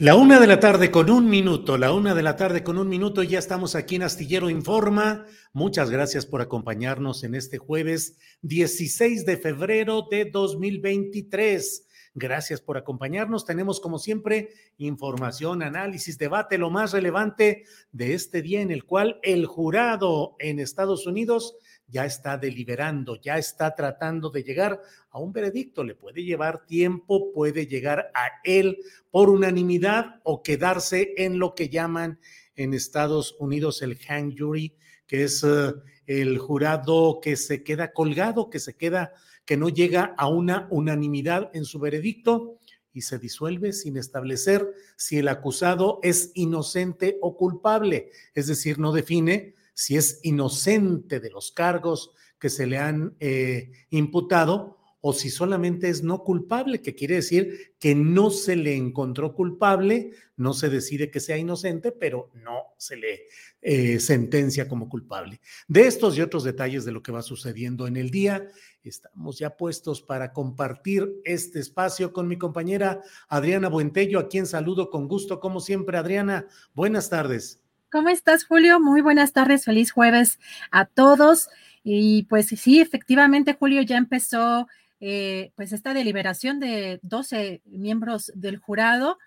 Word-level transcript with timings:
La 0.00 0.14
una 0.14 0.38
de 0.38 0.46
la 0.46 0.60
tarde 0.60 0.92
con 0.92 1.10
un 1.10 1.28
minuto, 1.28 1.76
la 1.76 1.92
una 1.92 2.14
de 2.14 2.22
la 2.22 2.36
tarde 2.36 2.62
con 2.62 2.78
un 2.78 2.88
minuto, 2.88 3.24
ya 3.24 3.40
estamos 3.40 3.74
aquí 3.74 3.96
en 3.96 4.04
Astillero 4.04 4.48
Informa. 4.48 5.26
Muchas 5.52 5.90
gracias 5.90 6.24
por 6.24 6.40
acompañarnos 6.40 7.24
en 7.24 7.34
este 7.34 7.58
jueves 7.58 8.16
16 8.42 9.26
de 9.26 9.36
febrero 9.36 10.06
de 10.08 10.26
2023. 10.26 11.88
Gracias 12.14 12.60
por 12.60 12.76
acompañarnos. 12.76 13.44
Tenemos, 13.44 13.80
como 13.80 13.98
siempre, 13.98 14.50
información, 14.76 15.64
análisis, 15.64 16.16
debate, 16.16 16.58
lo 16.58 16.70
más 16.70 16.92
relevante 16.92 17.64
de 17.90 18.14
este 18.14 18.40
día 18.40 18.60
en 18.60 18.70
el 18.70 18.84
cual 18.84 19.18
el 19.24 19.46
jurado 19.46 20.36
en 20.38 20.60
Estados 20.60 21.08
Unidos 21.08 21.56
ya 21.88 22.04
está 22.04 22.36
deliberando, 22.36 23.20
ya 23.20 23.38
está 23.38 23.74
tratando 23.74 24.30
de 24.30 24.42
llegar 24.42 24.80
a 25.10 25.18
un 25.18 25.32
veredicto. 25.32 25.82
Le 25.82 25.94
puede 25.94 26.22
llevar 26.22 26.66
tiempo, 26.66 27.32
puede 27.32 27.66
llegar 27.66 28.10
a 28.14 28.28
él 28.44 28.78
por 29.10 29.30
unanimidad 29.30 30.20
o 30.22 30.42
quedarse 30.42 31.14
en 31.16 31.38
lo 31.38 31.54
que 31.54 31.68
llaman 31.68 32.20
en 32.54 32.74
Estados 32.74 33.36
Unidos 33.38 33.82
el 33.82 33.98
hang 33.98 34.34
jury, 34.36 34.76
que 35.06 35.24
es 35.24 35.42
eh, 35.44 35.72
el 36.06 36.38
jurado 36.38 37.20
que 37.22 37.36
se 37.36 37.62
queda 37.62 37.92
colgado, 37.92 38.50
que 38.50 38.60
se 38.60 38.76
queda, 38.76 39.12
que 39.44 39.56
no 39.56 39.68
llega 39.68 40.14
a 40.18 40.28
una 40.28 40.68
unanimidad 40.70 41.50
en 41.54 41.64
su 41.64 41.78
veredicto 41.78 42.58
y 42.92 43.02
se 43.02 43.18
disuelve 43.18 43.72
sin 43.72 43.96
establecer 43.96 44.74
si 44.96 45.18
el 45.18 45.28
acusado 45.28 46.00
es 46.02 46.32
inocente 46.34 47.18
o 47.22 47.36
culpable, 47.36 48.10
es 48.34 48.48
decir, 48.48 48.78
no 48.78 48.92
define 48.92 49.54
si 49.78 49.96
es 49.96 50.18
inocente 50.24 51.20
de 51.20 51.30
los 51.30 51.52
cargos 51.52 52.10
que 52.40 52.50
se 52.50 52.66
le 52.66 52.78
han 52.78 53.14
eh, 53.20 53.70
imputado 53.90 54.76
o 55.00 55.12
si 55.12 55.30
solamente 55.30 55.88
es 55.88 56.02
no 56.02 56.24
culpable, 56.24 56.82
que 56.82 56.96
quiere 56.96 57.14
decir 57.14 57.76
que 57.78 57.94
no 57.94 58.30
se 58.30 58.56
le 58.56 58.74
encontró 58.74 59.36
culpable, 59.36 60.10
no 60.36 60.52
se 60.52 60.68
decide 60.68 61.12
que 61.12 61.20
sea 61.20 61.38
inocente, 61.38 61.92
pero 61.92 62.32
no 62.34 62.74
se 62.76 62.96
le 62.96 63.28
eh, 63.62 64.00
sentencia 64.00 64.66
como 64.66 64.88
culpable. 64.88 65.40
De 65.68 65.86
estos 65.86 66.18
y 66.18 66.22
otros 66.22 66.42
detalles 66.42 66.84
de 66.84 66.90
lo 66.90 67.00
que 67.00 67.12
va 67.12 67.22
sucediendo 67.22 67.86
en 67.86 67.96
el 67.96 68.10
día, 68.10 68.48
estamos 68.82 69.38
ya 69.38 69.56
puestos 69.56 70.02
para 70.02 70.32
compartir 70.32 71.08
este 71.24 71.60
espacio 71.60 72.12
con 72.12 72.26
mi 72.26 72.36
compañera 72.36 73.00
Adriana 73.28 73.68
Buentello, 73.68 74.18
a 74.18 74.28
quien 74.28 74.46
saludo 74.46 74.90
con 74.90 75.06
gusto, 75.06 75.38
como 75.38 75.60
siempre. 75.60 75.98
Adriana, 75.98 76.48
buenas 76.74 77.10
tardes. 77.10 77.62
¿Cómo 77.90 78.10
estás, 78.10 78.44
Julio? 78.44 78.80
Muy 78.80 79.00
buenas 79.00 79.32
tardes, 79.32 79.64
feliz 79.64 79.92
jueves 79.92 80.38
a 80.70 80.84
todos. 80.84 81.48
Y 81.82 82.24
pues 82.24 82.48
sí, 82.48 82.80
efectivamente, 82.80 83.54
Julio, 83.54 83.80
ya 83.80 83.96
empezó 83.96 84.68
eh, 85.00 85.52
pues 85.56 85.72
esta 85.72 85.94
deliberación 85.94 86.60
de 86.60 87.00
12 87.00 87.62
miembros 87.64 88.30
del 88.34 88.58
jurado. 88.58 89.18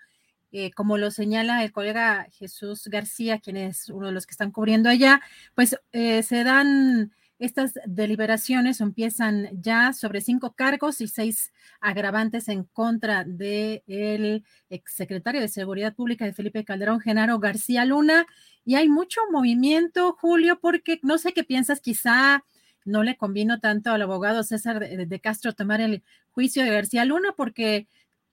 Eh, 0.52 0.70
como 0.70 0.96
lo 0.96 1.10
señala 1.10 1.64
el 1.64 1.72
colega 1.72 2.28
Jesús 2.38 2.86
García, 2.86 3.40
quien 3.40 3.56
es 3.56 3.88
uno 3.88 4.06
de 4.06 4.12
los 4.12 4.26
que 4.26 4.32
están 4.32 4.52
cubriendo 4.52 4.88
allá, 4.88 5.20
pues 5.56 5.76
eh, 5.90 6.22
se 6.22 6.44
dan 6.44 7.10
estas 7.42 7.72
deliberaciones 7.86 8.80
empiezan 8.80 9.48
ya 9.60 9.92
sobre 9.92 10.20
cinco 10.20 10.54
cargos 10.54 11.00
y 11.00 11.08
seis 11.08 11.52
agravantes 11.80 12.48
en 12.48 12.62
contra 12.62 13.24
del 13.24 13.82
el 13.88 14.44
exsecretario 14.70 15.40
de 15.40 15.48
Seguridad 15.48 15.92
Pública 15.92 16.24
de 16.24 16.34
Felipe 16.34 16.64
Calderón, 16.64 17.00
Genaro 17.00 17.40
García 17.40 17.84
Luna. 17.84 18.26
Y 18.64 18.76
hay 18.76 18.88
mucho 18.88 19.20
movimiento, 19.32 20.16
Julio, 20.20 20.60
porque 20.60 21.00
no 21.02 21.18
sé 21.18 21.32
qué 21.32 21.42
piensas, 21.42 21.80
quizá 21.80 22.44
no 22.84 23.02
le 23.02 23.16
convino 23.16 23.58
tanto 23.58 23.90
al 23.90 24.02
abogado 24.02 24.44
César 24.44 24.78
de 24.80 25.20
Castro 25.20 25.52
tomar 25.52 25.80
el 25.80 26.04
juicio 26.30 26.62
de 26.62 26.70
García 26.70 27.04
Luna, 27.04 27.34
porque 27.36 27.88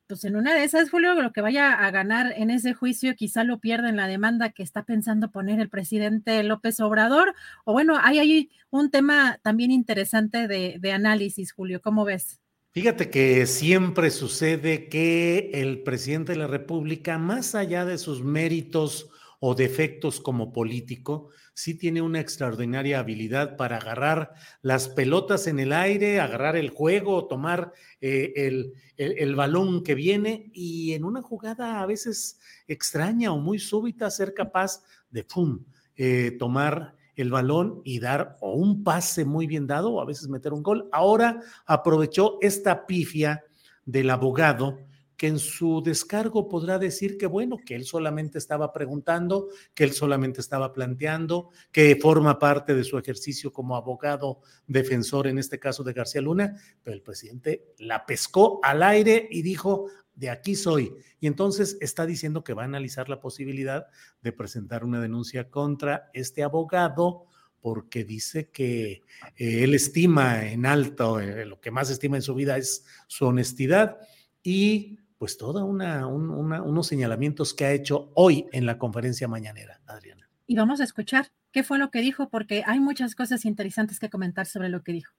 pues 0.10 0.26
en 0.26 0.36
una 0.36 0.56
de 0.56 0.64
esas, 0.64 0.90
Julio, 0.90 1.14
lo 1.14 1.32
que 1.32 1.42
vaya 1.42 1.72
a 1.72 1.92
ganar 1.92 2.34
en 2.36 2.50
ese 2.50 2.74
juicio 2.74 3.16
quizá 3.16 3.44
lo 3.44 3.60
pierda 3.60 3.90
en 3.90 3.96
la 3.96 4.08
demanda 4.08 4.50
que 4.50 4.64
está 4.64 4.84
pensando 4.84 5.30
poner 5.30 5.60
el 5.60 5.70
presidente 5.70 6.42
López 6.42 6.80
Obrador. 6.80 7.36
O 7.64 7.74
bueno, 7.74 7.96
hay 8.02 8.18
ahí 8.18 8.50
un 8.72 8.90
tema 8.90 9.40
también 9.44 9.70
interesante 9.70 10.48
de, 10.48 10.78
de 10.80 10.92
análisis, 10.92 11.52
Julio. 11.52 11.80
¿Cómo 11.80 12.06
ves? 12.06 12.40
Fíjate 12.72 13.12
que 13.12 13.46
siempre 13.46 14.10
sucede 14.10 14.90
que 14.90 15.52
el 15.54 15.84
presidente 15.84 16.32
de 16.32 16.40
la 16.40 16.48
República, 16.48 17.20
más 17.20 17.54
allá 17.54 17.86
de 17.86 18.00
sus 18.00 18.24
méritos 18.24 19.12
o 19.40 19.54
defectos 19.54 20.20
como 20.20 20.52
político, 20.52 21.30
sí 21.60 21.76
tiene 21.76 22.02
una 22.02 22.22
extraordinaria 22.22 23.00
habilidad 23.00 23.58
para 23.58 23.78
agarrar 23.78 24.34
las 24.62 24.88
pelotas 24.88 25.46
en 25.46 25.60
el 25.60 25.74
aire, 25.74 26.22
agarrar 26.22 26.56
el 26.56 26.70
juego, 26.70 27.28
tomar 27.28 27.74
eh, 28.00 28.72
el, 28.96 29.36
balón 29.36 29.84
que 29.84 29.94
viene 29.94 30.50
y 30.54 30.94
en 30.94 31.04
una 31.04 31.22
jugada 31.22 31.82
a 31.82 31.86
veces 31.86 32.40
extraña 32.66 33.34
o 33.34 33.40
muy 33.40 33.60
súbita 33.60 34.10
ser 34.10 34.34
capaz 34.34 34.84
de 35.10 35.26
¡pum! 35.26 35.66
Eh, 35.98 36.38
tomar 36.40 36.96
el 37.16 37.30
balón 37.30 37.82
y 37.84 38.00
dar 38.00 38.38
o 38.40 38.54
un 38.54 38.82
pase 38.82 39.26
muy 39.26 39.46
bien 39.46 39.68
dado 39.68 39.92
o 39.92 40.02
a 40.02 40.06
veces 40.06 40.30
meter 40.30 40.54
un 40.54 40.64
gol. 40.64 40.88
Ahora 40.94 41.42
aprovechó 41.66 42.38
esta 42.40 42.88
pifia 42.88 43.44
del 43.84 44.10
abogado 44.12 44.80
que 45.20 45.28
en 45.28 45.38
su 45.38 45.84
descargo 45.84 46.48
podrá 46.48 46.80
decir 46.80 47.18
que 47.18 47.28
bueno, 47.28 47.58
que 47.58 47.76
él 47.76 47.84
solamente 47.84 48.38
estaba 48.38 48.72
preguntando, 48.72 49.50
que 49.74 49.84
él 49.84 49.92
solamente 49.92 50.40
estaba 50.40 50.72
planteando, 50.72 51.50
que 51.74 51.98
forma 51.98 52.40
parte 52.40 52.74
de 52.74 52.86
su 52.86 52.98
ejercicio 52.98 53.52
como 53.52 53.76
abogado 53.76 54.40
defensor, 54.66 55.28
en 55.28 55.38
este 55.38 55.60
caso 55.60 55.84
de 55.84 55.92
García 55.92 56.22
Luna, 56.22 56.56
pero 56.82 56.96
el 56.96 57.02
presidente 57.02 57.74
la 57.80 58.06
pescó 58.06 58.62
al 58.64 58.82
aire 58.82 59.28
y 59.30 59.42
dijo, 59.42 59.88
de 60.16 60.30
aquí 60.30 60.56
soy. 60.56 60.94
Y 61.20 61.28
entonces 61.28 61.78
está 61.82 62.06
diciendo 62.06 62.42
que 62.42 62.54
va 62.54 62.62
a 62.62 62.66
analizar 62.66 63.10
la 63.10 63.20
posibilidad 63.20 63.88
de 64.22 64.32
presentar 64.32 64.86
una 64.86 65.02
denuncia 65.02 65.50
contra 65.50 66.10
este 66.14 66.44
abogado 66.44 67.26
porque 67.60 68.06
dice 68.06 68.52
que 68.52 69.02
eh, 69.36 69.64
él 69.66 69.76
estima 69.76 70.50
en 70.50 70.66
alto, 70.66 71.20
eh, 71.20 71.46
lo 71.46 71.60
que 71.60 71.72
más 71.72 71.90
estima 71.90 72.16
en 72.16 72.22
su 72.22 72.36
vida 72.36 72.56
es 72.56 72.86
su 73.08 73.26
honestidad 73.26 73.98
y 74.42 74.98
pues 75.20 75.38
toda 75.38 75.66
una, 75.66 76.08
unos 76.08 76.88
señalamientos 76.88 77.54
que 77.54 77.66
ha 77.66 77.74
hecho 77.74 78.10
hoy 78.16 78.48
en 78.54 78.66
la 78.66 78.78
conferencia 78.78 79.28
mañanera, 79.28 79.82
Adriana. 79.86 80.30
Y 80.48 80.56
vamos 80.56 80.80
a 80.80 80.86
escuchar 80.86 81.28
qué 81.52 81.64
fue 81.64 81.78
lo 81.78 81.92
que 81.92 82.00
dijo, 82.00 82.30
porque 82.30 82.64
hay 82.66 82.80
muchas 82.80 83.16
cosas 83.16 83.44
interesantes 83.44 84.00
que 84.00 84.10
comentar 84.10 84.46
sobre 84.46 84.70
lo 84.70 84.82
que 84.82 84.94
dijo. 84.94 85.14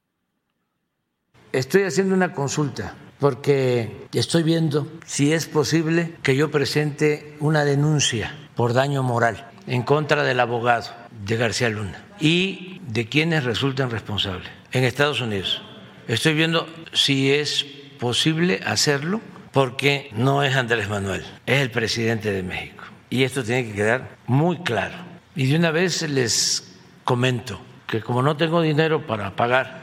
Estoy 1.52 1.82
haciendo 1.82 2.14
una 2.14 2.32
consulta 2.32 2.94
porque 3.18 4.08
estoy 4.14 4.42
viendo 4.42 4.90
si 5.04 5.34
es 5.34 5.46
posible 5.46 6.16
que 6.22 6.34
yo 6.34 6.50
presente 6.50 7.36
una 7.38 7.64
denuncia 7.64 8.34
por 8.56 8.72
daño 8.72 9.02
moral 9.02 9.50
en 9.66 9.82
contra 9.82 10.22
del 10.22 10.40
abogado 10.40 10.86
de 11.26 11.36
García 11.36 11.68
Luna 11.68 12.06
y 12.18 12.80
de 12.88 13.06
quienes 13.06 13.44
resultan 13.44 13.90
responsables 13.90 14.48
en 14.72 14.84
Estados 14.84 15.20
Unidos. 15.20 15.60
Estoy 16.08 16.34
viendo 16.34 16.66
si 16.92 17.32
es 17.32 17.64
posible 17.98 18.60
hacerlo 18.64 19.20
porque 19.52 20.10
no 20.14 20.42
es 20.42 20.54
Andrés 20.56 20.88
Manuel, 20.88 21.24
es 21.46 21.60
el 21.60 21.70
presidente 21.70 22.32
de 22.32 22.42
México. 22.42 22.84
Y 23.08 23.24
esto 23.24 23.42
tiene 23.42 23.66
que 23.66 23.74
quedar 23.74 24.16
muy 24.26 24.58
claro. 24.58 24.94
Y 25.34 25.46
de 25.46 25.56
una 25.56 25.70
vez 25.70 26.08
les 26.08 26.78
comento 27.04 27.60
que 27.86 28.00
como 28.00 28.22
no 28.22 28.36
tengo 28.36 28.62
dinero 28.62 29.06
para 29.06 29.34
pagar 29.34 29.82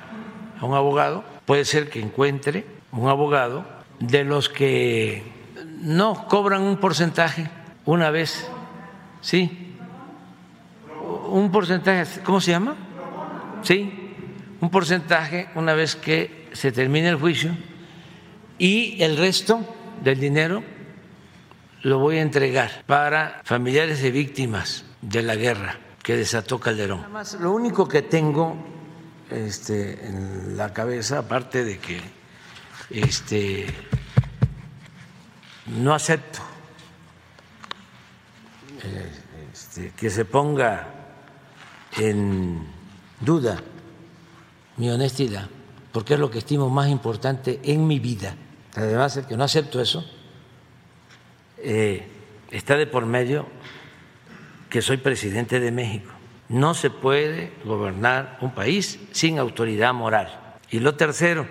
a 0.60 0.66
un 0.66 0.74
abogado, 0.74 1.24
puede 1.46 1.66
ser 1.66 1.90
que 1.90 2.00
encuentre 2.00 2.66
un 2.92 3.10
abogado 3.10 3.66
de 4.00 4.24
los 4.24 4.48
que 4.48 5.24
no 5.82 6.28
cobran 6.28 6.62
un 6.62 6.78
porcentaje 6.78 7.50
una 7.86 8.10
vez, 8.10 8.50
¿sí? 9.22 9.76
Un 11.30 11.52
porcentaje, 11.52 12.22
¿cómo 12.24 12.40
se 12.40 12.52
llama? 12.52 12.76
Sí, 13.62 14.14
un 14.62 14.70
porcentaje 14.70 15.50
una 15.56 15.74
vez 15.74 15.96
que 15.96 16.48
se 16.54 16.72
termine 16.72 17.10
el 17.10 17.16
juicio 17.18 17.52
y 18.58 19.02
el 19.02 19.18
resto 19.18 19.62
del 20.04 20.20
dinero 20.20 20.64
lo 21.84 22.00
voy 22.00 22.18
a 22.18 22.22
entregar 22.22 22.84
para 22.86 23.42
familiares 23.44 24.02
de 24.02 24.12
víctimas 24.12 24.84
de 25.02 25.22
la 25.22 25.36
guerra 25.36 25.78
que 26.02 26.16
desató 26.16 26.60
Calderón. 26.60 27.06
lo 27.40 27.52
único 27.52 27.88
que 27.88 28.02
tengo 28.02 28.56
este, 29.30 30.08
en 30.08 30.58
la 30.58 30.74
cabeza, 30.74 31.20
aparte 31.20 31.64
de 31.64 31.78
que 31.80 32.00
este, 32.90 33.68
no 35.68 35.94
acepto 35.94 36.40
este, 39.52 39.92
que 39.92 40.10
se 40.10 40.26
ponga 40.26 40.88
en 41.98 42.66
duda 43.20 43.62
mi 44.78 44.90
honestidad, 44.90 45.50
porque 45.92 46.14
es 46.14 46.20
lo 46.20 46.32
que 46.32 46.40
estimo 46.40 46.70
más 46.70 46.90
importante 46.90 47.60
en 47.64 47.86
mi 47.86 48.00
vida 48.00 48.36
además 48.78 49.18
el 49.18 49.26
que 49.26 49.36
no 49.36 49.44
acepto 49.44 49.82
eso, 49.82 50.06
eh, 51.58 52.08
está 52.52 52.78
de 52.78 52.86
por 52.86 53.06
medio 53.06 53.48
que 54.70 54.82
soy 54.82 54.98
presidente 54.98 55.60
de 55.60 55.72
México. 55.72 56.12
No 56.50 56.74
se 56.74 56.90
puede 56.90 57.52
gobernar 57.66 58.38
un 58.42 58.54
país 58.54 59.00
sin 59.12 59.40
autoridad 59.40 59.94
moral. 59.94 60.58
Y 60.70 60.80
lo 60.80 60.96
tercero, 60.96 61.48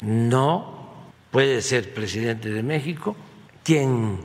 no 0.00 1.04
puede 1.30 1.60
ser 1.60 1.92
presidente 1.92 2.48
de 2.48 2.62
México 2.62 3.14
quien 3.62 4.18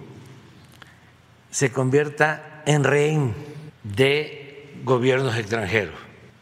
se 1.52 1.72
convierta 1.72 2.64
en 2.66 2.84
rehén 2.84 3.36
de 3.84 4.74
gobiernos 4.84 5.36
extranjeros 5.38 5.96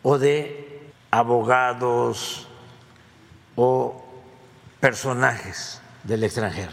o 0.03 0.19
de 0.19 0.91
abogados 1.11 2.47
o 3.55 4.05
personajes 4.79 5.82
del 6.03 6.23
extranjero. 6.23 6.71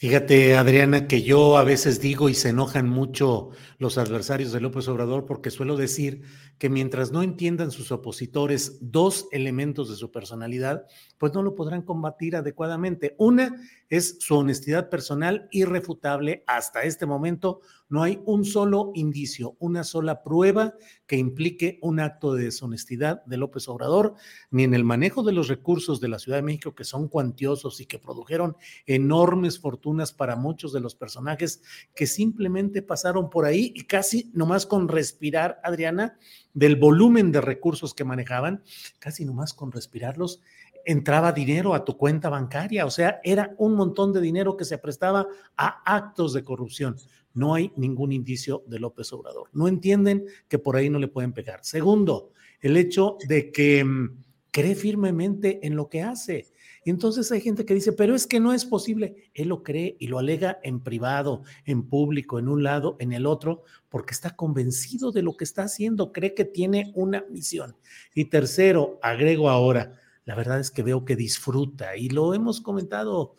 Fíjate, 0.00 0.56
Adriana, 0.56 1.06
que 1.06 1.22
yo 1.22 1.58
a 1.58 1.62
veces 1.62 2.00
digo 2.00 2.30
y 2.30 2.34
se 2.34 2.48
enojan 2.48 2.88
mucho 2.88 3.50
los 3.76 3.98
adversarios 3.98 4.50
de 4.50 4.60
López 4.60 4.88
Obrador 4.88 5.26
porque 5.26 5.50
suelo 5.50 5.76
decir 5.76 6.22
que 6.60 6.68
mientras 6.68 7.10
no 7.10 7.22
entiendan 7.22 7.70
sus 7.70 7.90
opositores 7.90 8.76
dos 8.82 9.28
elementos 9.32 9.88
de 9.88 9.96
su 9.96 10.12
personalidad, 10.12 10.84
pues 11.16 11.32
no 11.32 11.42
lo 11.42 11.54
podrán 11.54 11.80
combatir 11.80 12.36
adecuadamente. 12.36 13.14
Una 13.16 13.56
es 13.88 14.18
su 14.20 14.36
honestidad 14.36 14.90
personal 14.90 15.48
irrefutable 15.52 16.44
hasta 16.46 16.82
este 16.82 17.06
momento. 17.06 17.62
No 17.88 18.02
hay 18.02 18.20
un 18.26 18.44
solo 18.44 18.92
indicio, 18.94 19.56
una 19.58 19.84
sola 19.84 20.22
prueba 20.22 20.74
que 21.06 21.16
implique 21.16 21.78
un 21.80 21.98
acto 21.98 22.34
de 22.34 22.44
deshonestidad 22.44 23.24
de 23.24 23.38
López 23.38 23.66
Obrador, 23.66 24.14
ni 24.50 24.62
en 24.62 24.74
el 24.74 24.84
manejo 24.84 25.22
de 25.22 25.32
los 25.32 25.48
recursos 25.48 25.98
de 25.98 26.08
la 26.08 26.18
Ciudad 26.18 26.38
de 26.38 26.42
México, 26.42 26.74
que 26.74 26.84
son 26.84 27.08
cuantiosos 27.08 27.80
y 27.80 27.86
que 27.86 27.98
produjeron 27.98 28.54
enormes 28.84 29.58
fortunas 29.58 30.12
para 30.12 30.36
muchos 30.36 30.74
de 30.74 30.80
los 30.80 30.94
personajes 30.94 31.62
que 31.96 32.06
simplemente 32.06 32.82
pasaron 32.82 33.30
por 33.30 33.46
ahí 33.46 33.72
y 33.74 33.84
casi 33.84 34.30
nomás 34.34 34.66
con 34.66 34.88
respirar, 34.88 35.58
Adriana, 35.64 36.18
del 36.54 36.76
volumen 36.76 37.32
de 37.32 37.40
recursos 37.40 37.94
que 37.94 38.04
manejaban, 38.04 38.62
casi 38.98 39.24
nomás 39.24 39.54
con 39.54 39.72
respirarlos, 39.72 40.40
entraba 40.84 41.32
dinero 41.32 41.74
a 41.74 41.84
tu 41.84 41.96
cuenta 41.96 42.28
bancaria, 42.28 42.86
o 42.86 42.90
sea, 42.90 43.20
era 43.22 43.54
un 43.58 43.74
montón 43.74 44.12
de 44.12 44.20
dinero 44.20 44.56
que 44.56 44.64
se 44.64 44.78
prestaba 44.78 45.26
a 45.56 45.82
actos 45.84 46.32
de 46.32 46.42
corrupción. 46.42 46.96
No 47.32 47.54
hay 47.54 47.72
ningún 47.76 48.12
indicio 48.12 48.64
de 48.66 48.80
López 48.80 49.12
Obrador. 49.12 49.48
No 49.52 49.68
entienden 49.68 50.24
que 50.48 50.58
por 50.58 50.76
ahí 50.76 50.90
no 50.90 50.98
le 50.98 51.08
pueden 51.08 51.32
pegar. 51.32 51.60
Segundo, 51.62 52.32
el 52.60 52.76
hecho 52.76 53.16
de 53.28 53.52
que 53.52 53.84
mm, 53.84 54.22
cree 54.50 54.74
firmemente 54.74 55.64
en 55.66 55.76
lo 55.76 55.88
que 55.88 56.02
hace. 56.02 56.48
Y 56.84 56.90
entonces 56.90 57.30
hay 57.30 57.40
gente 57.40 57.64
que 57.66 57.74
dice, 57.74 57.92
pero 57.92 58.14
es 58.14 58.26
que 58.26 58.40
no 58.40 58.52
es 58.52 58.64
posible. 58.64 59.30
Él 59.34 59.48
lo 59.48 59.62
cree 59.62 59.96
y 59.98 60.06
lo 60.06 60.18
alega 60.18 60.58
en 60.62 60.80
privado, 60.80 61.42
en 61.64 61.86
público, 61.88 62.38
en 62.38 62.48
un 62.48 62.62
lado, 62.62 62.96
en 63.00 63.12
el 63.12 63.26
otro, 63.26 63.64
porque 63.88 64.14
está 64.14 64.34
convencido 64.34 65.12
de 65.12 65.22
lo 65.22 65.36
que 65.36 65.44
está 65.44 65.64
haciendo, 65.64 66.12
cree 66.12 66.34
que 66.34 66.44
tiene 66.44 66.92
una 66.94 67.24
misión. 67.30 67.76
Y 68.14 68.26
tercero, 68.26 68.98
agrego 69.02 69.50
ahora, 69.50 70.00
la 70.24 70.34
verdad 70.34 70.60
es 70.60 70.70
que 70.70 70.82
veo 70.82 71.04
que 71.04 71.16
disfruta 71.16 71.96
y 71.96 72.08
lo 72.08 72.32
hemos 72.34 72.60
comentado 72.60 73.36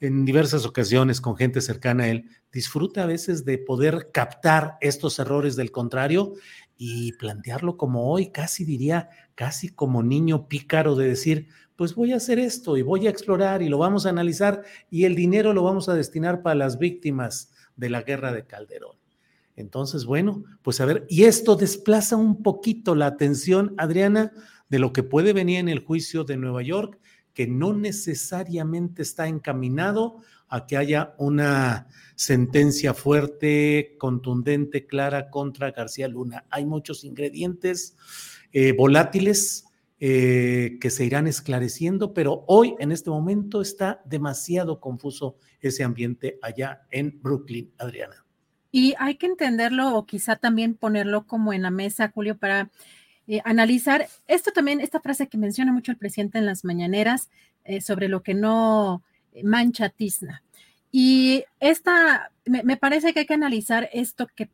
en 0.00 0.24
diversas 0.24 0.66
ocasiones 0.66 1.20
con 1.20 1.36
gente 1.36 1.60
cercana 1.60 2.04
a 2.04 2.08
él, 2.08 2.28
disfruta 2.52 3.04
a 3.04 3.06
veces 3.06 3.44
de 3.44 3.58
poder 3.58 4.10
captar 4.12 4.76
estos 4.80 5.18
errores 5.18 5.56
del 5.56 5.70
contrario 5.70 6.34
y 6.76 7.12
plantearlo 7.12 7.76
como 7.76 8.10
hoy, 8.10 8.30
casi 8.30 8.64
diría, 8.64 9.08
casi 9.34 9.68
como 9.68 10.02
niño 10.02 10.48
pícaro 10.48 10.94
de 10.94 11.08
decir, 11.08 11.48
pues 11.76 11.94
voy 11.94 12.12
a 12.12 12.16
hacer 12.16 12.38
esto 12.38 12.76
y 12.76 12.82
voy 12.82 13.06
a 13.06 13.10
explorar 13.10 13.62
y 13.62 13.68
lo 13.68 13.78
vamos 13.78 14.06
a 14.06 14.10
analizar 14.10 14.62
y 14.90 15.04
el 15.04 15.14
dinero 15.14 15.52
lo 15.52 15.62
vamos 15.62 15.88
a 15.88 15.94
destinar 15.94 16.42
para 16.42 16.54
las 16.54 16.78
víctimas 16.78 17.52
de 17.76 17.90
la 17.90 18.02
guerra 18.02 18.32
de 18.32 18.46
Calderón. 18.46 18.96
Entonces, 19.56 20.04
bueno, 20.04 20.44
pues 20.62 20.80
a 20.80 20.84
ver, 20.84 21.06
y 21.08 21.24
esto 21.24 21.56
desplaza 21.56 22.16
un 22.16 22.42
poquito 22.42 22.94
la 22.94 23.06
atención, 23.06 23.74
Adriana, 23.78 24.32
de 24.68 24.78
lo 24.78 24.92
que 24.92 25.02
puede 25.02 25.32
venir 25.32 25.58
en 25.58 25.68
el 25.68 25.80
juicio 25.80 26.24
de 26.24 26.36
Nueva 26.36 26.62
York, 26.62 26.98
que 27.34 27.46
no 27.46 27.72
necesariamente 27.72 29.02
está 29.02 29.28
encaminado 29.28 30.20
a 30.48 30.66
que 30.66 30.76
haya 30.76 31.14
una 31.18 31.88
sentencia 32.14 32.94
fuerte, 32.94 33.96
contundente, 33.98 34.86
clara 34.86 35.30
contra 35.30 35.72
García 35.72 36.08
Luna. 36.08 36.44
Hay 36.50 36.64
muchos 36.64 37.04
ingredientes 37.04 37.96
eh, 38.52 38.72
volátiles 38.72 39.66
eh, 40.00 40.78
que 40.80 40.90
se 40.90 41.04
irán 41.04 41.28
esclareciendo, 41.28 42.14
pero 42.14 42.44
hoy, 42.48 42.74
en 42.80 42.90
este 42.90 43.10
momento, 43.10 43.62
está 43.62 44.02
demasiado 44.04 44.80
confuso 44.80 45.36
ese 45.60 45.84
ambiente 45.84 46.36
allá 46.42 46.82
en 46.90 47.22
Brooklyn, 47.22 47.72
Adriana. 47.78 48.26
Y 48.72 48.94
hay 48.98 49.14
que 49.14 49.26
entenderlo 49.26 49.96
o 49.96 50.04
quizá 50.04 50.34
también 50.34 50.74
ponerlo 50.74 51.26
como 51.26 51.52
en 51.52 51.62
la 51.62 51.70
mesa, 51.70 52.10
Julio, 52.12 52.36
para 52.36 52.70
eh, 53.28 53.40
analizar 53.44 54.08
esto 54.26 54.50
también, 54.50 54.80
esta 54.80 55.00
frase 55.00 55.28
que 55.28 55.38
menciona 55.38 55.72
mucho 55.72 55.92
el 55.92 55.98
presidente 55.98 56.38
en 56.38 56.46
las 56.46 56.64
mañaneras 56.64 57.30
eh, 57.64 57.80
sobre 57.80 58.08
lo 58.08 58.22
que 58.24 58.34
no 58.34 59.04
mancha 59.44 59.90
tizna. 59.90 60.42
Y 60.90 61.44
esta, 61.60 62.32
me, 62.46 62.76
parece 62.76 63.12
que 63.12 63.20
hay 63.20 63.26
que 63.26 63.34
analizar 63.34 63.88
esto 63.92 64.26
que, 64.34 64.48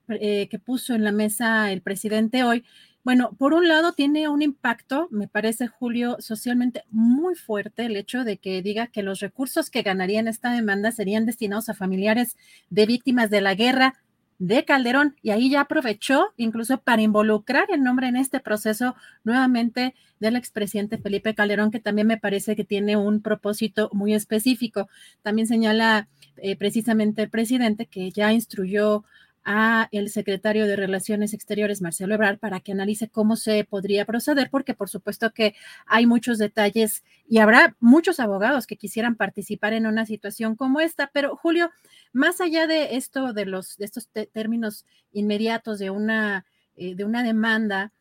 que 0.49 0.59
puso 0.59 0.95
en 0.95 1.05
la 1.05 1.13
mesa 1.13 1.73
el 1.73 1.81
presidente 1.81 2.45
hoy. 2.45 2.65
Bueno, 3.03 3.33
por 3.39 3.55
un 3.55 3.67
lado 3.67 3.93
tiene 3.93 4.29
un 4.29 4.43
impacto, 4.43 5.09
me 5.11 5.27
parece, 5.27 5.69
Julio, 5.69 6.17
socialmente 6.21 6.85
muy 6.91 7.35
fuerte 7.35 7.87
el 7.87 7.97
hecho 7.97 8.25
de 8.25 8.37
que 8.37 8.61
diga 8.61 8.89
que 8.89 9.03
los 9.03 9.21
recursos 9.21 9.71
que 9.71 9.81
ganarían 9.83 10.29
esta 10.29 10.53
demanda 10.53 10.93
serían 10.93 11.25
destinados 11.25 11.71
a 11.71 11.75
familiares 11.75 12.37
de 12.69 12.85
víctimas 12.85 13.31
de 13.31 13.41
la 13.41 13.55
guerra 13.55 13.95
de 14.39 14.65
Calderón 14.65 15.17
y 15.23 15.31
ahí 15.31 15.51
ya 15.51 15.63
aprovechó 15.63 16.33
incluso 16.37 16.81
para 16.81 17.03
involucrar 17.03 17.67
el 17.71 17.83
nombre 17.83 18.09
en 18.09 18.17
este 18.17 18.41
proceso 18.41 18.95
nuevamente 19.25 19.95
del 20.19 20.37
expresidente 20.37 20.99
Felipe 20.99 21.35
Calderón, 21.35 21.71
que 21.71 21.81
también 21.81 22.07
me 22.07 22.19
parece 22.19 22.57
que 22.57 22.65
tiene 22.65 22.97
un 22.97 23.23
propósito 23.23 23.91
muy 23.93 24.15
específico. 24.15 24.89
También 25.23 25.47
señala 25.47 26.09
eh, 26.37 26.57
precisamente 26.57 27.23
el 27.23 27.31
presidente 27.31 27.87
que 27.87 28.11
ya 28.11 28.33
instruyó 28.33 29.05
a 29.45 29.89
el 29.93 30.11
secretario 30.11 30.67
de 30.67 30.77
Relaciones 30.77 31.33
Exteriores, 31.33 31.81
Marcelo 31.81 32.15
Ebrard, 32.15 32.39
para 32.39 32.61
que 32.61 32.73
analice 32.73 33.09
cómo 33.09 33.37
se 33.37 33.65
podría 33.65 34.05
proceder, 34.05 34.51
porque 34.51 34.75
por 34.75 34.89
supuesto 34.89 35.33
que 35.33 35.55
hay 35.87 36.07
muchos 36.07 36.39
detalles 36.39 37.05
y 37.29 37.39
habrá 37.39 37.77
muchos 37.81 38.21
abogados 38.21 38.67
que 38.67 38.77
quisieran 38.77 39.17
participar 39.17 39.73
en 39.73 39.87
una 39.87 40.07
situación 40.07 40.57
como 40.57 40.81
esta. 40.81 41.11
Pero 41.13 41.37
Julio, 41.37 41.71
más 42.13 42.41
allá 42.41 42.67
de 42.67 42.97
esto, 42.97 43.33
de 43.33 43.47
los 43.47 43.77
de 43.77 43.87
estos 43.87 44.09
términos 44.33 44.85
inmediatos 45.13 45.79
de 45.79 45.91
una, 45.91 46.45
eh, 46.77 46.95
de 46.95 47.05
una 47.05 47.23
demanda, 47.23 47.93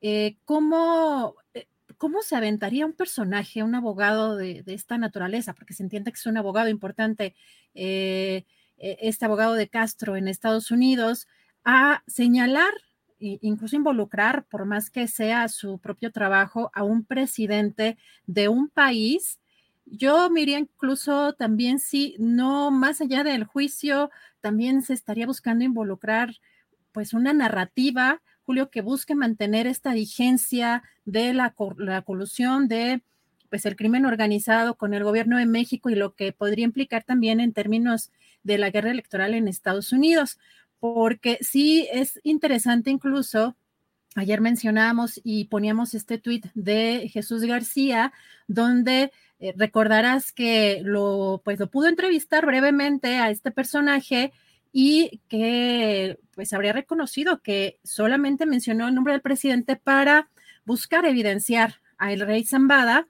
eh, 0.00 0.36
¿cómo, 0.44 1.34
eh, 1.54 1.66
¿cómo 1.98 2.22
se 2.22 2.36
aventaría 2.36 2.86
un 2.86 2.92
personaje, 2.92 3.62
un 3.62 3.74
abogado 3.74 4.36
de, 4.36 4.62
de, 4.62 4.74
esta 4.74 4.98
naturaleza? 4.98 5.54
Porque 5.54 5.74
se 5.74 5.82
entiende 5.82 6.12
que 6.12 6.16
es 6.16 6.26
un 6.26 6.36
abogado 6.36 6.68
importante. 6.68 7.34
Eh, 7.74 8.44
este 8.78 9.24
abogado 9.24 9.54
de 9.54 9.68
Castro 9.68 10.16
en 10.16 10.28
Estados 10.28 10.70
Unidos 10.70 11.28
a 11.64 12.02
señalar 12.06 12.72
e 13.18 13.38
incluso 13.40 13.76
involucrar, 13.76 14.44
por 14.44 14.66
más 14.66 14.90
que 14.90 15.08
sea 15.08 15.48
su 15.48 15.78
propio 15.78 16.12
trabajo, 16.12 16.70
a 16.74 16.82
un 16.82 17.04
presidente 17.04 17.96
de 18.26 18.48
un 18.48 18.68
país. 18.68 19.40
Yo 19.86 20.28
miraría 20.30 20.58
incluso 20.58 21.32
también 21.32 21.78
si 21.78 22.16
no 22.18 22.70
más 22.70 23.00
allá 23.00 23.24
del 23.24 23.44
juicio, 23.44 24.10
también 24.40 24.82
se 24.82 24.92
estaría 24.92 25.26
buscando 25.26 25.64
involucrar 25.64 26.34
pues 26.92 27.14
una 27.14 27.32
narrativa, 27.32 28.22
Julio, 28.44 28.70
que 28.70 28.80
busque 28.80 29.14
mantener 29.14 29.66
esta 29.66 29.92
vigencia 29.92 30.82
de 31.04 31.34
la, 31.34 31.54
la 31.78 32.02
colusión 32.02 32.68
de 32.68 33.02
pues 33.48 33.66
el 33.66 33.76
crimen 33.76 34.06
organizado 34.06 34.76
con 34.76 34.94
el 34.94 35.04
gobierno 35.04 35.38
de 35.38 35.46
México 35.46 35.90
y 35.90 35.94
lo 35.94 36.14
que 36.14 36.32
podría 36.32 36.64
implicar 36.64 37.04
también 37.04 37.40
en 37.40 37.52
términos 37.52 38.10
de 38.42 38.58
la 38.58 38.70
guerra 38.70 38.90
electoral 38.90 39.34
en 39.34 39.48
Estados 39.48 39.92
Unidos, 39.92 40.38
porque 40.80 41.38
sí 41.40 41.88
es 41.92 42.20
interesante 42.22 42.90
incluso 42.90 43.56
Ayer 44.16 44.40
mencionábamos 44.40 45.20
y 45.24 45.44
poníamos 45.44 45.92
este 45.92 46.16
tuit 46.16 46.46
de 46.54 47.10
Jesús 47.12 47.42
García, 47.44 48.14
donde 48.48 49.12
eh, 49.38 49.52
recordarás 49.54 50.32
que 50.32 50.80
lo, 50.82 51.42
pues 51.44 51.60
lo 51.60 51.66
pudo 51.66 51.88
entrevistar 51.88 52.46
brevemente 52.46 53.18
a 53.18 53.28
este 53.28 53.50
personaje 53.50 54.32
y 54.72 55.20
que 55.28 56.18
pues 56.34 56.54
habría 56.54 56.72
reconocido 56.72 57.42
que 57.42 57.78
solamente 57.84 58.46
mencionó 58.46 58.88
el 58.88 58.94
nombre 58.94 59.12
del 59.12 59.20
presidente 59.20 59.76
para 59.76 60.30
buscar 60.64 61.04
evidenciar 61.04 61.82
a 61.98 62.10
el 62.14 62.20
rey 62.20 62.42
Zambada 62.44 63.06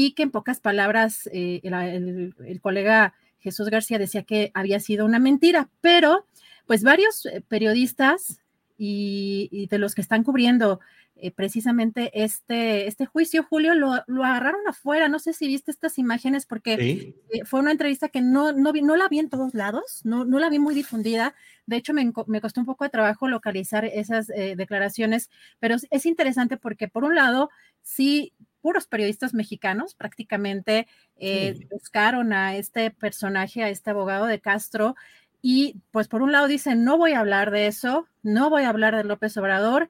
y 0.00 0.12
que 0.12 0.22
en 0.22 0.30
pocas 0.30 0.60
palabras 0.60 1.28
eh, 1.32 1.58
el, 1.64 2.32
el, 2.46 2.60
colega 2.60 3.14
Jesús 3.40 3.68
García 3.68 3.98
decía 3.98 4.22
que 4.22 4.52
había 4.54 4.78
sido 4.78 5.04
una 5.04 5.18
mentira, 5.18 5.70
pero 5.80 6.24
pues 6.68 6.84
varios 6.84 7.26
eh, 7.26 7.42
periodistas 7.48 8.38
y, 8.76 9.48
y 9.50 9.66
de 9.66 9.78
los 9.78 9.96
que 9.96 10.00
están 10.00 10.22
cubriendo 10.22 10.78
eh, 11.20 11.32
precisamente 11.32 12.12
este, 12.22 12.86
este 12.86 13.04
juicio, 13.04 13.42
Julio, 13.42 13.74
lo, 13.74 14.04
lo, 14.06 14.24
agarraron 14.24 14.60
afuera. 14.68 15.08
No 15.08 15.18
sé 15.18 15.32
si 15.32 15.48
viste 15.48 15.72
estas 15.72 15.98
imágenes 15.98 16.46
porque 16.46 16.76
¿Sí? 16.76 17.14
eh, 17.30 17.44
fue 17.44 17.58
una 17.58 17.72
entrevista 17.72 18.08
que 18.08 18.20
no, 18.20 18.52
no, 18.52 18.72
vi, 18.72 18.82
no 18.82 18.94
la 18.94 19.08
vi 19.08 19.18
en 19.18 19.28
todos 19.28 19.52
lados, 19.52 20.02
no, 20.04 20.24
no 20.24 20.38
la 20.38 20.48
vi 20.48 20.60
muy 20.60 20.76
difundida. 20.76 21.34
De 21.66 21.76
hecho, 21.76 21.92
me, 21.92 22.12
me 22.28 22.40
costó 22.40 22.60
un 22.60 22.66
poco 22.66 22.84
de 22.84 22.90
trabajo 22.90 23.26
localizar 23.26 23.84
esas 23.84 24.30
eh, 24.30 24.54
declaraciones, 24.56 25.28
pero 25.58 25.74
es 25.90 26.06
interesante 26.06 26.56
porque 26.56 26.86
por 26.86 27.02
un 27.02 27.16
lado, 27.16 27.50
sí 27.82 28.32
puros 28.68 28.86
periodistas 28.86 29.32
mexicanos 29.32 29.94
prácticamente 29.94 30.86
eh, 31.16 31.54
sí. 31.56 31.66
buscaron 31.70 32.34
a 32.34 32.54
este 32.54 32.90
personaje, 32.90 33.62
a 33.62 33.70
este 33.70 33.88
abogado 33.88 34.26
de 34.26 34.40
Castro, 34.40 34.94
y 35.40 35.76
pues 35.90 36.06
por 36.06 36.20
un 36.20 36.32
lado 36.32 36.48
dicen, 36.48 36.84
no 36.84 36.98
voy 36.98 37.12
a 37.12 37.20
hablar 37.20 37.50
de 37.50 37.66
eso, 37.66 38.06
no 38.22 38.50
voy 38.50 38.64
a 38.64 38.68
hablar 38.68 38.94
de 38.94 39.04
López 39.04 39.34
Obrador, 39.38 39.88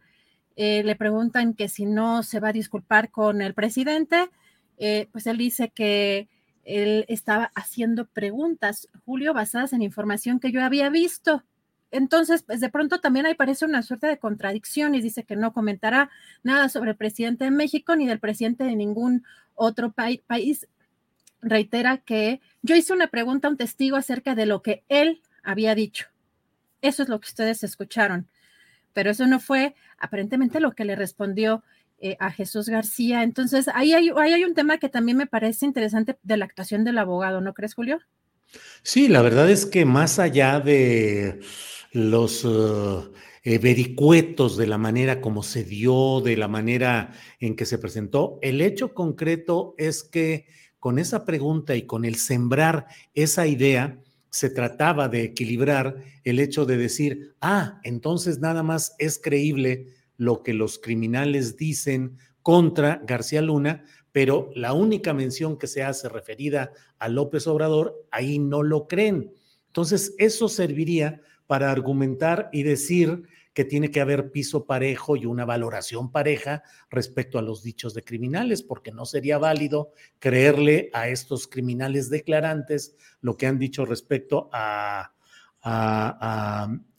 eh, 0.55 0.85
le 0.85 0.95
preguntan 0.95 1.55
que 1.55 1.69
si 1.69 1.87
no 1.87 2.23
se 2.23 2.39
va 2.39 2.51
a 2.51 2.53
disculpar 2.53 3.11
con 3.11 3.43
el 3.43 3.53
presidente, 3.53 4.31
eh, 4.77 5.09
pues 5.11 5.27
él 5.27 5.39
dice 5.39 5.71
que 5.71 6.29
él 6.63 7.05
estaba 7.09 7.51
haciendo 7.57 8.07
preguntas, 8.07 8.87
Julio, 9.05 9.35
basadas 9.35 9.73
en 9.73 9.83
información 9.83 10.39
que 10.39 10.53
yo 10.53 10.63
había 10.63 10.89
visto. 10.89 11.43
Entonces, 11.91 12.43
pues 12.43 12.61
de 12.61 12.69
pronto 12.69 13.01
también 13.01 13.27
ahí 13.27 13.35
parece 13.35 13.65
una 13.65 13.83
suerte 13.83 14.07
de 14.07 14.19
contradicción 14.19 14.95
y 14.95 15.01
dice 15.01 15.25
que 15.25 15.37
no 15.37 15.53
comentará 15.53 16.11
nada 16.43 16.69
sobre 16.69 16.91
el 16.91 16.97
presidente 16.97 17.45
de 17.45 17.51
México 17.51 17.97
ni 17.97 18.07
del 18.07 18.21
presidente 18.21 18.65
de 18.65 18.77
ningún 18.77 19.25
otro 19.55 19.93
pa 19.93 20.09
país. 20.27 20.69
Reitera 21.41 21.99
que 21.99 22.41
yo 22.63 22.77
hice 22.77 22.93
una 22.93 23.07
pregunta 23.07 23.49
a 23.49 23.51
un 23.51 23.57
testigo 23.57 23.97
acerca 23.97 24.35
de 24.35 24.47
lo 24.47 24.63
que 24.63 24.85
él 24.89 25.23
había 25.43 25.75
dicho. 25.75 26.07
Eso 26.83 27.03
es 27.03 27.09
lo 27.09 27.21
que 27.21 27.29
ustedes 27.29 27.63
escucharon. 27.65 28.29
Pero 28.93 29.11
eso 29.11 29.27
no 29.27 29.41
fue 29.41 29.75
aparentemente 29.99 30.61
lo 30.61 30.73
que 30.73 30.85
le 30.85 30.97
respondió 30.97 31.63
eh, 32.01 32.17
a 32.21 32.31
Jesús 32.31 32.69
García. 32.69 33.23
Entonces, 33.23 33.69
ahí 33.75 33.95
hay, 33.95 34.11
ahí 34.17 34.33
hay 34.33 34.45
un 34.45 34.55
tema 34.55 34.79
que 34.79 34.89
también 34.89 35.17
me 35.17 35.27
parece 35.27 35.65
interesante 35.65 36.19
de 36.23 36.37
la 36.37 36.45
actuación 36.45 36.85
del 36.85 36.99
abogado, 36.99 37.41
¿no 37.41 37.55
crees, 37.55 37.75
Julio? 37.75 38.01
Sí, 38.83 39.09
la 39.09 39.23
verdad 39.23 39.51
es 39.51 39.67
que 39.67 39.85
más 39.85 40.19
allá 40.19 40.61
de 40.61 41.41
los 41.93 42.45
uh, 42.45 43.11
vericuetos 43.45 44.57
de 44.57 44.67
la 44.67 44.79
manera 44.79 45.21
como 45.21 45.43
se 45.43 45.65
dio, 45.65 46.21
de 46.21 46.37
la 46.37 46.49
manera 46.49 47.13
en 47.41 47.57
que 47.57 47.67
se 47.67 47.79
presentó, 47.79 48.39
el 48.43 48.61
hecho 48.61 48.95
concreto 48.95 49.75
es 49.79 50.03
que 50.03 50.47
con 50.79 50.99
esa 50.99 51.25
pregunta 51.25 51.75
y 51.75 51.83
con 51.83 52.05
el 52.05 52.17
sembrar 52.17 52.87
esa 53.15 53.47
idea, 53.47 53.99
se 54.31 54.51
trataba 54.51 55.09
de 55.09 55.23
equilibrar 55.23 56.05
el 56.25 56.39
hecho 56.39 56.67
de 56.67 56.77
decir, 56.77 57.35
ah, 57.41 57.81
entonces 57.83 58.39
nada 58.39 58.63
más 58.63 58.95
es 58.99 59.19
creíble 59.19 59.87
lo 60.17 60.43
que 60.43 60.53
los 60.53 60.79
criminales 60.79 61.57
dicen 61.57 62.19
contra 62.43 63.01
García 63.07 63.43
Luna, 63.43 63.85
pero 64.13 64.51
la 64.55 64.73
única 64.73 65.15
mención 65.15 65.59
que 65.59 65.67
se 65.67 65.83
hace 65.83 66.09
referida 66.09 66.73
a 66.99 67.09
López 67.09 67.47
Obrador, 67.47 68.07
ahí 68.11 68.39
no 68.39 68.63
lo 68.63 68.87
creen. 68.87 69.33
Entonces, 69.67 70.15
eso 70.19 70.49
serviría 70.49 71.21
para 71.49 71.73
argumentar 71.73 72.51
y 72.53 72.63
decir 72.63 73.25
que 73.55 73.65
tiene 73.65 73.91
que 73.91 74.01
haber 74.01 74.31
piso 74.31 74.67
parejo 74.67 75.17
y 75.17 75.27
una 75.27 75.45
valoración 75.45 76.13
pareja 76.13 76.63
respecto 76.91 77.39
a 77.39 77.43
los 77.43 77.63
dichos 77.63 77.95
de 77.95 78.05
criminales, 78.05 78.63
porque 78.63 78.93
no 78.93 79.05
sería 79.05 79.39
válido 79.39 79.93
creerle 80.21 80.91
a 80.93 81.09
estos 81.09 81.49
criminales 81.49 82.11
declarantes 82.11 82.97
lo 83.21 83.37
que 83.37 83.47
han 83.47 83.59
dicho 83.59 83.85
respecto 83.85 84.49
a, 84.53 85.13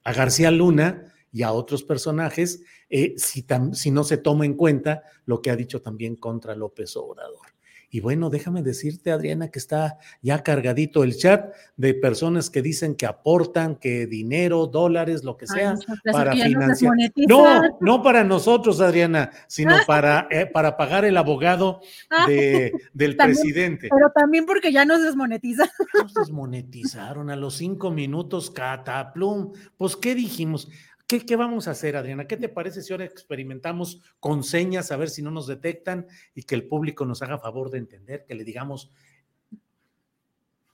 García 0.04 0.52
Luna 0.52 1.14
y 1.32 1.44
a 1.44 1.52
otros 1.52 1.84
personajes, 1.84 2.62
eh, 2.90 3.14
si, 3.18 3.46
si 3.74 3.92
no 3.92 4.04
se 4.04 4.18
toma 4.18 4.46
en 4.46 4.56
cuenta 4.56 5.04
lo 5.26 5.42
que 5.42 5.52
ha 5.52 5.56
dicho 5.56 5.82
también 5.82 6.16
contra 6.16 6.56
López 6.56 6.98
Obrador. 6.98 7.49
Y 7.92 8.02
bueno, 8.02 8.30
déjame 8.30 8.62
decirte, 8.62 9.12
Adriana, 9.12 9.50
que 9.50 9.58
está 9.58 9.98
ya 10.22 10.44
cargadito 10.44 11.04
el 11.04 11.18
chat 11.18 11.54
de 11.76 11.94
personas 11.94 12.50
que 12.50 12.62
dicen 12.62 12.96
que 12.96 13.06
aportan, 13.06 13.76
que 13.76 14.06
dinero, 14.06 14.68
dólares, 14.68 15.24
lo 15.24 15.38
que 15.38 15.48
sea, 15.48 15.76
Ay, 15.88 16.14
para 16.14 16.34
financiar. 16.34 16.94
No, 17.28 17.78
no 17.82 18.04
para 18.04 18.24
nosotros, 18.24 18.80
Adriana, 18.80 19.32
sino 19.48 19.76
para, 19.88 20.28
eh, 20.30 20.46
para 20.46 20.78
pagar 20.78 21.06
el 21.06 21.18
abogado 21.18 21.82
de, 22.28 22.72
del 22.94 23.18
también, 23.18 23.38
presidente. 23.38 23.88
Pero 23.90 24.12
también 24.14 24.46
porque 24.46 24.72
ya 24.72 24.86
nos 24.86 25.02
desmonetizaron. 25.02 25.72
Nos 25.94 26.14
desmonetizaron 26.14 27.30
a 27.30 27.36
los 27.36 27.56
cinco 27.56 27.92
minutos, 27.92 28.52
cataplum. 28.52 29.52
Pues, 29.78 29.96
¿qué 29.96 30.14
dijimos? 30.14 30.70
¿Qué, 31.10 31.26
¿Qué, 31.26 31.36
vamos 31.36 31.68
a 31.68 31.72
hacer, 31.72 31.98
Adriana? 31.98 32.28
¿Qué 32.28 32.38
te 32.38 32.50
parece 32.50 32.84
si 32.84 32.94
ahora 32.94 33.04
experimentamos 33.04 34.00
con 34.20 34.44
señas 34.44 34.92
a 34.92 34.96
ver 34.96 35.10
si 35.10 35.24
no 35.24 35.32
nos 35.32 35.48
detectan 35.48 36.06
y 36.36 36.44
que 36.44 36.54
el 36.54 36.68
público 36.68 37.04
nos 37.04 37.24
haga 37.24 37.40
favor 37.40 37.72
de 37.72 37.80
entender, 37.80 38.26
que 38.28 38.36
le 38.36 38.44
digamos... 38.44 38.92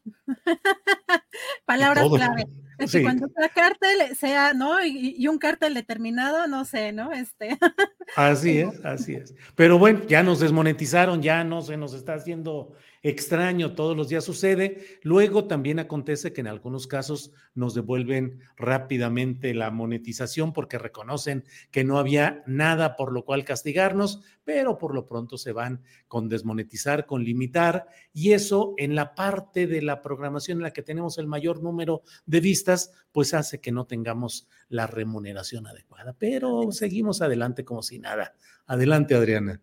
Palabras 1.65 2.09
clave. 2.09 2.47
Es 2.77 2.91
sí. 2.91 2.97
que 2.97 3.03
cuando 3.05 3.29
sea 3.29 3.47
cártel 3.47 4.13
sea, 4.17 4.53
¿no? 4.53 4.83
Y, 4.83 5.15
y, 5.17 5.27
un 5.29 5.37
cártel 5.37 5.73
determinado, 5.73 6.47
no 6.47 6.65
sé, 6.65 6.91
¿no? 6.91 7.13
Este. 7.13 7.57
Así 8.17 8.59
es, 8.59 8.83
así 8.83 9.15
es. 9.15 9.33
Pero 9.55 9.79
bueno, 9.79 10.01
ya 10.07 10.21
nos 10.21 10.39
desmonetizaron, 10.41 11.21
ya 11.21 11.43
no 11.43 11.61
se 11.61 11.77
nos 11.77 11.93
está 11.93 12.13
haciendo 12.13 12.73
extraño, 13.05 13.75
todos 13.75 13.95
los 13.95 14.09
días 14.09 14.23
sucede. 14.23 14.99
Luego 15.03 15.45
también 15.45 15.77
acontece 15.77 16.33
que 16.33 16.41
en 16.41 16.47
algunos 16.47 16.87
casos 16.87 17.31
nos 17.53 17.75
devuelven 17.75 18.39
rápidamente 18.57 19.53
la 19.53 19.69
monetización 19.69 20.53
porque 20.53 20.79
reconocen 20.79 21.43
que 21.69 21.83
no 21.83 21.99
había 21.99 22.43
nada 22.47 22.95
por 22.95 23.13
lo 23.13 23.23
cual 23.23 23.45
castigarnos, 23.45 24.23
pero 24.43 24.79
por 24.79 24.95
lo 24.95 25.05
pronto 25.05 25.37
se 25.37 25.51
van 25.51 25.83
con 26.07 26.29
desmonetizar, 26.29 27.05
con 27.05 27.23
limitar, 27.23 27.85
y 28.11 28.31
eso 28.31 28.73
en 28.77 28.95
la 28.95 29.13
parte 29.13 29.67
de 29.67 29.83
la 29.83 30.01
programación 30.01 30.57
en 30.57 30.63
la 30.63 30.73
que 30.73 30.81
tenemos 30.81 31.19
el 31.19 31.27
mayor 31.27 31.61
número 31.61 32.01
de 32.25 32.39
vistas, 32.39 32.91
pues 33.11 33.35
hace 33.35 33.61
que 33.61 33.71
no 33.71 33.85
tengamos 33.85 34.47
la 34.67 34.87
remuneración 34.87 35.67
adecuada. 35.67 36.15
Pero 36.17 36.71
seguimos 36.71 37.21
adelante 37.21 37.63
como 37.63 37.83
si 37.83 37.99
nada. 37.99 38.33
Adelante, 38.65 39.13
Adriana. 39.13 39.61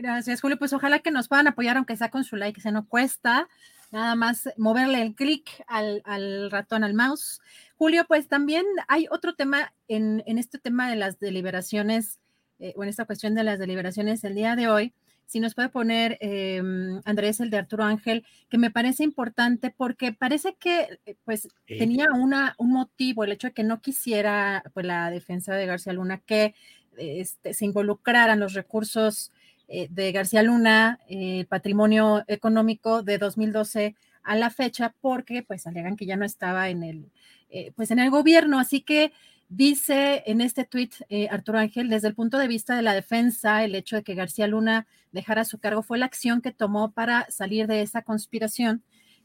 Gracias, 0.00 0.40
Julio. 0.40 0.58
Pues 0.58 0.72
ojalá 0.72 1.00
que 1.00 1.10
nos 1.10 1.28
puedan 1.28 1.46
apoyar, 1.46 1.76
aunque 1.76 1.94
sea 1.94 2.10
con 2.10 2.24
su 2.24 2.36
like, 2.36 2.58
se 2.58 2.72
no 2.72 2.88
cuesta. 2.88 3.48
nada 3.90 4.14
más 4.14 4.48
moverle 4.56 5.02
el 5.02 5.14
clic 5.14 5.50
al, 5.66 6.50
ratón, 6.50 6.84
al 6.84 6.94
mouse. 6.94 7.42
Julio, 7.76 8.06
pues 8.08 8.26
también 8.26 8.64
hay 8.88 9.06
otro 9.10 9.34
tema 9.34 9.74
en, 9.88 10.22
este 10.26 10.58
tema 10.58 10.88
de 10.88 10.96
las 10.96 11.18
deliberaciones, 11.18 12.18
eh, 12.60 12.72
o 12.76 12.82
en 12.82 12.88
esta 12.88 13.04
cuestión 13.04 13.34
de 13.34 13.44
las 13.44 13.58
deliberaciones 13.58 14.24
el 14.24 14.36
día 14.36 14.56
de 14.56 14.68
hoy. 14.68 14.94
Si 15.26 15.38
nos 15.38 15.54
puede 15.54 15.68
poner, 15.68 16.16
em, 16.20 17.02
Andrés, 17.04 17.40
el 17.40 17.50
de 17.50 17.58
Arturo 17.58 17.84
Ángel, 17.84 18.24
que 18.48 18.56
me 18.56 18.70
parece 18.70 19.04
importante 19.04 19.74
porque 19.76 20.14
parece 20.14 20.54
que 20.54 20.98
eh, 21.04 21.16
pues 21.24 21.46
tenía 21.66 22.06
una, 22.14 22.54
un 22.56 22.72
motivo, 22.72 23.24
el 23.24 23.32
hecho 23.32 23.48
de 23.48 23.52
que 23.52 23.64
no 23.64 23.82
quisiera 23.82 24.62
pues, 24.72 24.86
la 24.86 25.10
defensa 25.10 25.54
de 25.54 25.66
García 25.66 25.92
Luna 25.92 26.22
que 26.24 26.54
este, 26.96 27.52
se 27.52 27.66
involucraran 27.66 28.40
los 28.40 28.54
recursos 28.54 29.30
eh, 29.72 29.86
de 29.88 30.10
García 30.10 30.42
Luna, 30.42 30.98
el 31.08 31.46
patrimonio 31.46 32.24
económico 32.26 33.04
de 33.04 33.18
2012 33.18 33.94
a 34.24 34.34
la 34.34 34.50
fecha, 34.50 34.96
porque 35.00 35.44
pues 35.44 35.64
alegan 35.64 35.96
que 35.96 36.06
ya 36.06 36.16
no 36.16 36.24
estaba 36.24 36.70
en 36.70 36.82
el, 36.82 37.12
eh, 37.50 37.70
pues 37.76 37.92
en 37.92 38.00
el 38.00 38.10
gobierno. 38.10 38.58
Así 38.58 38.80
que 38.80 39.12
dice 39.48 40.24
en 40.26 40.40
este 40.40 40.64
tuit 40.64 40.94
eh, 41.08 41.28
Arturo 41.30 41.60
Ángel, 41.60 41.88
desde 41.88 42.08
el 42.08 42.16
punto 42.16 42.36
de 42.38 42.48
vista 42.48 42.74
de 42.74 42.82
la 42.82 42.94
defensa, 42.94 43.62
el 43.62 43.76
hecho 43.76 43.94
de 43.94 44.02
que 44.02 44.16
García 44.16 44.48
Luna 44.48 44.88
dejara 45.12 45.44
su 45.44 45.60
cargo 45.60 45.84
fue 45.84 45.98
la 45.98 46.06
acción 46.06 46.40
que 46.40 46.50
tomó 46.50 46.90
para 46.90 47.30
salir 47.30 47.68
de 47.68 47.82
esa 47.82 48.02
conspiración, 48.02 48.82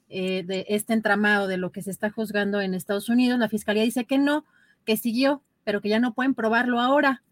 de 0.07 0.67
este 0.69 0.93
entramado 0.93 1.47
de 1.47 1.57
lo 1.57 1.71
que 1.71 1.81
se 1.81 1.89
está 1.89 2.11
juzgando 2.11 2.61
en 2.61 2.75
Estados 2.75 3.09
Unidos. 3.09 3.39
La 3.39 3.49
fiscalía 3.49 3.81
dice 3.81 4.05
que 4.05 4.19
no, 4.19 4.45
que 4.85 4.95
siguió, 4.95 5.41
pero 5.63 5.81
que 5.81 5.89
ya 5.89 5.99
no 5.99 6.13
pueden 6.13 6.35
probarlo 6.35 6.79
ahora. 6.79 7.23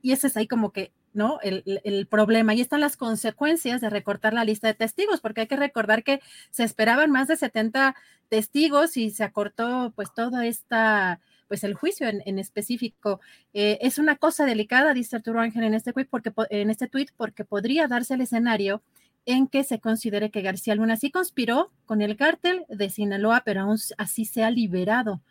Y 0.00 0.12
ese 0.12 0.28
es 0.28 0.36
ahí 0.38 0.46
como 0.46 0.72
que 0.72 0.92
¿no? 1.16 1.38
El, 1.42 2.06
problema. 2.08 2.54
Y 2.54 2.60
están 2.60 2.80
las 2.80 2.96
consecuencias 2.96 3.80
de 3.80 3.90
recortar 3.90 4.34
la 4.34 4.44
lista 4.44 4.68
de 4.68 4.74
testigos, 4.74 5.20
porque 5.20 5.40
hay 5.40 5.46
que 5.46 5.56
recordar 5.56 6.04
que 6.04 6.20
se 6.50 6.62
esperaban 6.62 7.10
más 7.10 7.26
de 7.26 7.36
70 7.36 7.96
testigos 8.28 8.96
y 8.96 9.10
se 9.10 9.24
acortó 9.24 9.92
pues 9.96 10.12
toda 10.14 10.46
esta, 10.46 11.20
pues 11.48 11.64
el 11.64 11.74
juicio 11.74 12.06
en, 12.08 12.38
específico. 12.38 13.20
Eh, 13.54 13.78
es 13.80 13.98
una 13.98 14.16
cosa 14.16 14.44
delicada, 14.44 14.92
dice 14.92 15.16
Arturo 15.16 15.40
Ángel 15.40 15.64
en 15.64 15.74
este 15.74 15.92
tweet, 15.92 16.06
porque, 16.10 16.32
en 16.50 16.70
este 16.70 16.86
tweet, 16.86 17.06
porque 17.16 17.44
podría 17.44 17.88
darse 17.88 18.14
el 18.14 18.20
escenario 18.20 18.82
en 19.24 19.48
que 19.48 19.64
se 19.64 19.80
considere 19.80 20.30
que 20.30 20.42
García 20.42 20.74
Luna 20.74 20.96
sí 20.96 21.10
conspiró 21.10 21.72
con 21.86 22.02
el 22.02 22.16
cártel 22.16 22.66
de 22.68 22.90
Sinaloa, 22.90 23.42
pero 23.44 23.62
aún 23.62 23.78
así 23.96 24.26
se 24.26 24.44
ha 24.44 24.50
liberado, 24.50 25.22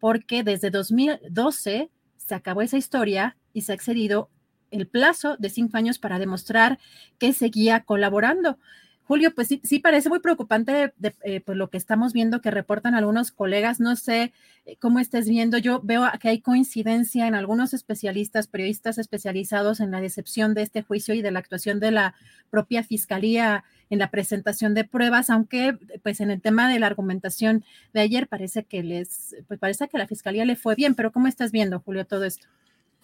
porque 0.00 0.42
desde 0.42 0.70
2012 0.70 1.90
se 2.16 2.34
acabó 2.34 2.62
esa 2.62 2.78
historia 2.78 3.36
y 3.52 3.60
se 3.60 3.72
ha 3.72 3.74
accedido 3.74 4.30
el 4.74 4.86
plazo 4.86 5.36
de 5.38 5.50
cinco 5.50 5.76
años 5.76 5.98
para 5.98 6.18
demostrar 6.18 6.78
que 7.18 7.32
seguía 7.32 7.80
colaborando. 7.80 8.58
Julio, 9.06 9.34
pues 9.34 9.48
sí, 9.48 9.60
sí 9.62 9.80
parece 9.80 10.08
muy 10.08 10.20
preocupante 10.20 10.94
eh, 11.24 11.40
pues 11.40 11.58
lo 11.58 11.68
que 11.68 11.76
estamos 11.76 12.14
viendo 12.14 12.40
que 12.40 12.50
reportan 12.50 12.94
algunos 12.94 13.32
colegas. 13.32 13.78
No 13.78 13.96
sé 13.96 14.32
eh, 14.64 14.76
cómo 14.80 14.98
estés 14.98 15.28
viendo. 15.28 15.58
Yo 15.58 15.80
veo 15.82 16.04
que 16.20 16.30
hay 16.30 16.40
coincidencia 16.40 17.26
en 17.26 17.34
algunos 17.34 17.74
especialistas, 17.74 18.48
periodistas 18.48 18.96
especializados 18.96 19.80
en 19.80 19.90
la 19.90 20.00
decepción 20.00 20.54
de 20.54 20.62
este 20.62 20.82
juicio 20.82 21.14
y 21.14 21.20
de 21.20 21.30
la 21.30 21.40
actuación 21.40 21.80
de 21.80 21.90
la 21.90 22.14
propia 22.48 22.82
fiscalía 22.82 23.64
en 23.90 23.98
la 23.98 24.10
presentación 24.10 24.72
de 24.72 24.84
pruebas, 24.84 25.28
aunque 25.28 25.76
pues 26.02 26.20
en 26.20 26.30
el 26.30 26.40
tema 26.40 26.70
de 26.72 26.78
la 26.78 26.86
argumentación 26.86 27.62
de 27.92 28.00
ayer 28.00 28.26
parece 28.26 28.64
que 28.64 28.82
les, 28.82 29.36
pues 29.46 29.60
parece 29.60 29.86
que 29.88 29.98
la 29.98 30.06
fiscalía 30.06 30.46
le 30.46 30.56
fue 30.56 30.76
bien. 30.76 30.94
Pero 30.94 31.12
¿cómo 31.12 31.26
estás 31.26 31.52
viendo, 31.52 31.78
Julio, 31.80 32.06
todo 32.06 32.24
esto? 32.24 32.46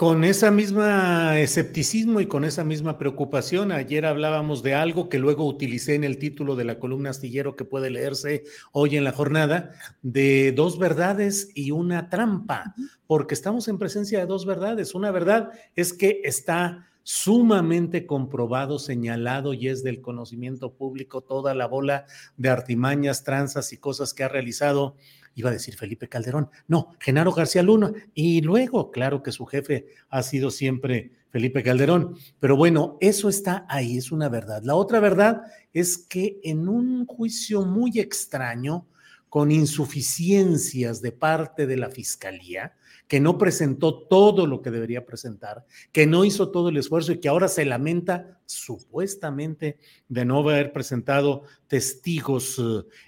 Con 0.00 0.25
esa 0.25 0.50
misma 0.50 1.38
escepticismo 1.40 2.23
y 2.23 2.26
con 2.26 2.47
esa 2.47 2.64
misma 2.64 2.97
preocupación, 2.97 3.71
ayer 3.71 4.07
hablábamos 4.07 4.62
de 4.62 4.73
algo 4.73 5.11
que 5.11 5.19
luego 5.19 5.45
utilicé 5.45 5.95
en 5.95 6.04
el 6.04 6.16
título 6.16 6.57
de 6.57 6.64
la 6.64 6.78
columna 6.78 7.11
astillero 7.11 7.54
que 7.54 7.66
puede 7.66 7.90
leerse 7.90 8.45
hoy 8.73 8.97
en 8.97 9.04
la 9.04 9.12
jornada, 9.12 9.73
de 10.00 10.52
dos 10.52 10.78
verdades 10.78 11.50
y 11.54 11.73
una 11.73 12.09
trampa, 12.09 12.75
porque 13.07 13.35
estamos 13.35 13.69
en 13.69 13.76
presencia 13.76 14.21
de 14.21 14.25
dos 14.25 14.47
verdades. 14.47 14.95
Una 14.95 15.11
verdad 15.11 15.50
es 15.76 15.92
que 15.92 16.23
está 16.25 16.88
sumamente 17.02 18.07
comprobado, 18.07 18.78
señalado 18.78 19.52
y 19.52 19.69
es 19.69 19.83
del 19.83 20.00
conocimiento 20.00 20.73
público 20.73 21.21
toda 21.21 21.54
la 21.54 21.66
bola 21.66 22.07
de 22.38 22.49
artimañas, 22.49 23.23
tranzas 23.23 23.75
y 23.75 23.76
cosas 23.76 24.14
que 24.14 24.25
ha 24.25 24.28
realizado 24.28 24.97
iba 25.34 25.50
a 25.50 25.52
decir 25.52 25.76
Felipe 25.76 26.08
Calderón, 26.08 26.50
no, 26.68 26.92
Genaro 27.00 27.32
García 27.32 27.62
Luna, 27.62 27.92
y 28.14 28.40
luego, 28.40 28.90
claro 28.90 29.22
que 29.22 29.32
su 29.32 29.46
jefe 29.46 29.87
ha 30.08 30.22
sido 30.22 30.50
siempre 30.50 31.12
Felipe 31.30 31.62
Calderón, 31.62 32.16
pero 32.40 32.56
bueno, 32.56 32.99
eso 33.00 33.28
está 33.28 33.64
ahí, 33.69 33.97
es 33.97 34.10
una 34.10 34.28
verdad. 34.28 34.62
La 34.64 34.75
otra 34.75 35.00
verdad 35.00 35.43
es 35.73 35.99
que 35.99 36.40
en 36.43 36.69
un 36.69 37.06
juicio 37.06 37.64
muy 37.64 37.99
extraño, 38.00 38.86
con 39.28 39.52
insuficiencias 39.52 41.00
de 41.00 41.12
parte 41.12 41.69
de 41.69 41.76
la 41.76 41.88
fiscalía, 41.88 42.75
que 43.06 43.21
no 43.21 43.38
presentó 43.38 44.06
todo 44.06 44.47
lo 44.47 44.60
que 44.60 44.71
debería 44.71 45.06
presentar, 45.06 45.64
que 45.90 46.06
no 46.06 46.25
hizo 46.25 46.50
todo 46.50 46.69
el 46.69 46.76
esfuerzo 46.76 47.12
y 47.12 47.19
que 47.19 47.28
ahora 47.28 47.49
se 47.49 47.64
lamenta 47.64 48.40
supuestamente 48.47 49.78
de 50.08 50.25
no 50.25 50.38
haber 50.38 50.73
presentado 50.73 51.43
testigos 51.66 52.60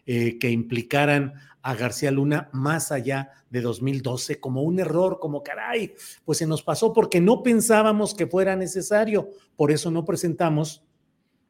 eh, 0.06 0.38
que 0.40 0.50
implicaran 0.50 1.34
a 1.62 1.74
García 1.74 2.10
Luna 2.10 2.50
más 2.52 2.92
allá 2.92 3.30
de 3.50 3.60
2012 3.60 4.40
como 4.40 4.62
un 4.62 4.80
error, 4.80 5.18
como 5.20 5.42
caray, 5.42 5.94
pues 6.24 6.38
se 6.38 6.46
nos 6.46 6.62
pasó 6.62 6.92
porque 6.92 7.20
no 7.20 7.42
pensábamos 7.42 8.14
que 8.14 8.26
fuera 8.26 8.56
necesario, 8.56 9.30
por 9.56 9.70
eso 9.70 9.90
no 9.90 10.04
presentamos 10.04 10.84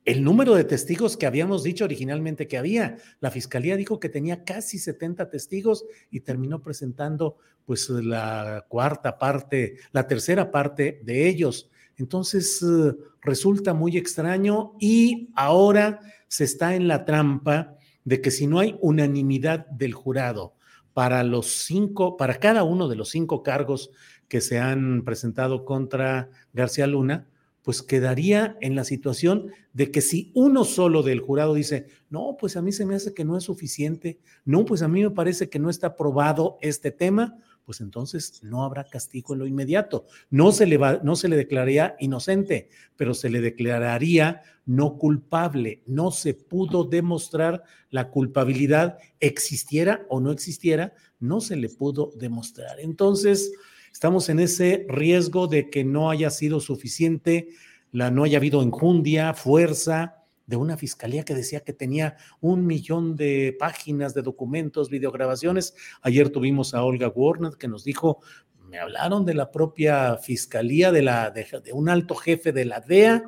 el 0.04 0.24
número 0.24 0.54
de 0.54 0.64
testigos 0.64 1.16
que 1.16 1.26
habíamos 1.26 1.62
dicho 1.62 1.84
originalmente 1.84 2.48
que 2.48 2.58
había. 2.58 2.96
La 3.20 3.30
fiscalía 3.30 3.76
dijo 3.76 4.00
que 4.00 4.08
tenía 4.08 4.44
casi 4.44 4.78
70 4.78 5.30
testigos 5.30 5.84
y 6.10 6.20
terminó 6.20 6.60
presentando 6.60 7.36
pues 7.64 7.88
la 7.88 8.66
cuarta 8.68 9.16
parte, 9.18 9.76
la 9.92 10.06
tercera 10.06 10.50
parte 10.50 11.00
de 11.04 11.28
ellos. 11.28 11.70
Entonces 11.96 12.60
eh, 12.62 12.96
resulta 13.20 13.74
muy 13.74 13.96
extraño 13.96 14.74
y 14.80 15.30
ahora 15.36 16.00
se 16.26 16.44
está 16.44 16.74
en 16.74 16.88
la 16.88 17.04
trampa 17.04 17.76
de 18.04 18.20
que 18.20 18.30
si 18.30 18.46
no 18.46 18.58
hay 18.58 18.76
unanimidad 18.80 19.66
del 19.66 19.94
jurado 19.94 20.54
para 20.92 21.22
los 21.24 21.46
cinco, 21.64 22.16
para 22.16 22.38
cada 22.38 22.64
uno 22.64 22.88
de 22.88 22.96
los 22.96 23.10
cinco 23.10 23.42
cargos 23.42 23.90
que 24.28 24.40
se 24.40 24.58
han 24.58 25.02
presentado 25.04 25.64
contra 25.64 26.30
García 26.52 26.86
Luna, 26.86 27.26
pues 27.62 27.82
quedaría 27.82 28.56
en 28.60 28.74
la 28.74 28.84
situación 28.84 29.52
de 29.72 29.90
que 29.90 30.00
si 30.00 30.32
uno 30.34 30.64
solo 30.64 31.02
del 31.02 31.20
jurado 31.20 31.54
dice, 31.54 31.86
no, 32.10 32.36
pues 32.38 32.56
a 32.56 32.62
mí 32.62 32.72
se 32.72 32.84
me 32.84 32.94
hace 32.94 33.14
que 33.14 33.24
no 33.24 33.36
es 33.36 33.44
suficiente, 33.44 34.18
no, 34.44 34.64
pues 34.64 34.82
a 34.82 34.88
mí 34.88 35.02
me 35.02 35.10
parece 35.10 35.48
que 35.48 35.58
no 35.58 35.70
está 35.70 35.88
aprobado 35.88 36.58
este 36.60 36.90
tema, 36.90 37.38
pues 37.64 37.80
entonces 37.80 38.40
no 38.42 38.64
habrá 38.64 38.84
castigo 38.84 39.34
en 39.34 39.40
lo 39.40 39.46
inmediato. 39.46 40.06
No 40.30 40.52
se 40.52 40.66
le, 40.66 40.76
va, 40.76 41.00
no 41.02 41.16
se 41.16 41.28
le 41.28 41.36
declararía 41.36 41.96
inocente, 42.00 42.68
pero 42.96 43.14
se 43.14 43.30
le 43.30 43.40
declararía 43.40 44.42
no 44.66 44.98
culpable. 44.98 45.82
No 45.86 46.10
se 46.10 46.34
pudo 46.34 46.84
demostrar 46.84 47.62
la 47.90 48.10
culpabilidad, 48.10 48.98
existiera 49.20 50.06
o 50.08 50.20
no 50.20 50.30
existiera, 50.32 50.94
no 51.20 51.40
se 51.40 51.56
le 51.56 51.68
pudo 51.68 52.12
demostrar. 52.16 52.80
Entonces, 52.80 53.52
estamos 53.92 54.28
en 54.28 54.40
ese 54.40 54.86
riesgo 54.88 55.46
de 55.46 55.70
que 55.70 55.84
no 55.84 56.10
haya 56.10 56.30
sido 56.30 56.60
suficiente, 56.60 57.48
la, 57.92 58.10
no 58.10 58.24
haya 58.24 58.38
habido 58.38 58.62
enjundia, 58.62 59.34
fuerza, 59.34 60.21
de 60.46 60.56
una 60.56 60.76
fiscalía 60.76 61.24
que 61.24 61.34
decía 61.34 61.60
que 61.60 61.72
tenía 61.72 62.16
un 62.40 62.66
millón 62.66 63.16
de 63.16 63.56
páginas 63.58 64.14
de 64.14 64.22
documentos, 64.22 64.90
videograbaciones. 64.90 65.74
Ayer 66.02 66.30
tuvimos 66.30 66.74
a 66.74 66.84
Olga 66.84 67.08
Warner 67.08 67.52
que 67.58 67.68
nos 67.68 67.84
dijo, 67.84 68.20
me 68.68 68.78
hablaron 68.78 69.24
de 69.24 69.34
la 69.34 69.50
propia 69.50 70.16
fiscalía, 70.16 70.90
de, 70.90 71.02
la, 71.02 71.30
de, 71.30 71.72
un 71.72 71.88
alto 71.88 72.14
jefe 72.14 72.52
de 72.52 72.64
la 72.64 72.80
DEA, 72.80 73.22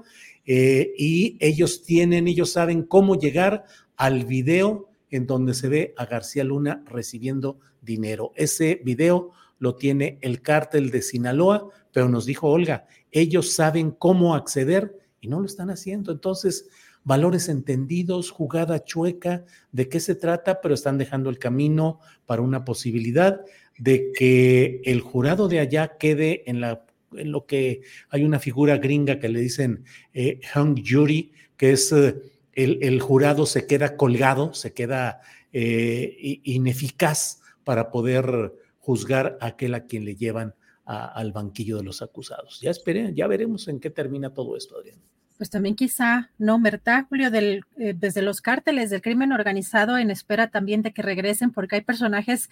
eh, 0.46 0.92
y 0.96 1.36
ellos 1.40 1.82
tienen, 1.82 2.28
ellos 2.28 2.50
saben 2.50 2.82
cómo 2.82 3.18
llegar 3.18 3.64
al 3.96 4.24
video 4.24 4.88
en 5.10 5.26
donde 5.26 5.54
se 5.54 5.68
ve 5.68 5.94
a 5.96 6.06
García 6.06 6.44
Luna 6.44 6.82
recibiendo 6.86 7.58
dinero. 7.80 8.32
Ese 8.34 8.80
video 8.84 9.32
lo 9.58 9.76
tiene 9.76 10.18
el 10.22 10.42
cártel 10.42 10.90
de 10.90 11.02
Sinaloa, 11.02 11.68
pero 11.92 12.08
nos 12.08 12.26
dijo 12.26 12.48
Olga, 12.48 12.86
ellos 13.12 13.52
saben 13.52 13.92
cómo 13.92 14.34
acceder 14.34 14.98
y 15.20 15.28
no 15.28 15.40
lo 15.40 15.46
están 15.46 15.70
haciendo. 15.70 16.10
Entonces, 16.12 16.68
valores 17.04 17.48
entendidos, 17.48 18.30
jugada 18.30 18.82
chueca, 18.82 19.44
de 19.72 19.88
qué 19.88 20.00
se 20.00 20.14
trata, 20.14 20.60
pero 20.60 20.74
están 20.74 20.98
dejando 20.98 21.30
el 21.30 21.38
camino 21.38 22.00
para 22.26 22.42
una 22.42 22.64
posibilidad 22.64 23.42
de 23.78 24.12
que 24.12 24.80
el 24.84 25.00
jurado 25.00 25.48
de 25.48 25.60
allá 25.60 25.96
quede 25.98 26.42
en, 26.46 26.60
la, 26.60 26.86
en 27.12 27.30
lo 27.30 27.46
que 27.46 27.82
hay 28.08 28.24
una 28.24 28.38
figura 28.38 28.78
gringa 28.78 29.18
que 29.18 29.28
le 29.28 29.40
dicen 29.40 29.84
eh, 30.14 30.40
hung 30.54 30.80
jury, 30.84 31.32
que 31.56 31.72
es 31.72 31.92
eh, 31.92 32.16
el, 32.52 33.00
jurado 33.00 33.46
se 33.46 33.66
queda 33.66 33.96
colgado, 33.96 34.54
se 34.54 34.72
queda 34.72 35.20
eh, 35.52 36.40
ineficaz 36.44 37.40
para 37.64 37.90
poder 37.90 38.52
juzgar 38.78 39.38
a 39.40 39.46
aquel 39.46 39.74
a 39.74 39.86
quien 39.86 40.04
le 40.04 40.14
llevan 40.14 40.54
al 40.84 41.32
banquillo 41.32 41.78
de 41.78 41.82
los 41.82 42.02
acusados. 42.02 42.60
Ya 42.60 42.70
esperé, 42.70 43.14
ya 43.14 43.26
veremos 43.26 43.68
en 43.68 43.80
qué 43.80 43.88
termina 43.88 44.34
todo 44.34 44.54
esto, 44.54 44.76
Adrián. 44.76 44.98
Pues 45.36 45.50
también 45.50 45.74
quizá 45.74 46.30
no, 46.38 46.58
¿verdad, 46.60 47.06
Julio? 47.08 47.30
Del, 47.30 47.64
eh, 47.78 47.94
desde 47.96 48.22
los 48.22 48.40
cárteles 48.40 48.90
del 48.90 49.02
crimen 49.02 49.32
organizado 49.32 49.98
en 49.98 50.10
espera 50.10 50.48
también 50.48 50.82
de 50.82 50.92
que 50.92 51.02
regresen, 51.02 51.50
porque 51.50 51.76
hay 51.76 51.82
personajes 51.82 52.50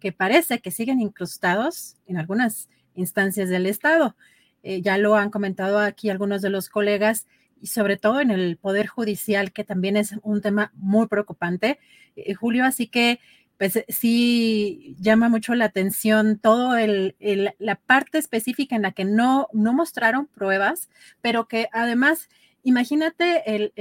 que 0.00 0.12
parece 0.12 0.60
que 0.60 0.70
siguen 0.70 1.00
incrustados 1.00 1.96
en 2.06 2.16
algunas 2.16 2.68
instancias 2.94 3.48
del 3.48 3.66
Estado. 3.66 4.16
Eh, 4.62 4.80
ya 4.80 4.96
lo 4.98 5.16
han 5.16 5.30
comentado 5.30 5.78
aquí 5.78 6.08
algunos 6.08 6.40
de 6.40 6.50
los 6.50 6.68
colegas 6.68 7.26
y 7.60 7.68
sobre 7.68 7.96
todo 7.96 8.20
en 8.20 8.30
el 8.30 8.56
Poder 8.56 8.86
Judicial, 8.86 9.52
que 9.52 9.64
también 9.64 9.96
es 9.96 10.14
un 10.22 10.40
tema 10.40 10.72
muy 10.74 11.06
preocupante, 11.06 11.78
eh, 12.16 12.34
Julio. 12.34 12.64
Así 12.64 12.86
que, 12.86 13.20
pues 13.58 13.84
sí 13.88 14.96
llama 14.98 15.28
mucho 15.28 15.54
la 15.54 15.66
atención 15.66 16.38
todo 16.38 16.76
el, 16.76 17.14
la 17.58 17.76
parte 17.76 18.18
específica 18.18 18.76
en 18.76 18.82
la 18.82 18.92
que 18.92 19.04
no, 19.04 19.48
no 19.52 19.72
mostraron 19.72 20.26
pruebas, 20.26 20.88
pero 21.20 21.46
que 21.46 21.68
además, 21.72 22.28
imagínate 22.62 23.54
el, 23.54 23.72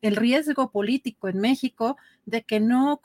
el 0.00 0.16
riesgo 0.16 0.70
político 0.70 1.28
en 1.28 1.38
México 1.38 1.96
de 2.24 2.42
que 2.42 2.60
no 2.60 3.00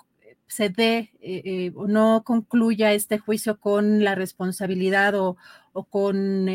se 0.47 0.69
dé 0.69 1.11
eh, 1.19 1.71
o 1.75 1.87
no 1.87 2.23
concluya 2.23 2.93
este 2.93 3.17
juicio 3.17 3.59
con 3.59 4.03
la 4.03 4.15
responsabilidad 4.15 5.15
o, 5.15 5.37
o 5.73 5.83
con 5.85 6.49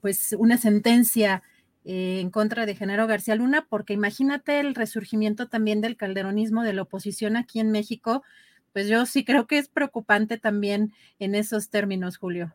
pues 0.00 0.36
una 0.38 0.58
sentencia 0.58 1.42
eh, 1.86 2.18
en 2.20 2.30
contra 2.30 2.66
de 2.66 2.74
Genaro 2.74 3.06
García 3.06 3.36
Luna, 3.36 3.66
porque 3.70 3.92
imagínate 3.92 4.58
el 4.58 4.74
resurgimiento 4.74 5.46
también 5.46 5.80
del 5.80 5.96
calderonismo 5.96 6.64
de 6.64 6.72
la 6.72 6.82
oposición 6.82 7.36
aquí 7.36 7.60
en 7.60 7.70
México, 7.70 8.24
pues 8.72 8.88
yo 8.88 9.06
sí 9.06 9.24
creo 9.24 9.46
que 9.46 9.56
es 9.58 9.68
preocupante 9.68 10.36
también 10.36 10.92
en 11.20 11.36
esos 11.36 11.70
términos, 11.70 12.18
Julio. 12.18 12.54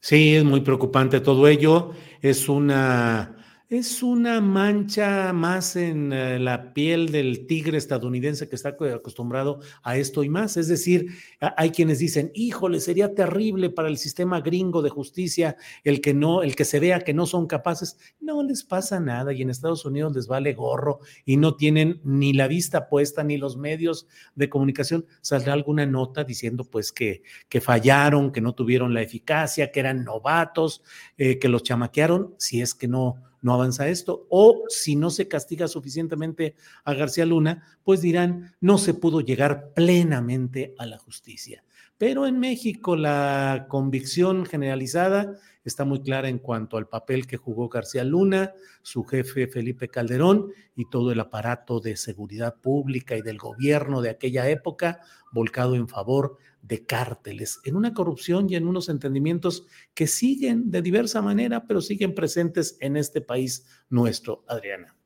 Sí, 0.00 0.34
es 0.34 0.44
muy 0.44 0.60
preocupante 0.60 1.20
todo 1.20 1.48
ello. 1.48 1.92
Es 2.20 2.48
una 2.48 3.43
es 3.70 4.02
una 4.02 4.42
mancha 4.42 5.32
más 5.32 5.74
en 5.74 6.12
eh, 6.12 6.38
la 6.38 6.74
piel 6.74 7.10
del 7.10 7.46
tigre 7.46 7.78
estadounidense 7.78 8.48
que 8.48 8.56
está 8.56 8.76
acostumbrado 8.94 9.60
a 9.82 9.96
esto 9.96 10.22
y 10.22 10.28
más. 10.28 10.58
Es 10.58 10.68
decir, 10.68 11.08
hay 11.40 11.70
quienes 11.70 11.98
dicen, 11.98 12.30
híjole, 12.34 12.78
sería 12.80 13.14
terrible 13.14 13.70
para 13.70 13.88
el 13.88 13.96
sistema 13.96 14.42
gringo 14.42 14.82
de 14.82 14.90
justicia 14.90 15.56
el 15.82 16.02
que 16.02 16.12
no, 16.12 16.42
el 16.42 16.56
que 16.56 16.66
se 16.66 16.78
vea 16.78 17.00
que 17.00 17.14
no 17.14 17.24
son 17.24 17.46
capaces. 17.46 17.96
No 18.20 18.42
les 18.42 18.64
pasa 18.64 19.00
nada 19.00 19.32
y 19.32 19.40
en 19.40 19.48
Estados 19.48 19.86
Unidos 19.86 20.14
les 20.14 20.26
vale 20.26 20.52
gorro 20.52 21.00
y 21.24 21.38
no 21.38 21.56
tienen 21.56 22.00
ni 22.04 22.34
la 22.34 22.48
vista 22.48 22.88
puesta 22.88 23.24
ni 23.24 23.38
los 23.38 23.56
medios 23.56 24.06
de 24.34 24.50
comunicación. 24.50 25.06
Saldrá 25.22 25.54
alguna 25.54 25.86
nota 25.86 26.22
diciendo 26.22 26.64
pues 26.64 26.92
que, 26.92 27.22
que 27.48 27.62
fallaron, 27.62 28.30
que 28.30 28.42
no 28.42 28.54
tuvieron 28.54 28.92
la 28.92 29.00
eficacia, 29.00 29.72
que 29.72 29.80
eran 29.80 30.04
novatos, 30.04 30.82
eh, 31.16 31.38
que 31.38 31.48
los 31.48 31.62
chamaquearon, 31.62 32.34
si 32.36 32.60
es 32.60 32.74
que 32.74 32.88
no 32.88 33.16
no 33.44 33.52
avanza 33.52 33.88
esto. 33.88 34.26
O 34.30 34.64
si 34.68 34.96
no 34.96 35.10
se 35.10 35.28
castiga 35.28 35.68
suficientemente 35.68 36.56
a 36.82 36.94
García 36.94 37.26
Luna, 37.26 37.62
pues 37.84 38.00
dirán, 38.00 38.54
no 38.60 38.78
se 38.78 38.94
pudo 38.94 39.20
llegar 39.20 39.72
plenamente 39.74 40.74
a 40.78 40.86
la 40.86 40.98
justicia. 40.98 41.62
Pero 41.98 42.26
en 42.26 42.38
México 42.38 42.96
la 42.96 43.66
convicción 43.68 44.46
generalizada 44.46 45.38
está 45.64 45.84
muy 45.84 46.02
clara 46.02 46.28
en 46.28 46.38
cuanto 46.38 46.76
al 46.76 46.88
papel 46.88 47.26
que 47.26 47.36
jugó 47.36 47.68
García 47.68 48.04
Luna, 48.04 48.52
su 48.82 49.04
jefe 49.04 49.46
Felipe 49.46 49.88
Calderón 49.88 50.48
y 50.76 50.88
todo 50.90 51.12
el 51.12 51.20
aparato 51.20 51.80
de 51.80 51.96
seguridad 51.96 52.56
pública 52.60 53.16
y 53.16 53.22
del 53.22 53.38
gobierno 53.38 54.02
de 54.02 54.10
aquella 54.10 54.48
época 54.48 55.00
volcado 55.32 55.74
en 55.74 55.88
favor 55.88 56.38
de 56.62 56.84
cárteles, 56.84 57.60
en 57.64 57.76
una 57.76 57.92
corrupción 57.92 58.48
y 58.48 58.56
en 58.56 58.66
unos 58.66 58.88
entendimientos 58.88 59.66
que 59.94 60.06
siguen 60.06 60.70
de 60.70 60.82
diversa 60.82 61.20
manera, 61.20 61.66
pero 61.66 61.80
siguen 61.80 62.14
presentes 62.14 62.76
en 62.80 62.96
este 62.96 63.20
país 63.20 63.66
nuestro, 63.90 64.44
Adriana. 64.48 64.96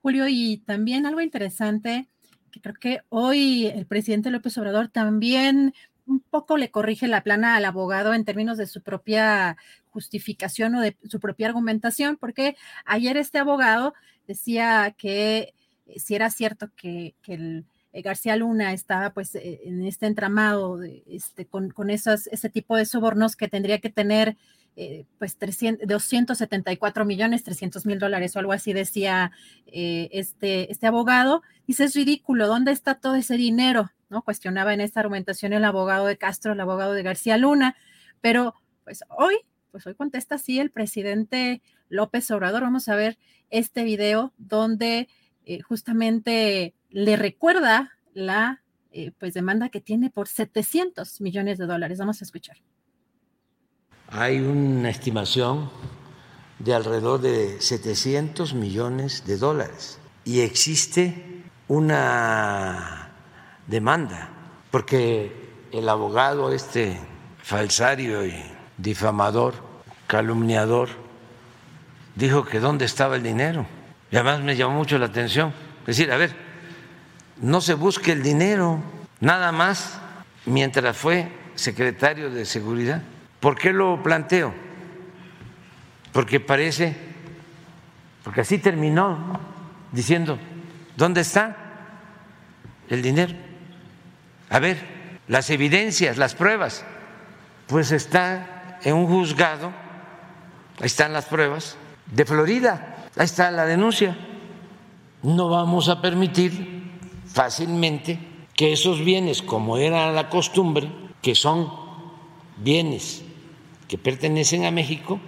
Julio, 0.00 0.28
y 0.28 0.58
también 0.58 1.04
algo 1.04 1.20
interesante, 1.20 2.08
que 2.52 2.60
creo 2.60 2.74
que 2.74 3.00
hoy 3.08 3.66
el 3.66 3.86
presidente 3.86 4.30
López 4.30 4.56
Obrador 4.58 4.88
también 4.88 5.74
un 6.06 6.20
poco 6.20 6.56
le 6.56 6.70
corrige 6.70 7.08
la 7.08 7.22
plana 7.22 7.56
al 7.56 7.64
abogado 7.64 8.14
en 8.14 8.24
términos 8.24 8.58
de 8.58 8.66
su 8.66 8.82
propia 8.82 9.56
justificación 9.90 10.74
o 10.74 10.80
de 10.80 10.96
su 11.08 11.20
propia 11.20 11.48
argumentación, 11.48 12.16
porque 12.16 12.56
ayer 12.84 13.16
este 13.16 13.38
abogado 13.38 13.94
decía 14.26 14.94
que 14.96 15.54
eh, 15.86 16.00
si 16.00 16.14
era 16.14 16.30
cierto 16.30 16.70
que, 16.76 17.14
el 17.26 17.64
eh, 17.92 18.02
García 18.02 18.36
Luna 18.36 18.72
estaba 18.72 19.10
pues 19.10 19.34
eh, 19.34 19.60
en 19.64 19.84
este 19.86 20.06
entramado 20.06 20.76
de, 20.76 21.02
este, 21.06 21.46
con, 21.46 21.70
con 21.70 21.88
esos, 21.90 22.26
ese 22.26 22.50
tipo 22.50 22.76
de 22.76 22.84
sobornos 22.84 23.36
que 23.36 23.48
tendría 23.48 23.78
que 23.78 23.90
tener 23.90 24.36
eh, 24.76 25.06
pues 25.18 25.38
300, 25.38 25.88
274 25.88 27.06
millones, 27.06 27.42
300 27.42 27.86
mil 27.86 27.98
dólares 27.98 28.36
o 28.36 28.38
algo 28.38 28.52
así 28.52 28.74
decía 28.74 29.32
este, 29.64 30.70
este 30.70 30.86
abogado. 30.86 31.42
Dice, 31.66 31.84
es 31.84 31.94
ridículo, 31.94 32.46
¿dónde 32.46 32.72
está 32.72 32.96
todo 32.96 33.14
ese 33.14 33.38
dinero? 33.38 33.90
¿No? 34.08 34.22
Cuestionaba 34.22 34.72
en 34.72 34.80
esta 34.80 35.00
argumentación 35.00 35.52
el 35.52 35.64
abogado 35.64 36.06
de 36.06 36.16
Castro, 36.16 36.52
el 36.52 36.60
abogado 36.60 36.92
de 36.92 37.02
García 37.02 37.36
Luna, 37.36 37.76
pero 38.20 38.54
pues 38.84 39.02
hoy, 39.08 39.36
pues 39.72 39.86
hoy 39.86 39.94
contesta 39.94 40.36
así 40.36 40.60
el 40.60 40.70
presidente 40.70 41.60
López 41.88 42.30
Obrador. 42.30 42.62
Vamos 42.62 42.88
a 42.88 42.94
ver 42.94 43.18
este 43.50 43.84
video 43.84 44.32
donde 44.38 45.08
justamente 45.68 46.74
le 46.90 47.16
recuerda 47.16 47.92
la 48.14 48.62
eh, 48.98 49.12
pues 49.18 49.34
demanda 49.34 49.68
que 49.68 49.82
tiene 49.82 50.08
por 50.08 50.26
700 50.26 51.20
millones 51.20 51.58
de 51.58 51.66
dólares. 51.66 51.98
Vamos 51.98 52.22
a 52.22 52.24
escuchar. 52.24 52.56
Hay 54.08 54.38
una 54.38 54.88
estimación 54.88 55.70
de 56.58 56.74
alrededor 56.74 57.20
de 57.20 57.60
700 57.60 58.54
millones 58.54 59.26
de 59.26 59.36
dólares 59.36 59.98
y 60.24 60.40
existe 60.40 61.42
una 61.68 63.05
demanda 63.66 64.30
porque 64.70 65.32
el 65.72 65.88
abogado 65.88 66.52
este 66.52 66.98
falsario 67.42 68.26
y 68.26 68.44
difamador, 68.76 69.54
calumniador, 70.06 70.90
dijo 72.14 72.44
que 72.44 72.60
dónde 72.60 72.84
estaba 72.84 73.16
el 73.16 73.22
dinero. 73.22 73.66
Y 74.10 74.16
además 74.16 74.40
me 74.40 74.54
llamó 74.54 74.74
mucho 74.74 74.98
la 74.98 75.06
atención. 75.06 75.54
Decir, 75.86 76.12
a 76.12 76.18
ver, 76.18 76.36
no 77.40 77.62
se 77.62 77.72
busque 77.72 78.12
el 78.12 78.22
dinero, 78.22 78.80
nada 79.20 79.50
más 79.50 79.98
mientras 80.44 80.94
fue 80.94 81.30
secretario 81.54 82.30
de 82.30 82.44
Seguridad. 82.44 83.02
¿Por 83.40 83.56
qué 83.56 83.72
lo 83.72 84.02
planteo? 84.02 84.52
Porque 86.12 86.38
parece, 86.38 86.94
porque 88.24 88.42
así 88.42 88.58
terminó 88.58 89.40
diciendo, 89.90 90.38
¿dónde 90.96 91.22
está 91.22 91.56
el 92.90 93.00
dinero? 93.00 93.45
A 94.48 94.58
ver, 94.58 94.78
las 95.28 95.50
evidencias, 95.50 96.18
las 96.18 96.34
pruebas, 96.34 96.84
pues 97.66 97.90
está 97.92 98.78
en 98.82 98.94
un 98.94 99.06
juzgado, 99.06 99.72
ahí 100.80 100.86
están 100.86 101.12
las 101.12 101.26
pruebas, 101.26 101.76
de 102.06 102.24
Florida, 102.24 103.08
ahí 103.16 103.24
está 103.24 103.50
la 103.50 103.66
denuncia. 103.66 104.16
No 105.22 105.48
vamos 105.48 105.88
a 105.88 106.00
permitir 106.00 106.84
fácilmente 107.26 108.18
que 108.54 108.72
esos 108.72 109.04
bienes, 109.04 109.42
como 109.42 109.76
era 109.76 110.12
la 110.12 110.28
costumbre, 110.28 110.90
que 111.20 111.34
son 111.34 111.70
bienes 112.58 113.22
que 113.88 113.98
pertenecen 113.98 114.64
a 114.64 114.70
México, 114.70 115.20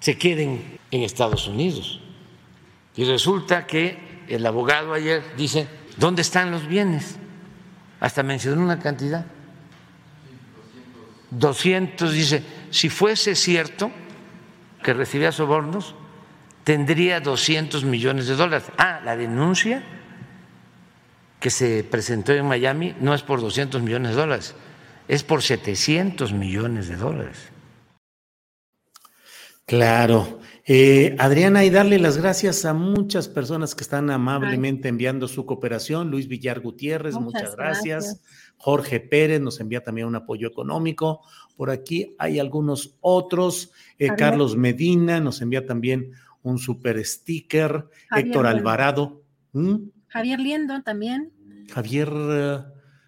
se 0.00 0.16
queden 0.16 0.78
en 0.90 1.02
Estados 1.02 1.48
Unidos. 1.48 2.00
Y 2.96 3.04
resulta 3.04 3.66
que 3.66 4.24
el 4.28 4.46
abogado 4.46 4.94
ayer 4.94 5.22
dice, 5.36 5.68
¿dónde 5.96 6.22
están 6.22 6.50
los 6.50 6.66
bienes? 6.66 7.18
Hasta 8.00 8.22
mencionó 8.22 8.62
una 8.62 8.78
cantidad. 8.78 9.24
200, 11.30 12.12
dice, 12.12 12.42
si 12.70 12.88
fuese 12.88 13.34
cierto 13.34 13.90
que 14.82 14.94
recibía 14.94 15.30
sobornos, 15.30 15.94
tendría 16.64 17.20
200 17.20 17.84
millones 17.84 18.26
de 18.26 18.36
dólares. 18.36 18.68
Ah, 18.78 19.00
la 19.04 19.16
denuncia 19.16 19.82
que 21.38 21.50
se 21.50 21.84
presentó 21.84 22.32
en 22.32 22.46
Miami 22.46 22.94
no 23.00 23.14
es 23.14 23.22
por 23.22 23.40
200 23.40 23.82
millones 23.82 24.10
de 24.10 24.16
dólares, 24.16 24.54
es 25.08 25.22
por 25.22 25.42
700 25.42 26.32
millones 26.32 26.88
de 26.88 26.96
dólares. 26.96 27.38
Claro. 29.66 30.39
Eh, 30.72 31.16
Adriana, 31.18 31.64
y 31.64 31.70
darle 31.70 31.98
las 31.98 32.16
gracias 32.16 32.64
a 32.64 32.72
muchas 32.72 33.26
personas 33.26 33.74
que 33.74 33.82
están 33.82 34.08
amablemente 34.08 34.86
enviando 34.86 35.26
su 35.26 35.44
cooperación. 35.44 36.12
Luis 36.12 36.28
Villar 36.28 36.60
Gutiérrez, 36.60 37.16
muchas, 37.16 37.56
gracias. 37.56 38.22
Jorge 38.56 39.00
Pérez 39.00 39.40
nos 39.40 39.58
envía 39.58 39.82
también 39.82 40.06
un 40.06 40.14
apoyo 40.14 40.46
económico. 40.46 41.22
Por 41.56 41.70
aquí 41.70 42.14
hay 42.20 42.38
algunos 42.38 42.96
otros. 43.00 43.72
Eh, 43.98 44.10
Carlos 44.16 44.56
Medina 44.56 45.18
nos 45.18 45.42
envía 45.42 45.66
también 45.66 46.12
un 46.44 46.56
super 46.56 47.04
sticker. 47.04 47.88
Héctor 48.16 48.46
Alvarado. 48.46 49.24
Javier 50.06 50.38
Liendo 50.38 50.80
también. 50.84 51.32
Javier, 51.68 52.12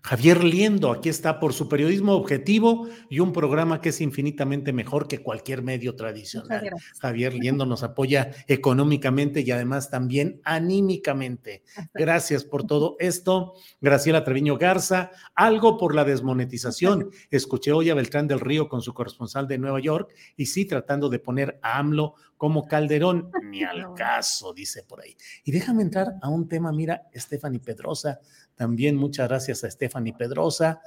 Javier 0.05 0.43
Liendo, 0.43 0.91
aquí 0.91 1.09
está 1.09 1.38
por 1.38 1.53
su 1.53 1.69
periodismo 1.69 2.15
objetivo 2.15 2.88
y 3.09 3.21
un 3.21 3.33
programa 3.33 3.81
que 3.81 3.91
es 3.91 4.01
infinitamente 4.01 4.73
mejor 4.73 5.07
que 5.07 5.23
cualquier 5.23 5.62
medio 5.62 5.95
tradicional. 5.95 6.71
Javier 7.01 7.35
Liendo 7.35 7.67
nos 7.67 7.85
apoya 7.85 8.33
económicamente 8.49 9.43
y 9.43 9.51
además 9.53 9.91
también 9.91 10.41
anímicamente. 10.43 11.62
Gracias 11.95 12.43
por 12.43 12.65
todo 12.65 12.97
esto. 12.99 13.55
Graciela 13.81 14.25
Treviño 14.25 14.59
Garza, 14.59 15.12
algo 15.37 15.79
por 15.79 15.95
la 15.95 16.05
desmonetización. 16.05 17.11
Escuché 17.31 17.71
hoy 17.71 17.91
a 17.91 17.95
Beltrán 17.95 18.27
del 18.27 18.41
Río 18.41 18.69
con 18.69 18.83
su 18.83 18.93
corresponsal 18.93 19.47
de 19.47 19.59
Nueva 19.59 19.79
York 19.79 20.12
y 20.37 20.47
sí 20.47 20.65
tratando 20.65 21.09
de 21.09 21.21
poner 21.21 21.61
a 21.62 21.79
AMLO 21.79 22.17
como 22.37 22.67
Calderón. 22.67 23.31
Ni 23.45 23.62
al 23.62 23.95
caso, 23.95 24.53
dice 24.53 24.83
por 24.83 25.01
ahí. 25.01 25.17
Y 25.45 25.53
déjame 25.53 25.83
entrar 25.83 26.15
a 26.21 26.29
un 26.29 26.49
tema, 26.49 26.73
mira, 26.73 27.03
Stephanie 27.15 27.61
Pedrosa 27.61 28.19
también 28.62 28.94
muchas 28.94 29.29
gracias 29.29 29.64
a 29.64 29.70
Stephanie 29.72 30.14
Pedrosa. 30.16 30.81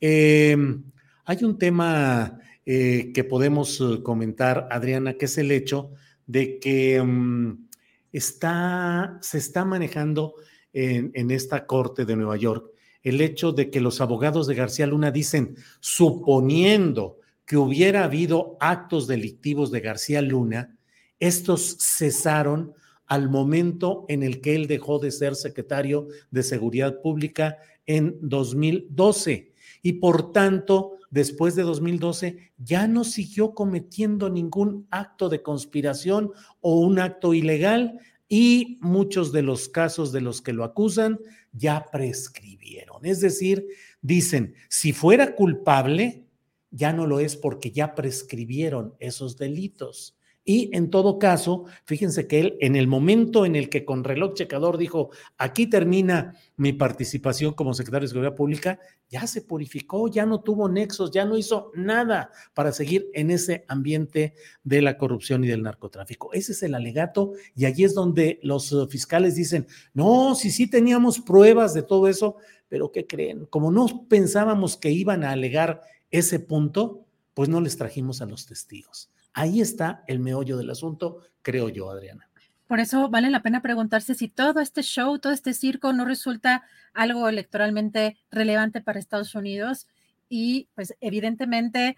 Em, 0.00 0.82
hay 1.24 1.44
un 1.44 1.56
tema 1.58 2.40
eh, 2.66 3.12
que 3.14 3.22
podemos 3.22 3.80
eh, 3.80 4.02
comentar, 4.02 4.66
Adriana, 4.68 5.14
que 5.14 5.26
es 5.26 5.38
el 5.38 5.52
hecho 5.52 5.92
de 6.26 6.58
que 6.58 7.00
mm, 7.00 7.68
está, 8.10 9.16
se 9.20 9.38
está 9.38 9.64
manejando 9.64 10.34
en, 10.72 11.12
en 11.14 11.30
esta 11.30 11.66
corte 11.66 12.04
de 12.04 12.16
Nueva 12.16 12.36
York 12.36 12.72
el 13.04 13.20
hecho 13.20 13.52
de 13.52 13.70
que 13.70 13.80
los 13.80 14.00
abogados 14.00 14.48
de 14.48 14.56
García 14.56 14.88
Luna 14.88 15.12
dicen, 15.12 15.54
suponiendo 15.78 17.20
que 17.46 17.56
hubiera 17.56 18.02
habido 18.02 18.56
actos 18.58 19.06
delictivos 19.06 19.70
de 19.70 19.80
García 19.80 20.20
Luna, 20.20 20.76
estos 21.20 21.78
cesaron 21.78 22.74
al 23.10 23.28
momento 23.28 24.06
en 24.08 24.22
el 24.22 24.40
que 24.40 24.54
él 24.54 24.68
dejó 24.68 25.00
de 25.00 25.10
ser 25.10 25.34
secretario 25.34 26.06
de 26.30 26.44
Seguridad 26.44 27.00
Pública 27.02 27.58
en 27.84 28.16
2012. 28.22 29.52
Y 29.82 29.94
por 29.94 30.32
tanto, 30.32 30.92
después 31.10 31.56
de 31.56 31.64
2012, 31.64 32.52
ya 32.58 32.86
no 32.86 33.02
siguió 33.02 33.52
cometiendo 33.52 34.30
ningún 34.30 34.86
acto 34.90 35.28
de 35.28 35.42
conspiración 35.42 36.30
o 36.60 36.78
un 36.78 37.00
acto 37.00 37.34
ilegal 37.34 37.98
y 38.28 38.78
muchos 38.80 39.32
de 39.32 39.42
los 39.42 39.68
casos 39.68 40.12
de 40.12 40.20
los 40.20 40.40
que 40.40 40.52
lo 40.52 40.62
acusan 40.62 41.18
ya 41.52 41.86
prescribieron. 41.90 43.04
Es 43.04 43.20
decir, 43.20 43.66
dicen, 44.00 44.54
si 44.68 44.92
fuera 44.92 45.34
culpable, 45.34 46.26
ya 46.70 46.92
no 46.92 47.08
lo 47.08 47.18
es 47.18 47.34
porque 47.34 47.72
ya 47.72 47.96
prescribieron 47.96 48.94
esos 49.00 49.36
delitos. 49.36 50.16
Y 50.44 50.74
en 50.74 50.90
todo 50.90 51.18
caso, 51.18 51.66
fíjense 51.84 52.26
que 52.26 52.40
él, 52.40 52.56
en 52.60 52.74
el 52.74 52.86
momento 52.86 53.44
en 53.44 53.56
el 53.56 53.68
que 53.68 53.84
con 53.84 54.04
reloj 54.04 54.34
checador 54.34 54.78
dijo, 54.78 55.10
aquí 55.36 55.66
termina 55.66 56.34
mi 56.56 56.72
participación 56.72 57.52
como 57.52 57.74
secretario 57.74 58.06
de 58.06 58.10
Seguridad 58.10 58.34
Pública, 58.34 58.78
ya 59.10 59.26
se 59.26 59.42
purificó, 59.42 60.08
ya 60.08 60.24
no 60.24 60.40
tuvo 60.40 60.68
nexos, 60.68 61.10
ya 61.10 61.26
no 61.26 61.36
hizo 61.36 61.70
nada 61.74 62.30
para 62.54 62.72
seguir 62.72 63.10
en 63.12 63.30
ese 63.30 63.64
ambiente 63.68 64.34
de 64.64 64.80
la 64.80 64.96
corrupción 64.96 65.44
y 65.44 65.48
del 65.48 65.62
narcotráfico. 65.62 66.32
Ese 66.32 66.52
es 66.52 66.62
el 66.62 66.74
alegato 66.74 67.32
y 67.54 67.66
allí 67.66 67.84
es 67.84 67.94
donde 67.94 68.40
los 68.42 68.74
fiscales 68.88 69.34
dicen, 69.34 69.66
no, 69.92 70.34
si 70.34 70.50
sí 70.50 70.70
teníamos 70.70 71.20
pruebas 71.20 71.74
de 71.74 71.82
todo 71.82 72.08
eso, 72.08 72.36
pero 72.68 72.92
¿qué 72.92 73.06
creen? 73.06 73.46
Como 73.46 73.70
no 73.70 74.06
pensábamos 74.08 74.76
que 74.76 74.90
iban 74.90 75.22
a 75.22 75.32
alegar 75.32 75.82
ese 76.10 76.40
punto, 76.40 77.04
pues 77.34 77.48
no 77.48 77.60
les 77.60 77.76
trajimos 77.76 78.22
a 78.22 78.26
los 78.26 78.46
testigos. 78.46 79.10
Ahí 79.32 79.60
está 79.60 80.04
el 80.06 80.18
meollo 80.18 80.56
del 80.56 80.70
asunto, 80.70 81.20
creo 81.42 81.68
yo, 81.68 81.90
Adriana. 81.90 82.28
Por 82.70 82.78
eso 82.78 83.08
vale 83.08 83.30
la 83.30 83.42
pena 83.42 83.62
preguntarse 83.62 84.14
si 84.14 84.28
todo 84.28 84.60
este 84.60 84.82
show, 84.82 85.18
todo 85.18 85.32
este 85.32 85.54
circo 85.54 85.92
no 85.92 86.04
resulta 86.04 86.62
algo 86.94 87.28
electoralmente 87.28 88.16
relevante 88.30 88.80
para 88.80 89.00
Estados 89.00 89.34
Unidos 89.34 89.88
y 90.28 90.68
pues 90.76 90.94
evidentemente, 91.00 91.96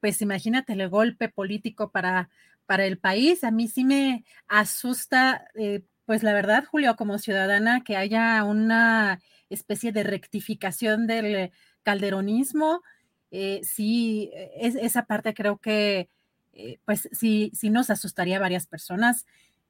pues 0.00 0.20
imagínate 0.20 0.74
el 0.74 0.88
golpe 0.90 1.30
político 1.30 1.90
para, 1.90 2.28
para 2.66 2.84
el 2.84 2.98
país. 2.98 3.42
A 3.42 3.50
mí 3.50 3.68
sí 3.68 3.84
me 3.84 4.24
asusta, 4.48 5.48
eh, 5.54 5.82
pues 6.04 6.22
la 6.22 6.34
verdad, 6.34 6.66
Julio, 6.66 6.94
como 6.96 7.18
ciudadana, 7.18 7.82
que 7.82 7.96
haya 7.96 8.44
una 8.44 9.20
especie 9.48 9.92
de 9.92 10.02
rectificación 10.02 11.06
del 11.06 11.52
calderonismo. 11.82 12.82
Eh, 13.30 13.60
sí, 13.64 14.30
es, 14.56 14.74
esa 14.74 15.06
parte 15.06 15.32
creo 15.32 15.56
que 15.56 16.10
eh, 16.56 16.78
pues 16.86 17.08
sí, 17.12 17.52
sí 17.54 17.68
nos 17.68 17.90
asustaría 17.90 18.38
a 18.38 18.40
varias 18.40 18.66
personas. 18.66 19.26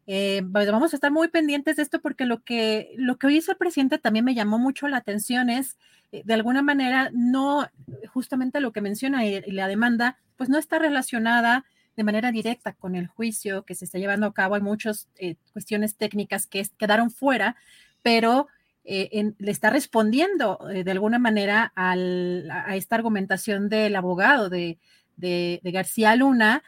Eh, 0.07 0.43
vamos 0.45 0.93
a 0.93 0.97
estar 0.97 1.11
muy 1.11 1.27
pendientes 1.29 1.77
de 1.77 1.83
esto 1.83 2.01
porque 2.01 2.27
lo 2.27 2.45
que, 2.45 2.95
lo 2.97 3.19
que 3.19 3.33
hizo 3.33 3.51
el 3.51 3.59
presidente 3.59 3.99
también 3.99 4.25
me 4.25 4.37
llamó 4.37 4.57
mucho 4.57 4.87
la 4.87 4.99
atención 4.99 5.51
es, 5.51 5.79
eh, 6.13 6.23
de 6.25 6.35
alguna 6.35 6.63
manera, 6.63 7.11
no 7.13 7.69
justamente 8.13 8.61
lo 8.61 8.73
que 8.73 8.81
menciona 8.81 9.27
y, 9.27 9.41
la 9.51 9.67
demanda, 9.67 10.17
pues 10.37 10.49
no 10.49 10.59
está 10.59 10.79
relacionada 10.79 11.65
de 11.97 12.05
manera 12.05 12.31
directa 12.31 12.73
con 12.73 12.95
el 12.95 13.09
juicio 13.09 13.65
que 13.65 13.75
se 13.75 13.85
está 13.85 13.99
llevando 13.99 14.27
a 14.27 14.35
cabo. 14.35 14.55
Hay 14.55 14.61
muchas 14.61 15.09
cuestiones 15.53 15.97
técnicas 15.97 16.47
que 16.47 16.65
quedaron 16.79 17.11
fuera, 17.11 17.57
pero 18.03 18.49
le 18.85 19.35
está 19.51 19.71
respondiendo 19.71 20.61
de 20.69 20.91
alguna 20.91 21.19
manera 21.19 21.73
a 21.75 22.77
esta 22.77 22.97
argumentación 22.97 23.71
del 23.71 23.97
abogado 23.97 24.51
de, 24.51 24.79
de 25.17 25.61
García 25.65 26.15
Luna 26.15 26.63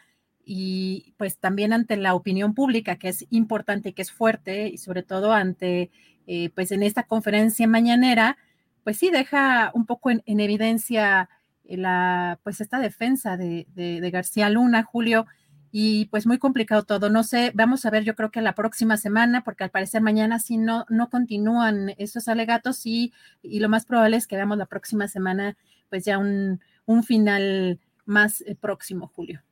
y 0.50 1.12
pues 1.18 1.36
también 1.36 1.74
ante 1.74 1.98
la 1.98 2.14
opinión 2.14 2.54
pública, 2.54 2.96
que 2.96 3.10
es 3.10 3.26
importante 3.28 3.90
y 3.90 3.92
que 3.92 4.00
es 4.00 4.10
fuerte, 4.10 4.68
y 4.68 4.78
sobre 4.78 5.02
todo 5.02 5.34
ante, 5.34 5.90
eh, 6.26 6.48
pues 6.54 6.72
en 6.72 6.82
esta 6.82 7.02
conferencia 7.02 7.66
mañanera, 7.68 8.38
pues 8.82 8.96
sí 8.96 9.10
deja 9.10 9.70
un 9.74 9.84
poco 9.84 10.10
en, 10.10 10.22
evidencia 10.40 11.28
la, 11.64 12.40
pues 12.44 12.62
esta 12.62 12.80
defensa 12.80 13.36
de, 13.36 13.66
García 14.10 14.48
Luna, 14.48 14.84
Julio, 14.84 15.26
y 15.70 16.06
pues 16.06 16.26
muy 16.26 16.38
complicado 16.38 16.82
todo. 16.84 17.10
No 17.10 17.24
sé, 17.24 17.52
vamos 17.54 17.84
a 17.84 17.90
ver, 17.90 18.04
yo 18.04 18.14
creo 18.14 18.30
que 18.30 18.40
la 18.40 18.54
próxima 18.54 18.96
semana, 18.96 19.44
porque 19.44 19.64
al 19.64 19.70
parecer 19.70 20.00
mañana 20.00 20.38
sí 20.38 20.56
no, 20.56 20.86
no 20.88 21.10
continúan 21.10 21.92
esos 21.98 22.26
alegatos 22.26 22.86
y, 22.86 23.12
y 23.42 23.60
lo 23.60 23.68
más 23.68 23.84
probable 23.84 24.16
es 24.16 24.26
que 24.26 24.36
veamos 24.36 24.56
la 24.56 24.64
próxima 24.64 25.08
semana 25.08 25.58
pues 25.90 26.06
ya 26.06 26.16
un, 26.16 26.60
un 26.86 27.04
final 27.04 27.80
más 28.06 28.40
eh, 28.40 28.56
próximo, 28.58 29.08
Julio. 29.14 29.42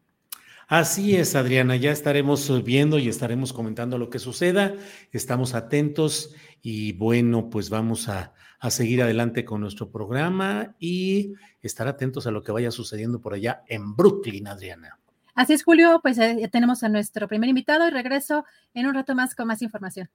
Así 0.69 1.15
es, 1.15 1.37
Adriana, 1.37 1.77
ya 1.77 1.93
estaremos 1.93 2.65
viendo 2.65 2.99
y 2.99 3.09
estaremos 3.09 3.53
comentando 3.53 3.99
lo 3.99 4.11
que 4.11 4.19
suceda. 4.19 4.75
Estamos 5.13 5.55
atentos 5.55 6.35
y 6.61 6.93
bueno, 6.95 7.49
pues 7.51 7.71
vamos 7.71 8.09
a, 8.09 8.33
seguir 8.69 9.01
adelante 9.01 9.45
con 9.45 9.61
nuestro 9.61 9.93
programa 9.93 10.75
y 10.81 11.35
estar 11.63 11.87
atentos 11.87 12.27
a 12.27 12.33
lo 12.33 12.43
que 12.43 12.51
vaya 12.51 12.73
sucediendo 12.73 13.21
por 13.21 13.33
allá 13.35 13.63
en 13.69 13.95
Brooklyn, 13.95 14.49
Adriana. 14.49 14.99
Así 15.37 15.53
es, 15.53 15.63
Julio, 15.63 16.01
pues 16.03 16.19
eh, 16.19 16.37
ya 16.41 16.49
tenemos 16.49 16.83
a 16.83 16.89
nuestro 16.89 17.29
primer 17.29 17.49
invitado 17.49 17.87
y 17.87 17.93
regreso 17.93 18.45
en 18.75 18.89
un 18.89 18.95
rato 18.95 19.15
más 19.15 19.37
con 19.37 19.47
más 19.47 19.63
información. 19.63 20.11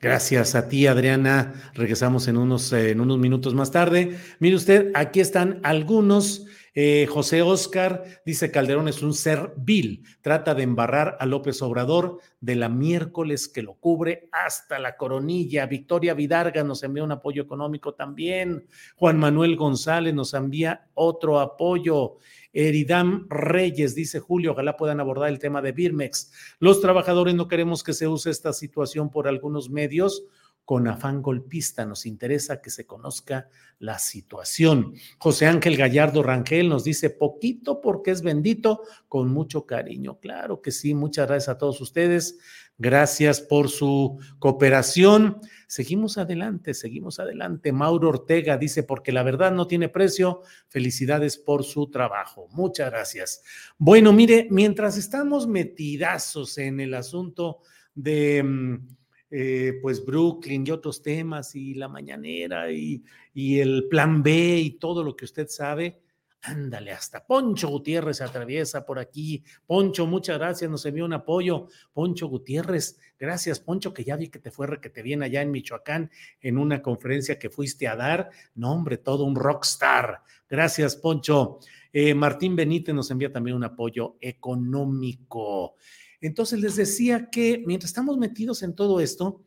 Gracias 0.00 0.56
a 0.56 0.68
ti, 0.68 0.88
Adriana. 0.88 1.52
Regresamos 1.74 2.26
en 2.26 2.36
unos, 2.36 2.72
eh, 2.72 2.90
en 2.90 3.00
unos 3.00 3.18
minutos 3.18 3.54
más 3.54 3.70
tarde. 3.70 4.18
Mire 4.40 4.56
usted, 4.56 4.90
aquí 4.94 5.20
están 5.20 5.60
algunos 5.62 6.46
eh, 6.80 7.08
José 7.08 7.42
Oscar 7.42 8.04
dice 8.24 8.52
Calderón 8.52 8.86
es 8.86 9.02
un 9.02 9.12
ser 9.12 9.52
vil, 9.56 10.04
trata 10.20 10.54
de 10.54 10.62
embarrar 10.62 11.16
a 11.18 11.26
López 11.26 11.60
Obrador 11.60 12.20
de 12.40 12.54
la 12.54 12.68
miércoles 12.68 13.48
que 13.48 13.64
lo 13.64 13.74
cubre 13.74 14.28
hasta 14.30 14.78
la 14.78 14.96
coronilla. 14.96 15.66
Victoria 15.66 16.14
Vidarga 16.14 16.62
nos 16.62 16.84
envía 16.84 17.02
un 17.02 17.10
apoyo 17.10 17.42
económico 17.42 17.94
también. 17.94 18.68
Juan 18.94 19.18
Manuel 19.18 19.56
González 19.56 20.14
nos 20.14 20.34
envía 20.34 20.86
otro 20.94 21.40
apoyo. 21.40 22.18
Eridam 22.52 23.26
Reyes, 23.28 23.96
dice 23.96 24.20
Julio, 24.20 24.52
ojalá 24.52 24.76
puedan 24.76 25.00
abordar 25.00 25.30
el 25.30 25.40
tema 25.40 25.60
de 25.60 25.72
Birmex. 25.72 26.30
Los 26.60 26.80
trabajadores 26.80 27.34
no 27.34 27.48
queremos 27.48 27.82
que 27.82 27.92
se 27.92 28.06
use 28.06 28.30
esta 28.30 28.52
situación 28.52 29.10
por 29.10 29.26
algunos 29.26 29.68
medios 29.68 30.22
con 30.68 30.86
afán 30.86 31.22
golpista. 31.22 31.86
Nos 31.86 32.04
interesa 32.04 32.60
que 32.60 32.68
se 32.68 32.84
conozca 32.84 33.48
la 33.78 33.98
situación. 33.98 34.92
José 35.16 35.46
Ángel 35.46 35.78
Gallardo 35.78 36.22
Rangel 36.22 36.68
nos 36.68 36.84
dice 36.84 37.08
poquito 37.08 37.80
porque 37.80 38.10
es 38.10 38.20
bendito, 38.20 38.82
con 39.08 39.30
mucho 39.30 39.64
cariño. 39.64 40.18
Claro 40.20 40.60
que 40.60 40.70
sí, 40.70 40.92
muchas 40.92 41.26
gracias 41.26 41.48
a 41.48 41.56
todos 41.56 41.80
ustedes. 41.80 42.38
Gracias 42.76 43.40
por 43.40 43.70
su 43.70 44.18
cooperación. 44.38 45.40
Seguimos 45.66 46.18
adelante, 46.18 46.74
seguimos 46.74 47.18
adelante. 47.18 47.72
Mauro 47.72 48.10
Ortega 48.10 48.58
dice, 48.58 48.82
porque 48.82 49.10
la 49.10 49.22
verdad 49.22 49.52
no 49.52 49.66
tiene 49.66 49.88
precio. 49.88 50.42
Felicidades 50.68 51.38
por 51.38 51.64
su 51.64 51.88
trabajo. 51.88 52.46
Muchas 52.50 52.90
gracias. 52.90 53.42
Bueno, 53.78 54.12
mire, 54.12 54.48
mientras 54.50 54.98
estamos 54.98 55.46
metidazos 55.46 56.58
en 56.58 56.80
el 56.80 56.92
asunto 56.92 57.60
de 57.94 58.42
mm, 58.42 58.97
eh, 59.30 59.78
pues 59.82 60.04
Brooklyn 60.04 60.66
y 60.66 60.70
otros 60.70 61.02
temas 61.02 61.54
y 61.54 61.74
la 61.74 61.88
mañanera 61.88 62.70
y, 62.70 63.02
y 63.34 63.58
el 63.60 63.88
plan 63.88 64.22
B 64.22 64.58
y 64.58 64.70
todo 64.78 65.02
lo 65.02 65.14
que 65.14 65.24
usted 65.24 65.48
sabe, 65.48 66.00
Ándale, 66.42 66.92
hasta 66.92 67.26
Poncho 67.26 67.68
Gutiérrez 67.68 68.18
se 68.18 68.24
atraviesa 68.24 68.86
por 68.86 68.98
aquí. 68.98 69.42
Poncho, 69.66 70.06
muchas 70.06 70.38
gracias, 70.38 70.70
nos 70.70 70.86
envió 70.86 71.04
un 71.04 71.12
apoyo. 71.12 71.66
Poncho 71.92 72.28
Gutiérrez, 72.28 72.98
gracias, 73.18 73.58
Poncho, 73.58 73.92
que 73.92 74.04
ya 74.04 74.16
vi 74.16 74.28
que 74.28 74.38
te 74.38 74.52
fue 74.52 74.80
que 74.80 74.88
te 74.88 75.02
viene 75.02 75.26
allá 75.26 75.42
en 75.42 75.50
Michoacán 75.50 76.10
en 76.40 76.58
una 76.58 76.80
conferencia 76.80 77.38
que 77.38 77.50
fuiste 77.50 77.88
a 77.88 77.96
dar. 77.96 78.30
No, 78.54 78.72
hombre, 78.72 78.98
todo 78.98 79.24
un 79.24 79.34
rockstar. 79.34 80.22
Gracias, 80.48 80.94
Poncho. 80.96 81.58
Eh, 81.92 82.14
Martín 82.14 82.54
Benítez 82.54 82.94
nos 82.94 83.10
envía 83.10 83.32
también 83.32 83.56
un 83.56 83.64
apoyo 83.64 84.16
económico. 84.20 85.74
Entonces 86.20 86.60
les 86.60 86.76
decía 86.76 87.30
que 87.30 87.62
mientras 87.66 87.90
estamos 87.90 88.18
metidos 88.18 88.62
en 88.62 88.74
todo 88.74 89.00
esto, 89.00 89.44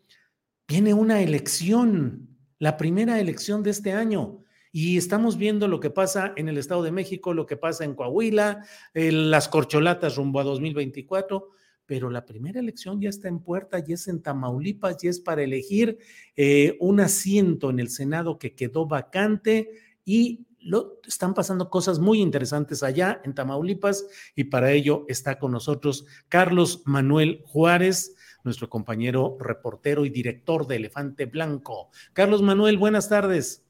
viene 0.68 0.94
una 0.94 1.22
elección, 1.22 2.30
la 2.60 2.78
primera 2.78 3.20
elección 3.20 3.64
de 3.64 3.72
este 3.72 3.94
año. 3.94 4.44
Y 4.72 4.98
estamos 4.98 5.38
viendo 5.38 5.68
lo 5.68 5.82
que 5.82 5.90
pasa 5.90 6.34
en 6.38 6.48
el 6.48 6.58
Estado 6.58 6.82
de 6.84 6.94
México, 6.94 7.34
lo 7.34 7.46
que 7.46 7.58
pasa 7.58 7.84
en 7.84 7.94
Coahuila, 7.94 8.66
las 8.94 9.50
corcholatas 9.50 10.16
rumbo 10.16 10.40
a 10.40 10.46
2024, 10.46 11.50
pero 11.86 12.10
la 12.10 12.26
primera 12.26 12.62
elección 12.62 13.02
ya 13.02 13.10
está 13.10 13.28
en 13.28 13.40
puerta 13.40 13.84
y 13.86 13.92
es 13.92 14.08
en 14.08 14.22
Tamaulipas 14.22 15.04
y 15.04 15.10
es 15.10 15.20
para 15.20 15.44
elegir 15.44 15.98
eh, 16.38 16.78
un 16.80 17.02
asiento 17.02 17.70
en 17.70 17.82
el 17.82 17.90
Senado 17.90 18.40
que 18.40 18.56
quedó 18.56 18.86
vacante 18.86 19.72
y 20.06 20.46
lo, 20.62 21.00
están 21.06 21.34
pasando 21.34 21.70
cosas 21.70 22.00
muy 22.00 22.22
interesantes 22.22 22.84
allá 22.84 23.22
en 23.24 23.34
Tamaulipas 23.34 24.06
y 24.36 24.46
para 24.46 24.72
ello 24.72 25.06
está 25.08 25.40
con 25.40 25.52
nosotros 25.52 26.06
Carlos 26.30 26.84
Manuel 26.86 27.44
Juárez, 27.48 28.16
nuestro 28.44 28.70
compañero 28.70 29.38
reportero 29.40 30.06
y 30.06 30.10
director 30.10 30.68
de 30.68 30.78
Elefante 30.78 31.26
Blanco. 31.26 31.90
Carlos 32.14 32.42
Manuel, 32.42 32.78
buenas 32.78 33.10
tardes. 33.10 33.66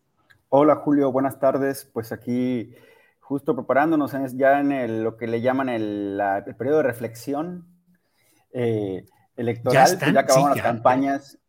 Hola 0.49 0.75
Julio, 0.75 1.12
buenas 1.12 1.39
tardes. 1.39 1.89
Pues 1.91 2.12
aquí 2.12 2.73
justo 3.19 3.56
preparándonos 3.56 4.12
ya 4.34 4.60
en 4.60 5.04
lo 5.04 5.15
que 5.15 5.27
le 5.27 5.41
llaman 5.41 5.69
el, 5.69 6.21
periodo 6.58 6.77
de 6.77 6.84
reflexión 6.84 7.65
eh, 8.51 9.06
electoral. 9.38 9.97
Ya, 9.99 10.19
acabaron 10.19 10.49
las 10.49 10.62
campañas. 10.62 11.39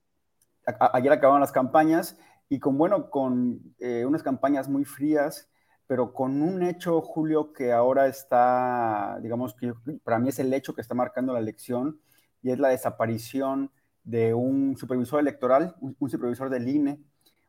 ayer 0.92 1.12
acabaron 1.12 1.40
las 1.40 1.52
campañas 1.52 2.16
y 2.53 2.59
con, 2.59 2.77
bueno, 2.77 3.09
con 3.09 3.62
eh, 3.79 4.05
unas 4.05 4.23
campañas 4.23 4.69
muy 4.69 4.85
frías, 4.85 5.49
pero 5.87 6.12
con 6.12 6.43
un 6.43 6.62
hecho, 6.62 7.01
Julio, 7.01 7.51
que 7.55 7.73
ahora 7.73 8.09
está, 8.09 9.19
digamos, 9.23 9.55
que 9.55 9.73
para 10.05 10.19
mí 10.19 10.29
es 10.29 10.38
el 10.38 10.53
hecho 10.53 10.75
que 10.75 10.83
está 10.83 10.95
marcando 10.95 11.33
la 11.33 11.38
elección 11.38 11.99
y 12.43 12.51
es 12.51 12.59
la 12.59 12.69
desaparición 12.69 13.71
de 14.05 14.35
un 14.35 14.77
supervisor 14.77 15.19
electoral, 15.19 15.77
un 15.81 16.11
supervisor 16.11 16.51
del 16.51 16.69
INE. 16.69 17.01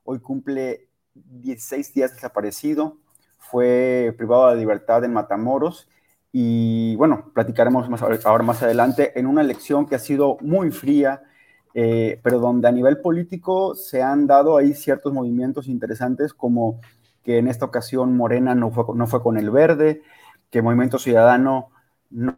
Hoy 0.06 0.22
cumple 0.22 0.88
16 1.14 1.94
días 1.94 2.14
desaparecido, 2.14 2.98
fue 3.40 4.14
privado 4.16 4.52
de 4.52 4.56
libertad 4.56 5.04
en 5.04 5.12
Matamoros 5.12 5.90
y 6.32 6.96
bueno, 6.96 7.30
platicaremos 7.34 7.90
más 7.90 8.02
ahora 8.02 8.44
más 8.46 8.64
adelante 8.64 9.20
en 9.20 9.28
una 9.28 9.42
elección 9.42 9.86
que 9.86 9.96
ha 9.96 10.00
sido 10.00 10.38
muy 10.40 10.72
fría, 10.72 11.24
eh, 11.74 12.20
pero 12.24 12.40
donde 12.40 12.68
a 12.68 12.72
nivel 12.72 13.00
político 13.00 13.74
se 13.76 14.04
han 14.04 14.28
dado 14.28 14.58
ahí 14.58 14.74
ciertos 14.74 15.12
movimientos 15.12 15.68
interesantes 15.68 16.34
como 16.34 16.80
que 17.24 17.38
en 17.40 17.48
esta 17.48 17.66
ocasión 17.66 18.16
Morena 18.16 18.54
no 18.54 18.70
fue, 18.72 18.86
no 18.96 19.08
fue 19.08 19.24
con 19.24 19.38
el 19.38 19.50
verde, 19.50 20.02
que 20.50 20.62
Movimiento 20.62 21.00
Ciudadano 21.00 21.70
no, 22.12 22.38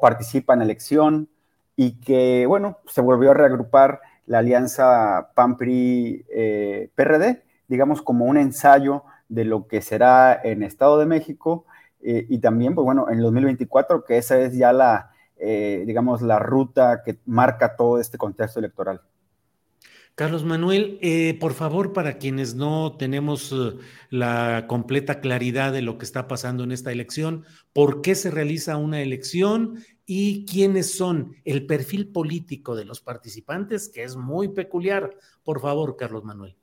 participa 0.00 0.54
en 0.54 0.62
elección 0.62 1.28
y 1.76 2.00
que, 2.00 2.46
bueno, 2.46 2.78
se 2.86 3.00
volvió 3.00 3.30
a 3.30 3.34
reagrupar 3.34 4.00
la 4.26 4.38
alianza 4.38 5.30
PAN-PRI-PRD, 5.34 7.28
eh, 7.28 7.42
digamos, 7.68 8.02
como 8.02 8.24
un 8.26 8.36
ensayo 8.36 9.04
de 9.28 9.44
lo 9.44 9.66
que 9.68 9.80
será 9.82 10.38
en 10.42 10.62
Estado 10.62 10.98
de 10.98 11.06
México 11.06 11.66
eh, 12.00 12.26
y 12.28 12.38
también, 12.38 12.74
pues 12.74 12.84
bueno, 12.84 13.10
en 13.10 13.20
2024, 13.20 14.04
que 14.04 14.18
esa 14.18 14.38
es 14.38 14.54
ya 14.56 14.72
la, 14.72 15.10
eh, 15.36 15.84
digamos, 15.86 16.22
la 16.22 16.38
ruta 16.38 17.02
que 17.04 17.18
marca 17.26 17.76
todo 17.76 18.00
este 18.00 18.18
contexto 18.18 18.58
electoral. 18.58 19.02
Carlos 20.16 20.44
Manuel, 20.44 20.98
eh, 21.02 21.36
por 21.38 21.52
favor, 21.52 21.92
para 21.92 22.16
quienes 22.16 22.54
no 22.54 22.96
tenemos 22.96 23.54
la 24.08 24.64
completa 24.66 25.20
claridad 25.20 25.74
de 25.74 25.82
lo 25.82 25.98
que 25.98 26.06
está 26.06 26.26
pasando 26.26 26.64
en 26.64 26.72
esta 26.72 26.90
elección, 26.90 27.44
¿por 27.74 28.00
qué 28.00 28.14
se 28.14 28.30
realiza 28.30 28.78
una 28.78 29.02
elección 29.02 29.84
y 30.06 30.46
quiénes 30.46 30.96
son 30.96 31.36
el 31.44 31.66
perfil 31.66 32.08
político 32.12 32.74
de 32.74 32.86
los 32.86 33.02
participantes, 33.02 33.90
que 33.90 34.04
es 34.04 34.16
muy 34.16 34.48
peculiar? 34.48 35.10
Por 35.44 35.60
favor, 35.60 35.96
Carlos 35.96 36.24
Manuel. 36.24 36.56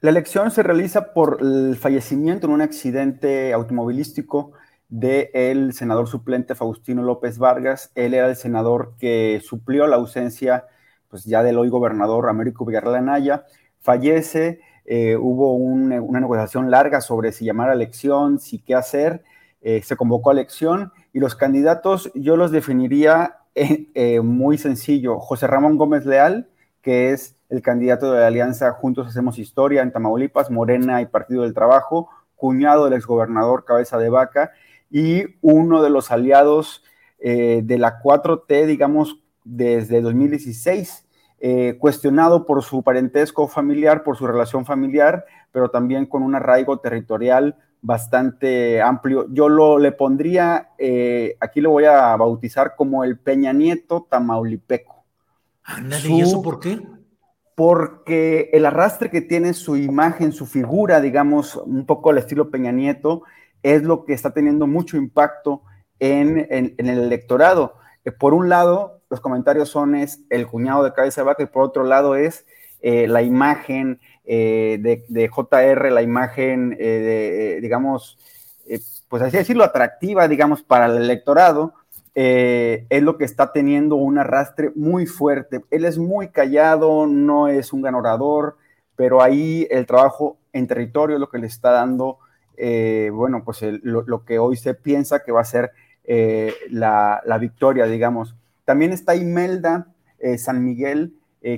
La 0.00 0.08
elección 0.08 0.50
se 0.50 0.62
realiza 0.62 1.12
por 1.12 1.36
el 1.42 1.76
fallecimiento 1.76 2.46
en 2.46 2.54
un 2.54 2.62
accidente 2.62 3.52
automovilístico 3.52 4.52
del 4.90 5.72
senador 5.72 6.08
suplente 6.08 6.54
Faustino 6.54 7.02
López 7.02 7.38
Vargas. 7.38 7.92
Él 7.94 8.12
era 8.12 8.28
el 8.28 8.36
senador 8.36 8.94
que 8.98 9.40
suplió 9.44 9.86
la 9.86 9.96
ausencia 9.96 10.66
pues 11.08 11.24
ya 11.24 11.42
del 11.42 11.58
hoy 11.58 11.68
gobernador 11.68 12.28
Américo 12.28 12.64
Villarreal 12.64 12.96
Anaya. 12.96 13.44
Fallece, 13.80 14.60
eh, 14.84 15.16
hubo 15.16 15.54
una 15.54 16.20
negociación 16.20 16.70
larga 16.70 17.00
sobre 17.00 17.32
si 17.32 17.44
llamar 17.44 17.70
a 17.70 17.74
elección, 17.74 18.38
si 18.38 18.58
qué 18.58 18.74
hacer. 18.74 19.22
Eh, 19.62 19.82
se 19.82 19.96
convocó 19.96 20.30
a 20.30 20.32
elección 20.32 20.92
y 21.12 21.20
los 21.20 21.34
candidatos 21.36 22.10
yo 22.14 22.36
los 22.36 22.50
definiría 22.50 23.38
eh, 23.54 24.20
muy 24.20 24.58
sencillo. 24.58 25.18
José 25.20 25.46
Ramón 25.46 25.78
Gómez 25.78 26.06
Leal, 26.06 26.48
que 26.82 27.12
es 27.12 27.36
el 27.48 27.62
candidato 27.62 28.12
de 28.12 28.20
la 28.20 28.28
alianza 28.28 28.70
Juntos 28.72 29.08
Hacemos 29.08 29.38
Historia 29.38 29.82
en 29.82 29.92
Tamaulipas, 29.92 30.50
Morena 30.50 31.02
y 31.02 31.06
Partido 31.06 31.42
del 31.42 31.54
Trabajo, 31.54 32.08
cuñado 32.36 32.84
del 32.84 32.94
exgobernador 32.94 33.64
Cabeza 33.64 33.98
de 33.98 34.08
Vaca 34.08 34.52
y 34.90 35.24
uno 35.40 35.82
de 35.82 35.90
los 35.90 36.10
aliados 36.10 36.84
eh, 37.18 37.62
de 37.64 37.78
la 37.78 38.00
4T, 38.02 38.66
digamos, 38.66 39.20
desde 39.44 40.00
2016, 40.00 41.06
eh, 41.40 41.76
cuestionado 41.78 42.44
por 42.44 42.62
su 42.62 42.82
parentesco 42.82 43.48
familiar, 43.48 44.02
por 44.02 44.16
su 44.16 44.26
relación 44.26 44.66
familiar, 44.66 45.24
pero 45.52 45.70
también 45.70 46.06
con 46.06 46.22
un 46.22 46.34
arraigo 46.34 46.80
territorial 46.80 47.56
bastante 47.82 48.82
amplio. 48.82 49.26
Yo 49.30 49.48
lo 49.48 49.78
le 49.78 49.92
pondría, 49.92 50.70
eh, 50.76 51.36
aquí 51.40 51.60
lo 51.60 51.70
voy 51.70 51.84
a 51.84 52.14
bautizar 52.16 52.74
como 52.76 53.04
el 53.04 53.18
Peña 53.18 53.52
Nieto 53.52 54.06
tamaulipeco. 54.10 55.04
¿y 56.08 56.20
eso 56.20 56.42
por 56.42 56.58
qué? 56.58 56.80
porque 57.60 58.48
el 58.54 58.64
arrastre 58.64 59.10
que 59.10 59.20
tiene 59.20 59.52
su 59.52 59.76
imagen, 59.76 60.32
su 60.32 60.46
figura, 60.46 60.98
digamos, 61.02 61.56
un 61.56 61.84
poco 61.84 62.08
al 62.08 62.16
estilo 62.16 62.50
Peña 62.50 62.72
Nieto, 62.72 63.24
es 63.62 63.82
lo 63.82 64.04
que 64.04 64.12
está 64.12 64.32
teniendo 64.32 64.66
mucho 64.66 64.96
impacto 64.96 65.62
en, 65.98 66.46
el 66.50 66.88
electorado. 66.88 67.74
Eh, 68.04 68.12
por 68.12 68.34
un 68.34 68.48
lado, 68.48 69.00
los 69.10 69.20
comentarios 69.20 69.68
son 69.68 69.94
es 69.94 70.20
el 70.30 70.46
cuñado 70.46 70.82
de 70.82 70.92
cabeza 70.92 71.20
de 71.20 71.26
vaca 71.26 71.42
y 71.42 71.46
por 71.46 71.62
otro 71.62 71.84
lado 71.84 72.16
es 72.16 72.46
eh, 72.80 73.06
la 73.06 73.22
imagen 73.22 74.00
eh, 74.24 74.78
de, 74.80 75.28
JR, 75.28 75.92
la 75.92 76.02
imagen, 76.02 76.70
de, 76.70 77.58
digamos, 77.60 78.18
pues 79.08 79.22
así 79.22 79.36
decirlo, 79.36 79.64
atractiva, 79.64 80.28
digamos, 80.28 80.62
para 80.62 80.86
el 80.86 80.98
electorado, 80.98 81.74
es 82.14 83.02
lo 83.02 83.16
que 83.16 83.24
está 83.24 83.52
teniendo 83.52 83.96
un 83.96 84.18
arrastre 84.18 84.72
muy 84.74 85.06
fuerte. 85.06 85.64
Él 85.70 85.84
es 85.84 85.98
muy 85.98 86.28
callado, 86.28 87.06
no 87.06 87.48
es 87.48 87.72
un 87.72 87.82
ganador, 87.82 88.56
pero 88.94 89.22
ahí 89.22 89.66
el 89.70 89.86
trabajo 89.86 90.36
en 90.52 90.66
territorio 90.66 91.16
es 91.16 91.20
lo 91.20 91.28
que 91.28 91.38
le 91.38 91.46
está 91.46 91.70
dando, 91.70 92.18
eh, 92.60 93.10
bueno, 93.10 93.42
pues 93.44 93.62
lo, 93.82 94.24
que 94.24 94.38
hoy 94.38 94.56
se 94.56 94.74
piensa 94.74 95.22
que 95.24 95.32
va 95.32 95.40
a 95.40 95.44
ser 95.44 95.70
eh, 96.04 96.54
la, 96.70 97.22
victoria, 97.40 97.86
digamos. 97.86 98.36
También 98.64 98.92
está 98.92 99.14
Imelda 99.14 99.88
San 100.36 100.62
Miguel, 100.62 101.14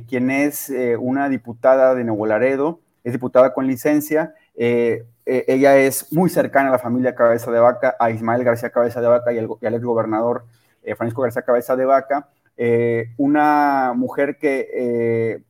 quien 0.08 0.30
es 0.30 0.72
una 1.00 1.28
diputada 1.28 1.94
de 1.96 2.04
Nuevo 2.04 2.26
Laredo, 2.26 2.80
es 3.02 3.12
diputada 3.12 3.52
con 3.52 3.66
licencia. 3.66 4.34
ella 4.54 5.76
es 5.76 6.12
muy 6.12 6.30
cercana 6.30 6.68
a 6.68 6.72
la 6.72 6.78
familia 6.78 7.14
Cabeza 7.14 7.50
de 7.50 7.58
Vaca, 7.58 7.96
a 7.98 8.10
Ismael 8.10 8.44
García 8.44 8.70
Cabeza 8.70 9.00
de 9.00 9.08
Vaca 9.08 9.32
y, 9.32 9.38
al 9.38 9.74
ex 9.74 9.84
gobernador 9.84 10.44
eh, 10.82 10.96
Francisco 10.96 11.22
García 11.22 11.42
Cabeza 11.42 11.76
de 11.76 11.84
Vaca, 11.84 12.28
eh, 12.56 13.12
una 13.16 13.92
mujer 13.96 14.36
que, 14.38 14.68
eh, 14.74 15.42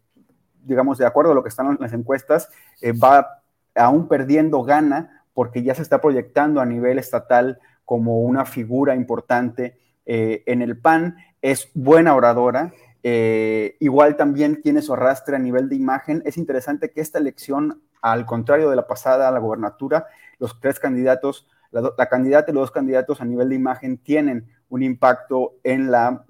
digamos, 0.63 0.99
de 0.99 1.07
acuerdo 1.07 1.33
a 1.33 1.35
lo 1.35 1.43
que 1.43 1.49
están 1.49 1.69
en 1.69 1.79
las 1.81 1.93
encuestas, 1.93 2.51
va 2.83 3.43
aún 3.75 4.09
perdiendo 4.09 4.63
gana 4.63 5.22
porque 5.35 5.63
ya 5.63 5.75
se 5.75 5.83
está 5.83 6.01
proyectando 6.01 6.61
a 6.61 6.67
nivel 6.67 6.99
estatal 6.99 7.59
como 7.85 8.21
una 8.21 8.45
figura 8.45 8.95
importante 8.95 9.79
en 10.05 10.63
el 10.63 10.79
PAN, 10.79 11.17
es 11.41 11.71
buena 11.75 12.15
oradora, 12.15 12.73
igual 13.03 14.17
también 14.17 14.63
tiene 14.63 14.83
su 14.83 14.93
arrastre 14.95 15.37
a 15.37 15.39
nivel 15.39 15.69
de 15.69 15.77
imagen. 15.77 16.23
Es 16.25 16.37
interesante 16.37 16.91
que 16.91 17.01
esta 17.01 17.19
elección, 17.19 17.83
al 18.01 18.27
contrario 18.27 18.69
de 18.71 18.77
la 18.77 18.87
pasada 18.87 19.31
la 19.31 19.39
gobernatura, 19.39 20.07
los 20.39 20.59
tres 20.61 20.81
candidatos, 20.81 21.47
la, 21.71 22.09
candidata 22.09 22.51
y 22.51 22.55
los 22.55 22.63
dos 22.63 22.71
candidatos 22.73 23.21
a 23.21 23.25
nivel 23.25 23.49
de 23.49 23.55
imagen 23.55 23.97
tienen 23.97 24.49
un 24.69 24.83
impacto 24.83 25.55
en 25.63 25.91
la, 25.91 26.25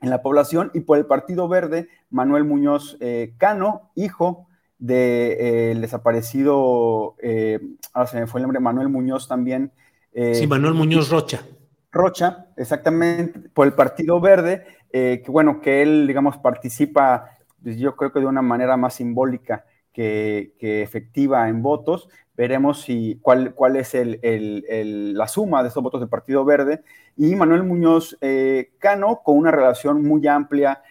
en 0.00 0.10
la 0.10 0.22
población. 0.22 0.70
Y 0.72 0.80
por 0.80 0.98
el 0.98 1.06
Partido 1.06 1.48
Verde, 1.48 1.88
Manuel 2.10 2.44
Muñoz 2.44 2.96
eh, 3.00 3.34
Cano, 3.38 3.90
hijo 3.94 4.48
de, 4.82 5.70
eh, 5.70 5.74
desaparecido, 5.76 7.14
eh, 7.22 7.60
ahora 7.92 8.08
se 8.08 8.20
me 8.20 8.26
fue 8.26 8.40
el 8.40 8.42
nombre, 8.42 8.60
Manuel 8.60 8.88
Muñoz 8.88 9.28
también, 9.28 9.72
sí, 10.14 10.46
Manuel 10.46 10.74
Muñoz 10.74 11.08
Rocha. 11.08 11.42
Rocha, 11.90 12.46
exactamente, 12.56 13.48
por 13.54 13.66
el 13.66 13.72
Partido 13.74 14.20
Verde, 14.20 14.64
que 14.90 15.24
bueno, 15.28 15.60
que 15.60 15.82
él, 15.82 16.06
digamos, 16.06 16.36
participa, 16.38 17.30
pues, 17.62 17.78
yo 17.78 17.96
creo 17.96 18.12
que 18.12 18.20
de 18.20 18.26
una 18.26 18.42
manera 18.42 18.76
más 18.76 18.94
simbólica 18.94 19.64
que, 19.92 20.82
efectiva 20.82 21.48
en 21.48 21.62
votos. 21.62 22.08
Veremos 22.34 22.80
si, 22.80 23.18
cuál, 23.20 23.54
cuál 23.54 23.76
es 23.76 23.94
la 23.94 25.28
suma 25.28 25.62
de 25.62 25.68
esos 25.68 25.82
votos 25.82 26.00
del 26.00 26.08
Partido 26.08 26.44
Verde. 26.44 26.82
Y 27.16 27.34
Manuel 27.34 27.62
Muñoz 27.62 28.16
eh, 28.20 28.72
Cano, 28.78 29.20
con 29.22 29.36
una 29.36 29.50
relación 29.50 30.02
muy 30.02 30.26
amplia 30.26 30.82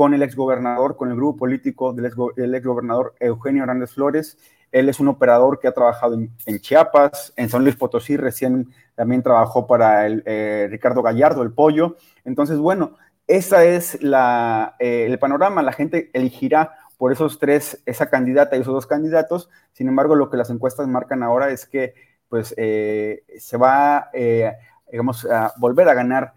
con 0.00 0.14
el 0.14 0.22
exgobernador, 0.22 0.96
con 0.96 1.10
el 1.10 1.16
grupo 1.16 1.40
político 1.40 1.92
del, 1.92 2.06
exgobernador 2.54 3.14
Eugenio 3.20 3.64
Hernández 3.64 3.92
Flores. 3.92 4.38
Él 4.72 4.88
es 4.88 4.98
un 4.98 5.08
operador 5.08 5.60
que 5.60 5.68
ha 5.68 5.74
trabajado 5.74 6.14
en, 6.14 6.58
Chiapas, 6.58 7.34
en 7.36 7.50
San 7.50 7.64
Luis 7.64 7.76
Potosí, 7.76 8.16
recién 8.16 8.72
también 8.94 9.22
trabajó 9.22 9.66
para 9.66 10.06
el, 10.06 10.22
eh, 10.24 10.68
Ricardo 10.70 11.02
Gallardo, 11.02 11.42
el 11.42 11.52
pollo. 11.52 11.96
Entonces, 12.24 12.56
bueno, 12.56 12.96
ese 13.26 13.76
es 13.76 14.02
la, 14.02 14.74
eh, 14.78 15.04
el 15.06 15.18
panorama. 15.18 15.62
La 15.62 15.72
gente 15.72 16.08
elegirá 16.14 16.78
por 16.96 17.12
esos 17.12 17.38
tres, 17.38 17.82
esa 17.84 18.08
candidata 18.08 18.56
y 18.56 18.62
esos 18.62 18.72
dos 18.72 18.86
candidatos. 18.86 19.50
Sin 19.72 19.86
embargo, 19.86 20.14
lo 20.14 20.30
que 20.30 20.38
las 20.38 20.48
encuestas 20.48 20.88
marcan 20.88 21.22
ahora 21.22 21.50
es 21.50 21.66
que 21.66 21.92
pues, 22.30 22.54
eh, 22.56 23.22
se 23.38 23.58
va, 23.58 24.08
digamos, 24.90 25.26
a 25.26 25.52
volver 25.58 25.90
a 25.90 25.92
ganar 25.92 26.32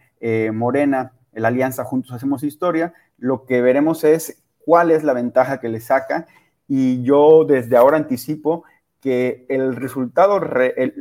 Morena, 0.51 1.13
la 1.31 1.47
alianza 1.47 1.85
Juntos 1.85 2.11
Hacemos 2.11 2.43
Historia. 2.43 2.93
Lo 3.23 3.45
que 3.45 3.61
veremos 3.61 4.03
es 4.03 4.43
cuál 4.65 4.91
es 4.91 5.05
la 5.05 5.13
ventaja 5.13 5.61
que 5.61 5.69
le 5.69 5.79
saca. 5.79 6.27
Y 6.67 7.03
yo 7.03 7.45
desde 7.45 7.77
ahora 7.77 7.95
anticipo 7.95 8.65
que 8.99 9.45
el 9.47 9.77
resultado, 9.77 10.41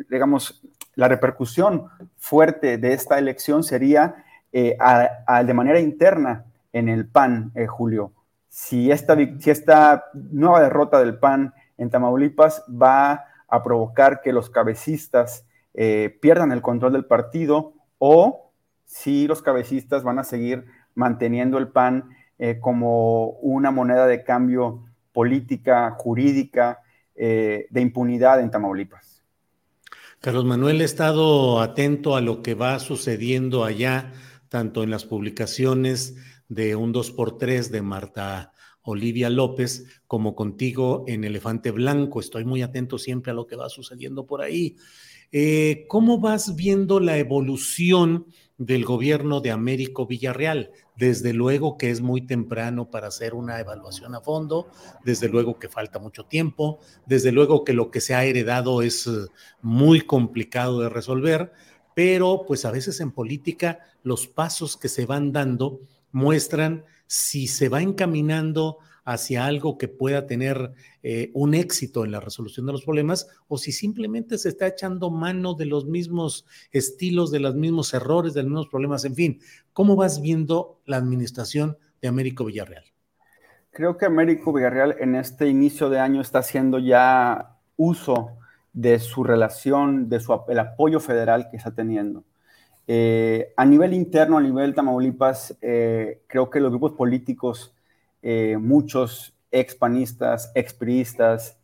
digamos, 0.09 0.63
la 0.95 1.09
repercusión 1.09 1.89
fuerte 2.19 2.79
de 2.79 2.93
esta 2.93 3.19
elección 3.19 3.65
sería 3.65 4.25
de 4.53 5.53
manera 5.53 5.81
interna 5.81 6.45
en 6.73 6.89
el 6.89 7.09
PAN, 7.09 7.53
Julio. 7.67 8.13
Si 8.49 8.93
esta, 8.93 9.17
si 9.41 9.51
esta 9.51 10.05
nueva 10.15 10.61
derrota 10.61 11.01
del 11.01 11.19
PAN 11.19 11.53
en 11.77 11.91
Tamaulipas 11.91 12.63
va 12.71 13.25
a 13.49 13.63
provocar 13.65 14.21
que 14.21 14.33
los 14.33 14.49
cabecistas 14.49 15.45
eh, 15.75 16.17
pierdan 16.23 16.53
el 16.53 16.63
control 16.63 16.93
del 16.93 17.07
partido 17.07 17.73
o 17.99 18.53
si 18.85 19.27
los 19.27 19.43
cabecistas 19.43 20.05
van 20.05 20.21
a 20.21 20.25
seguir 20.25 20.67
manteniendo 20.95 21.59
el 21.59 21.69
PAN 21.69 22.11
eh, 22.39 22.59
como 22.61 23.31
una 23.41 23.71
moneda 23.71 24.07
de 24.07 24.25
cambio 24.25 24.85
política, 25.13 25.95
jurídica, 25.99 26.81
eh, 27.15 27.67
de 27.71 27.81
impunidad 27.81 28.41
en 28.41 28.51
Tamaulipas. 28.51 29.23
Carlos 30.21 30.45
Manuel, 30.45 30.81
he 30.81 30.85
estado 30.85 31.61
atento 31.61 32.17
a 32.17 32.21
lo 32.21 32.43
que 32.43 32.55
va 32.55 32.79
sucediendo 32.79 33.65
allá, 33.65 34.13
tanto 34.49 34.83
en 34.83 34.91
las 34.91 35.05
publicaciones 35.05 36.17
de 36.49 36.77
un 36.77 36.93
2x3 36.93 37.71
de 37.71 37.83
Marta 37.83 38.53
Olivia 38.83 39.31
López, 39.31 39.87
como 40.07 40.35
contigo 40.35 41.05
en 41.07 41.25
Elefante 41.25 41.71
Blanco. 41.71 42.21
Estoy 42.21 42.45
muy 42.45 42.63
atento 42.63 42.99
siempre 42.99 43.33
a 43.33 43.35
lo 43.35 43.47
que 43.47 43.57
va 43.57 43.69
sucediendo 43.69 44.27
por 44.27 44.43
ahí. 44.43 44.77
Eh, 45.31 45.87
¿Cómo 45.89 46.19
vas 46.19 46.57
viendo 46.57 47.01
la 47.01 47.17
evolución 47.19 48.27
del 48.59 48.85
gobierno 48.85 49.41
de 49.41 49.51
Américo 49.51 50.07
Villarreal? 50.07 50.71
Desde 50.97 51.33
luego 51.33 51.79
que 51.79 51.91
es 51.91 52.01
muy 52.01 52.27
temprano 52.27 52.91
para 52.91 53.09
hacer 53.09 53.35
una 53.35 53.59
evaluación 53.59 54.15
a 54.15 54.21
fondo, 54.21 54.69
desde 55.05 55.29
luego 55.29 55.59
que 55.59 55.69
falta 55.69 55.99
mucho 55.99 56.25
tiempo, 56.27 56.79
desde 57.07 57.33
luego 57.33 57.65
que 57.65 57.73
lo 57.73 57.91
que 57.91 58.01
se 58.01 58.15
ha 58.15 58.25
heredado 58.25 58.83
es 58.83 59.07
eh, 59.07 59.27
muy 59.63 60.03
complicado 60.03 60.81
de 60.81 60.89
resolver, 60.89 61.53
pero 61.95 62.45
pues 62.47 62.65
a 62.65 62.71
veces 62.71 63.01
en 63.01 63.11
política 63.11 63.81
los 64.03 64.27
pasos 64.27 64.77
que 64.77 64.89
se 64.89 65.07
van 65.07 65.33
dando 65.33 65.81
muestran 66.13 66.85
si 67.07 67.47
se 67.47 67.69
va 67.69 67.83
encaminando 67.83 68.79
hacia 69.05 69.47
algo 69.47 69.79
que 69.79 69.89
pueda 69.89 70.27
tener 70.27 70.73
eh, 71.03 71.31
un 71.35 71.55
éxito 71.55 72.05
en 72.05 72.13
la 72.13 72.21
resolución 72.21 72.67
de 72.67 72.73
los 72.73 72.85
problemas 72.85 73.29
o 73.49 73.59
si 73.59 73.73
simplemente 73.73 74.39
se 74.39 74.49
está 74.49 74.67
echando 74.67 75.11
mano 75.11 75.55
de 75.55 75.67
los 75.67 75.87
mismos 75.87 76.47
estilos, 76.71 77.31
de 77.31 77.41
los 77.41 77.55
mismos 77.55 77.93
errores, 77.95 78.35
de 78.35 78.43
los 78.43 78.51
mismos 78.51 78.69
problemas, 78.69 79.05
en 79.05 79.15
fin. 79.15 79.41
¿Cómo 79.73 79.97
vas 79.97 80.21
viendo 80.21 80.81
la 80.85 80.97
administración 80.97 81.77
de 82.01 82.09
Américo 82.09 82.45
Villarreal? 82.45 82.85
Creo 83.71 83.97
que 83.97 84.05
Américo 84.05 84.53
Villarreal 84.53 84.97
en 85.01 85.15
este 85.15 85.49
inicio 85.49 85.89
de 85.89 85.99
año 85.99 86.21
está 86.21 86.41
haciendo 86.41 86.79
ya 86.79 87.57
uso 87.77 88.37
de 88.73 88.99
su 88.99 89.25
relación, 89.25 90.09
de 90.09 90.21
su, 90.21 90.39
el 90.49 90.59
apoyo 90.59 91.01
federal 91.01 91.49
que 91.51 91.57
está 91.57 91.75
teniendo. 91.75 92.25
Eh, 92.87 93.53
a 93.57 93.65
nivel 93.65 93.95
interno, 93.95 94.39
a 94.39 94.43
nivel 94.43 94.75
Tamaulipas, 94.75 95.57
eh, 95.61 96.23
creo 96.27 96.51
que 96.51 96.61
los 96.61 96.71
grupos 96.71 96.93
políticos, 96.93 97.75
eh, 98.23 98.57
muchos 98.59 99.35
expanistas, 99.51 100.51
expriistas, 100.55 101.59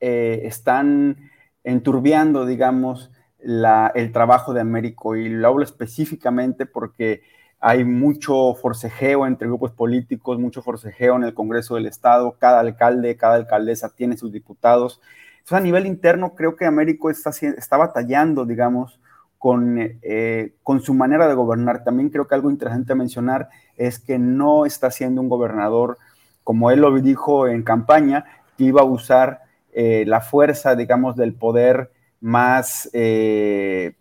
están 0.00 1.30
enturbiando, 1.62 2.46
digamos, 2.46 3.10
el 3.38 4.12
trabajo 4.12 4.54
de 4.54 4.60
Américo. 4.60 5.16
Y 5.16 5.28
lo 5.28 5.48
hablo 5.48 5.62
específicamente 5.62 6.66
porque 6.66 7.22
hay 7.60 7.84
mucho 7.84 8.54
forcejeo 8.54 9.26
entre 9.26 9.46
grupos 9.46 9.72
políticos, 9.72 10.38
mucho 10.38 10.62
forcejeo 10.62 11.16
en 11.16 11.24
el 11.24 11.34
Congreso 11.34 11.74
del 11.74 11.86
Estado, 11.86 12.36
cada 12.38 12.60
alcalde, 12.60 13.16
cada 13.16 13.34
alcaldesa 13.34 13.94
tiene 13.94 14.16
sus 14.16 14.32
diputados. 14.32 15.00
Entonces, 15.40 15.58
a 15.58 15.60
nivel 15.60 15.86
interno, 15.86 16.34
creo 16.34 16.56
que 16.56 16.64
Américo 16.64 17.10
está, 17.10 17.30
está 17.30 17.76
batallando, 17.76 18.46
digamos, 18.46 18.98
con, 19.40 19.78
eh, 20.02 20.52
con 20.62 20.82
su 20.82 20.92
manera 20.92 21.26
de 21.26 21.32
gobernar. 21.32 21.82
También 21.82 22.10
creo 22.10 22.28
que 22.28 22.34
algo 22.34 22.50
interesante 22.50 22.92
a 22.92 22.94
mencionar 22.94 23.48
es 23.74 23.98
que 23.98 24.18
no 24.18 24.66
está 24.66 24.90
siendo 24.90 25.22
un 25.22 25.30
gobernador, 25.30 25.96
como 26.44 26.70
él 26.70 26.80
lo 26.80 26.94
dijo 27.00 27.48
en 27.48 27.62
campaña, 27.62 28.26
que 28.58 28.64
iba 28.64 28.82
a 28.82 28.84
usar 28.84 29.40
eh, 29.72 30.04
la 30.06 30.20
fuerza, 30.20 30.76
digamos, 30.76 31.16
del 31.16 31.32
poder 31.32 31.90
más, 32.20 32.90
eh, 32.92 33.96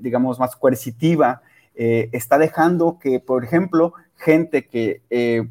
digamos, 0.00 0.38
más 0.38 0.56
coercitiva. 0.56 1.42
está 1.74 2.38
dejando 2.38 2.98
que, 2.98 3.20
por 3.20 3.44
ejemplo, 3.44 3.92
gente 4.16 4.68
que, 4.68 5.02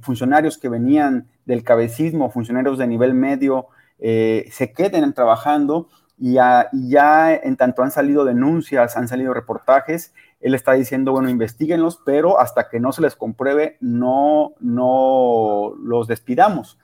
funcionarios 0.01 0.57
que 0.57 0.67
venían 0.67 1.27
del 1.45 1.63
cabecismo, 1.63 2.31
funcionarios 2.31 2.79
de 2.79 2.87
nivel 2.87 3.13
medio, 3.13 3.67
se 3.99 4.73
queden 4.75 5.13
trabajando 5.13 5.89
y 6.21 6.33
ya, 6.35 7.33
en 7.33 7.57
tanto 7.57 7.81
han 7.81 7.89
salido 7.89 8.25
denuncias, 8.25 8.95
han 8.95 9.07
salido 9.07 9.33
reportajes, 9.33 10.13
él 10.39 10.53
está 10.53 10.73
diciendo, 10.73 11.13
bueno, 11.13 11.29
investiguenlos, 11.29 11.99
pero 12.05 12.39
hasta 12.39 12.69
que 12.69 12.79
no 12.79 12.91
se 12.91 13.01
les 13.01 13.15
compruebe, 13.15 13.77
no, 13.81 14.53
no 14.59 15.73
los 15.81 16.07
despidamos. 16.07 16.77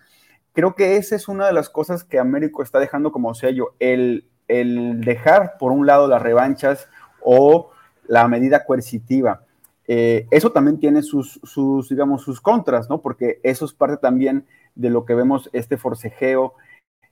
Creo 0.54 0.74
que 0.74 0.98
esa 0.98 1.16
es 1.16 1.28
una 1.28 1.46
de 1.46 1.54
las 1.54 1.70
cosas 1.70 2.04
que 2.04 2.18
Américo 2.18 2.64
está 2.64 2.80
dejando 2.80 3.12
como 3.12 3.36
sello, 3.36 3.76
el, 3.78 4.28
el 4.48 5.02
dejar 5.02 5.60
por 5.60 5.72
un 5.72 5.86
lado 5.86 6.08
las 6.08 6.24
revanchas 6.24 6.90
o 7.22 7.70
la 8.08 8.28
medida 8.28 8.66
coercitiva. 8.66 9.44
Eh, 9.88 10.28
eso 10.32 10.52
también 10.52 10.80
tiene 10.80 11.04
sus, 11.04 11.40
sus, 11.44 11.90
digamos, 11.90 12.24
sus 12.24 12.42
contras, 12.42 12.90
¿no? 12.90 13.02
Porque 13.02 13.40
eso 13.44 13.66
es 13.66 13.74
parte 13.74 13.98
también 13.98 14.48
de 14.74 14.90
lo 14.90 15.06
que 15.06 15.14
vemos 15.14 15.48
este 15.54 15.78
forcejeo 15.78 16.56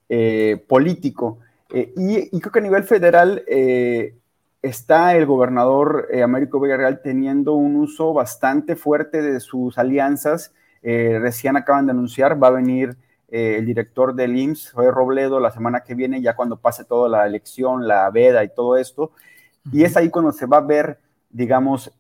eh, 0.10 0.66
político 0.68 1.38
eh, 1.74 1.94
y, 1.96 2.40
creo 2.40 2.52
que 2.52 2.60
a 2.60 2.62
nivel 2.62 2.84
federal 2.84 3.44
eh, 3.48 4.16
está 4.62 5.16
el 5.16 5.26
gobernador 5.26 6.08
eh, 6.12 6.22
Américo 6.22 6.60
Villarreal 6.60 7.02
teniendo 7.02 7.54
un 7.54 7.76
uso 7.76 8.14
bastante 8.14 8.76
fuerte 8.76 9.22
de 9.22 9.40
sus 9.40 9.78
alianzas. 9.78 10.54
recién 10.84 11.58
acaban 11.58 11.88
de 11.88 11.94
anunciar, 11.94 12.42
va 12.42 12.50
a 12.50 12.62
venir 12.62 12.96
el 13.28 13.66
director 13.66 14.14
del 14.14 14.38
IMSS, 14.38 14.72
Joel 14.74 14.92
Robledo, 14.94 15.40
la 15.40 15.52
semana 15.52 15.82
que 15.82 15.96
viene, 15.96 16.22
ya 16.22 16.36
cuando 16.36 16.58
pase 16.58 16.86
toda 16.86 17.10
la 17.10 17.26
elección, 17.26 17.88
la 17.88 18.10
veda 18.12 18.44
y 18.44 18.50
todo 18.54 18.78
esto. 18.78 19.12
Y 19.72 19.84
es 19.84 19.98
ahí 19.98 20.10
cuando 20.10 20.32
se 20.32 20.46
va 20.46 20.58
a 20.58 20.62
ver, 20.62 21.00
digamos, 21.32 21.92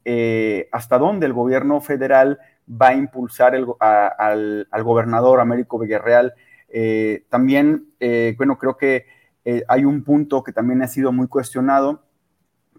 hasta 0.72 0.99
dónde 0.99 1.26
el 1.26 1.34
gobierno 1.34 1.82
federal 1.82 2.38
va 2.70 2.89
a 2.89 2.93
impulsar 2.93 3.55
al, 3.55 4.68
al, 4.70 4.84
gobernador 4.84 5.39
Américo 5.39 5.80
Villarreal. 5.80 6.36
también, 7.30 7.88
bueno, 8.38 8.59
creo 8.59 8.78
que 8.78 9.07
eh, 9.45 9.63
hay 9.67 9.85
un 9.85 10.03
punto 10.03 10.43
que 10.43 10.51
también 10.51 10.81
ha 10.81 10.87
sido 10.87 11.11
muy 11.11 11.27
cuestionado, 11.27 12.03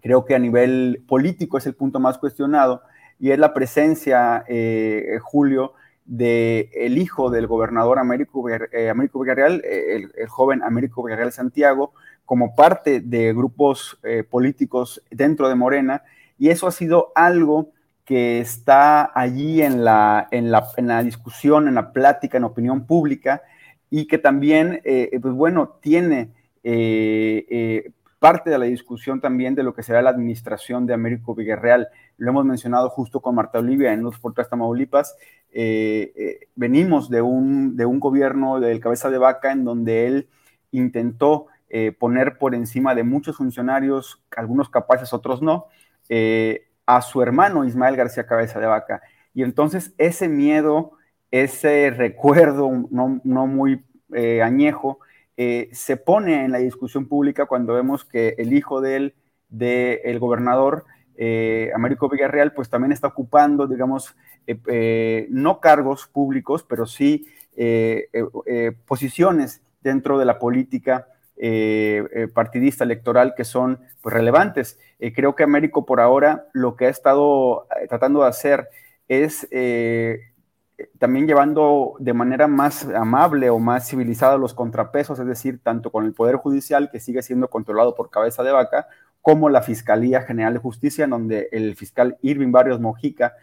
creo 0.01 0.25
que 0.25 0.35
a 0.35 0.39
nivel 0.39 1.03
político 1.07 1.57
es 1.57 1.65
el 1.65 1.75
punto 1.75 2.01
más 2.01 2.17
cuestionado, 2.17 2.81
y 3.19 3.31
es 3.31 3.39
la 3.39 3.53
presencia, 3.53 4.43
eh, 4.49 5.17
Julio, 5.23 5.73
del 6.05 6.69
el 6.73 6.97
hijo 6.97 7.29
del 7.29 7.47
gobernador 7.47 7.99
Américo, 7.99 8.47
eh, 8.49 8.89
Américo 8.89 9.21
Villarreal, 9.21 9.61
el, 9.65 10.11
joven 10.27 10.61
Américo 10.61 11.03
Villarreal 11.03 11.31
Santiago, 11.31 11.93
como 12.25 12.53
parte 12.53 12.99
de 12.99 13.33
grupos 13.33 13.97
políticos 14.29 15.01
dentro 15.09 15.47
de 15.47 15.55
Morena, 15.55 16.03
y 16.37 16.49
eso 16.49 16.67
ha 16.67 16.71
sido 16.71 17.13
algo 17.15 17.71
que 18.03 18.41
está 18.41 19.11
allí 19.17 19.61
en 19.61 19.85
la, 19.85 20.27
en 20.31 20.51
la, 20.51 20.67
en 20.75 20.87
la 20.87 21.01
discusión, 21.03 21.69
en 21.69 21.75
la 21.75 21.93
plática, 21.93 22.37
en 22.37 22.41
la 22.41 22.47
opinión 22.47 22.85
pública, 22.85 23.43
y 23.89 24.07
que 24.07 24.17
también, 24.17 24.81
pues 25.21 25.33
bueno, 25.33 25.77
tiene 25.81 26.31
parte 28.19 28.49
de 28.49 28.57
la 28.57 28.65
discusión 28.65 29.21
también 29.21 29.55
de 29.55 29.63
lo 29.63 29.73
que 29.73 29.83
será 29.83 30.01
la 30.01 30.09
administración 30.09 30.85
de 30.85 30.93
Américo 30.93 31.35
Villarreal. 31.35 31.87
Lo 32.17 32.31
hemos 32.31 32.45
mencionado 32.45 32.89
justo 32.89 33.21
con 33.21 33.35
Marta 33.35 33.59
Olivia 33.59 33.93
en 33.93 34.01
los 34.01 34.19
Portas 34.19 34.49
Tamaulipas. 34.49 35.15
Eh, 35.51 36.13
eh, 36.15 36.47
venimos 36.55 37.09
de 37.09 37.21
un, 37.21 37.75
de 37.75 37.85
un 37.85 37.99
gobierno 37.99 38.59
del 38.59 38.79
cabeza 38.79 39.09
de 39.09 39.17
vaca 39.17 39.51
en 39.51 39.63
donde 39.63 40.07
él 40.07 40.29
intentó 40.71 41.47
eh, 41.69 41.91
poner 41.91 42.37
por 42.37 42.55
encima 42.55 42.95
de 42.95 43.03
muchos 43.03 43.37
funcionarios, 43.37 44.23
algunos 44.35 44.69
capaces, 44.69 45.13
otros 45.13 45.41
no, 45.41 45.67
a 46.85 47.01
su 47.01 47.21
hermano 47.21 47.65
Ismael 47.65 47.97
García 47.97 48.25
Cabeza 48.25 48.59
de 48.59 48.67
Vaca. 48.67 49.01
Y 49.33 49.43
entonces 49.43 49.93
ese 49.97 50.27
miedo, 50.27 50.93
ese 51.29 51.91
recuerdo 51.91 52.71
no, 52.89 53.21
no 53.23 53.45
muy 53.45 53.83
añejo, 54.41 54.99
eh, 55.39 55.69
se 55.71 55.97
pone 55.97 56.43
en 56.43 56.51
la 56.51 56.57
discusión 56.57 57.07
pública 57.07 57.45
cuando 57.45 57.75
vemos 57.75 58.03
que 58.03 58.33
el 58.39 58.53
hijo 58.53 58.81
de 58.81 59.13
del 59.49 60.19
gobernador 60.19 60.85
eh, 61.15 61.71
Américo 61.73 62.09
Villarreal, 62.09 62.53
pues 62.53 62.69
también 62.69 62.91
está 62.91 63.07
ocupando, 63.07 63.67
digamos, 63.67 64.15
eh, 64.47 65.27
no 65.29 65.61
cargos 65.61 66.07
públicos, 66.07 66.65
pero 66.67 66.85
sí 66.85 67.27
posiciones 68.85 69.61
dentro 69.81 70.19
de 70.19 70.25
la 70.25 70.37
política 70.37 71.07
partidista 72.35 72.83
electoral 72.83 73.33
que 73.35 73.45
son 73.45 73.79
pues, 74.01 74.13
relevantes. 74.13 74.79
creo 75.15 75.35
que 75.35 75.43
Américo 75.43 75.85
por 75.85 75.99
ahora 75.99 76.45
lo 76.53 76.75
que 76.75 76.85
ha 76.85 76.89
estado 76.89 77.67
tratando 77.89 78.21
de 78.21 78.27
hacer 78.27 78.67
es 79.07 79.47
también 80.99 81.27
llevando 81.27 81.95
de 81.99 82.13
manera 82.13 82.47
más 82.47 82.85
amable 82.85 83.49
o 83.49 83.59
más 83.59 83.89
civilizada 83.89 84.37
los 84.37 84.53
contrapesos, 84.53 85.19
es 85.19 85.25
decir, 85.25 85.59
tanto 85.61 85.91
con 85.91 86.05
el 86.05 86.13
Poder 86.13 86.35
Judicial, 86.35 86.89
que 86.91 86.99
sigue 86.99 87.21
siendo 87.21 87.49
controlado 87.49 87.95
por 87.95 88.09
cabeza 88.09 88.43
de 88.43 88.51
vaca, 88.51 88.87
como 89.21 89.49
la 89.49 89.61
Fiscalía 89.61 90.21
General 90.21 90.53
de 90.53 90.59
Justicia, 90.59 91.05
en 91.05 91.09
donde 91.09 91.49
el 91.51 91.75
fiscal 91.75 92.17
Irving 92.21 92.51
Barrios 92.51 92.79
Mojica, 92.79 93.33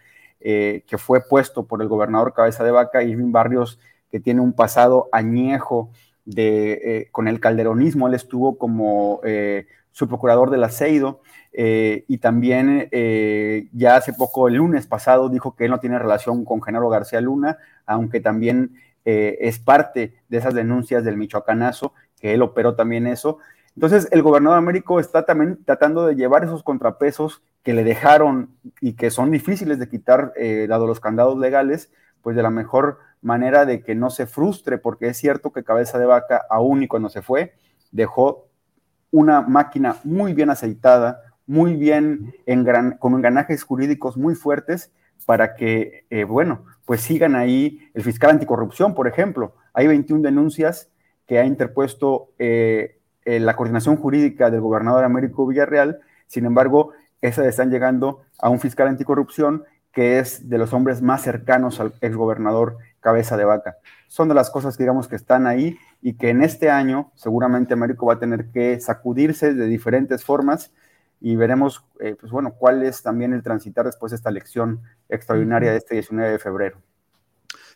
eh, 0.41 0.85
que 0.87 0.99
fue 0.99 1.21
puesto 1.29 1.67
por 1.67 1.83
el 1.83 1.89
gobernador 1.89 2.33
cabeza 2.35 2.65
de 2.65 2.71
vaca, 2.71 3.03
Irving 3.03 3.33
Barrios, 3.33 3.81
que 4.11 4.21
tiene 4.21 4.41
un 4.41 4.53
pasado 4.53 5.09
añejo 5.11 5.91
de, 6.25 6.73
eh, 6.73 7.09
con 7.11 7.29
el 7.29 7.41
calderonismo, 7.41 8.09
él 8.09 8.15
estuvo 8.15 8.57
como 8.59 9.21
eh, 9.25 9.67
su 9.95 10.09
procurador 10.09 10.51
del 10.51 10.65
aceido, 10.65 11.21
eh, 11.53 12.05
y 12.09 12.19
también 12.19 12.89
eh, 12.91 13.69
ya 13.73 13.95
hace 13.95 14.13
poco, 14.13 14.49
el 14.49 14.55
lunes 14.55 14.89
pasado, 14.89 15.29
dijo 15.29 15.55
que 15.55 15.67
él 15.67 15.71
no 15.71 15.79
tiene 15.79 16.01
relación 16.01 16.45
con 16.45 16.61
Genaro 16.61 16.89
García 16.89 17.21
Luna, 17.21 17.59
aunque 17.87 18.21
también 18.21 18.75
eh, 19.05 19.39
es 19.41 19.61
parte 19.61 20.17
de 20.29 20.37
esas 20.37 20.53
denuncias 20.53 21.05
del 21.05 21.17
Michoacanazo, 21.17 21.93
que 22.21 22.35
él 22.35 22.43
operó 22.43 22.75
también 22.75 23.07
eso. 23.07 23.39
Entonces, 23.77 24.09
el 24.11 24.23
gobernador 24.23 24.59
Américo 24.59 24.99
está 24.99 25.27
también 25.27 25.65
tratando 25.65 26.05
de 26.07 26.17
llevar 26.17 26.43
esos 26.43 26.65
contrapesos 26.65 27.45
que 27.63 27.73
le 27.73 27.85
dejaron 27.85 28.51
y 28.81 28.95
que 28.95 29.13
son 29.13 29.31
difíciles 29.31 29.79
de 29.79 29.89
quitar, 29.89 30.33
dado 30.69 30.89
los 30.89 30.99
candados 30.99 31.39
legales, 31.39 31.93
pues 32.21 32.35
de 32.35 32.43
la 32.43 32.51
mejor 32.51 32.99
manera 33.23 33.65
de 33.65 33.85
que 33.85 33.95
no 33.95 34.11
se 34.11 34.27
frustre, 34.27 34.79
porque 34.79 35.07
es 35.07 35.19
cierto 35.19 35.53
que 35.53 35.63
Cabeza 35.63 36.01
de 36.01 36.07
Vaca, 36.07 36.43
aún 36.51 36.83
y 36.83 36.89
cuando 36.89 37.09
se 37.09 37.23
fue, 37.23 37.55
dejó 37.93 38.49
una 39.15 39.43
máquina 39.43 39.99
muy 40.03 40.35
bien 40.35 40.51
aceitada, 40.51 41.23
muy 41.47 41.77
bien, 41.77 42.35
con 42.99 43.15
engranajes 43.15 43.63
jurídicos 43.63 44.17
muy 44.17 44.35
fuertes 44.35 44.91
para 45.25 45.55
que, 45.55 46.05
eh, 46.11 46.25
bueno, 46.25 46.65
pues 46.85 47.03
sigan 47.03 47.37
ahí 47.37 47.79
el 47.95 48.03
fiscal 48.03 48.31
anticorrupción, 48.31 48.93
por 48.93 49.07
ejemplo. 49.07 49.55
Hay 49.73 49.87
21 49.87 50.21
denuncias 50.21 50.91
que 51.29 51.39
ha 51.39 51.45
interpuesto 51.45 52.31
eh, 52.41 52.99
eh, 53.25 53.39
la 53.39 53.55
coordinación 53.55 53.97
jurídica 53.97 54.51
del 54.51 54.61
gobernador 54.61 55.05
Américo 55.05 55.47
Villarreal, 55.47 56.01
sin 56.27 56.45
embargo, 56.45 56.91
esas 57.21 57.47
están 57.47 57.71
llegando 57.71 58.23
a 58.41 58.49
un 58.49 58.59
fiscal 58.59 58.89
anticorrupción 58.89 59.63
que 59.93 60.19
es 60.19 60.49
de 60.49 60.59
los 60.59 60.73
hombres 60.73 61.03
más 61.03 61.23
cercanos 61.23 61.79
al 61.79 61.95
exgobernador 62.01 62.79
Cabeza 63.05 63.37
de 63.37 63.45
Vaca. 63.45 63.77
Son 64.09 64.29
de 64.29 64.35
las 64.35 64.49
cosas, 64.49 64.79
digamos, 64.79 65.09
que 65.09 65.17
están 65.17 65.47
ahí 65.47 65.77
y 66.01 66.15
que 66.15 66.31
en 66.31 66.43
este 66.43 66.71
año 66.71 67.13
seguramente 67.15 67.75
Américo 67.75 68.07
va 68.07 68.15
a 68.15 68.19
tener 68.19 68.51
que 68.51 68.81
sacudirse 68.81 69.53
de 69.53 69.67
diferentes 69.67 70.25
formas 70.25 70.73
y 71.21 71.37
veremos, 71.37 71.85
eh, 72.01 72.17
pues 72.19 72.33
bueno, 72.33 72.55
cuál 72.59 72.83
es 72.83 73.03
también 73.03 73.35
el 73.35 73.43
transitar 73.43 73.85
después 73.85 74.11
de 74.11 74.17
esta 74.17 74.31
elección 74.31 74.81
extraordinaria 75.11 75.71
de 75.71 75.77
este 75.77 75.97
19 75.97 76.31
de 76.31 76.39
febrero. 76.39 76.79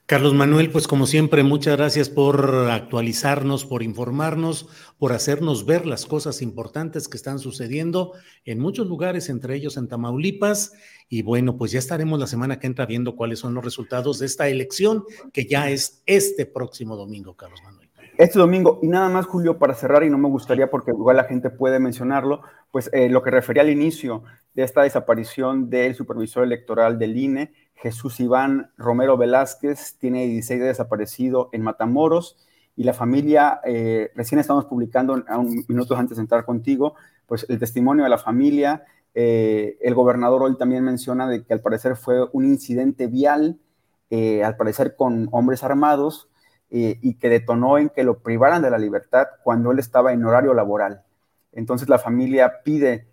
Carlos 0.08 0.32
Manuel, 0.32 0.70
pues 0.70 0.88
como 0.88 1.04
siempre, 1.04 1.42
muchas 1.42 1.76
gracias 1.76 2.08
por 2.08 2.70
actualizarnos, 2.70 3.66
por 3.66 3.82
informarnos, 3.82 4.66
por 4.96 5.12
hacernos 5.12 5.66
ver 5.66 5.84
las 5.84 6.06
cosas 6.06 6.40
importantes 6.40 7.08
que 7.08 7.18
están 7.18 7.38
sucediendo 7.38 8.14
en 8.46 8.58
muchos 8.58 8.86
lugares, 8.86 9.28
entre 9.28 9.54
ellos 9.54 9.76
en 9.76 9.86
Tamaulipas. 9.86 10.72
Y 11.10 11.20
bueno, 11.20 11.58
pues 11.58 11.72
ya 11.72 11.78
estaremos 11.78 12.18
la 12.18 12.26
semana 12.26 12.58
que 12.58 12.66
entra 12.66 12.86
viendo 12.86 13.16
cuáles 13.16 13.40
son 13.40 13.52
los 13.52 13.62
resultados 13.62 14.18
de 14.18 14.24
esta 14.24 14.48
elección, 14.48 15.04
que 15.30 15.44
ya 15.44 15.68
es 15.68 16.02
este 16.06 16.46
próximo 16.46 16.96
domingo, 16.96 17.36
Carlos 17.36 17.60
Manuel 17.62 17.88
este 18.18 18.40
domingo, 18.40 18.80
y 18.82 18.88
nada 18.88 19.08
más, 19.08 19.26
Julio, 19.26 19.58
para 19.58 19.74
cerrar, 19.74 20.02
y 20.02 20.10
no 20.10 20.18
me 20.18 20.28
gustaría 20.28 20.68
porque 20.68 20.90
igual 20.90 21.16
la 21.16 21.24
gente 21.24 21.50
puede 21.50 21.78
mencionarlo, 21.78 22.42
pues 22.72 22.90
eh, 22.92 23.08
lo 23.08 23.22
que 23.22 23.30
refería 23.30 23.62
al 23.62 23.70
inicio 23.70 24.24
de 24.54 24.64
esta 24.64 24.82
desaparición 24.82 25.70
del 25.70 25.94
supervisor 25.94 26.42
electoral 26.42 26.98
del 26.98 27.16
INE, 27.16 27.52
Jesús 27.80 28.20
Iván 28.20 28.70
Romero 28.76 29.16
Velázquez, 29.16 29.96
tiene 29.98 30.26
16 30.26 30.60
de 30.60 30.66
desaparecido 30.66 31.48
en 31.52 31.62
Matamoros, 31.62 32.36
y 32.76 32.84
la 32.84 32.92
familia, 32.92 33.60
eh, 33.64 34.10
recién 34.14 34.38
estamos 34.38 34.66
publicando, 34.66 35.24
a 35.26 35.38
un 35.38 35.64
minutos 35.68 35.98
antes 35.98 36.16
de 36.16 36.22
entrar 36.22 36.44
contigo, 36.44 36.94
pues 37.26 37.44
el 37.48 37.58
testimonio 37.58 38.04
de 38.04 38.10
la 38.10 38.18
familia, 38.18 38.84
eh, 39.14 39.76
el 39.80 39.94
gobernador 39.94 40.42
hoy 40.42 40.56
también 40.56 40.84
menciona 40.84 41.28
de 41.28 41.44
que 41.44 41.52
al 41.52 41.60
parecer 41.60 41.96
fue 41.96 42.28
un 42.32 42.44
incidente 42.44 43.06
vial, 43.06 43.58
al 44.10 44.56
parecer 44.56 44.96
con 44.96 45.28
hombres 45.32 45.62
armados, 45.62 46.28
eh, 46.70 46.98
y 47.00 47.14
que 47.14 47.30
detonó 47.30 47.78
en 47.78 47.88
que 47.88 48.04
lo 48.04 48.18
privaran 48.18 48.60
de 48.60 48.68
la 48.68 48.76
libertad 48.76 49.26
cuando 49.42 49.72
él 49.72 49.78
estaba 49.78 50.12
en 50.12 50.22
horario 50.22 50.52
laboral. 50.52 51.02
Entonces 51.52 51.88
la 51.88 51.98
familia 51.98 52.60
pide 52.62 53.07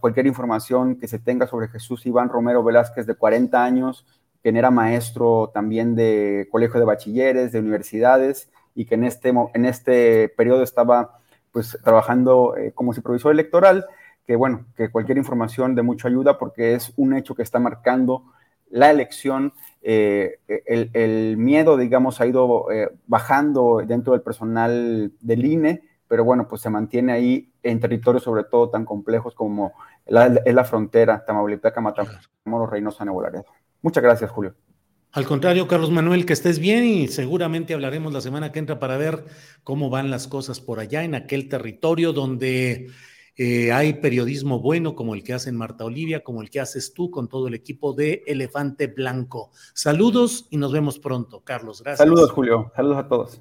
cualquier 0.00 0.26
información 0.26 0.96
que 0.96 1.08
se 1.08 1.18
tenga 1.18 1.46
sobre 1.46 1.68
Jesús 1.68 2.04
Iván 2.06 2.28
Romero 2.28 2.62
Velázquez 2.62 3.06
de 3.06 3.14
40 3.14 3.62
años, 3.62 4.06
quien 4.42 4.56
era 4.56 4.70
maestro 4.70 5.50
también 5.54 5.94
de 5.94 6.48
colegio 6.50 6.80
de 6.80 6.86
bachilleres, 6.86 7.52
de 7.52 7.60
universidades, 7.60 8.50
y 8.74 8.86
que 8.86 8.96
en 8.96 9.04
este, 9.04 9.32
en 9.54 9.64
este 9.64 10.28
periodo 10.30 10.62
estaba 10.62 11.18
pues 11.52 11.78
trabajando 11.84 12.56
eh, 12.56 12.72
como 12.74 12.92
supervisor 12.92 13.32
electoral, 13.32 13.86
que 14.26 14.36
bueno, 14.36 14.66
que 14.76 14.90
cualquier 14.90 15.18
información 15.18 15.74
de 15.74 15.82
mucha 15.82 16.08
ayuda 16.08 16.38
porque 16.38 16.74
es 16.74 16.92
un 16.96 17.14
hecho 17.14 17.34
que 17.34 17.42
está 17.42 17.58
marcando 17.58 18.24
la 18.70 18.90
elección 18.90 19.52
eh, 19.82 20.38
el, 20.48 21.36
miedo, 21.36 21.76
digamos, 21.76 22.20
ha 22.20 22.26
ido 22.26 22.70
eh, 22.72 22.88
bajando 23.06 23.82
dentro 23.86 24.14
del 24.14 24.22
personal 24.22 25.12
del 25.20 25.44
INE, 25.44 25.82
pero 26.08 26.24
bueno, 26.24 26.46
pues 26.48 26.62
se 26.62 26.70
mantiene 26.70 27.12
ahí 27.12 27.52
en 27.62 27.80
territorios 27.80 28.22
sobre 28.22 28.44
todo 28.44 28.70
tan 28.70 28.84
complejos 28.84 29.34
como 29.34 29.72
la, 30.06 30.26
es 30.26 30.54
la 30.54 30.64
frontera 30.64 31.24
Tamaulipeca, 31.24 31.80
Matamoros, 31.80 32.70
Reynosa, 32.70 33.04
Nuevo 33.04 33.22
Laredo. 33.22 33.46
Muchas 33.82 34.02
gracias, 34.02 34.30
Julio. 34.30 34.54
Al 35.12 35.26
contrario, 35.26 35.68
Carlos 35.68 35.92
Manuel, 35.92 36.26
que 36.26 36.32
estés 36.32 36.58
bien 36.58 36.84
y 36.84 37.06
seguramente 37.06 37.72
hablaremos 37.72 38.12
la 38.12 38.20
semana 38.20 38.50
que 38.50 38.58
entra 38.58 38.80
para 38.80 38.96
ver 38.96 39.24
cómo 39.62 39.88
van 39.88 40.10
las 40.10 40.26
cosas 40.26 40.60
por 40.60 40.80
allá 40.80 41.04
en 41.04 41.14
aquel 41.14 41.48
territorio 41.48 42.12
donde 42.12 42.90
eh, 43.36 43.70
hay 43.70 43.94
periodismo 43.94 44.58
bueno 44.58 44.96
como 44.96 45.14
el 45.14 45.22
que 45.22 45.32
hacen 45.32 45.56
Marta 45.56 45.84
Olivia, 45.84 46.24
como 46.24 46.42
el 46.42 46.50
que 46.50 46.58
haces 46.58 46.94
tú 46.94 47.12
con 47.12 47.28
todo 47.28 47.46
el 47.46 47.54
equipo 47.54 47.92
de 47.92 48.24
Elefante 48.26 48.88
Blanco. 48.88 49.50
Saludos 49.72 50.48
y 50.50 50.56
nos 50.56 50.72
vemos 50.72 50.98
pronto, 50.98 51.42
Carlos. 51.44 51.82
Gracias. 51.82 51.98
Saludos, 52.06 52.32
Julio. 52.32 52.72
Saludos 52.74 52.98
a 52.98 53.06
todos. 53.06 53.40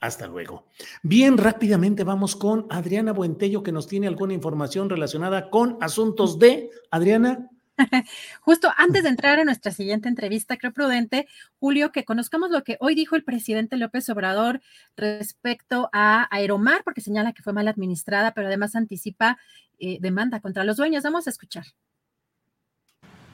Hasta 0.00 0.26
luego. 0.26 0.66
Bien, 1.02 1.36
rápidamente 1.36 2.04
vamos 2.04 2.34
con 2.34 2.66
Adriana 2.70 3.12
Buentello, 3.12 3.62
que 3.62 3.70
nos 3.70 3.86
tiene 3.86 4.06
alguna 4.06 4.32
información 4.32 4.88
relacionada 4.88 5.50
con 5.50 5.76
asuntos 5.82 6.38
de. 6.38 6.70
Adriana. 6.90 7.50
Justo 8.40 8.70
antes 8.76 9.02
de 9.02 9.10
entrar 9.10 9.38
a 9.38 9.44
nuestra 9.44 9.72
siguiente 9.72 10.08
entrevista, 10.08 10.56
creo 10.56 10.72
prudente, 10.72 11.28
Julio, 11.58 11.92
que 11.92 12.04
conozcamos 12.04 12.50
lo 12.50 12.64
que 12.64 12.78
hoy 12.80 12.94
dijo 12.94 13.14
el 13.14 13.24
presidente 13.24 13.76
López 13.76 14.08
Obrador 14.08 14.62
respecto 14.96 15.90
a 15.92 16.28
Aeromar, 16.34 16.82
porque 16.82 17.02
señala 17.02 17.32
que 17.32 17.42
fue 17.42 17.52
mal 17.52 17.68
administrada, 17.68 18.32
pero 18.32 18.46
además 18.46 18.74
anticipa 18.76 19.38
eh, 19.78 19.98
demanda 20.00 20.40
contra 20.40 20.64
los 20.64 20.78
dueños. 20.78 21.02
Vamos 21.02 21.26
a 21.26 21.30
escuchar. 21.30 21.64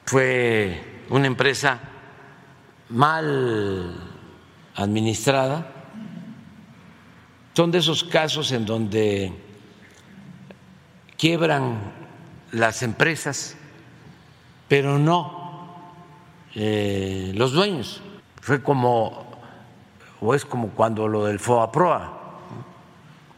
Fue 0.05 0.81
una 1.09 1.27
empresa 1.27 1.79
mal 2.89 3.93
administrada. 4.75 5.76
Son 7.57 7.71
de 7.71 7.79
esos 7.79 8.03
casos 8.03 8.51
en 8.51 8.67
donde 8.67 9.33
quiebran 11.17 11.91
las 12.51 12.83
empresas 12.83 13.55
pero 14.67 14.99
no 14.99 15.73
eh, 16.53 17.31
los 17.33 17.53
dueños. 17.53 18.03
Fue 18.41 18.61
como, 18.61 19.25
o 20.21 20.35
es 20.35 20.45
como 20.45 20.69
cuando 20.69 21.07
lo 21.07 21.25
del 21.25 21.39
FOAPROA, 21.39 22.19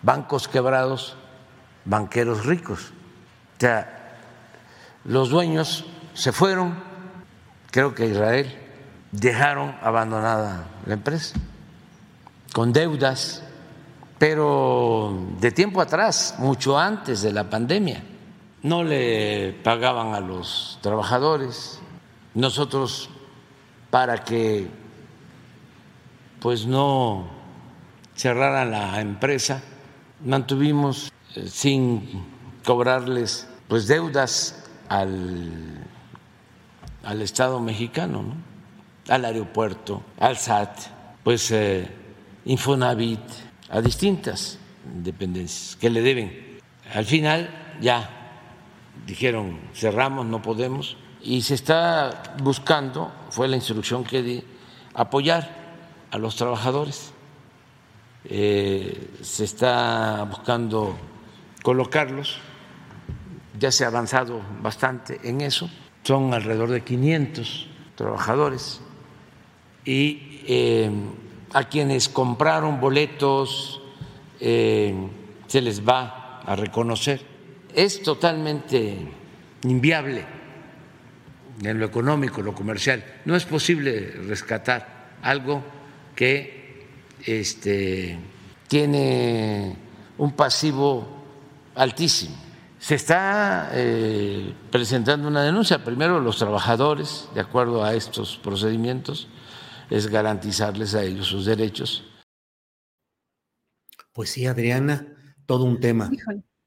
bancos 0.02 0.50
quebrados, 0.50 1.16
banqueros 1.86 2.46
ricos. 2.46 2.92
O 3.56 3.60
sea, 3.62 4.18
los 5.06 5.30
dueños 5.30 5.86
se 6.14 6.34
fueron, 6.34 6.78
creo 7.72 7.96
que 7.96 8.08
Israel, 8.08 8.54
dejaron 9.14 9.78
abandonada 9.82 10.68
la 10.86 10.96
empresa, 10.96 11.40
con 12.52 12.74
deudas, 12.74 13.46
pero 14.20 15.18
de 15.40 15.52
tiempo 15.52 15.82
atrás, 15.82 16.36
mucho 16.38 16.78
antes 16.78 17.22
de 17.22 17.32
la 17.32 17.50
pandemia, 17.50 18.04
no 18.62 18.84
le 18.84 19.54
pagaban 19.64 20.14
a 20.14 20.20
los 20.20 20.78
trabajadores. 20.82 21.80
Nosotros, 22.34 23.10
para 23.90 24.24
que 24.24 24.68
pues 26.42 26.66
no 26.66 27.28
cerraran 28.16 28.72
la 28.72 29.00
empresa, 29.00 29.62
mantuvimos 30.24 31.12
eh, 31.36 31.48
sin 31.48 32.26
cobrarles 32.66 33.48
pues 33.70 33.88
deudas 33.88 34.66
al, 34.90 35.88
al 37.04 37.22
Estado 37.22 37.60
mexicano, 37.62 38.24
al 39.08 39.24
aeropuerto, 39.24 40.04
al 40.20 40.38
SAT, 40.38 40.78
pues 41.24 41.52
eh, 41.52 41.90
Infonavit, 42.46 43.20
a 43.70 43.82
distintas 43.82 44.58
dependencias 45.04 45.76
que 45.76 45.90
le 45.90 46.02
deben. 46.02 46.60
Al 46.94 47.06
final 47.06 47.78
ya 47.82 48.10
dijeron 49.06 49.60
cerramos, 49.74 50.26
no 50.26 50.42
podemos, 50.42 50.98
y 51.22 51.42
se 51.42 51.56
está 51.56 52.36
buscando, 52.42 53.12
fue 53.30 53.48
la 53.48 53.56
instrucción 53.56 54.04
que 54.04 54.22
di, 54.22 54.44
apoyar 54.94 55.50
a 56.12 56.18
los 56.18 56.36
trabajadores. 56.36 57.14
Eh, 58.26 59.12
se 59.22 59.46
está 59.46 60.24
buscando 60.30 60.98
colocarlos, 61.64 62.38
ya 63.58 63.72
se 63.72 63.86
ha 63.86 63.88
avanzado 63.88 64.42
bastante 64.62 65.20
en 65.24 65.42
eso, 65.42 65.70
son 66.04 66.34
alrededor 66.34 66.70
de 66.70 66.84
500 66.84 67.68
trabajadores 67.96 68.82
y 69.86 70.42
eh, 70.48 70.92
a 71.54 71.64
quienes 71.66 72.10
compraron 72.10 72.80
boletos 72.80 73.82
eh, 74.40 74.94
se 75.48 75.62
les 75.62 75.88
va 75.88 76.42
a 76.46 76.56
reconocer. 76.56 77.22
Es 77.74 78.02
totalmente 78.02 78.98
inviable 79.64 80.26
en 81.64 81.80
lo 81.80 81.86
económico, 81.86 82.42
lo 82.42 82.54
comercial. 82.54 83.04
No 83.26 83.36
es 83.36 83.46
posible 83.46 84.12
rescatar 84.28 85.18
algo 85.22 85.64
que 86.16 86.88
este, 87.26 88.18
tiene 88.68 89.76
un 90.18 90.32
pasivo 90.34 91.08
altísimo. 91.76 92.36
Se 92.80 92.96
está 92.96 93.72
eh, 93.74 94.54
presentando 94.72 95.28
una 95.28 95.44
denuncia, 95.44 95.84
primero 95.84 96.22
los 96.22 96.38
trabajadores, 96.38 97.28
de 97.34 97.42
acuerdo 97.42 97.84
a 97.84 97.94
estos 97.94 98.38
procedimientos, 98.38 99.28
es 99.90 100.08
garantizarles 100.08 100.96
a 100.96 101.04
ellos 101.04 101.28
sus 101.28 101.46
derechos. 101.46 102.04
Pues 104.14 104.30
sí, 104.32 104.46
Adriana, 104.46 105.08
todo 105.46 105.66
un 105.66 105.80
tema. 105.80 106.10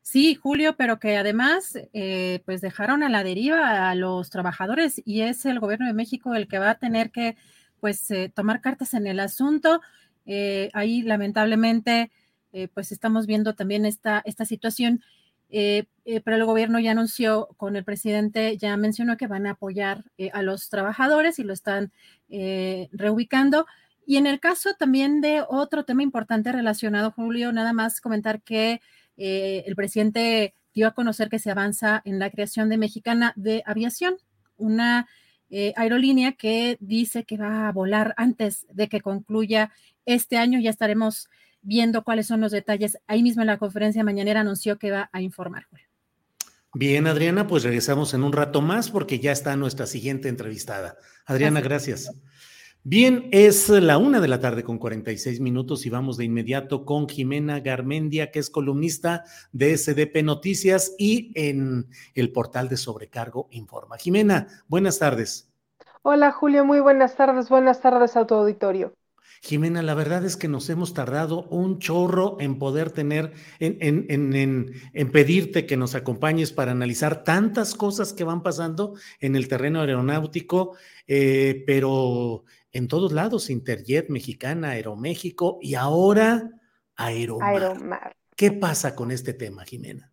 Sí, 0.00 0.34
Julio, 0.34 0.76
pero 0.76 0.98
que 0.98 1.16
además 1.16 1.78
eh, 1.92 2.42
pues 2.44 2.60
dejaron 2.60 3.02
a 3.02 3.08
la 3.08 3.24
deriva 3.24 3.88
a 3.88 3.94
los 3.94 4.30
trabajadores 4.30 5.00
y 5.04 5.22
es 5.22 5.46
el 5.46 5.60
gobierno 5.60 5.86
de 5.86 5.92
México 5.92 6.34
el 6.34 6.48
que 6.48 6.58
va 6.58 6.70
a 6.70 6.78
tener 6.78 7.10
que 7.10 7.36
pues 7.80 8.10
eh, 8.10 8.30
tomar 8.34 8.60
cartas 8.60 8.94
en 8.94 9.06
el 9.06 9.20
asunto. 9.20 9.80
Eh, 10.26 10.70
ahí 10.72 11.02
lamentablemente 11.02 12.10
pues 12.74 12.92
estamos 12.92 13.26
viendo 13.26 13.54
también 13.54 13.86
esta, 13.86 14.20
esta 14.26 14.44
situación, 14.44 15.02
pero 15.52 16.36
el 16.36 16.44
gobierno 16.44 16.80
ya 16.80 16.92
anunció 16.92 17.48
con 17.58 17.76
el 17.76 17.84
presidente, 17.84 18.56
ya 18.56 18.76
mencionó 18.76 19.16
que 19.18 19.26
van 19.26 19.46
a 19.46 19.50
apoyar 19.52 20.04
a 20.32 20.42
los 20.42 20.70
trabajadores 20.70 21.38
y 21.38 21.44
lo 21.44 21.52
están 21.52 21.92
reubicando. 22.92 23.66
Y 24.06 24.16
en 24.16 24.26
el 24.26 24.40
caso 24.40 24.74
también 24.78 25.20
de 25.20 25.44
otro 25.48 25.84
tema 25.84 26.02
importante 26.02 26.52
relacionado, 26.52 27.12
Julio, 27.12 27.52
nada 27.52 27.72
más 27.72 28.00
comentar 28.00 28.42
que 28.42 28.80
eh, 29.16 29.64
el 29.66 29.76
presidente 29.76 30.54
dio 30.74 30.88
a 30.88 30.94
conocer 30.94 31.28
que 31.28 31.38
se 31.38 31.50
avanza 31.50 32.02
en 32.04 32.18
la 32.18 32.30
creación 32.30 32.68
de 32.68 32.78
Mexicana 32.78 33.32
de 33.36 33.62
Aviación, 33.66 34.16
una 34.56 35.06
eh, 35.50 35.72
aerolínea 35.76 36.32
que 36.32 36.78
dice 36.80 37.24
que 37.24 37.36
va 37.36 37.68
a 37.68 37.72
volar 37.72 38.14
antes 38.16 38.66
de 38.72 38.88
que 38.88 39.00
concluya 39.00 39.70
este 40.06 40.38
año. 40.38 40.58
Ya 40.58 40.70
estaremos 40.70 41.28
viendo 41.62 42.04
cuáles 42.04 42.26
son 42.26 42.40
los 42.40 42.52
detalles. 42.52 42.98
Ahí 43.06 43.22
mismo 43.22 43.42
en 43.42 43.46
la 43.46 43.58
conferencia 43.58 44.04
mañanera 44.04 44.40
anunció 44.40 44.78
que 44.78 44.90
va 44.90 45.08
a 45.12 45.22
informar. 45.22 45.66
Bien, 46.74 47.06
Adriana, 47.06 47.46
pues 47.46 47.64
regresamos 47.64 48.14
en 48.14 48.22
un 48.24 48.32
rato 48.32 48.62
más 48.62 48.90
porque 48.90 49.18
ya 49.18 49.32
está 49.32 49.56
nuestra 49.56 49.86
siguiente 49.86 50.28
entrevistada. 50.28 50.96
Adriana, 51.26 51.60
gracias. 51.60 52.10
Bien, 52.84 53.28
es 53.30 53.68
la 53.68 53.96
una 53.96 54.20
de 54.20 54.26
la 54.26 54.40
tarde 54.40 54.64
con 54.64 54.78
46 54.78 55.38
minutos 55.38 55.86
y 55.86 55.90
vamos 55.90 56.16
de 56.16 56.24
inmediato 56.24 56.84
con 56.84 57.08
Jimena 57.08 57.60
Garmendia, 57.60 58.32
que 58.32 58.40
es 58.40 58.50
columnista 58.50 59.24
de 59.52 59.76
SDP 59.76 60.24
Noticias 60.24 60.94
y 60.98 61.30
en 61.36 61.86
el 62.14 62.32
portal 62.32 62.68
de 62.68 62.76
Sobrecargo 62.76 63.46
Informa. 63.52 63.98
Jimena, 63.98 64.48
buenas 64.66 64.98
tardes. 64.98 65.48
Hola 66.02 66.32
Julio, 66.32 66.64
muy 66.64 66.80
buenas 66.80 67.14
tardes, 67.14 67.48
buenas 67.48 67.80
tardes 67.80 68.16
a 68.16 68.26
tu 68.26 68.34
auditorio. 68.34 68.94
Jimena, 69.44 69.82
la 69.82 69.94
verdad 69.94 70.24
es 70.24 70.36
que 70.36 70.46
nos 70.46 70.70
hemos 70.70 70.94
tardado 70.94 71.48
un 71.48 71.80
chorro 71.80 72.36
en 72.38 72.60
poder 72.60 72.92
tener, 72.92 73.32
en, 73.58 73.76
en, 74.08 74.72
en, 74.92 75.10
pedirte 75.10 75.66
que 75.66 75.76
nos 75.76 75.96
acompañes 75.96 76.52
para 76.52 76.70
analizar 76.70 77.24
tantas 77.24 77.74
cosas 77.74 78.12
que 78.12 78.22
van 78.22 78.44
pasando 78.44 78.94
en 79.18 79.34
el 79.34 79.48
terreno 79.48 79.80
aeronáutico, 79.80 80.76
eh, 81.08 81.64
pero 81.66 82.44
en 82.70 82.86
todos 82.86 83.10
lados, 83.10 83.50
Interjet, 83.50 84.10
Mexicana, 84.10 84.70
Aeroméxico 84.70 85.58
y 85.60 85.74
ahora 85.74 86.48
Aeromar. 86.94 88.14
¿Qué 88.36 88.52
pasa 88.52 88.94
con 88.94 89.10
este 89.10 89.34
tema, 89.34 89.64
Jimena? 89.64 90.12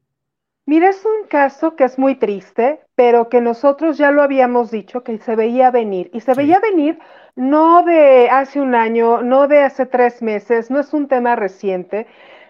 Mira, 0.65 0.89
es 0.89 1.03
un 1.05 1.27
caso 1.27 1.75
que 1.75 1.83
es 1.83 1.99
muy 1.99 2.15
triste, 2.15 2.79
pero 2.95 3.29
que 3.29 3.41
nosotros 3.41 3.97
ya 3.97 4.11
lo 4.11 4.23
habíamos 4.23 4.71
dicho, 4.71 5.03
que 5.03 5.19
se 5.19 5.35
veía 5.35 5.69
venir. 5.71 6.09
Y 6.13 6.19
se 6.19 6.33
veía 6.33 6.59
venir 6.59 6.99
no 7.39 7.83
de 7.83 8.29
hace 8.29 8.59
un 8.59 8.75
año, 8.75 9.21
no 9.21 9.47
de 9.47 9.59
hace 9.59 9.85
tres 9.85 10.21
meses, 10.21 10.69
no 10.69 10.81
es 10.81 10.93
un 10.93 11.07
tema 11.07 11.37
reciente, 11.37 12.05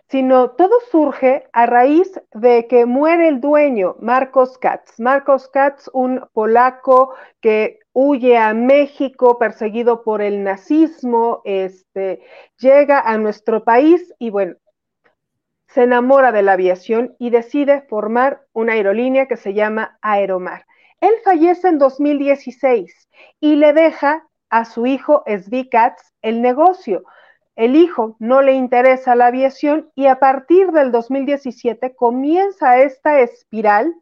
sino 0.07 0.49
todo 0.49 0.79
surge 0.89 1.43
a 1.53 1.67
raíz 1.67 2.19
de 2.33 2.65
que 2.65 2.87
muere 2.87 3.27
el 3.27 3.39
dueño, 3.39 3.97
Marcos 3.99 4.57
Katz. 4.57 4.99
Marcos 4.99 5.47
Katz, 5.47 5.91
un 5.93 6.27
polaco 6.33 7.13
que 7.39 7.77
huye 7.93 8.35
a 8.35 8.55
México 8.55 9.37
perseguido 9.37 10.03
por 10.03 10.23
el 10.23 10.43
nazismo, 10.43 11.43
este, 11.45 12.23
llega 12.57 12.99
a 12.99 13.19
nuestro 13.19 13.63
país 13.63 14.11
y 14.17 14.31
bueno, 14.31 14.55
se 15.67 15.83
enamora 15.83 16.31
de 16.31 16.41
la 16.41 16.53
aviación 16.53 17.15
y 17.19 17.29
decide 17.29 17.83
formar 17.83 18.41
una 18.53 18.73
aerolínea 18.73 19.27
que 19.27 19.37
se 19.37 19.53
llama 19.53 19.99
Aeromar. 20.01 20.65
Él 20.99 21.13
fallece 21.23 21.67
en 21.67 21.77
2016 21.77 23.07
y 23.39 23.55
le 23.55 23.71
deja 23.73 24.28
a 24.49 24.65
su 24.65 24.85
hijo 24.85 25.23
Svi 25.27 25.69
Katz 25.69 26.13
el 26.21 26.41
negocio 26.41 27.03
el 27.59 27.75
hijo 27.75 28.15
no 28.19 28.41
le 28.41 28.53
interesa 28.53 29.15
la 29.15 29.27
aviación 29.27 29.91
y 29.93 30.05
a 30.05 30.19
partir 30.19 30.71
del 30.71 30.93
2017 30.93 31.93
comienza 31.93 32.79
esta 32.79 33.19
espiral 33.19 33.93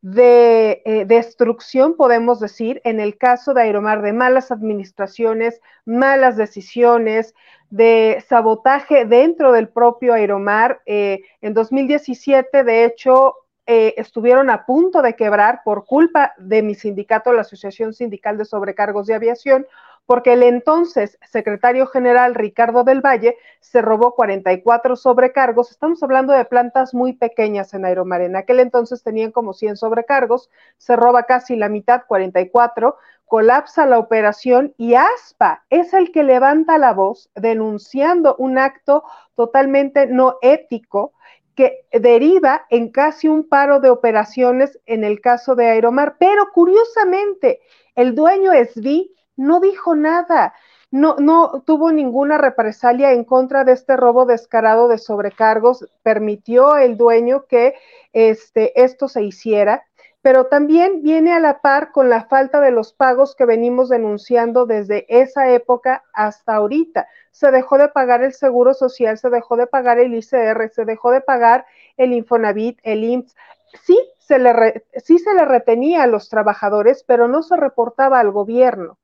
de 0.00 0.82
eh, 0.84 1.04
destrucción, 1.04 1.96
podemos 1.96 2.40
decir, 2.40 2.80
en 2.82 2.98
el 2.98 3.16
caso 3.16 3.54
de 3.54 3.62
Aeromar, 3.62 4.02
de 4.02 4.12
malas 4.12 4.50
administraciones, 4.50 5.60
malas 5.84 6.36
decisiones, 6.36 7.32
de 7.70 8.24
sabotaje 8.28 9.04
dentro 9.04 9.52
del 9.52 9.68
propio 9.68 10.12
Aeromar. 10.12 10.82
Eh, 10.84 11.22
en 11.40 11.54
2017, 11.54 12.64
de 12.64 12.84
hecho, 12.84 13.36
eh, 13.66 13.94
estuvieron 13.96 14.50
a 14.50 14.66
punto 14.66 15.00
de 15.02 15.14
quebrar 15.14 15.62
por 15.64 15.86
culpa 15.86 16.34
de 16.38 16.62
mi 16.62 16.74
sindicato, 16.74 17.32
la 17.32 17.42
Asociación 17.42 17.94
Sindical 17.94 18.36
de 18.36 18.44
Sobrecargos 18.44 19.06
de 19.06 19.14
Aviación, 19.14 19.66
porque 20.06 20.34
el 20.34 20.44
entonces 20.44 21.18
secretario 21.28 21.86
general 21.86 22.34
Ricardo 22.34 22.84
del 22.84 23.00
Valle 23.00 23.36
se 23.60 23.82
robó 23.82 24.14
44 24.14 24.96
sobrecargos. 24.96 25.70
Estamos 25.70 26.02
hablando 26.02 26.32
de 26.32 26.44
plantas 26.44 26.94
muy 26.94 27.12
pequeñas 27.12 27.74
en 27.74 27.84
Aeromar. 27.84 28.22
En 28.22 28.36
aquel 28.36 28.60
entonces 28.60 29.02
tenían 29.02 29.32
como 29.32 29.52
100 29.52 29.76
sobrecargos, 29.76 30.48
se 30.78 30.94
roba 30.94 31.24
casi 31.24 31.56
la 31.56 31.68
mitad, 31.68 32.02
44, 32.06 32.96
colapsa 33.26 33.84
la 33.86 33.98
operación 33.98 34.72
y 34.78 34.94
ASPA 34.94 35.64
es 35.68 35.92
el 35.92 36.12
que 36.12 36.22
levanta 36.22 36.78
la 36.78 36.92
voz 36.92 37.28
denunciando 37.34 38.36
un 38.38 38.56
acto 38.56 39.02
totalmente 39.34 40.06
no 40.06 40.38
ético 40.40 41.12
que 41.56 41.86
deriva 41.90 42.66
en 42.70 42.90
casi 42.90 43.28
un 43.28 43.48
paro 43.48 43.80
de 43.80 43.90
operaciones 43.90 44.78
en 44.86 45.02
el 45.02 45.20
caso 45.20 45.56
de 45.56 45.66
Aeromar. 45.66 46.16
Pero 46.18 46.52
curiosamente, 46.52 47.60
el 47.94 48.14
dueño 48.14 48.52
SB 48.52 49.08
no 49.36 49.60
dijo 49.60 49.94
nada, 49.94 50.54
no, 50.90 51.16
no 51.18 51.62
tuvo 51.66 51.92
ninguna 51.92 52.38
represalia 52.38 53.12
en 53.12 53.24
contra 53.24 53.64
de 53.64 53.72
este 53.72 53.96
robo 53.96 54.24
descarado 54.24 54.88
de 54.88 54.98
sobrecargos, 54.98 55.86
permitió 56.02 56.76
el 56.76 56.96
dueño 56.96 57.46
que 57.46 57.74
este, 58.12 58.80
esto 58.82 59.08
se 59.08 59.22
hiciera, 59.22 59.84
pero 60.22 60.46
también 60.46 61.02
viene 61.02 61.32
a 61.32 61.40
la 61.40 61.60
par 61.60 61.92
con 61.92 62.08
la 62.08 62.24
falta 62.24 62.60
de 62.60 62.72
los 62.72 62.92
pagos 62.92 63.36
que 63.36 63.44
venimos 63.44 63.88
denunciando 63.88 64.66
desde 64.66 65.06
esa 65.08 65.50
época 65.50 66.02
hasta 66.12 66.56
ahorita. 66.56 67.06
Se 67.30 67.52
dejó 67.52 67.78
de 67.78 67.88
pagar 67.88 68.24
el 68.24 68.32
seguro 68.32 68.74
social, 68.74 69.18
se 69.18 69.30
dejó 69.30 69.56
de 69.56 69.68
pagar 69.68 70.00
el 70.00 70.14
ICR, 70.14 70.68
se 70.72 70.84
dejó 70.84 71.12
de 71.12 71.20
pagar 71.20 71.66
el 71.96 72.12
Infonavit, 72.12 72.80
el 72.82 73.04
IMSS. 73.04 73.36
Sí 73.84 73.98
se 74.18 74.40
le, 74.40 74.84
sí 74.96 75.20
se 75.20 75.32
le 75.34 75.44
retenía 75.44 76.02
a 76.02 76.08
los 76.08 76.28
trabajadores, 76.28 77.04
pero 77.06 77.28
no 77.28 77.42
se 77.42 77.56
reportaba 77.56 78.18
al 78.18 78.32
gobierno. 78.32 78.98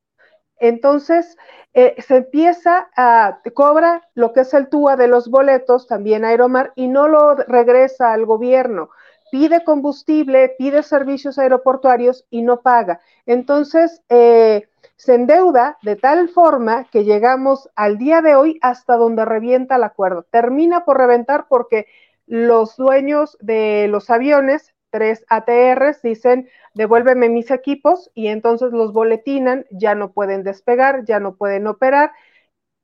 Entonces, 0.62 1.36
eh, 1.74 1.96
se 1.98 2.18
empieza 2.18 2.88
a, 2.96 3.40
cobra 3.52 4.08
lo 4.14 4.32
que 4.32 4.42
es 4.42 4.54
el 4.54 4.68
TUA 4.68 4.94
de 4.94 5.08
los 5.08 5.28
boletos, 5.28 5.88
también 5.88 6.24
Aeromar, 6.24 6.72
y 6.76 6.86
no 6.86 7.08
lo 7.08 7.34
regresa 7.34 8.12
al 8.12 8.26
gobierno. 8.26 8.88
Pide 9.32 9.64
combustible, 9.64 10.54
pide 10.56 10.84
servicios 10.84 11.36
aeroportuarios 11.40 12.26
y 12.30 12.42
no 12.42 12.60
paga. 12.60 13.00
Entonces, 13.26 14.02
eh, 14.08 14.68
se 14.94 15.14
endeuda 15.16 15.78
de 15.82 15.96
tal 15.96 16.28
forma 16.28 16.84
que 16.92 17.02
llegamos 17.02 17.68
al 17.74 17.98
día 17.98 18.22
de 18.22 18.36
hoy 18.36 18.60
hasta 18.62 18.96
donde 18.96 19.24
revienta 19.24 19.74
el 19.74 19.82
acuerdo. 19.82 20.22
Termina 20.30 20.84
por 20.84 20.96
reventar 20.96 21.46
porque 21.48 21.86
los 22.26 22.76
dueños 22.76 23.36
de 23.40 23.88
los 23.88 24.10
aviones 24.10 24.72
tres 24.92 25.24
ATRs, 25.28 26.02
dicen, 26.02 26.48
devuélveme 26.74 27.30
mis 27.30 27.50
equipos 27.50 28.10
y 28.14 28.28
entonces 28.28 28.72
los 28.72 28.92
boletinan, 28.92 29.64
ya 29.70 29.94
no 29.94 30.12
pueden 30.12 30.44
despegar, 30.44 31.04
ya 31.06 31.18
no 31.18 31.34
pueden 31.34 31.66
operar, 31.66 32.12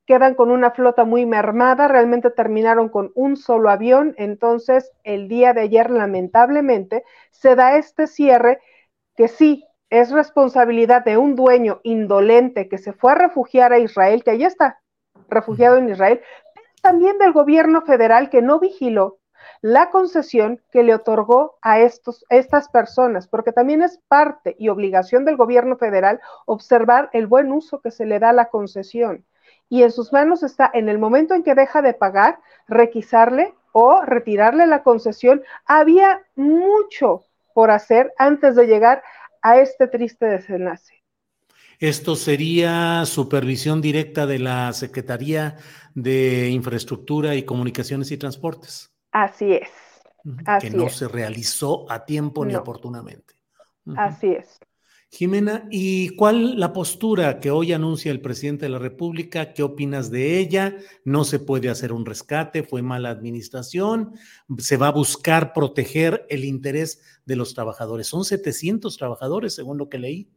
quedan 0.06 0.34
con 0.34 0.50
una 0.50 0.70
flota 0.70 1.04
muy 1.04 1.26
mermada, 1.26 1.86
realmente 1.86 2.30
terminaron 2.30 2.88
con 2.88 3.12
un 3.14 3.36
solo 3.36 3.68
avión, 3.68 4.14
entonces 4.16 4.90
el 5.04 5.28
día 5.28 5.52
de 5.52 5.60
ayer 5.60 5.90
lamentablemente 5.90 7.04
se 7.30 7.54
da 7.54 7.76
este 7.76 8.06
cierre 8.06 8.58
que 9.14 9.28
sí 9.28 9.66
es 9.90 10.10
responsabilidad 10.10 11.04
de 11.04 11.18
un 11.18 11.36
dueño 11.36 11.80
indolente 11.82 12.68
que 12.68 12.78
se 12.78 12.94
fue 12.94 13.12
a 13.12 13.16
refugiar 13.16 13.74
a 13.74 13.78
Israel, 13.78 14.24
que 14.24 14.30
ahí 14.30 14.44
está, 14.44 14.80
refugiado 15.28 15.76
en 15.76 15.90
Israel, 15.90 16.22
pero 16.54 16.66
también 16.80 17.18
del 17.18 17.32
gobierno 17.32 17.82
federal 17.82 18.30
que 18.30 18.40
no 18.40 18.60
vigiló 18.60 19.17
la 19.60 19.90
concesión 19.90 20.60
que 20.70 20.82
le 20.82 20.94
otorgó 20.94 21.58
a 21.62 21.80
estos, 21.80 22.24
estas 22.30 22.68
personas, 22.68 23.28
porque 23.28 23.52
también 23.52 23.82
es 23.82 24.00
parte 24.08 24.56
y 24.58 24.68
obligación 24.68 25.24
del 25.24 25.36
gobierno 25.36 25.76
federal 25.76 26.20
observar 26.46 27.10
el 27.12 27.26
buen 27.26 27.52
uso 27.52 27.80
que 27.80 27.90
se 27.90 28.06
le 28.06 28.18
da 28.18 28.30
a 28.30 28.34
la 28.34 28.48
concesión. 28.48 29.24
Y 29.68 29.82
en 29.82 29.92
sus 29.92 30.12
manos 30.12 30.42
está, 30.42 30.70
en 30.72 30.88
el 30.88 30.98
momento 30.98 31.34
en 31.34 31.42
que 31.42 31.54
deja 31.54 31.82
de 31.82 31.94
pagar, 31.94 32.40
requisarle 32.66 33.54
o 33.72 34.02
retirarle 34.02 34.66
la 34.66 34.82
concesión. 34.82 35.42
Había 35.66 36.22
mucho 36.36 37.24
por 37.54 37.70
hacer 37.70 38.12
antes 38.18 38.56
de 38.56 38.66
llegar 38.66 39.02
a 39.42 39.58
este 39.58 39.88
triste 39.88 40.26
desenlace. 40.26 40.94
Esto 41.78 42.16
sería 42.16 43.04
supervisión 43.06 43.80
directa 43.80 44.26
de 44.26 44.40
la 44.40 44.72
Secretaría 44.72 45.58
de 45.94 46.48
Infraestructura 46.50 47.36
y 47.36 47.44
Comunicaciones 47.44 48.10
y 48.10 48.16
Transportes. 48.16 48.90
Así 49.12 49.52
es. 49.52 49.70
que 50.60 50.70
no 50.70 50.88
se 50.88 51.08
realizó 51.08 51.90
a 51.90 52.04
tiempo 52.04 52.44
ni 52.44 52.54
oportunamente. 52.54 53.34
Así 53.96 54.28
es. 54.28 54.58
Jimena, 55.10 55.66
¿y 55.70 56.10
cuál 56.16 56.60
la 56.60 56.74
postura 56.74 57.40
que 57.40 57.50
hoy 57.50 57.72
anuncia 57.72 58.12
el 58.12 58.20
presidente 58.20 58.66
de 58.66 58.70
la 58.70 58.78
República? 58.78 59.54
¿Qué 59.54 59.62
opinas 59.62 60.10
de 60.10 60.38
ella? 60.38 60.76
¿No 61.02 61.24
se 61.24 61.38
puede 61.38 61.70
hacer 61.70 61.92
un 61.92 62.04
rescate? 62.04 62.62
¿Fue 62.62 62.82
mala 62.82 63.08
administración? 63.08 64.12
¿Se 64.58 64.76
va 64.76 64.88
a 64.88 64.92
buscar 64.92 65.54
proteger 65.54 66.26
el 66.28 66.44
interés 66.44 67.00
de 67.24 67.36
los 67.36 67.54
trabajadores? 67.54 68.06
Son 68.06 68.22
700 68.22 68.98
trabajadores, 68.98 69.54
según 69.54 69.78
lo 69.78 69.88
que 69.88 69.98
leí. 69.98 70.30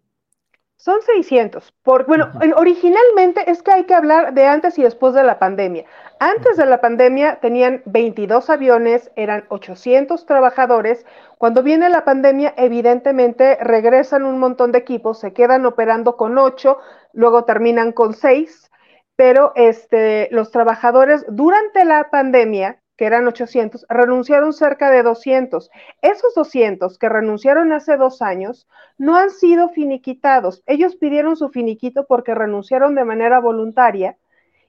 Son 0.81 0.99
600. 1.03 1.75
Por, 1.83 2.07
bueno, 2.07 2.31
originalmente 2.55 3.51
es 3.51 3.61
que 3.61 3.71
hay 3.71 3.83
que 3.83 3.93
hablar 3.93 4.33
de 4.33 4.47
antes 4.47 4.79
y 4.79 4.81
después 4.81 5.13
de 5.13 5.23
la 5.23 5.37
pandemia. 5.37 5.85
Antes 6.19 6.57
de 6.57 6.65
la 6.65 6.81
pandemia 6.81 7.35
tenían 7.39 7.83
22 7.85 8.49
aviones, 8.49 9.11
eran 9.15 9.45
800 9.49 10.25
trabajadores. 10.25 11.05
Cuando 11.37 11.61
viene 11.61 11.87
la 11.89 12.03
pandemia, 12.03 12.55
evidentemente 12.57 13.59
regresan 13.61 14.23
un 14.23 14.39
montón 14.39 14.71
de 14.71 14.79
equipos, 14.79 15.19
se 15.19 15.33
quedan 15.33 15.67
operando 15.67 16.17
con 16.17 16.39
8, 16.39 16.79
luego 17.13 17.45
terminan 17.45 17.91
con 17.91 18.15
6, 18.15 18.71
pero 19.15 19.51
este, 19.53 20.29
los 20.31 20.49
trabajadores 20.49 21.23
durante 21.27 21.85
la 21.85 22.09
pandemia 22.09 22.80
que 23.01 23.07
eran 23.07 23.27
800, 23.27 23.87
renunciaron 23.89 24.53
cerca 24.53 24.91
de 24.91 25.01
200. 25.01 25.71
Esos 26.03 26.35
200 26.35 26.99
que 26.99 27.09
renunciaron 27.09 27.73
hace 27.73 27.97
dos 27.97 28.21
años 28.21 28.67
no 28.99 29.17
han 29.17 29.31
sido 29.31 29.69
finiquitados. 29.69 30.61
Ellos 30.67 30.97
pidieron 30.97 31.35
su 31.35 31.49
finiquito 31.49 32.05
porque 32.05 32.35
renunciaron 32.35 32.93
de 32.93 33.03
manera 33.03 33.39
voluntaria 33.39 34.17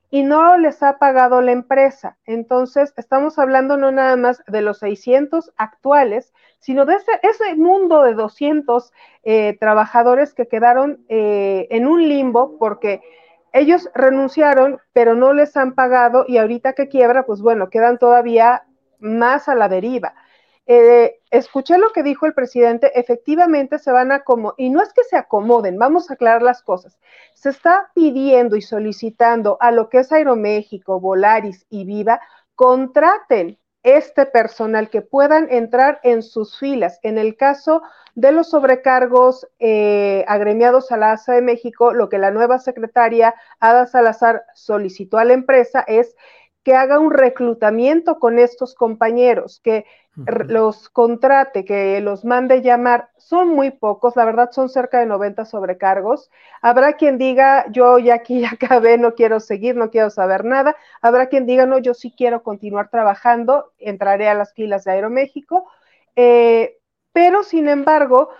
y 0.08 0.22
no 0.22 0.56
les 0.56 0.82
ha 0.82 0.96
pagado 0.96 1.42
la 1.42 1.52
empresa. 1.52 2.16
Entonces, 2.24 2.94
estamos 2.96 3.38
hablando 3.38 3.76
no 3.76 3.92
nada 3.92 4.16
más 4.16 4.42
de 4.46 4.62
los 4.62 4.78
600 4.78 5.52
actuales, 5.58 6.32
sino 6.58 6.86
de 6.86 6.94
ese, 6.94 7.54
mundo 7.56 8.02
de 8.02 8.14
200 8.14 8.94
eh, 9.24 9.58
trabajadores 9.60 10.32
que 10.32 10.48
quedaron 10.48 11.04
eh, 11.10 11.66
en 11.68 11.86
un 11.86 12.08
limbo 12.08 12.56
porque 12.58 13.02
ellos 13.52 13.90
renunciaron, 13.94 14.80
pero 14.92 15.14
no 15.14 15.32
les 15.32 15.56
han 15.56 15.74
pagado 15.74 16.24
y 16.26 16.38
ahorita 16.38 16.72
que 16.72 16.88
quiebra, 16.88 17.24
pues 17.24 17.40
bueno, 17.40 17.70
quedan 17.70 17.98
todavía 17.98 18.64
más 18.98 19.48
a 19.48 19.54
la 19.54 19.68
deriva. 19.68 20.14
Eh, 20.66 21.20
escuché 21.30 21.76
lo 21.76 21.90
que 21.92 22.02
dijo 22.02 22.24
el 22.26 22.34
presidente, 22.34 22.98
efectivamente 22.98 23.78
se 23.78 23.90
van 23.90 24.12
a 24.12 24.16
acomodar, 24.16 24.54
y 24.58 24.70
no 24.70 24.80
es 24.80 24.92
que 24.92 25.02
se 25.04 25.16
acomoden, 25.16 25.76
vamos 25.76 26.10
a 26.10 26.14
aclarar 26.14 26.42
las 26.42 26.62
cosas. 26.62 26.98
Se 27.34 27.50
está 27.50 27.90
pidiendo 27.94 28.56
y 28.56 28.62
solicitando 28.62 29.58
a 29.60 29.72
lo 29.72 29.88
que 29.88 29.98
es 29.98 30.12
Aeroméxico, 30.12 31.00
Volaris 31.00 31.66
y 31.68 31.84
Viva, 31.84 32.20
contraten 32.54 33.58
este 33.82 34.26
personal 34.26 34.90
que 34.90 35.02
puedan 35.02 35.48
entrar 35.50 36.00
en 36.02 36.22
sus 36.22 36.58
filas. 36.58 36.98
En 37.02 37.18
el 37.18 37.36
caso 37.36 37.82
de 38.14 38.32
los 38.32 38.50
sobrecargos 38.50 39.48
eh, 39.58 40.24
agremiados 40.28 40.92
a 40.92 40.96
la 40.96 41.12
ASA 41.12 41.32
de 41.34 41.42
México, 41.42 41.92
lo 41.92 42.08
que 42.08 42.18
la 42.18 42.30
nueva 42.30 42.58
secretaria 42.58 43.34
Ada 43.58 43.86
Salazar 43.86 44.44
solicitó 44.54 45.18
a 45.18 45.24
la 45.24 45.32
empresa 45.32 45.84
es 45.86 46.14
que 46.62 46.74
haga 46.74 46.98
un 46.98 47.10
reclutamiento 47.10 48.18
con 48.18 48.38
estos 48.38 48.74
compañeros, 48.74 49.60
que 49.62 49.84
los 50.14 50.90
contrate, 50.90 51.64
que 51.64 52.00
los 52.00 52.24
mande 52.24 52.60
llamar. 52.60 53.10
Son 53.16 53.48
muy 53.48 53.70
pocos, 53.70 54.14
la 54.14 54.24
verdad 54.24 54.50
son 54.52 54.68
cerca 54.68 55.00
de 55.00 55.06
90 55.06 55.44
sobrecargos. 55.44 56.30
Habrá 56.60 56.94
quien 56.94 57.18
diga, 57.18 57.64
yo 57.70 57.98
ya 57.98 58.14
aquí 58.14 58.40
ya 58.40 58.50
acabé, 58.52 58.98
no 58.98 59.14
quiero 59.14 59.40
seguir, 59.40 59.74
no 59.74 59.90
quiero 59.90 60.10
saber 60.10 60.44
nada. 60.44 60.76
Habrá 61.00 61.26
quien 61.28 61.46
diga, 61.46 61.66
no, 61.66 61.78
yo 61.78 61.94
sí 61.94 62.14
quiero 62.16 62.42
continuar 62.42 62.90
trabajando, 62.90 63.72
entraré 63.78 64.28
a 64.28 64.34
las 64.34 64.52
filas 64.52 64.84
de 64.84 64.92
Aeroméxico. 64.92 65.66
Eh, 66.14 66.78
pero, 67.12 67.42
sin 67.42 67.68
embargo, 67.68 68.30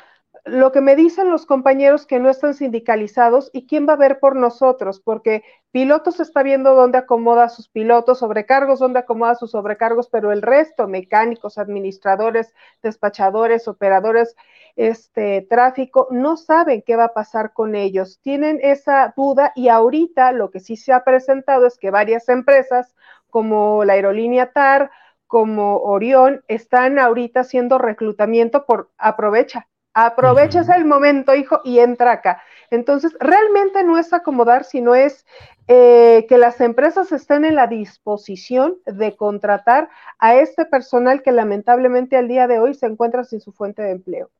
lo 0.45 0.73
que 0.73 0.81
me 0.81 0.97
dicen 0.97 1.31
los 1.31 1.47
compañeros 1.47 2.05
que 2.05 2.19
no 2.19 2.29
están 2.29 2.55
sindicalizados 2.55 3.51
y 3.53 3.67
quién 3.67 3.89
va 3.89 3.93
a 3.93 3.97
ver 3.97 4.19
por 4.19 4.35
nosotros, 4.35 5.01
porque 5.01 5.45
pilotos 5.71 6.19
está 6.19 6.43
viendo 6.43 6.75
dónde 6.75 6.99
acomoda 6.99 7.45
a 7.45 7.49
sus 7.49 7.69
pilotos, 7.69 8.19
sobrecargos, 8.19 8.81
dónde 8.81 8.99
acomoda 8.99 9.37
sus 9.37 9.53
sobrecargos, 9.53 10.09
pero 10.09 10.33
el 10.33 10.43
resto, 10.43 10.89
mecánicos, 10.89 11.59
administradores, 11.59 12.53
despachadores, 12.83 13.69
operadores, 13.69 14.35
este 14.75 15.47
tráfico, 15.49 16.09
no 16.11 16.37
saben 16.37 16.83
qué 16.83 16.97
va 16.97 17.05
a 17.05 17.15
pasar 17.15 17.53
con 17.53 17.77
ellos. 17.77 18.19
Tienen 18.23 18.59
esa 18.63 19.15
duda 19.17 19.53
y 19.55 19.69
ahorita 19.69 20.33
lo 20.33 20.51
que 20.51 20.61
sí 20.61 20.77
se 20.77 20.93
ha 20.93 21.05
presentado 21.05 21.67
es 21.67 21.79
que 21.79 21.91
varias 21.91 22.29
empresas 22.29 22.95
como 23.31 23.85
la 23.85 23.93
aerolínea 23.95 24.53
TAR, 24.53 24.91
como 25.27 25.79
Orión, 25.79 26.45
están 26.49 26.99
ahorita 26.99 27.41
haciendo 27.41 27.79
reclutamiento 27.79 28.67
por 28.67 28.91
aprovecha, 28.99 29.69
Aprovechas 29.95 30.69
el 30.71 30.85
momento, 30.85 31.35
hijo, 31.35 31.61
y 31.65 31.79
entra 31.79 32.13
acá. 32.13 32.43
Entonces, 32.71 33.15
realmente 33.21 33.85
no 33.85 33.99
es 33.99 34.13
acomodar, 34.13 34.65
sino 34.65 34.95
es 34.95 35.27
eh, 35.69 36.27
que 36.29 36.39
las 36.39 36.61
empresas 36.61 37.13
estén 37.13 37.45
en 37.45 37.55
la 37.55 37.67
disposición 37.67 38.79
de 38.87 39.17
contratar 39.17 39.91
a 40.19 40.37
este 40.37 40.65
personal 40.65 41.23
que 41.23 41.33
lamentablemente 41.33 42.17
al 42.17 42.29
día 42.29 42.47
de 42.47 42.59
hoy 42.59 42.75
se 42.75 42.87
encuentra 42.87 43.25
sin 43.25 43.41
su 43.41 43.53
fuente 43.53 43.83
de 43.83 43.91
empleo. 43.91 44.31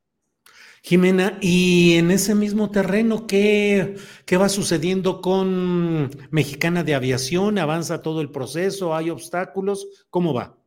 Jimena, 0.81 1.37
y 1.39 1.93
en 1.93 2.11
ese 2.11 2.35
mismo 2.35 2.69
terreno, 2.69 3.25
¿qué, 3.25 3.95
¿qué, 4.25 4.35
va 4.35 4.49
sucediendo 4.49 5.21
con 5.21 6.11
Mexicana 6.29 6.83
de 6.83 6.93
Aviación? 6.93 7.57
¿Avanza 7.57 8.01
todo 8.01 8.19
el 8.19 8.31
proceso? 8.31 8.93
¿Hay 8.93 9.09
obstáculos? 9.09 10.05
¿Cómo 10.09 10.33
va? 10.33 10.57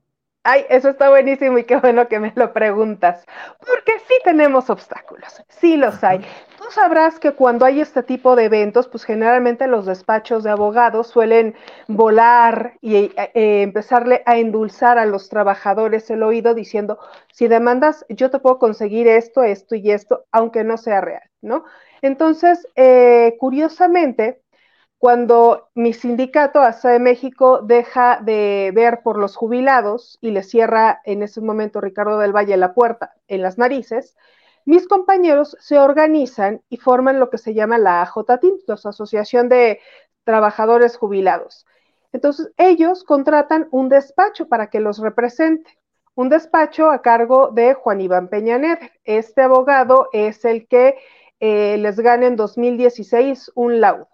Ay, 0.48 0.64
eso 0.68 0.90
está 0.90 1.10
buenísimo 1.10 1.58
y 1.58 1.64
qué 1.64 1.74
bueno 1.76 2.06
que 2.06 2.20
me 2.20 2.32
lo 2.36 2.52
preguntas, 2.52 3.24
porque 3.58 3.98
sí 4.06 4.14
tenemos 4.22 4.70
obstáculos, 4.70 5.42
sí 5.48 5.76
los 5.76 6.04
hay. 6.04 6.20
Tú 6.56 6.64
sabrás 6.70 7.18
que 7.18 7.32
cuando 7.32 7.64
hay 7.64 7.80
este 7.80 8.04
tipo 8.04 8.36
de 8.36 8.44
eventos, 8.44 8.86
pues 8.86 9.02
generalmente 9.02 9.66
los 9.66 9.86
despachos 9.86 10.44
de 10.44 10.50
abogados 10.50 11.08
suelen 11.08 11.56
volar 11.88 12.74
y 12.80 12.94
eh, 12.94 13.12
eh, 13.34 13.62
empezarle 13.62 14.22
a 14.24 14.36
endulzar 14.36 14.98
a 14.98 15.04
los 15.06 15.28
trabajadores 15.28 16.08
el 16.10 16.22
oído 16.22 16.54
diciendo, 16.54 17.00
si 17.32 17.48
demandas, 17.48 18.06
yo 18.08 18.30
te 18.30 18.38
puedo 18.38 18.60
conseguir 18.60 19.08
esto, 19.08 19.42
esto 19.42 19.74
y 19.74 19.90
esto, 19.90 20.26
aunque 20.30 20.62
no 20.62 20.76
sea 20.76 21.00
real, 21.00 21.28
¿no? 21.42 21.64
Entonces, 22.02 22.68
eh, 22.76 23.36
curiosamente, 23.40 24.42
cuando 24.98 25.68
mi 25.74 25.92
sindicato, 25.92 26.60
ASA 26.60 26.90
de 26.90 26.98
México, 26.98 27.60
deja 27.62 28.20
de 28.22 28.72
ver 28.74 29.02
por 29.02 29.18
los 29.18 29.36
jubilados 29.36 30.18
y 30.20 30.30
le 30.30 30.42
cierra 30.42 31.00
en 31.04 31.22
ese 31.22 31.40
momento 31.40 31.80
Ricardo 31.80 32.18
del 32.18 32.34
Valle 32.34 32.56
la 32.56 32.74
puerta 32.74 33.14
en 33.28 33.42
las 33.42 33.58
narices, 33.58 34.16
mis 34.64 34.88
compañeros 34.88 35.56
se 35.60 35.78
organizan 35.78 36.60
y 36.68 36.78
forman 36.78 37.20
lo 37.20 37.30
que 37.30 37.38
se 37.38 37.54
llama 37.54 37.78
la 37.78 38.02
AJTIM, 38.02 38.58
la 38.66 38.74
Asociación 38.74 39.48
de 39.48 39.80
Trabajadores 40.24 40.96
Jubilados. 40.96 41.66
Entonces, 42.12 42.50
ellos 42.56 43.04
contratan 43.04 43.68
un 43.70 43.88
despacho 43.88 44.48
para 44.48 44.68
que 44.68 44.80
los 44.80 44.98
represente, 44.98 45.78
un 46.16 46.30
despacho 46.30 46.90
a 46.90 47.02
cargo 47.02 47.50
de 47.52 47.74
Juan 47.74 48.00
Iván 48.00 48.28
Peñaner. 48.28 48.90
Este 49.04 49.42
abogado 49.42 50.08
es 50.12 50.44
el 50.44 50.66
que 50.66 50.96
eh, 51.38 51.76
les 51.78 52.00
gana 52.00 52.26
en 52.26 52.36
2016 52.36 53.52
un 53.54 53.80
laudo. 53.80 54.08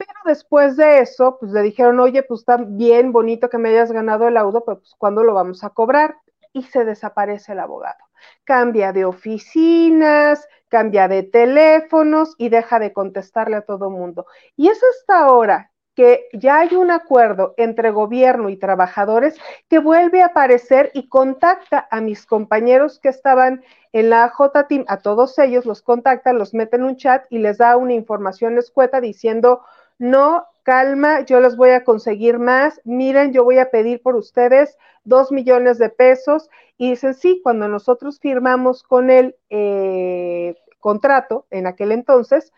Pero 0.00 0.20
después 0.24 0.76
de 0.76 1.00
eso, 1.00 1.36
pues 1.38 1.52
le 1.52 1.62
dijeron, 1.62 2.00
oye, 2.00 2.22
pues 2.22 2.40
está 2.40 2.56
bien 2.56 3.12
bonito 3.12 3.50
que 3.50 3.58
me 3.58 3.68
hayas 3.68 3.92
ganado 3.92 4.26
el 4.28 4.34
laudo, 4.34 4.64
pero 4.64 4.78
pues 4.80 4.94
¿cuándo 4.96 5.22
lo 5.22 5.34
vamos 5.34 5.62
a 5.62 5.70
cobrar? 5.70 6.16
Y 6.52 6.62
se 6.64 6.84
desaparece 6.84 7.52
el 7.52 7.60
abogado 7.60 8.10
cambia 8.44 8.92
de 8.92 9.04
oficinas, 9.04 10.46
cambia 10.68 11.08
de 11.08 11.22
teléfonos 11.22 12.34
y 12.38 12.48
deja 12.48 12.78
de 12.78 12.92
contestarle 12.92 13.56
a 13.56 13.62
todo 13.62 13.90
mundo. 13.90 14.26
Y 14.56 14.68
es 14.68 14.80
hasta 14.82 15.24
ahora 15.24 15.72
que 15.94 16.28
ya 16.32 16.60
hay 16.60 16.76
un 16.76 16.90
acuerdo 16.90 17.54
entre 17.56 17.90
gobierno 17.90 18.48
y 18.48 18.56
trabajadores 18.56 19.36
que 19.68 19.80
vuelve 19.80 20.22
a 20.22 20.26
aparecer 20.26 20.90
y 20.94 21.08
contacta 21.08 21.88
a 21.90 22.00
mis 22.00 22.26
compañeros 22.26 23.00
que 23.00 23.08
estaban 23.08 23.64
en 23.92 24.08
la 24.08 24.28
J-Team, 24.28 24.84
a 24.86 24.98
todos 24.98 25.36
ellos 25.38 25.66
los 25.66 25.82
contacta, 25.82 26.32
los 26.32 26.54
mete 26.54 26.76
en 26.76 26.84
un 26.84 26.96
chat 26.96 27.24
y 27.28 27.38
les 27.38 27.58
da 27.58 27.76
una 27.76 27.92
información 27.92 28.56
escueta 28.56 29.00
diciendo, 29.00 29.62
no, 30.00 30.46
calma, 30.62 31.26
yo 31.26 31.40
les 31.40 31.56
voy 31.56 31.70
a 31.70 31.84
conseguir 31.84 32.38
más, 32.38 32.80
miren, 32.84 33.34
yo 33.34 33.44
voy 33.44 33.58
a 33.58 33.70
pedir 33.70 34.00
por 34.00 34.16
ustedes 34.16 34.78
dos 35.04 35.30
millones 35.30 35.76
de 35.76 35.90
pesos. 35.90 36.48
Y 36.78 36.90
dicen, 36.90 37.12
sí, 37.12 37.40
cuando 37.42 37.68
nosotros 37.68 38.18
firmamos 38.18 38.82
con 38.82 39.10
el 39.10 39.36
eh, 39.50 40.54
contrato 40.78 41.46
en 41.50 41.66
aquel 41.66 41.92
entonces, 41.92 42.50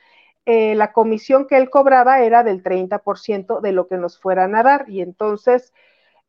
eh, 0.46 0.76
la 0.76 0.92
comisión 0.92 1.48
que 1.48 1.56
él 1.56 1.68
cobraba 1.68 2.20
era 2.20 2.44
del 2.44 2.62
30% 2.62 3.60
de 3.60 3.72
lo 3.72 3.88
que 3.88 3.96
nos 3.96 4.20
fueran 4.20 4.54
a 4.54 4.62
dar. 4.62 4.84
Y 4.88 5.00
entonces, 5.00 5.74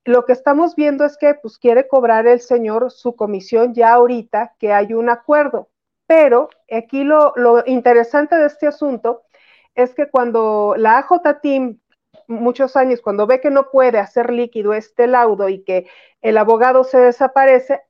lo 0.05 0.25
que 0.25 0.33
estamos 0.33 0.75
viendo 0.75 1.05
es 1.05 1.15
que 1.17 1.35
pues 1.35 1.59
quiere 1.59 1.87
cobrar 1.87 2.25
el 2.25 2.41
señor 2.41 2.89
su 2.89 3.15
comisión 3.15 3.75
ya 3.75 3.93
ahorita 3.93 4.55
que 4.57 4.73
hay 4.73 4.95
un 4.95 5.09
acuerdo. 5.11 5.69
Pero 6.07 6.49
aquí 6.71 7.03
lo, 7.03 7.33
lo 7.35 7.63
interesante 7.67 8.35
de 8.35 8.47
este 8.47 8.65
asunto 8.65 9.21
es 9.75 9.93
que 9.93 10.09
cuando 10.09 10.75
la 10.77 10.97
AJ 10.99 11.41
Team, 11.41 11.79
muchos 12.27 12.75
años, 12.75 13.01
cuando 13.01 13.27
ve 13.27 13.41
que 13.41 13.49
no 13.49 13.69
puede 13.71 13.99
hacer 13.99 14.31
líquido 14.31 14.73
este 14.73 15.07
laudo 15.07 15.49
y 15.49 15.63
que 15.63 15.87
el 16.21 16.37
abogado 16.37 16.83
se 16.83 16.99
desaparece, 16.99 17.81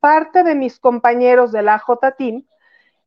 parte 0.00 0.44
de 0.44 0.54
mis 0.54 0.78
compañeros 0.78 1.52
de 1.52 1.62
la 1.62 1.74
AJ 1.74 2.16
Team 2.16 2.44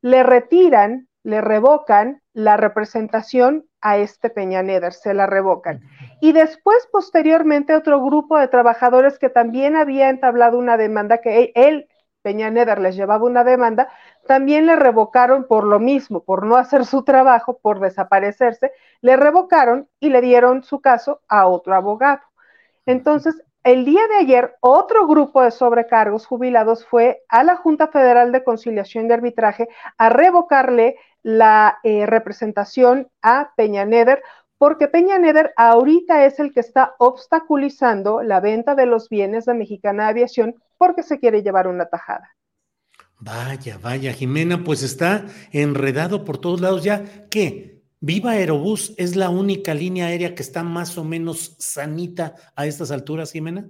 le 0.00 0.22
retiran, 0.22 1.08
le 1.22 1.40
revocan 1.40 2.22
la 2.32 2.56
representación 2.56 3.66
a 3.80 3.98
este 3.98 4.30
Peña 4.30 4.62
Neder, 4.62 4.92
se 4.92 5.14
la 5.14 5.26
revocan. 5.26 5.82
Y 6.20 6.32
después, 6.32 6.88
posteriormente, 6.90 7.74
otro 7.74 8.02
grupo 8.02 8.38
de 8.38 8.48
trabajadores 8.48 9.18
que 9.18 9.28
también 9.28 9.76
había 9.76 10.08
entablado 10.08 10.58
una 10.58 10.76
demanda 10.76 11.18
que 11.18 11.52
él, 11.54 11.88
Peña 12.28 12.50
Neder, 12.50 12.78
les 12.78 12.94
llevaba 12.94 13.24
una 13.24 13.42
demanda, 13.42 13.88
también 14.26 14.66
le 14.66 14.76
revocaron 14.76 15.44
por 15.44 15.64
lo 15.64 15.80
mismo, 15.80 16.24
por 16.24 16.44
no 16.44 16.56
hacer 16.56 16.84
su 16.84 17.02
trabajo, 17.02 17.56
por 17.56 17.80
desaparecerse, 17.80 18.70
le 19.00 19.16
revocaron 19.16 19.88
y 19.98 20.10
le 20.10 20.20
dieron 20.20 20.62
su 20.62 20.82
caso 20.82 21.22
a 21.26 21.46
otro 21.46 21.74
abogado. 21.74 22.20
Entonces, 22.84 23.42
el 23.64 23.86
día 23.86 24.06
de 24.08 24.16
ayer, 24.16 24.56
otro 24.60 25.06
grupo 25.06 25.40
de 25.40 25.50
sobrecargos 25.50 26.26
jubilados 26.26 26.84
fue 26.84 27.22
a 27.30 27.42
la 27.44 27.56
Junta 27.56 27.88
Federal 27.88 28.30
de 28.30 28.44
Conciliación 28.44 29.06
y 29.06 29.12
Arbitraje 29.12 29.70
a 29.96 30.10
revocarle 30.10 30.96
la 31.22 31.78
eh, 31.82 32.04
representación 32.04 33.08
a 33.22 33.52
Peña 33.56 33.86
Neder, 33.86 34.22
porque 34.58 34.88
Peña 34.88 35.18
Neder 35.18 35.54
ahorita 35.56 36.26
es 36.26 36.38
el 36.40 36.52
que 36.52 36.60
está 36.60 36.94
obstaculizando 36.98 38.22
la 38.22 38.40
venta 38.40 38.74
de 38.74 38.84
los 38.84 39.08
bienes 39.08 39.46
de 39.46 39.54
Mexicana 39.54 40.08
Aviación 40.08 40.56
porque 40.78 41.02
se 41.02 41.18
quiere 41.18 41.42
llevar 41.42 41.66
una 41.66 41.86
tajada. 41.86 42.34
Vaya, 43.20 43.78
vaya, 43.82 44.12
Jimena, 44.12 44.62
pues 44.62 44.82
está 44.82 45.26
enredado 45.52 46.24
por 46.24 46.38
todos 46.38 46.60
lados 46.60 46.84
ya. 46.84 47.26
¿Qué? 47.30 47.82
¿Viva 48.00 48.30
Aerobús 48.30 48.94
es 48.96 49.16
la 49.16 49.28
única 49.28 49.74
línea 49.74 50.06
aérea 50.06 50.36
que 50.36 50.42
está 50.42 50.62
más 50.62 50.96
o 50.98 51.04
menos 51.04 51.56
sanita 51.58 52.34
a 52.54 52.66
estas 52.66 52.92
alturas, 52.92 53.32
Jimena? 53.32 53.68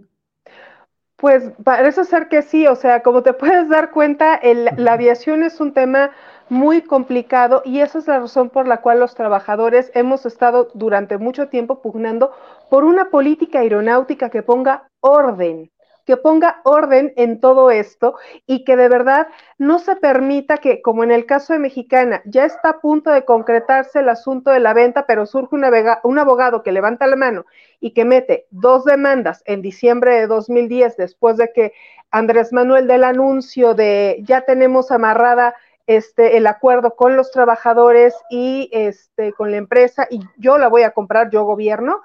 Pues 1.17 1.51
parece 1.65 2.05
ser 2.05 2.29
que 2.29 2.43
sí, 2.43 2.67
o 2.67 2.77
sea, 2.77 3.03
como 3.03 3.23
te 3.23 3.33
puedes 3.33 3.69
dar 3.69 3.91
cuenta, 3.91 4.39
la 4.77 4.93
aviación 4.93 5.43
es 5.43 5.61
un 5.61 5.73
tema 5.73 6.13
muy 6.51 6.83
complicado 6.83 7.63
y 7.65 7.81
esa 7.81 7.99
es 7.99 8.07
la 8.07 8.21
razón 8.21 8.51
por 8.51 8.69
la 8.69 8.83
cual 8.83 9.01
los 9.01 9.15
trabajadores 9.15 9.91
hemos 9.95 10.27
estado 10.27 10.71
durante 10.75 11.19
mucho 11.19 11.49
tiempo 11.49 11.81
pugnando 11.83 12.33
por 12.71 12.85
una 12.85 13.11
política 13.11 13.61
aeronáutica 13.61 14.31
que 14.31 14.43
ponga 14.43 14.91
orden, 15.01 15.71
que 16.09 16.17
ponga 16.17 16.63
orden 16.65 17.13
en 17.17 17.39
todo 17.39 17.71
esto 17.71 18.15
y 18.47 18.65
que 18.65 18.79
de 18.79 18.89
verdad 18.89 19.29
no 19.59 19.79
se 19.79 19.95
permita 19.95 20.57
que, 20.57 20.81
como 20.81 21.05
en 21.05 21.11
el 21.11 21.27
caso 21.27 21.53
de 21.53 21.59
Mexicana, 21.59 22.23
ya 22.25 22.47
está 22.47 22.71
a 22.71 22.81
punto 22.81 23.11
de 23.11 23.27
concretarse 23.27 23.99
el 23.99 24.09
asunto 24.09 24.51
de 24.51 24.59
la 24.59 24.73
venta, 24.73 25.05
pero 25.05 25.27
surge 25.27 25.55
un 25.55 26.19
abogado 26.19 26.63
que 26.63 26.73
levanta 26.73 27.07
la 27.07 27.17
mano 27.17 27.45
y 27.79 27.91
que 27.91 28.07
mete 28.07 28.47
dos 28.51 28.87
demandas 28.87 29.43
en 29.45 29.61
diciembre 29.61 30.19
de 30.19 30.27
2010, 30.29 30.97
después 30.97 31.37
de 31.37 31.53
que 31.53 31.75
Andrés 32.11 32.55
Manuel 32.55 32.87
del 32.87 33.05
anuncio 33.05 33.75
de 33.75 34.23
ya 34.23 34.47
tenemos 34.47 34.91
amarrada 34.91 35.57
este, 35.87 36.39
el 36.39 36.47
acuerdo 36.47 36.97
con 36.97 37.17
los 37.17 37.31
trabajadores 37.33 38.15
y 38.31 38.71
este, 38.73 39.35
con 39.35 39.51
la 39.51 39.59
empresa 39.59 40.07
y 40.09 40.23
yo 40.39 40.57
la 40.57 40.69
voy 40.69 40.85
a 40.85 40.93
comprar, 40.93 41.29
yo 41.29 41.45
gobierno, 41.45 42.01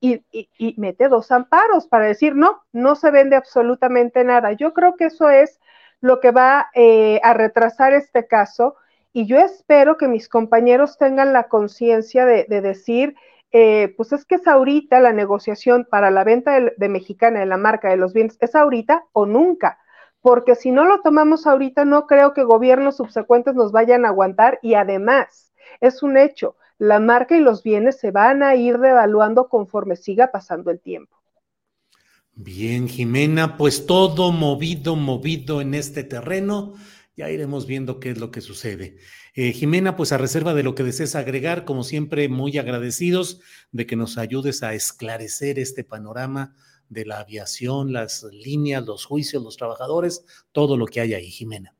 y, 0.00 0.22
mete 0.76 1.08
dos 1.08 1.32
amparos 1.32 1.86
para 1.86 2.06
decir, 2.06 2.34
no, 2.34 2.62
no 2.72 2.94
se 2.94 3.10
vende 3.10 3.36
absolutamente 3.36 4.24
nada. 4.24 4.52
Yo 4.52 4.72
creo 4.72 4.96
que 4.96 5.06
eso 5.06 5.30
es 5.30 5.60
lo 6.00 6.20
que 6.20 6.30
va 6.30 6.68
eh, 6.74 7.20
a 7.22 7.34
retrasar 7.34 7.92
este 7.92 8.26
caso 8.26 8.76
y 9.12 9.26
yo 9.26 9.38
espero 9.38 9.96
que 9.96 10.06
mis 10.06 10.28
compañeros 10.28 10.98
tengan 10.98 11.32
la 11.32 11.48
conciencia 11.48 12.24
de, 12.26 12.44
decir, 12.44 13.16
eh, 13.50 13.94
pues 13.96 14.12
es 14.12 14.24
que 14.24 14.36
es 14.36 14.46
ahorita 14.46 15.00
la 15.00 15.12
negociación 15.12 15.86
para 15.90 16.10
la 16.10 16.22
venta 16.22 16.52
de, 16.52 16.74
de, 16.76 16.88
Mexicana 16.88 17.40
de 17.40 17.46
la 17.46 17.56
marca 17.56 17.88
de 17.88 17.96
los 17.96 18.12
bienes, 18.12 18.36
es 18.40 18.54
ahorita 18.54 19.04
o 19.12 19.26
nunca, 19.26 19.78
porque 20.20 20.54
si 20.54 20.70
no 20.70 20.84
lo 20.84 21.00
tomamos 21.00 21.46
ahorita, 21.46 21.84
no 21.84 22.06
creo 22.06 22.34
que 22.34 22.44
gobiernos 22.44 22.98
subsecuentes 22.98 23.54
nos 23.54 23.72
vayan 23.72 24.04
a 24.04 24.08
aguantar 24.08 24.58
y 24.62 24.74
además 24.74 25.52
es 25.80 26.02
un 26.02 26.16
hecho, 26.16 26.56
la 26.78 27.00
marca 27.00 27.36
y 27.36 27.40
los 27.40 27.62
bienes 27.62 27.98
se 27.98 28.10
van 28.10 28.42
a 28.42 28.54
ir 28.54 28.78
devaluando 28.78 29.48
conforme 29.48 29.96
siga 29.96 30.30
pasando 30.30 30.70
el 30.70 30.80
tiempo. 30.80 31.16
Bien, 32.34 32.88
Jimena, 32.88 33.56
pues 33.56 33.86
todo 33.86 34.30
movido, 34.30 34.94
movido 34.94 35.60
en 35.60 35.74
este 35.74 36.04
terreno. 36.04 36.74
Ya 37.16 37.30
iremos 37.30 37.66
viendo 37.66 37.98
qué 37.98 38.10
es 38.10 38.18
lo 38.18 38.30
que 38.30 38.40
sucede. 38.40 38.98
Eh, 39.34 39.50
Jimena, 39.52 39.96
pues 39.96 40.12
a 40.12 40.18
reserva 40.18 40.54
de 40.54 40.62
lo 40.62 40.76
que 40.76 40.84
desees 40.84 41.16
agregar, 41.16 41.64
como 41.64 41.82
siempre, 41.82 42.28
muy 42.28 42.56
agradecidos 42.58 43.40
de 43.72 43.86
que 43.86 43.96
nos 43.96 44.18
ayudes 44.18 44.62
a 44.62 44.72
esclarecer 44.74 45.58
este 45.58 45.82
panorama 45.82 46.54
de 46.88 47.04
la 47.04 47.18
aviación, 47.18 47.92
las 47.92 48.22
líneas, 48.22 48.86
los 48.86 49.04
juicios, 49.04 49.42
los 49.42 49.56
trabajadores, 49.56 50.24
todo 50.52 50.76
lo 50.76 50.86
que 50.86 51.00
hay 51.00 51.14
ahí, 51.14 51.30
Jimena. 51.30 51.74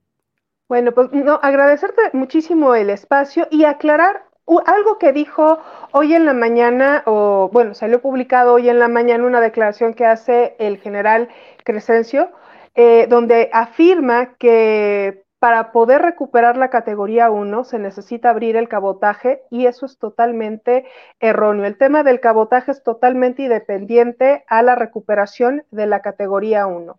Bueno, 0.68 0.92
pues 0.92 1.10
no, 1.12 1.38
agradecerte 1.42 2.02
muchísimo 2.12 2.74
el 2.74 2.90
espacio 2.90 3.48
y 3.50 3.64
aclarar 3.64 4.27
algo 4.66 4.98
que 4.98 5.12
dijo 5.12 5.58
hoy 5.92 6.14
en 6.14 6.24
la 6.24 6.34
mañana, 6.34 7.02
o 7.06 7.50
bueno, 7.52 7.74
salió 7.74 8.00
publicado 8.00 8.54
hoy 8.54 8.68
en 8.68 8.78
la 8.78 8.88
mañana 8.88 9.24
una 9.24 9.40
declaración 9.40 9.94
que 9.94 10.06
hace 10.06 10.56
el 10.58 10.78
general 10.78 11.28
Crescencio, 11.64 12.30
eh, 12.74 13.06
donde 13.08 13.50
afirma 13.52 14.34
que 14.34 15.24
para 15.38 15.70
poder 15.70 16.02
recuperar 16.02 16.56
la 16.56 16.70
categoría 16.70 17.30
1 17.30 17.64
se 17.64 17.78
necesita 17.78 18.30
abrir 18.30 18.56
el 18.56 18.68
cabotaje 18.68 19.42
y 19.50 19.66
eso 19.66 19.86
es 19.86 19.98
totalmente 19.98 20.84
erróneo. 21.20 21.64
El 21.64 21.76
tema 21.76 22.02
del 22.02 22.20
cabotaje 22.20 22.72
es 22.72 22.82
totalmente 22.82 23.42
independiente 23.42 24.44
a 24.48 24.62
la 24.62 24.74
recuperación 24.74 25.64
de 25.70 25.86
la 25.86 26.02
categoría 26.02 26.66
1. 26.66 26.98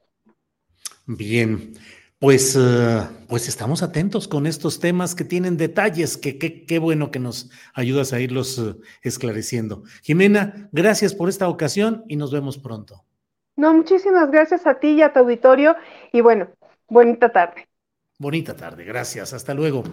Bien, 1.06 1.74
Pues, 2.20 2.58
eh, 2.60 3.08
pues 3.30 3.48
estamos 3.48 3.82
atentos 3.82 4.28
con 4.28 4.46
estos 4.46 4.82
temas 4.82 5.16
que 5.16 5.24
tienen 5.24 5.56
detalles, 5.56 6.18
que 6.18 6.38
qué 6.38 6.80
bueno 6.80 7.12
que 7.12 7.20
nos 7.20 7.50
ayudas 7.74 8.12
a 8.12 8.20
irlos 8.20 8.60
eh, 8.60 8.76
esclareciendo. 9.02 9.84
Jimena, 10.04 10.68
gracias 10.74 11.14
por 11.14 11.30
esta 11.30 11.48
ocasión 11.48 12.04
y 12.10 12.18
nos 12.18 12.34
vemos 12.34 12.58
pronto. 12.58 13.06
No, 13.56 13.74
muchísimas 13.74 14.30
gracias 14.32 14.68
a 14.68 14.80
ti 14.80 14.90
y 14.90 15.02
a 15.02 15.14
tu 15.14 15.20
auditorio 15.20 15.78
y 16.12 16.20
bueno, 16.20 16.50
bonita 16.90 17.30
tarde. 17.30 17.70
Bonita 18.18 18.54
tarde, 18.54 18.84
gracias, 18.84 19.32
hasta 19.32 19.54
luego. 19.54 19.86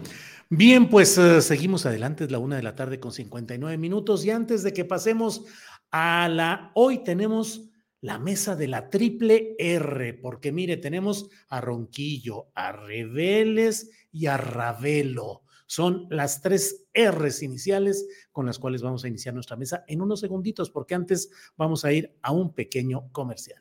Bien, 0.51 0.89
pues 0.89 1.16
eh, 1.18 1.41
seguimos 1.41 1.87
adelante, 1.87 2.24
es 2.24 2.33
la 2.33 2.41
una 2.41 2.57
de 2.57 2.62
la 2.64 2.74
tarde 2.74 2.99
con 2.99 3.12
59 3.12 3.79
minutos 3.79 4.24
y 4.24 4.33
antes 4.33 4.64
de 4.64 4.72
que 4.72 4.85
pasemos 4.85 5.45
a 5.93 6.29
la, 6.29 6.72
hoy 6.74 7.05
tenemos 7.05 7.70
la 8.01 8.18
mesa 8.18 8.57
de 8.57 8.68
la 8.68 8.90
triple 8.90 9.55
R, 9.59 10.14
porque 10.14 10.53
mire, 10.53 10.76
tenemos 10.76 11.28
a 11.49 11.61
Ronquillo, 11.61 12.49
a 12.55 12.72
Reveles 12.72 13.90
y 14.12 14.26
a 14.26 14.36
Ravelo. 14.36 15.42
Son 15.66 16.07
las 16.11 16.40
tres 16.40 16.86
R's 16.94 17.42
iniciales 17.42 18.07
con 18.30 18.47
las 18.47 18.59
cuales 18.59 18.82
vamos 18.82 19.05
a 19.05 19.09
iniciar 19.09 19.34
nuestra 19.34 19.57
mesa 19.57 19.84
en 19.88 20.01
unos 20.01 20.20
segunditos, 20.20 20.70
porque 20.70 20.94
antes 20.94 21.30
vamos 21.57 21.84
a 21.84 21.92
ir 21.92 22.16
a 22.22 22.32
un 22.32 22.55
pequeño 22.55 23.11
comercial. 23.12 23.61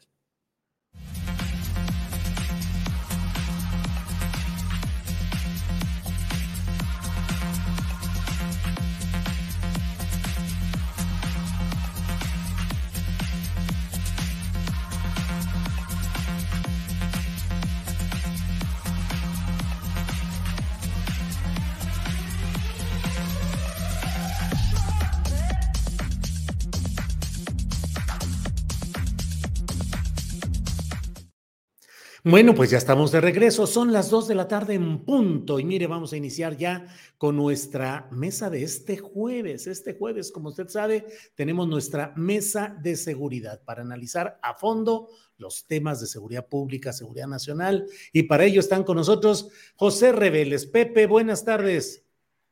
Bueno, 32.28 32.56
pues 32.56 32.72
ya 32.72 32.80
estamos 32.80 33.12
de 33.12 33.22
regreso. 33.22 33.68
Son 33.68 33.94
las 33.94 34.10
dos 34.10 34.28
de 34.28 34.34
la 34.34 34.48
tarde 34.48 34.74
en 34.74 35.06
punto. 35.06 35.60
Y 35.60 35.64
mire, 35.64 35.86
vamos 35.86 36.12
a 36.12 36.18
iniciar 36.18 36.58
ya 36.58 36.88
con 37.20 37.36
nuestra 37.38 38.08
mesa 38.10 38.50
de 38.50 38.64
este 38.64 38.98
jueves. 38.98 39.68
Este 39.68 39.94
jueves, 39.94 40.32
como 40.32 40.50
usted 40.50 40.68
sabe, 40.68 41.06
tenemos 41.36 41.68
nuestra 41.68 42.14
mesa 42.16 42.76
de 42.82 42.96
seguridad 42.96 43.62
para 43.64 43.84
analizar 43.84 44.40
a 44.42 44.56
fondo 44.56 45.10
los 45.38 45.68
temas 45.68 46.02
de 46.02 46.08
seguridad 46.08 46.48
pública, 46.48 46.94
seguridad 46.94 47.28
nacional. 47.28 47.86
Y 48.12 48.24
para 48.24 48.46
ello 48.46 48.60
están 48.60 48.84
con 48.84 48.98
nosotros 48.98 49.50
José 49.76 50.12
Reveles. 50.12 50.66
Pepe, 50.66 51.06
buenas 51.06 51.46
tardes. 51.46 52.06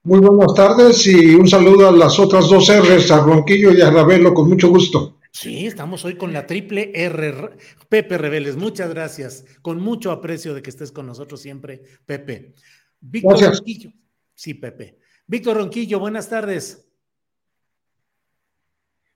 Muy 0.04 0.20
buenas 0.20 0.54
tardes 0.54 1.08
y 1.08 1.34
un 1.34 1.48
saludo 1.48 1.90
a 1.90 1.92
las 1.92 2.20
otras 2.20 2.48
dos 2.48 2.70
R's, 2.70 3.10
a 3.10 3.22
Ronquillo 3.22 3.72
y 3.74 3.82
a 3.82 3.90
Ravelo, 3.90 4.36
con 4.36 4.50
mucho 4.50 4.70
gusto. 4.70 5.18
Sí, 5.36 5.66
estamos 5.66 6.06
hoy 6.06 6.16
con 6.16 6.32
la 6.32 6.46
triple 6.46 6.92
R. 6.94 7.58
Pepe 7.90 8.20
Reveles, 8.20 8.56
muchas 8.56 8.92
gracias. 8.92 9.44
Con 9.64 9.82
mucho 9.82 10.12
aprecio 10.12 10.54
de 10.54 10.62
que 10.62 10.70
estés 10.70 10.92
con 10.92 11.08
nosotros 11.08 11.42
siempre, 11.42 11.82
Pepe. 12.06 12.54
Víctor 13.00 13.56
Ronquillo. 13.56 13.92
Sí, 14.36 14.54
Pepe. 14.54 15.00
Víctor 15.26 15.58
Ronquillo, 15.58 16.00
buenas 16.00 16.30
tardes. 16.30 16.88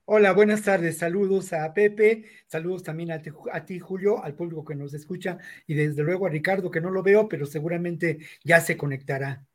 Hola, 0.06 0.32
buenas 0.32 0.62
tardes. 0.62 0.98
Saludos 0.98 1.52
a 1.52 1.72
Pepe, 1.72 2.24
saludos 2.48 2.82
también 2.82 3.12
a 3.12 3.22
ti, 3.22 3.30
a 3.52 3.64
ti, 3.64 3.78
Julio, 3.78 4.22
al 4.24 4.34
público 4.34 4.64
que 4.64 4.74
nos 4.74 4.94
escucha 4.94 5.38
y 5.68 5.74
desde 5.74 6.02
luego 6.02 6.26
a 6.26 6.30
Ricardo, 6.30 6.68
que 6.68 6.80
no 6.80 6.90
lo 6.90 7.04
veo, 7.04 7.28
pero 7.28 7.46
seguramente 7.46 8.18
ya 8.42 8.60
se 8.60 8.76
conectará. 8.76 9.47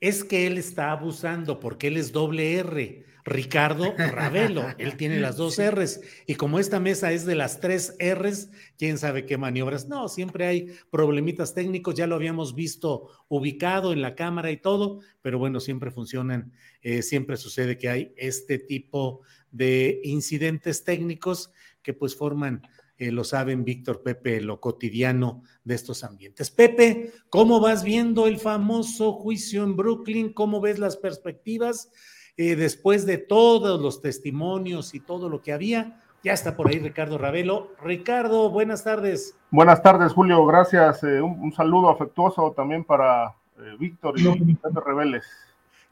Es 0.00 0.24
que 0.24 0.46
él 0.46 0.58
está 0.58 0.90
abusando 0.90 1.60
porque 1.60 1.88
él 1.88 1.96
es 1.96 2.12
doble 2.12 2.56
R. 2.56 3.06
Ricardo 3.26 3.92
Ravelo. 3.98 4.64
Él 4.78 4.96
tiene 4.96 5.18
las 5.18 5.36
dos 5.36 5.58
R's. 5.60 6.00
Y 6.26 6.36
como 6.36 6.60
esta 6.60 6.78
mesa 6.78 7.12
es 7.12 7.26
de 7.26 7.34
las 7.34 7.60
tres 7.60 7.96
R's, 7.98 8.50
quién 8.78 8.98
sabe 8.98 9.26
qué 9.26 9.36
maniobras. 9.36 9.88
No, 9.88 10.08
siempre 10.08 10.46
hay 10.46 10.70
problemitas 10.90 11.52
técnicos. 11.52 11.96
Ya 11.96 12.06
lo 12.06 12.14
habíamos 12.14 12.54
visto 12.54 13.10
ubicado 13.28 13.92
en 13.92 14.00
la 14.00 14.14
cámara 14.14 14.52
y 14.52 14.58
todo, 14.58 15.00
pero 15.22 15.40
bueno, 15.40 15.58
siempre 15.58 15.90
funcionan. 15.90 16.52
Eh, 16.82 17.02
siempre 17.02 17.36
sucede 17.36 17.76
que 17.76 17.88
hay 17.88 18.14
este 18.16 18.60
tipo 18.60 19.22
de 19.50 20.00
incidentes 20.04 20.84
técnicos 20.84 21.50
que 21.82 21.94
pues 21.94 22.14
forman. 22.14 22.62
Eh, 22.98 23.12
lo 23.12 23.24
saben 23.24 23.64
Víctor 23.64 24.02
Pepe, 24.02 24.40
lo 24.40 24.60
cotidiano 24.60 25.42
de 25.64 25.74
estos 25.74 26.02
ambientes. 26.04 26.50
Pepe, 26.50 27.12
¿cómo 27.28 27.60
vas 27.60 27.84
viendo 27.84 28.26
el 28.26 28.38
famoso 28.38 29.12
juicio 29.12 29.64
en 29.64 29.76
Brooklyn? 29.76 30.32
¿Cómo 30.32 30.60
ves 30.60 30.78
las 30.78 30.96
perspectivas? 30.96 31.90
Eh, 32.38 32.54
después 32.54 33.06
de 33.06 33.16
todos 33.16 33.80
los 33.80 34.02
testimonios 34.02 34.94
y 34.94 35.00
todo 35.00 35.28
lo 35.28 35.42
que 35.42 35.52
había. 35.52 36.02
Ya 36.22 36.32
está 36.32 36.56
por 36.56 36.68
ahí 36.68 36.78
Ricardo 36.78 37.18
Ravelo. 37.18 37.72
Ricardo, 37.82 38.50
buenas 38.50 38.84
tardes. 38.84 39.38
Buenas 39.50 39.82
tardes, 39.82 40.12
Julio. 40.12 40.44
Gracias. 40.44 41.02
Eh, 41.04 41.20
un, 41.22 41.52
saludo 41.52 41.88
afectuoso 41.88 42.52
también 42.52 42.84
para 42.84 43.28
eh, 43.58 43.76
Víctor 43.78 44.18
y 44.18 44.54
Pepe 44.54 44.80
Reveles. 44.84 45.24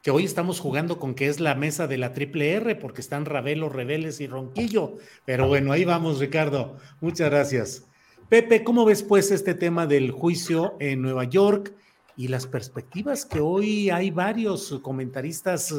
Que 0.05 0.11
hoy 0.11 0.23
estamos 0.23 0.59
jugando 0.59 0.99
con 0.99 1.15
que 1.15 1.25
es 1.25 1.39
la 1.39 1.55
mesa 1.55 1.87
de 1.87 1.97
la 1.97 2.13
triple 2.13 2.51
R, 2.51 2.75
porque 2.75 3.01
están 3.01 3.25
Ravelo, 3.25 3.69
Reveles 3.69 4.21
y 4.21 4.27
Ronquillo. 4.27 4.97
Pero 5.25 5.47
bueno, 5.47 5.71
ahí 5.71 5.83
vamos, 5.83 6.19
Ricardo. 6.19 6.77
Muchas 7.01 7.31
gracias. 7.31 7.87
Pepe, 8.29 8.63
¿cómo 8.63 8.85
ves 8.85 9.01
pues 9.01 9.31
este 9.31 9.55
tema 9.55 9.87
del 9.87 10.11
juicio 10.11 10.75
en 10.79 11.01
Nueva 11.01 11.23
York 11.23 11.73
y 12.15 12.27
las 12.27 12.45
perspectivas 12.45 13.25
que 13.25 13.39
hoy 13.39 13.89
hay 13.89 14.11
varios 14.11 14.79
comentaristas 14.83 15.73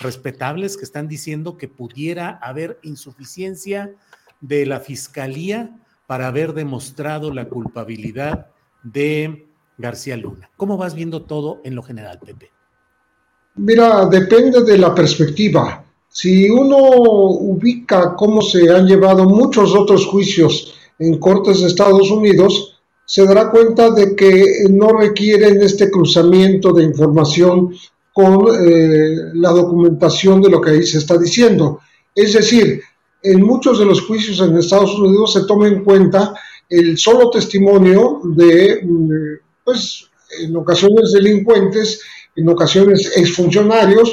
respetables 0.00 0.76
que 0.76 0.84
están 0.84 1.08
diciendo 1.08 1.56
que 1.56 1.68
pudiera 1.68 2.32
haber 2.42 2.78
insuficiencia 2.82 3.90
de 4.42 4.66
la 4.66 4.80
fiscalía 4.80 5.74
para 6.06 6.26
haber 6.26 6.52
demostrado 6.52 7.32
la 7.32 7.48
culpabilidad 7.48 8.48
de 8.82 9.48
García 9.78 10.18
Luna. 10.18 10.50
¿Cómo 10.58 10.76
vas 10.76 10.94
viendo 10.94 11.22
todo 11.22 11.62
en 11.64 11.74
lo 11.74 11.82
general, 11.82 12.18
Pepe? 12.18 12.50
Mira, 13.56 14.06
depende 14.06 14.62
de 14.62 14.78
la 14.78 14.94
perspectiva. 14.94 15.84
Si 16.08 16.48
uno 16.48 16.76
ubica 16.78 18.14
cómo 18.16 18.42
se 18.42 18.70
han 18.70 18.86
llevado 18.86 19.24
muchos 19.24 19.74
otros 19.74 20.06
juicios 20.06 20.74
en 20.98 21.18
cortes 21.18 21.60
de 21.60 21.68
Estados 21.68 22.10
Unidos, 22.10 22.80
se 23.04 23.24
dará 23.24 23.50
cuenta 23.50 23.90
de 23.90 24.14
que 24.16 24.64
no 24.70 24.88
requieren 24.88 25.60
este 25.60 25.90
cruzamiento 25.90 26.72
de 26.72 26.84
información 26.84 27.74
con 28.12 28.46
eh, 28.54 29.16
la 29.34 29.50
documentación 29.50 30.40
de 30.40 30.50
lo 30.50 30.60
que 30.60 30.70
ahí 30.70 30.86
se 30.86 30.98
está 30.98 31.18
diciendo. 31.18 31.80
Es 32.14 32.34
decir, 32.34 32.82
en 33.22 33.40
muchos 33.42 33.78
de 33.78 33.84
los 33.84 34.02
juicios 34.02 34.40
en 34.40 34.56
Estados 34.56 34.98
Unidos 34.98 35.32
se 35.32 35.44
toma 35.44 35.68
en 35.68 35.84
cuenta 35.84 36.34
el 36.68 36.96
solo 36.98 37.30
testimonio 37.30 38.20
de, 38.24 38.80
mm, 38.82 39.10
pues, 39.64 40.06
en 40.40 40.56
ocasiones 40.56 41.12
delincuentes, 41.12 42.00
en 42.36 42.48
ocasiones 42.48 43.12
exfuncionarios 43.16 44.12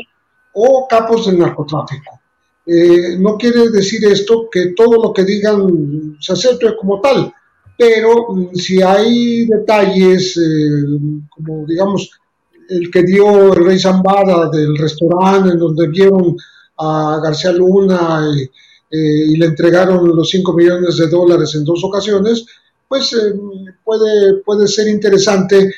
o 0.54 0.88
capos 0.90 1.28
del 1.28 1.40
narcotráfico. 1.40 2.20
Eh, 2.66 3.18
no 3.18 3.38
quiere 3.38 3.70
decir 3.70 4.06
esto 4.06 4.48
que 4.52 4.74
todo 4.76 5.02
lo 5.02 5.14
que 5.14 5.24
digan 5.24 6.18
se 6.20 6.34
acepte 6.34 6.76
como 6.78 7.02
tal, 7.02 7.34
pero 7.78 8.28
mm, 8.30 8.56
si 8.56 8.82
hay 8.82 9.46
detalles, 9.46 10.38
eh, 10.38 11.22
como 11.30 11.66
digamos, 11.66 12.12
el 12.70 12.92
que 12.92 13.04
dio 13.04 13.54
el 13.54 13.66
rey 13.66 13.80
Zambada 13.80 14.50
del 14.50 14.78
restaurante 14.78 15.52
en 15.52 15.58
donde 15.58 15.88
vieron 15.88 16.36
a 16.78 17.20
García 17.24 17.52
Luna 17.52 18.22
y, 18.36 18.44
eh, 18.92 19.38
le 19.38 19.46
entregaron 19.46 20.16
los 20.16 20.30
5 20.30 20.54
millones 20.54 20.98
de 20.98 21.08
dólares 21.08 21.54
en 21.56 21.64
dos 21.64 21.84
ocasiones, 21.84 22.46
pues 22.88 23.14
eh, 23.14 23.34
puede, 23.84 24.42
puede 24.44 24.68
ser 24.68 24.88
interesante 24.88 25.74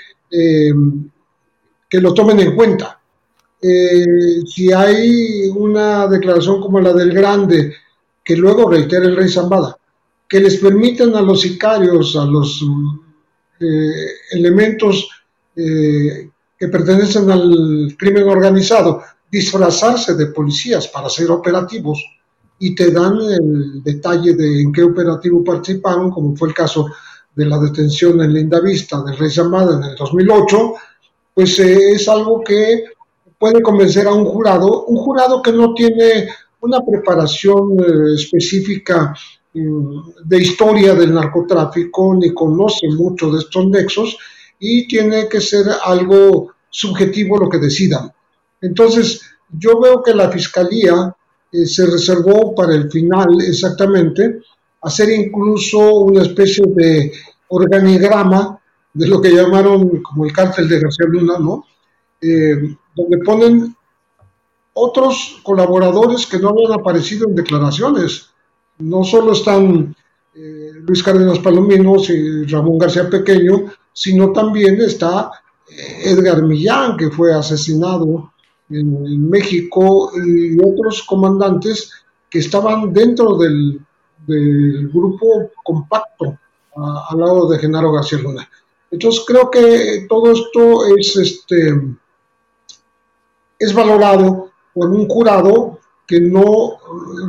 que 1.91 1.99
lo 1.99 2.13
tomen 2.13 2.39
en 2.39 2.55
cuenta. 2.55 3.01
si 3.59 4.71
hay 4.71 5.49
una 5.49 6.07
declaración 6.07 6.61
como 6.61 6.79
la 6.79 6.93
del 6.93 7.11
Grande, 7.11 7.75
que 8.23 8.37
luego 8.37 8.69
reitera 8.71 9.05
el 9.05 9.15
rey 9.17 9.27
Zambada, 9.27 9.77
que 10.27 10.39
les 10.39 10.55
permiten 10.55 11.13
a 11.15 11.21
los 11.21 11.41
sicarios, 11.41 12.15
a 12.15 12.25
los 12.25 12.65
elementos 14.31 15.09
que 15.53 16.67
pertenecen 16.71 17.29
al 17.29 17.93
crimen 17.99 18.27
organizado 18.27 19.03
disfrazarse 19.29 20.15
de 20.15 20.27
policías 20.27 20.87
para 20.87 21.09
ser 21.09 21.29
operativos 21.29 22.03
y 22.59 22.73
te 22.73 22.91
dan 22.91 23.19
el 23.21 23.83
detalle 23.83 24.33
de 24.33 24.61
en 24.61 24.71
qué 24.71 24.83
operativo 24.83 25.43
participaron, 25.43 26.09
como 26.09 26.35
fue 26.37 26.47
el 26.47 26.53
caso 26.53 26.87
de 27.35 27.45
la 27.45 27.59
detención 27.59 28.21
en 28.21 28.33
Linda 28.33 28.61
Vista 28.61 29.03
del 29.03 29.17
Rey 29.17 29.29
Zamada 29.29 29.77
en 29.77 29.83
el 29.83 29.95
2008, 29.95 30.73
pues 31.33 31.59
eh, 31.59 31.91
es 31.93 32.07
algo 32.07 32.41
que 32.43 32.85
puede 33.37 33.61
convencer 33.61 34.07
a 34.07 34.13
un 34.13 34.25
jurado, 34.25 34.85
un 34.85 34.97
jurado 34.97 35.41
que 35.41 35.51
no 35.51 35.73
tiene 35.73 36.29
una 36.61 36.79
preparación 36.85 37.79
eh, 37.79 38.15
específica 38.15 39.13
mm, 39.53 40.25
de 40.25 40.41
historia 40.41 40.93
del 40.93 41.13
narcotráfico 41.13 42.15
ni 42.15 42.33
conoce 42.33 42.87
mucho 42.89 43.31
de 43.31 43.39
estos 43.39 43.65
nexos 43.67 44.17
y 44.59 44.87
tiene 44.87 45.27
que 45.27 45.41
ser 45.41 45.65
algo 45.83 46.53
subjetivo 46.69 47.37
lo 47.37 47.49
que 47.49 47.57
decidan. 47.57 48.11
Entonces, 48.61 49.21
yo 49.49 49.79
veo 49.79 50.03
que 50.03 50.13
la 50.13 50.29
Fiscalía 50.29 51.15
eh, 51.51 51.65
se 51.65 51.85
reservó 51.85 52.53
para 52.53 52.75
el 52.75 52.89
final 52.91 53.27
exactamente 53.41 54.41
hacer 54.81 55.09
incluso 55.09 55.99
una 55.99 56.21
especie 56.21 56.63
de 56.67 57.11
organigrama 57.49 58.60
de 58.93 59.07
lo 59.07 59.21
que 59.21 59.31
llamaron 59.33 60.01
como 60.01 60.25
el 60.25 60.33
cártel 60.33 60.67
de 60.67 60.79
García 60.79 61.07
Luna, 61.07 61.39
¿no? 61.39 61.65
Eh, 62.21 62.75
donde 62.95 63.17
ponen 63.19 63.75
otros 64.73 65.39
colaboradores 65.43 66.25
que 66.25 66.39
no 66.39 66.49
habían 66.49 66.73
aparecido 66.73 67.27
en 67.27 67.35
declaraciones. 67.35 68.29
No 68.79 69.03
solo 69.03 69.33
están 69.33 69.95
eh, 70.33 70.71
Luis 70.85 71.03
Cárdenas 71.03 71.39
Palominos 71.39 72.09
y 72.09 72.45
Ramón 72.45 72.77
García 72.77 73.09
Pequeño, 73.09 73.65
sino 73.93 74.31
también 74.31 74.81
está 74.81 75.31
Edgar 76.03 76.43
Millán, 76.43 76.97
que 76.97 77.09
fue 77.09 77.33
asesinado 77.33 78.31
en, 78.69 79.29
México, 79.29 80.11
y 80.15 80.57
otros 80.59 81.03
comandantes 81.03 81.91
que 82.29 82.39
estaban 82.39 82.93
dentro 82.93 83.37
del, 83.37 83.79
grupo 84.93 85.49
compacto 85.63 86.37
al 86.75 87.19
lado 87.19 87.49
de 87.49 87.59
Genaro 87.59 87.91
García 87.91 88.19
Luna. 88.19 88.47
Entonces 88.91 89.23
creo 89.25 89.49
que 89.49 90.05
todo 90.07 90.31
esto 90.31 90.85
es, 90.97 91.15
este, 91.15 91.81
es 93.57 93.73
valorado 93.73 94.51
por 94.73 94.89
un 94.89 95.07
jurado 95.07 95.79
que 96.05 96.19
no, 96.19 96.77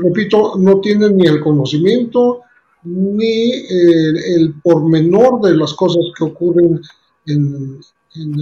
repito, 0.02 0.54
no 0.58 0.80
tiene 0.80 1.08
ni 1.10 1.26
el 1.26 1.40
conocimiento 1.40 2.40
ni 2.84 3.52
el, 3.52 4.16
el 4.16 4.54
pormenor 4.60 5.40
de 5.40 5.56
las 5.56 5.72
cosas 5.74 6.04
que 6.16 6.24
ocurren 6.24 6.80
en, 7.26 7.80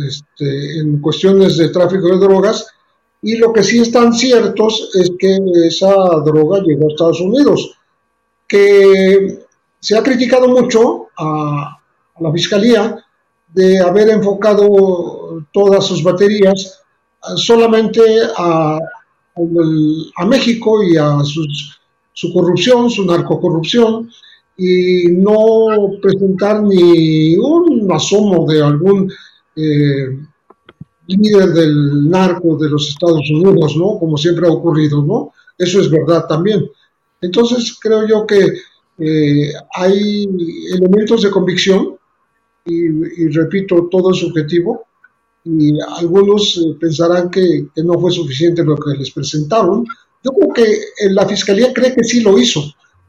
este, 0.07 0.79
en, 0.79 1.01
cuestiones 1.01 1.57
de 1.57 1.69
tráfico 1.69 2.09
de 2.09 2.19
drogas, 2.19 2.67
y 3.23 3.37
lo 3.37 3.53
que 3.53 3.63
sí 3.63 3.81
están 3.81 4.15
ciertos 4.15 4.91
es 4.95 5.13
que 5.19 5.39
esa 5.67 5.95
droga 6.25 6.63
llegó 6.63 6.87
a 6.87 6.93
Estados 6.93 7.21
Unidos, 7.21 7.77
que 8.49 9.45
se 9.79 9.97
ha 9.97 10.03
criticado 10.03 10.49
mucho 10.49 11.09
a, 11.19 11.77
la 12.19 12.33
Fiscalía 12.33 13.03
de 13.53 13.81
haber 13.81 14.11
enfocado 14.11 15.45
todas 15.53 15.87
sus 15.87 16.03
baterías 16.03 16.81
solamente 17.37 18.01
a, 18.37 18.79
México 20.27 20.83
y 20.83 20.97
a 20.97 21.19
su 21.25 22.33
corrupción, 22.33 22.91
su 22.91 23.05
narcocorrupción, 23.07 24.11
y 24.57 25.05
no 25.13 25.69
presentar 26.03 26.63
ni 26.63 27.35
un 27.37 27.91
asomo 27.91 28.45
de 28.47 28.63
algún 28.63 29.11
eh, 29.57 30.19
líder 31.07 31.49
del 31.55 32.11
narco 32.11 32.59
de 32.59 32.69
los 32.69 32.89
Estados 32.89 33.29
Unidos, 33.31 33.75
¿no? 33.79 33.99
Como 33.99 34.19
siempre 34.19 34.47
ha 34.47 34.53
ocurrido, 34.53 35.03
¿no? 35.03 35.33
Eso 35.57 35.81
es 35.81 35.91
verdad 35.91 36.27
también. 36.29 36.69
Entonces 37.23 37.79
creo 37.81 38.07
yo 38.07 38.27
que 38.27 38.53
eh, 38.99 39.53
hay 39.75 40.29
elementos 40.75 41.23
de 41.23 41.31
convicción 41.31 41.97
y, 42.65 43.29
repito, 43.29 43.89
todo 43.91 44.13
es 44.13 44.19
subjetivo 44.19 44.85
y 45.45 45.73
algunos 45.81 46.59
eh, 46.59 46.77
pensarán 46.79 47.31
que, 47.31 47.69
que, 47.75 47.83
no 47.83 47.99
fue 47.99 48.11
suficiente 48.11 48.63
lo 48.63 48.77
que 48.77 48.99
les 48.99 49.11
presentaron. 49.11 49.87
Yo 50.23 50.31
creo 50.33 50.53
que 50.53 50.79
la 51.11 51.27
Fiscalía 51.27 51.73
cree 51.73 51.95
que 51.95 52.05
sí 52.05 52.21
lo 52.21 52.39
hizo, 52.39 52.63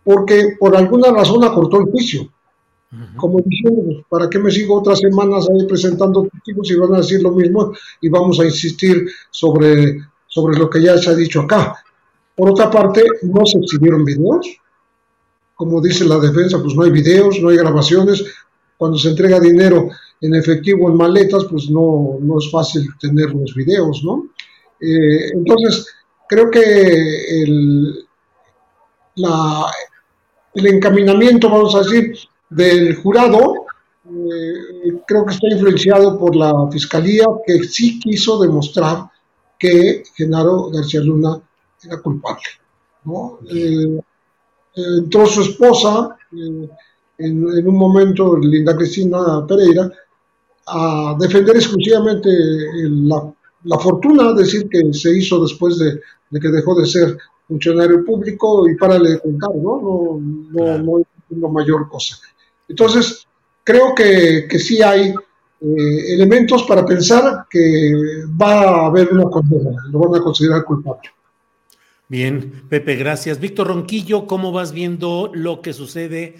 porque 0.04 0.56
por 0.60 0.76
alguna 0.76 1.12
razón 1.12 1.44
acortó 1.44 1.80
el 1.80 1.86
juicio. 1.86 2.30
Como 3.16 3.40
diciendo, 3.46 3.84
pues, 3.86 3.98
¿para 4.10 4.30
qué 4.30 4.38
me 4.38 4.52
sigo 4.52 4.80
otras 4.80 5.00
semanas 5.00 5.48
ahí 5.50 5.66
presentando 5.66 6.28
testigos 6.28 6.72
y 6.72 6.76
van 6.76 6.94
a 6.94 6.98
decir 6.98 7.22
lo 7.22 7.32
mismo 7.32 7.72
y 8.02 8.10
vamos 8.10 8.38
a 8.42 8.46
insistir 8.46 9.08
sobre, 9.30 9.98
sobre 10.28 10.60
lo 10.60 10.70
que 10.70 10.82
ya 10.82 10.98
se 10.98 11.10
ha 11.10 11.16
dicho 11.16 11.42
acá? 11.42 11.76
Por 12.36 12.50
otra 12.50 12.70
parte, 12.70 13.04
no 13.22 13.46
se 13.46 13.60
exhibieron 13.60 14.04
videos. 14.04 14.46
Como 15.56 15.80
dice 15.80 16.04
la 16.04 16.20
defensa, 16.20 16.62
pues 16.62 16.76
no 16.76 16.84
hay 16.84 16.92
videos, 16.92 17.40
no 17.40 17.50
hay 17.50 17.58
grabaciones. 17.58 18.26
Cuando 18.82 18.98
se 18.98 19.10
entrega 19.10 19.40
dinero 19.40 19.90
en 20.20 20.34
efectivo 20.34 20.90
en 20.90 20.98
maletas, 20.98 21.46
pues 21.48 21.70
no, 21.70 22.18
no 22.20 22.40
es 22.40 22.50
fácil 22.50 22.90
tener 23.00 23.30
los 23.30 23.54
videos, 23.54 24.02
¿no? 24.04 24.32
Eh, 24.80 25.34
entonces, 25.36 25.86
creo 26.28 26.50
que 26.50 27.44
el, 27.44 28.04
la, 29.18 29.68
el 30.56 30.66
encaminamiento, 30.66 31.48
vamos 31.48 31.76
a 31.76 31.84
decir, 31.84 32.18
del 32.50 32.96
jurado, 32.96 33.66
eh, 34.08 35.00
creo 35.06 35.28
que 35.28 35.36
está 35.36 35.48
influenciado 35.52 36.18
por 36.18 36.36
la 36.36 36.52
fiscalía 36.72 37.26
que 37.46 37.64
sí 37.66 38.00
quiso 38.00 38.40
demostrar 38.40 39.12
que 39.60 40.02
Genaro 40.16 40.72
García 40.72 41.02
Luna 41.02 41.40
era 41.84 42.02
culpable. 42.02 42.50
Eh, 43.48 44.02
entró 44.74 45.28
su 45.28 45.44
esposa, 45.44 46.18
eh, 47.22 47.60
en, 47.60 47.68
un 47.68 47.76
momento, 47.76 48.38
Linda 48.38 48.76
Cristina 48.76 49.46
Pereira, 49.48 49.92
a 50.68 51.16
defender 51.20 51.56
exclusivamente 51.56 52.30
la, 53.64 53.80
fortuna, 53.80 54.34
decir 54.34 54.70
que 54.70 54.94
se 54.94 55.18
hizo 55.18 55.42
después 55.42 55.78
de, 55.80 56.00
que 56.40 56.48
dejó 56.48 56.80
de 56.80 56.86
ser 56.86 57.18
funcionario 57.48 58.06
público 58.06 58.70
y 58.70 58.76
para 58.76 58.98
de 59.00 59.20
contar, 59.20 59.56
¿no? 59.56 59.82
No, 59.82 60.20
no, 60.52 60.78
no 60.78 61.00
es 61.00 61.06
una 61.30 61.50
mayor 61.50 61.90
cosa. 61.90 62.18
Entonces, 62.68 63.28
creo 63.64 63.94
que, 63.96 64.48
que 64.50 64.60
sí 64.60 64.82
hay 64.82 65.14
eh, 65.64 66.14
elementos 66.14 66.64
para 66.64 66.84
pensar 66.84 67.46
que 67.48 67.94
va 68.30 68.62
a 68.62 68.86
haber 68.88 69.10
una 69.14 69.26
condena, 69.26 69.84
lo 69.92 70.00
van 70.00 70.20
a 70.20 70.24
considerar 70.24 70.64
culpable. 70.64 71.10
Bien, 72.08 72.64
Pepe, 72.68 72.96
gracias. 72.96 73.40
Víctor 73.40 73.68
Ronquillo, 73.68 74.26
¿cómo 74.26 74.52
vas 74.52 74.72
viendo 74.72 75.32
lo 75.34 75.62
que 75.62 75.74
sucede 75.74 76.38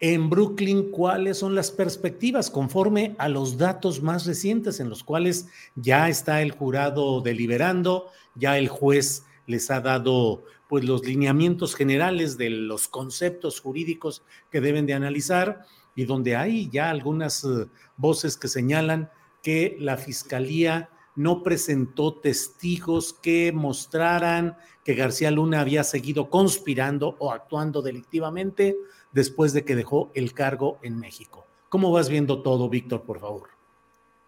en 0.00 0.30
Brooklyn? 0.30 0.90
¿Cuáles 0.90 1.38
son 1.38 1.54
las 1.54 1.70
perspectivas 1.70 2.50
conforme 2.50 3.14
a 3.18 3.28
los 3.28 3.58
datos 3.58 4.02
más 4.02 4.26
recientes 4.26 4.80
en 4.80 4.88
los 4.88 5.04
cuales 5.04 5.48
ya 5.74 6.08
está 6.08 6.42
el 6.42 6.52
jurado 6.52 7.20
deliberando, 7.20 8.10
ya 8.34 8.58
el 8.58 8.68
juez 8.68 9.24
les 9.46 9.70
ha 9.70 9.80
dado 9.80 10.44
pues 10.68 10.84
los 10.84 11.04
lineamientos 11.04 11.74
generales 11.74 12.36
de 12.38 12.50
los 12.50 12.88
conceptos 12.88 13.60
jurídicos 13.60 14.22
que 14.50 14.60
deben 14.60 14.86
de 14.86 14.94
analizar 14.94 15.66
y 15.94 16.04
donde 16.04 16.36
hay 16.36 16.68
ya 16.70 16.90
algunas 16.90 17.44
eh, 17.44 17.66
voces 17.96 18.36
que 18.36 18.48
señalan 18.48 19.10
que 19.42 19.76
la 19.78 19.96
fiscalía 19.96 20.90
no 21.16 21.42
presentó 21.42 22.14
testigos 22.14 23.12
que 23.12 23.52
mostraran 23.52 24.56
que 24.84 24.94
García 24.94 25.30
Luna 25.30 25.60
había 25.60 25.84
seguido 25.84 26.28
conspirando 26.28 27.16
o 27.18 27.30
actuando 27.30 27.80
delictivamente 27.80 28.76
después 29.14 29.54
de 29.54 29.64
que 29.64 29.74
dejó 29.74 30.10
el 30.14 30.34
cargo 30.34 30.78
en 30.82 30.98
México. 30.98 31.46
¿Cómo 31.70 31.90
vas 31.90 32.10
viendo 32.10 32.42
todo, 32.42 32.68
Víctor, 32.68 33.02
por 33.04 33.20
favor? 33.20 33.48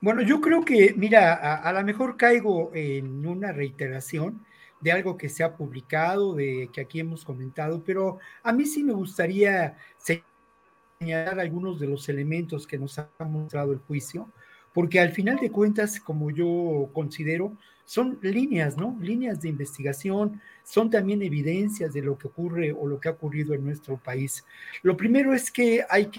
Bueno, 0.01 0.23
yo 0.23 0.41
creo 0.41 0.65
que, 0.65 0.95
mira, 0.97 1.35
a, 1.35 1.57
a 1.57 1.73
lo 1.73 1.85
mejor 1.85 2.17
caigo 2.17 2.71
en 2.75 3.27
una 3.27 3.53
reiteración, 3.53 4.47
de 4.81 4.93
algo 4.93 5.17
que 5.17 5.29
se 5.29 5.43
ha 5.43 5.57
publicado, 5.57 6.35
de 6.35 6.69
que 6.73 6.83
aquí 6.83 7.01
hemos 7.01 7.25
comentado, 7.25 7.83
pero 7.85 8.19
a 8.43 8.53
mí 8.53 8.67
sí 8.67 8.85
me 8.85 8.93
gustaría 8.93 9.77
señalar 11.01 11.41
algunos 11.41 11.81
de 11.81 11.87
los 11.87 12.09
elementos 12.09 12.67
que 12.67 12.79
nos 12.79 12.99
ha 12.99 13.09
mostrado 13.21 13.73
el 13.73 13.79
juicio, 13.79 14.29
porque 14.73 15.01
al 15.01 15.13
final 15.13 15.39
de 15.39 15.51
cuentas, 15.51 15.99
como 15.99 16.31
yo 16.31 16.91
considero, 16.93 17.57
son 17.87 18.19
líneas, 18.21 18.77
¿no? 18.77 18.99
Líneas 19.01 19.41
de 19.41 19.49
investigación, 19.49 20.43
son 20.65 20.91
también 20.91 21.23
evidencias 21.23 21.95
de 21.95 22.03
lo 22.03 22.19
que 22.19 22.27
ocurre 22.27 22.73
o 22.73 22.87
lo 22.87 23.01
que 23.01 23.09
ha 23.09 23.13
ocurrido 23.13 23.55
en 23.55 23.65
nuestro 23.65 23.97
país. 23.97 24.45
Lo 24.83 24.97
primero 24.97 25.33
es 25.33 25.51
que 25.51 25.87
hay 25.89 26.11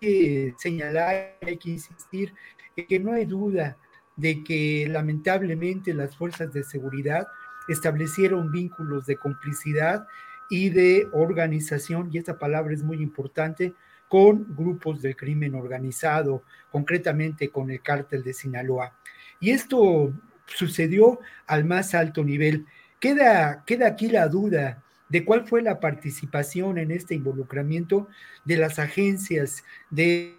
que 0.00 0.54
señalar, 0.58 1.36
hay 1.40 1.56
que 1.56 1.70
insistir 1.70 2.32
que 2.76 3.00
no 3.00 3.12
hay 3.12 3.24
duda 3.24 3.76
de 4.16 4.44
que 4.44 4.86
lamentablemente 4.88 5.94
las 5.94 6.14
fuerzas 6.14 6.52
de 6.52 6.62
seguridad 6.62 7.26
establecieron 7.68 8.52
vínculos 8.52 9.06
de 9.06 9.16
complicidad 9.16 10.06
y 10.50 10.70
de 10.70 11.06
organización, 11.12 12.10
y 12.12 12.18
esta 12.18 12.38
palabra 12.38 12.74
es 12.74 12.82
muy 12.82 13.00
importante, 13.02 13.72
con 14.08 14.56
grupos 14.56 15.00
del 15.00 15.16
crimen 15.16 15.54
organizado, 15.54 16.42
concretamente 16.72 17.48
con 17.48 17.70
el 17.70 17.80
cártel 17.80 18.24
de 18.24 18.32
Sinaloa. 18.32 18.92
Y 19.38 19.50
esto 19.50 20.12
sucedió 20.54 21.20
al 21.46 21.64
más 21.64 21.94
alto 21.94 22.24
nivel. 22.24 22.66
Queda, 23.00 23.64
queda 23.66 23.88
aquí 23.88 24.08
la 24.08 24.28
duda 24.28 24.82
de 25.08 25.24
cuál 25.24 25.46
fue 25.46 25.62
la 25.62 25.80
participación 25.80 26.78
en 26.78 26.90
este 26.90 27.14
involucramiento 27.14 28.08
de 28.44 28.56
las 28.56 28.78
agencias 28.78 29.64
de 29.90 30.38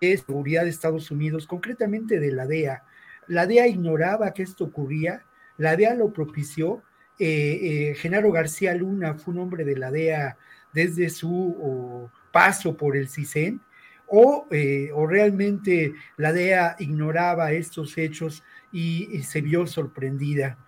seguridad 0.00 0.64
de 0.64 0.70
Estados 0.70 1.10
Unidos, 1.10 1.46
concretamente 1.46 2.20
de 2.20 2.32
la 2.32 2.46
DEA. 2.46 2.84
La 3.28 3.46
DEA 3.46 3.68
ignoraba 3.68 4.34
que 4.34 4.42
esto 4.42 4.64
ocurría, 4.64 5.24
la 5.56 5.76
DEA 5.76 5.94
lo 5.94 6.12
propició. 6.12 6.82
Eh, 7.18 7.60
eh, 7.90 7.94
Genaro 7.94 8.32
García 8.32 8.74
Luna 8.74 9.14
fue 9.14 9.32
un 9.34 9.40
hombre 9.40 9.64
de 9.64 9.76
la 9.76 9.90
DEA 9.90 10.36
desde 10.72 11.08
su 11.08 12.10
paso 12.32 12.76
por 12.76 12.96
el 12.96 13.08
CISEN, 13.08 13.60
o, 14.06 14.46
eh, 14.50 14.90
o, 14.94 15.06
realmente 15.06 15.94
la 16.18 16.32
DEA 16.32 16.76
ignoraba 16.80 17.52
estos 17.52 17.96
hechos 17.96 18.42
y, 18.72 19.22
se 19.22 19.40
vio 19.40 19.66
sorprendida. 19.66 20.58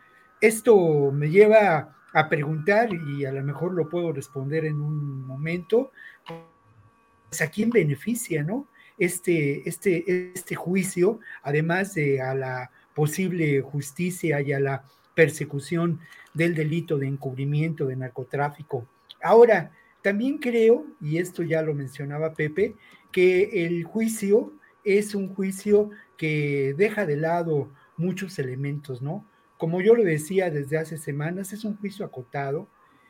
Esto 0.40 1.10
me 1.10 1.30
lleva 1.30 1.96
a 2.12 2.28
preguntar, 2.28 2.90
y 2.92 3.24
a 3.24 3.32
lo 3.32 3.42
mejor 3.42 3.72
lo 3.72 3.88
puedo 3.88 4.12
responder 4.12 4.66
en 4.66 4.80
un 4.80 5.26
momento, 5.26 5.90
pues, 6.26 7.40
¿a 7.40 7.48
quién 7.48 7.70
beneficia, 7.70 8.42
no? 8.42 8.68
Este, 8.96 9.68
este, 9.68 10.32
este 10.34 10.54
juicio, 10.54 11.18
además 11.42 11.94
de 11.94 12.20
a 12.20 12.34
la 12.34 12.70
posible 12.94 13.60
justicia 13.60 14.40
y 14.40 14.52
a 14.52 14.60
la 14.60 14.84
persecución 15.14 15.98
del 16.32 16.54
delito 16.54 16.98
de 16.98 17.06
encubrimiento 17.06 17.86
de 17.86 17.96
narcotráfico. 17.96 18.86
Ahora, 19.22 19.72
también 20.02 20.38
creo, 20.38 20.86
y 21.00 21.18
esto 21.18 21.42
ya 21.42 21.62
lo 21.62 21.74
mencionaba 21.74 22.34
Pepe, 22.34 22.74
que 23.10 23.66
el 23.66 23.84
juicio 23.84 24.52
es 24.84 25.14
un 25.14 25.34
juicio 25.34 25.90
que 26.16 26.74
deja 26.76 27.06
de 27.06 27.16
lado 27.16 27.70
muchos 27.96 28.38
elementos, 28.38 29.02
¿no? 29.02 29.24
Como 29.58 29.80
yo 29.80 29.94
lo 29.94 30.04
decía 30.04 30.50
desde 30.50 30.78
hace 30.78 30.98
semanas, 30.98 31.52
es 31.52 31.64
un 31.64 31.76
juicio 31.76 32.04
acotado 32.04 32.68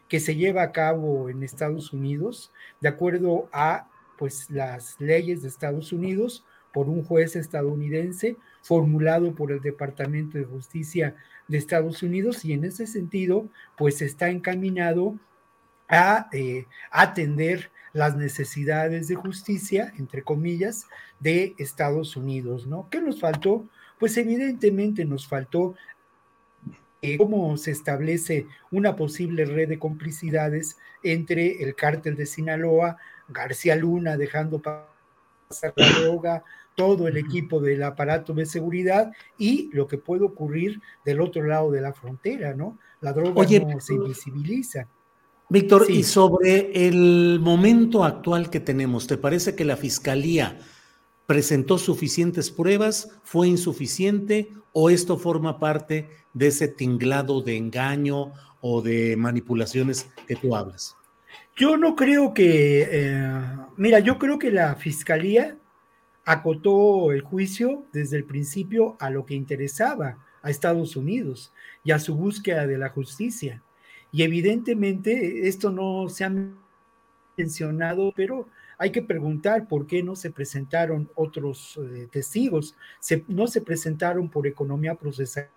que 0.08 0.20
se 0.20 0.36
lleva 0.36 0.62
a 0.62 0.72
cabo 0.72 1.28
en 1.28 1.42
Estados 1.42 1.92
Unidos 1.92 2.52
de 2.80 2.88
acuerdo 2.88 3.48
a 3.52 3.88
pues 4.18 4.50
las 4.50 5.00
leyes 5.00 5.42
de 5.42 5.48
Estados 5.48 5.92
Unidos 5.92 6.44
por 6.72 6.88
un 6.88 7.04
juez 7.04 7.36
estadounidense 7.36 8.36
formulado 8.62 9.34
por 9.34 9.52
el 9.52 9.60
Departamento 9.60 10.38
de 10.38 10.44
Justicia 10.44 11.16
de 11.48 11.58
Estados 11.58 12.02
Unidos 12.02 12.44
y 12.44 12.52
en 12.52 12.64
ese 12.64 12.86
sentido 12.86 13.48
pues 13.76 14.02
está 14.02 14.28
encaminado 14.28 15.18
a 15.88 16.28
eh, 16.32 16.66
atender 16.90 17.70
las 17.92 18.16
necesidades 18.16 19.06
de 19.06 19.14
justicia, 19.14 19.92
entre 19.98 20.24
comillas, 20.24 20.86
de 21.20 21.54
Estados 21.58 22.16
Unidos, 22.16 22.66
¿no? 22.66 22.88
¿Qué 22.90 23.00
nos 23.00 23.20
faltó? 23.20 23.68
Pues 24.04 24.18
evidentemente 24.18 25.06
nos 25.06 25.26
faltó 25.26 25.76
eh, 27.00 27.16
cómo 27.16 27.56
se 27.56 27.70
establece 27.70 28.46
una 28.70 28.96
posible 28.96 29.46
red 29.46 29.66
de 29.66 29.78
complicidades 29.78 30.76
entre 31.02 31.62
el 31.62 31.74
cártel 31.74 32.14
de 32.14 32.26
Sinaloa, 32.26 32.98
García 33.30 33.76
Luna 33.76 34.18
dejando 34.18 34.60
pasar 34.60 35.72
la 35.74 35.88
droga, 36.02 36.44
todo 36.74 37.08
el 37.08 37.16
equipo 37.16 37.62
del 37.62 37.82
aparato 37.82 38.34
de 38.34 38.44
seguridad 38.44 39.10
y 39.38 39.70
lo 39.72 39.88
que 39.88 39.96
puede 39.96 40.26
ocurrir 40.26 40.82
del 41.06 41.22
otro 41.22 41.46
lado 41.46 41.70
de 41.70 41.80
la 41.80 41.94
frontera, 41.94 42.52
¿no? 42.52 42.78
La 43.00 43.14
droga 43.14 43.42
no 43.42 43.80
se 43.80 43.94
invisibiliza. 43.94 44.86
Víctor, 45.48 45.86
y 45.88 46.02
sobre 46.02 46.86
el 46.86 47.40
momento 47.40 48.04
actual 48.04 48.50
que 48.50 48.60
tenemos, 48.60 49.06
¿te 49.06 49.16
parece 49.16 49.56
que 49.56 49.64
la 49.64 49.78
Fiscalía 49.78 50.58
presentó 51.26 51.78
suficientes 51.78 52.50
pruebas, 52.50 53.10
fue 53.22 53.48
insuficiente 53.48 54.52
o 54.72 54.90
esto 54.90 55.16
forma 55.16 55.58
parte 55.58 56.08
de 56.34 56.48
ese 56.48 56.68
tinglado 56.68 57.40
de 57.40 57.56
engaño 57.56 58.32
o 58.60 58.82
de 58.82 59.16
manipulaciones 59.16 60.10
que 60.26 60.36
tú 60.36 60.56
hablas? 60.56 60.96
Yo 61.56 61.76
no 61.76 61.94
creo 61.94 62.34
que, 62.34 62.88
eh, 62.90 63.46
mira, 63.76 64.00
yo 64.00 64.18
creo 64.18 64.38
que 64.38 64.50
la 64.50 64.74
Fiscalía 64.74 65.56
acotó 66.24 67.12
el 67.12 67.20
juicio 67.20 67.84
desde 67.92 68.16
el 68.16 68.24
principio 68.24 68.96
a 68.98 69.10
lo 69.10 69.24
que 69.24 69.34
interesaba 69.34 70.18
a 70.42 70.50
Estados 70.50 70.96
Unidos 70.96 71.52
y 71.84 71.92
a 71.92 71.98
su 71.98 72.16
búsqueda 72.16 72.66
de 72.66 72.78
la 72.78 72.88
justicia. 72.88 73.62
Y 74.10 74.22
evidentemente 74.22 75.46
esto 75.46 75.70
no 75.70 76.08
se 76.08 76.24
ha 76.24 76.32
mencionado, 77.36 78.12
pero 78.16 78.48
hay 78.78 78.90
que 78.90 79.02
preguntar 79.02 79.68
por 79.68 79.86
qué 79.86 80.02
no 80.02 80.16
se 80.16 80.30
presentaron 80.30 81.10
otros 81.14 81.78
eh, 81.78 82.08
testigos. 82.10 82.76
no 83.28 83.46
se 83.46 83.60
presentaron 83.60 84.28
por 84.28 84.46
economía 84.46 84.94
procesal, 84.94 85.48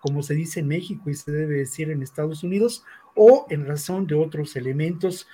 como 0.00 0.22
se 0.22 0.34
dice 0.34 0.60
en 0.60 0.68
México 0.68 1.10
y 1.10 1.14
se 1.14 1.32
debe 1.32 1.56
decir 1.58 1.90
en 1.90 2.02
Estados 2.02 2.42
Unidos, 2.42 2.84
o 3.14 3.46
en 3.50 3.66
razón 3.66 4.06
de 4.06 4.14
otros 4.14 4.56
elementos. 4.56 5.28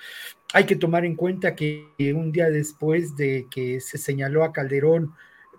Hay 0.53 0.65
que 0.65 0.75
tomar 0.75 1.05
en 1.05 1.15
cuenta 1.15 1.55
que 1.55 1.87
un 2.15 2.31
día 2.31 2.49
después 2.49 3.15
de 3.15 3.47
que 3.49 3.79
se 3.79 3.97
señaló 3.97 4.43
a 4.43 4.53
Calderón 4.53 5.13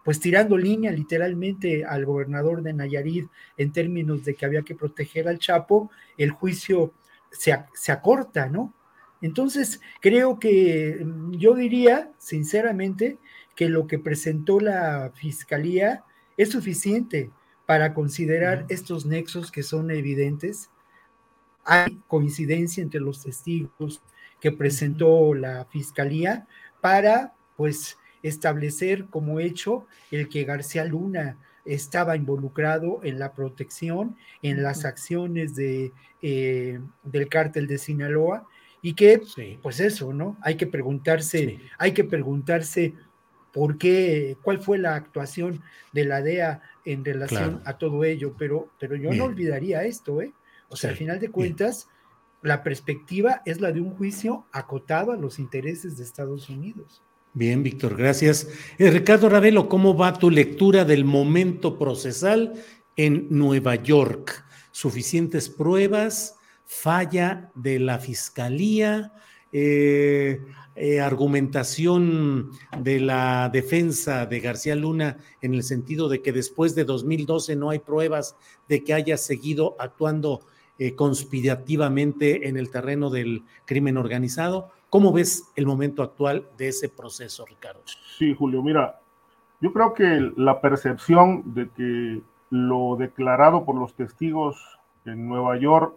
pues 0.05 0.19
tirando 0.19 0.57
línea 0.57 0.91
literalmente 0.91 1.85
al 1.85 2.05
gobernador 2.05 2.63
de 2.63 2.73
Nayarit 2.73 3.29
en 3.57 3.73
términos 3.73 4.25
de 4.25 4.35
que 4.35 4.45
había 4.45 4.63
que 4.63 4.75
proteger 4.75 5.29
al 5.29 5.39
Chapo, 5.39 5.91
el 6.17 6.31
juicio 6.31 6.93
se, 7.31 7.57
se 7.75 7.93
acorta, 7.93 8.49
¿no? 8.49 8.75
Entonces, 9.23 9.81
creo 10.01 10.39
que 10.39 11.01
mm, 11.05 11.33
yo 11.37 11.55
diría, 11.55 12.13
sinceramente, 12.19 13.19
que 13.55 13.69
lo 13.69 13.87
que 13.87 13.99
presentó 13.99 14.61
la 14.61 15.13
fiscalía 15.15 16.05
es 16.37 16.51
suficiente 16.51 17.31
para 17.65 17.95
considerar 17.95 18.67
estos 18.69 19.07
nexos 19.07 19.53
que 19.53 19.63
son 19.63 19.91
evidentes. 19.91 20.71
Hay 21.65 22.01
coincidencia 22.09 22.83
entre 22.83 23.01
los 23.01 23.23
testigos 23.23 24.03
que 24.41 24.51
presentó 24.51 25.35
la 25.35 25.67
fiscalía 25.67 26.49
para, 26.81 27.33
pues, 27.57 27.97
establecer 28.25 29.07
como 29.07 29.39
hecho 29.39 29.87
el 30.11 30.29
que 30.29 30.45
García 30.45 30.85
Luna 30.85 31.39
estaba 31.65 32.17
involucrado 32.17 33.01
en 33.05 33.21
la 33.21 33.33
protección, 33.35 34.17
en 34.43 34.65
las 34.65 34.85
acciones 34.85 35.55
de, 35.55 35.93
eh, 36.23 36.81
del 37.05 37.29
cártel 37.29 37.69
de 37.69 37.79
Sinaloa 37.79 38.49
y 38.83 38.95
que, 38.95 39.23
pues 39.63 39.79
eso, 39.79 40.13
¿no? 40.13 40.37
Hay 40.43 40.57
que 40.57 40.67
preguntarse, 40.67 41.61
hay 41.79 41.93
que 41.93 42.03
preguntarse 42.03 42.95
por 43.53 43.79
qué, 43.79 44.37
cuál 44.43 44.59
fue 44.59 44.77
la 44.77 44.97
actuación 44.97 45.63
de 45.93 46.05
la 46.05 46.21
DEA 46.21 46.61
en 46.85 47.05
relación 47.05 47.63
a 47.65 47.79
todo 47.79 48.03
ello, 48.03 48.35
pero, 48.37 48.71
pero 48.81 48.97
yo 48.97 49.13
no 49.13 49.25
olvidaría 49.25 49.85
esto, 49.85 50.21
¿eh? 50.21 50.33
O 50.69 50.77
sea, 50.77 50.91
al 50.91 50.97
final 50.97 51.21
de 51.21 51.31
cuentas, 51.31 51.89
la 52.43 52.65
perspectiva 52.65 53.43
es 53.45 53.61
la 53.61 53.71
de 53.73 53.81
un 53.81 53.91
juicio 53.91 54.47
acotado 54.53 55.13
a 55.13 55.17
los 55.17 55.39
intereses 55.39 55.97
de 55.97 56.03
Estados 56.03 56.49
Unidos. 56.49 57.03
Bien, 57.35 57.63
Víctor, 57.63 57.97
gracias. 57.97 58.49
Eh, 58.79 58.91
Ricardo 58.91 59.29
Ravelo, 59.29 59.69
¿cómo 59.69 59.97
va 59.97 60.19
tu 60.19 60.29
lectura 60.29 60.85
del 60.85 61.05
momento 61.05 61.79
procesal 61.79 62.55
en 62.97 63.29
Nueva 63.31 63.77
York? 63.77 64.45
¿Suficientes 64.73 65.49
pruebas? 65.49 66.37
¿Falla 66.81 67.51
de 67.55 67.79
la 67.79 67.99
fiscalía? 67.99 69.13
Eh, 69.53 70.41
eh, 70.75 71.01
argumentación 71.01 72.51
de 72.79 73.01
la 73.01 73.51
defensa 73.53 74.25
de 74.25 74.41
García 74.41 74.75
Luna 74.75 75.19
en 75.43 75.53
el 75.55 75.63
sentido 75.63 76.09
de 76.09 76.23
que 76.23 76.33
después 76.33 76.75
de 76.75 76.85
2012 76.85 77.57
no 77.57 77.69
hay 77.71 77.81
pruebas 77.81 78.37
de 78.69 78.83
que 78.83 78.95
haya 78.95 79.17
seguido 79.17 79.77
actuando 79.79 80.41
conspirativamente 80.97 82.49
en 82.49 82.57
el 82.57 82.71
terreno 82.71 83.09
del 83.09 83.45
crimen 83.67 83.97
organizado 83.97 84.73
¿Cómo 84.93 85.11
ves 85.11 85.51
el 85.57 85.65
momento 85.65 86.03
actual 86.03 86.47
de 86.59 86.69
ese 86.69 86.91
proceso, 86.91 87.47
Ricardo? 87.47 87.81
Sí, 88.19 88.35
Julio, 88.39 88.63
mira, 88.63 89.01
yo 89.59 89.73
creo 89.73 89.95
que 89.95 90.31
la 90.37 90.61
percepción 90.61 91.55
de 91.55 91.71
que 91.71 92.21
lo 92.51 92.97
declarado 92.97 93.65
por 93.65 93.75
los 93.75 93.95
testigos 93.95 94.63
en 95.07 95.27
Nueva 95.27 95.57
York 95.57 95.95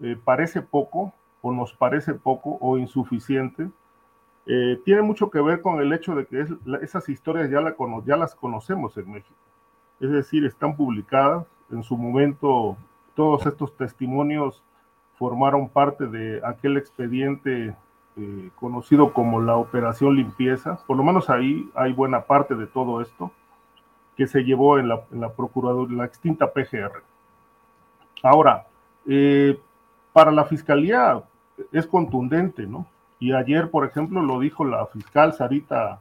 eh, 0.00 0.16
parece 0.22 0.62
poco, 0.62 1.12
o 1.42 1.52
nos 1.52 1.72
parece 1.72 2.14
poco, 2.14 2.58
o 2.60 2.78
insuficiente, 2.78 3.68
eh, 4.46 4.80
tiene 4.84 5.02
mucho 5.02 5.30
que 5.30 5.40
ver 5.40 5.62
con 5.62 5.80
el 5.80 5.92
hecho 5.92 6.14
de 6.14 6.26
que 6.26 6.46
esas 6.82 7.08
historias 7.08 7.50
ya, 7.50 7.60
ya 8.04 8.16
las 8.16 8.34
conocemos 8.34 8.96
en 8.98 9.10
México. 9.10 9.34
Es 10.00 10.10
decir, 10.10 10.44
están 10.44 10.76
publicadas. 10.76 11.46
En 11.70 11.82
su 11.82 11.96
momento, 11.96 12.76
todos 13.14 13.46
estos 13.46 13.74
testimonios 13.76 14.62
formaron 15.18 15.68
parte 15.68 16.06
de 16.06 16.40
aquel 16.44 16.76
expediente 16.76 17.74
eh, 18.16 18.50
conocido 18.56 19.12
como 19.12 19.40
la 19.40 19.56
Operación 19.56 20.14
Limpieza, 20.14 20.78
por 20.86 20.96
lo 20.96 21.02
menos 21.02 21.30
ahí 21.30 21.68
hay 21.74 21.92
buena 21.92 22.22
parte 22.22 22.54
de 22.54 22.66
todo 22.66 23.00
esto 23.00 23.32
que 24.16 24.26
se 24.26 24.44
llevó 24.44 24.78
en 24.78 24.88
la, 24.88 25.02
en 25.10 25.20
la 25.20 25.32
Procuraduría, 25.32 25.98
la 25.98 26.04
extinta 26.04 26.52
PGR. 26.52 27.02
Ahora, 28.22 28.66
eh, 29.06 29.58
para 30.14 30.30
la 30.30 30.44
Fiscalía 30.44 31.20
es 31.72 31.88
contundente, 31.88 32.66
¿no? 32.66 32.86
Y 33.18 33.32
ayer, 33.32 33.68
por 33.68 33.84
ejemplo, 33.84 34.22
lo 34.22 34.38
dijo 34.38 34.64
la 34.64 34.86
fiscal 34.86 35.32
Sarita 35.32 35.98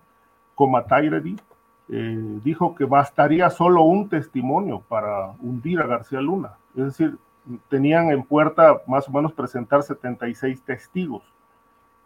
Comatairedi, 0.53 1.35
eh, 1.89 2.39
dijo 2.43 2.75
que 2.75 2.85
bastaría 2.85 3.49
solo 3.49 3.81
un 3.81 4.09
testimonio 4.09 4.83
para 4.87 5.31
hundir 5.39 5.79
a 5.81 5.87
García 5.87 6.21
Luna. 6.21 6.53
Es 6.77 6.85
decir, 6.85 7.17
tenían 7.69 8.11
en 8.11 8.23
puerta 8.23 8.83
más 8.87 9.09
o 9.09 9.11
menos 9.11 9.33
presentar 9.33 9.81
76 9.81 10.61
testigos. 10.61 11.23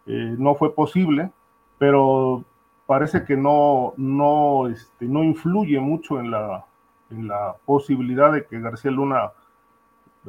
Eh, 0.06 0.34
no 0.38 0.54
fue 0.54 0.74
posible, 0.74 1.30
pero 1.76 2.42
parece 2.86 3.24
que 3.24 3.36
no, 3.36 3.92
no, 3.98 4.68
este, 4.68 5.04
no 5.04 5.22
influye 5.24 5.78
mucho 5.78 6.20
en 6.20 6.30
la, 6.30 6.64
en 7.10 7.28
la 7.28 7.54
posibilidad 7.66 8.32
de 8.32 8.46
que 8.46 8.60
García 8.60 8.90
Luna 8.90 9.32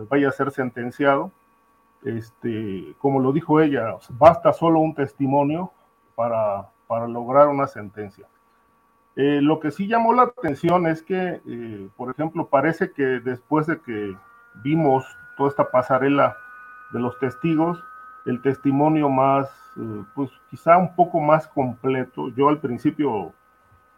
vaya 0.09 0.27
a 0.27 0.33
ser 0.33 0.51
sentenciado. 0.51 1.31
Este, 2.03 2.95
como 2.99 3.19
lo 3.19 3.31
dijo 3.31 3.59
ella, 3.61 3.95
basta 4.11 4.53
solo 4.53 4.79
un 4.79 4.95
testimonio 4.95 5.71
para, 6.15 6.69
para 6.87 7.07
lograr 7.07 7.47
una 7.47 7.67
sentencia. 7.67 8.25
Eh, 9.15 9.41
lo 9.41 9.59
que 9.59 9.71
sí 9.71 9.87
llamó 9.87 10.13
la 10.13 10.23
atención 10.23 10.87
es 10.87 11.01
que, 11.01 11.41
eh, 11.45 11.89
por 11.97 12.09
ejemplo, 12.09 12.47
parece 12.47 12.91
que 12.91 13.03
después 13.03 13.67
de 13.67 13.81
que 13.81 14.15
vimos 14.63 15.05
toda 15.35 15.49
esta 15.49 15.71
pasarela 15.71 16.37
de 16.91 16.99
los 16.99 17.19
testigos, 17.19 17.83
el 18.25 18.41
testimonio 18.41 19.09
más, 19.09 19.49
eh, 19.77 20.03
pues 20.15 20.31
quizá 20.49 20.77
un 20.77 20.95
poco 20.95 21.19
más 21.19 21.47
completo, 21.47 22.29
yo 22.29 22.49
al 22.49 22.59
principio 22.59 23.33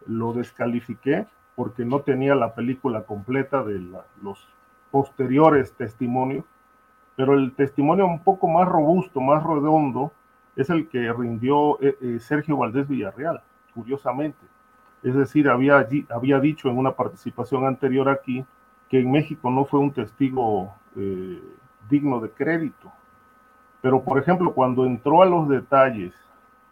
lo 0.06 0.32
descalifiqué 0.32 1.26
porque 1.54 1.84
no 1.84 2.00
tenía 2.00 2.34
la 2.34 2.54
película 2.54 3.02
completa 3.02 3.62
de 3.62 3.78
los 4.22 4.48
posteriores 4.90 5.72
testimonios, 5.74 6.44
pero 7.16 7.34
el 7.34 7.52
testimonio 7.52 8.06
un 8.06 8.22
poco 8.22 8.48
más 8.48 8.68
robusto, 8.68 9.20
más 9.20 9.42
redondo, 9.42 10.12
es 10.56 10.70
el 10.70 10.88
que 10.88 11.12
rindió 11.12 11.80
eh, 11.80 11.96
eh, 12.00 12.18
Sergio 12.20 12.56
Valdés 12.56 12.88
Villarreal, 12.88 13.42
curiosamente. 13.74 14.46
Es 15.02 15.14
decir, 15.14 15.48
había, 15.48 15.86
había 16.10 16.40
dicho 16.40 16.68
en 16.68 16.78
una 16.78 16.92
participación 16.92 17.66
anterior 17.66 18.08
aquí 18.08 18.44
que 18.88 19.00
en 19.00 19.10
México 19.10 19.50
no 19.50 19.64
fue 19.64 19.80
un 19.80 19.90
testigo 19.90 20.74
eh, 20.96 21.42
digno 21.88 22.20
de 22.20 22.30
crédito. 22.30 22.92
Pero, 23.80 24.02
por 24.02 24.18
ejemplo, 24.18 24.52
cuando 24.52 24.86
entró 24.86 25.22
a 25.22 25.26
los 25.26 25.48
detalles 25.48 26.14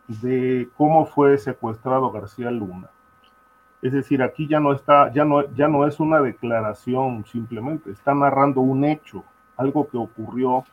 de 0.07 0.69
cómo 0.77 1.07
fue 1.07 1.39
secuestrado 1.39 2.11
García 2.13 2.51
Luna, 2.51 2.91
es 3.83 3.93
decir, 3.93 4.23
aquí 4.23 4.47
ya 4.47 4.61
no 4.61 4.73
está, 4.73 5.11
ya 5.13 5.25
no, 5.25 5.51
ya 5.55 5.67
no 5.67 5.87
es 5.87 5.99
una 5.99 6.21
declaración 6.21 7.25
simplemente, 7.25 7.91
está 7.91 8.15
narrando 8.15 8.61
un 8.61 8.85
hecho, 8.85 9.25
algo 9.61 9.89
que 9.89 9.99
ocurrió. 9.99 10.65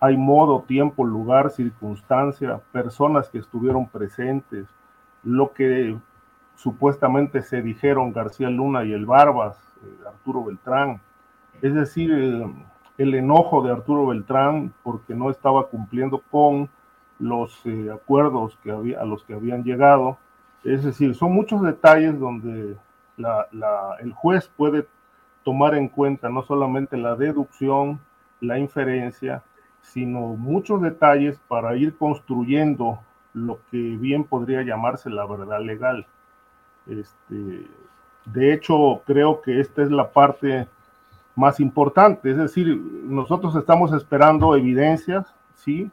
Hay 0.00 0.16
modo, 0.16 0.62
tiempo, 0.62 1.04
lugar, 1.04 1.50
circunstancia, 1.50 2.60
personas 2.72 3.28
que 3.28 3.38
estuvieron 3.38 3.86
presentes, 3.86 4.66
lo 5.22 5.52
que 5.52 5.96
supuestamente 6.56 7.42
se 7.42 7.62
dijeron 7.62 8.12
García 8.12 8.48
Luna 8.50 8.84
y 8.84 8.92
el 8.92 9.06
Barbas, 9.06 9.56
eh, 9.82 10.08
Arturo 10.08 10.44
Beltrán. 10.44 11.00
Es 11.62 11.74
decir, 11.74 12.10
el 12.98 13.14
enojo 13.14 13.62
de 13.62 13.72
Arturo 13.72 14.06
Beltrán 14.06 14.72
porque 14.82 15.14
no 15.14 15.30
estaba 15.30 15.68
cumpliendo 15.68 16.22
con 16.30 16.68
los 17.18 17.64
eh, 17.64 17.90
acuerdos 17.92 18.58
que 18.62 18.70
había, 18.70 19.00
a 19.00 19.04
los 19.04 19.22
que 19.24 19.34
habían 19.34 19.64
llegado. 19.64 20.18
Es 20.64 20.84
decir, 20.84 21.14
son 21.14 21.32
muchos 21.32 21.62
detalles 21.62 22.18
donde 22.18 22.76
el 24.00 24.12
juez 24.12 24.50
puede 24.56 24.86
tomar 25.44 25.74
en 25.74 25.88
cuenta 25.88 26.28
no 26.28 26.42
solamente 26.42 26.96
la 26.96 27.14
deducción, 27.14 28.00
la 28.44 28.58
inferencia, 28.58 29.42
sino 29.80 30.20
muchos 30.20 30.80
detalles 30.82 31.38
para 31.48 31.76
ir 31.76 31.96
construyendo 31.96 33.00
lo 33.32 33.58
que 33.70 33.78
bien 33.78 34.24
podría 34.24 34.62
llamarse 34.62 35.10
la 35.10 35.26
verdad 35.26 35.60
legal. 35.60 36.06
Este, 36.86 37.66
de 38.26 38.52
hecho, 38.52 39.02
creo 39.06 39.42
que 39.42 39.60
esta 39.60 39.82
es 39.82 39.90
la 39.90 40.10
parte 40.10 40.68
más 41.36 41.58
importante, 41.60 42.30
es 42.30 42.36
decir, 42.36 42.76
nosotros 42.76 43.56
estamos 43.56 43.92
esperando 43.92 44.54
evidencias, 44.56 45.34
¿sí? 45.54 45.90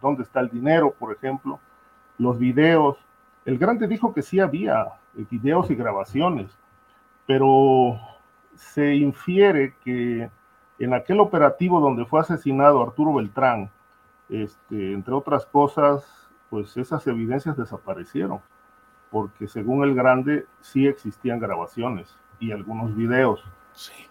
¿Dónde 0.00 0.22
está 0.22 0.40
el 0.40 0.50
dinero, 0.50 0.94
por 0.98 1.12
ejemplo? 1.14 1.58
Los 2.18 2.38
videos. 2.38 2.98
El 3.46 3.58
grande 3.58 3.88
dijo 3.88 4.12
que 4.12 4.22
sí 4.22 4.38
había 4.38 4.86
videos 5.14 5.70
y 5.70 5.74
grabaciones, 5.74 6.56
pero 7.26 7.98
se 8.54 8.94
infiere 8.94 9.74
que 9.82 10.30
en 10.84 10.94
aquel 10.94 11.20
operativo 11.20 11.80
donde 11.80 12.04
fue 12.04 12.20
asesinado 12.20 12.82
Arturo 12.82 13.14
Beltrán, 13.14 13.70
este, 14.28 14.92
entre 14.92 15.14
otras 15.14 15.46
cosas, 15.46 16.28
pues 16.50 16.76
esas 16.76 17.06
evidencias 17.06 17.56
desaparecieron, 17.56 18.40
porque 19.10 19.46
según 19.46 19.84
el 19.84 19.94
grande 19.94 20.46
sí 20.60 20.86
existían 20.86 21.38
grabaciones 21.38 22.16
y 22.40 22.50
algunos 22.50 22.96
videos. 22.96 23.44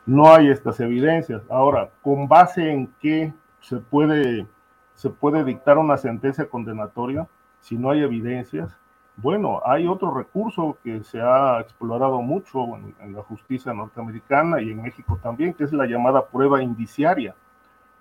No 0.06 0.34
hay 0.34 0.50
estas 0.50 0.80
evidencias. 0.80 1.44
Ahora, 1.50 1.92
¿con 2.02 2.28
base 2.28 2.72
en 2.72 2.88
qué 3.00 3.34
se 3.60 3.78
puede, 3.78 4.48
se 4.96 5.10
puede 5.10 5.44
dictar 5.44 5.78
una 5.78 5.98
sentencia 5.98 6.48
condenatoria 6.48 7.28
si 7.60 7.78
no 7.78 7.92
hay 7.92 8.02
evidencias? 8.02 8.81
Bueno, 9.22 9.62
hay 9.64 9.86
otro 9.86 10.12
recurso 10.12 10.80
que 10.84 11.04
se 11.04 11.22
ha 11.22 11.60
explorado 11.60 12.24
mucho 12.24 12.76
en, 13.00 13.14
la 13.14 13.22
justicia 13.22 13.72
norteamericana 13.72 14.60
y 14.62 14.72
en 14.72 14.82
México 14.82 15.20
también, 15.22 15.54
que 15.54 15.64
es 15.64 15.72
la 15.72 15.86
llamada 15.86 16.26
prueba 16.26 16.64
indiciaria. 16.64 17.36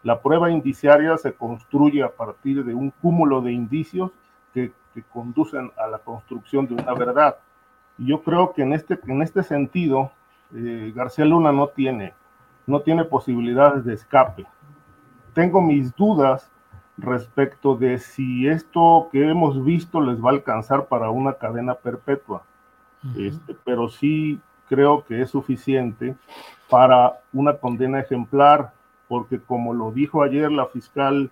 La 0.03 0.23
prueba 0.23 0.51
indiciaria 0.51 1.19
se 1.19 1.35
construye 1.35 2.03
a 2.03 2.09
partir 2.09 2.65
de 2.65 2.73
un 2.73 2.91
cúmulo 2.91 3.43
de 3.43 3.53
indicios 3.53 4.13
que, 4.55 4.73
conducen 5.13 5.71
a 5.79 5.87
la 5.87 5.99
construcción 5.99 6.67
de 6.67 6.75
una 6.75 6.93
verdad. 6.95 7.37
Y 7.97 8.07
yo 8.07 8.23
creo 8.23 8.53
que 8.53 8.63
en 8.63 8.73
este, 8.73 8.99
en 9.07 9.23
este 9.23 9.43
sentido, 9.43 10.11
eh, 10.55 10.93
García 10.95 11.25
Luna 11.25 11.53
no 11.53 11.69
tiene, 11.69 12.13
no 12.67 12.81
tiene 12.81 13.05
posibilidades 13.05 13.85
de 13.85 13.95
escape. 13.95 14.47
Tengo 15.33 15.61
mis 15.61 15.95
dudas 15.95 16.51
respecto 17.01 17.77
de 17.77 17.99
si 17.99 18.49
esto 18.49 19.09
que 19.13 19.29
hemos 19.29 19.65
visto 19.65 20.01
les 20.01 20.23
va 20.23 20.31
a 20.31 20.35
alcanzar 20.35 20.87
para 20.87 21.11
una 21.11 21.35
cadena 21.35 21.75
perpetua. 21.75 22.43
este, 23.17 23.57
pero 23.65 23.89
sí 23.89 24.41
creo 24.69 25.05
que 25.05 25.23
es 25.23 25.31
suficiente 25.31 26.15
para 26.69 27.21
una 27.33 27.57
condena 27.57 27.99
ejemplar, 28.01 28.73
porque 29.09 29.41
como 29.41 29.75
lo 29.75 29.91
dijo 29.91 30.23
ayer 30.23 30.53
la 30.53 30.67
fiscal 30.67 31.31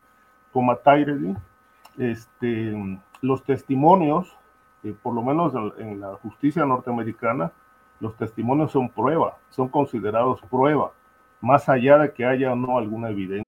Comatayre, 0.53 1.37
este, 1.99 3.01
los 3.21 3.45
testimonios, 3.45 4.35
eh, 4.83 4.95
por 5.03 5.15
lo 5.15 5.23
menos 5.23 5.53
en 5.79 6.01
la 6.01 6.15
justicia 6.15 6.65
norteamericana, 6.65 7.53
los 8.01 8.17
testimonios 8.17 8.73
son 8.73 8.89
prueba, 8.89 9.37
son 9.51 9.69
considerados 9.69 10.41
prueba, 10.51 10.93
más 11.41 11.69
allá 11.69 11.99
de 11.99 12.13
que 12.13 12.25
haya 12.25 12.53
o 12.53 12.57
no 12.57 12.79
alguna 12.79 13.11
evidencia. 13.11 13.48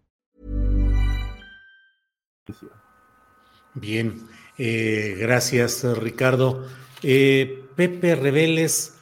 Bien, 3.73 4.27
eh, 4.57 5.15
gracias 5.19 5.83
Ricardo. 5.97 6.67
Eh, 7.03 7.65
Pepe 7.75 8.15
Reveles 8.15 9.01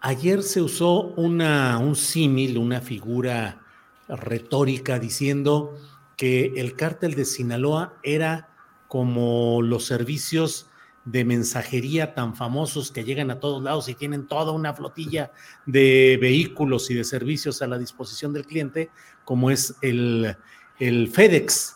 Ayer 0.00 0.44
se 0.44 0.62
usó 0.62 1.02
una, 1.16 1.76
un 1.78 1.96
símil, 1.96 2.56
una 2.56 2.80
figura 2.80 3.62
retórica 4.08 5.00
diciendo 5.00 5.76
que 6.16 6.52
el 6.56 6.76
cártel 6.76 7.14
de 7.14 7.24
Sinaloa 7.24 7.98
era 8.04 8.48
como 8.86 9.60
los 9.60 9.86
servicios 9.86 10.66
de 11.04 11.24
mensajería 11.24 12.14
tan 12.14 12.36
famosos 12.36 12.92
que 12.92 13.02
llegan 13.02 13.32
a 13.32 13.40
todos 13.40 13.60
lados 13.60 13.88
y 13.88 13.94
tienen 13.94 14.28
toda 14.28 14.52
una 14.52 14.72
flotilla 14.72 15.32
de 15.66 16.16
vehículos 16.20 16.90
y 16.90 16.94
de 16.94 17.02
servicios 17.02 17.60
a 17.60 17.66
la 17.66 17.78
disposición 17.78 18.32
del 18.32 18.46
cliente, 18.46 18.90
como 19.24 19.50
es 19.50 19.74
el, 19.82 20.36
el 20.78 21.08
FedEx. 21.08 21.74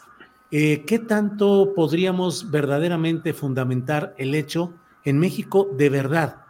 Eh, 0.52 0.84
¿Qué 0.86 1.00
tanto 1.00 1.72
podríamos 1.74 2.50
verdaderamente 2.50 3.32
fundamentar 3.32 4.14
el 4.18 4.34
hecho 4.34 4.74
en 5.02 5.18
México 5.18 5.68
de 5.76 5.88
verdad? 5.88 6.42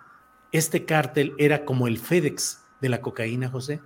este 0.53 0.85
cártel 0.85 1.33
era 1.39 1.65
como 1.65 1.89
el 1.89 1.99
FedEx 1.99 2.61
de 2.81 2.89
la 2.91 3.01
cocaína, 3.01 3.49
José? 3.49 3.81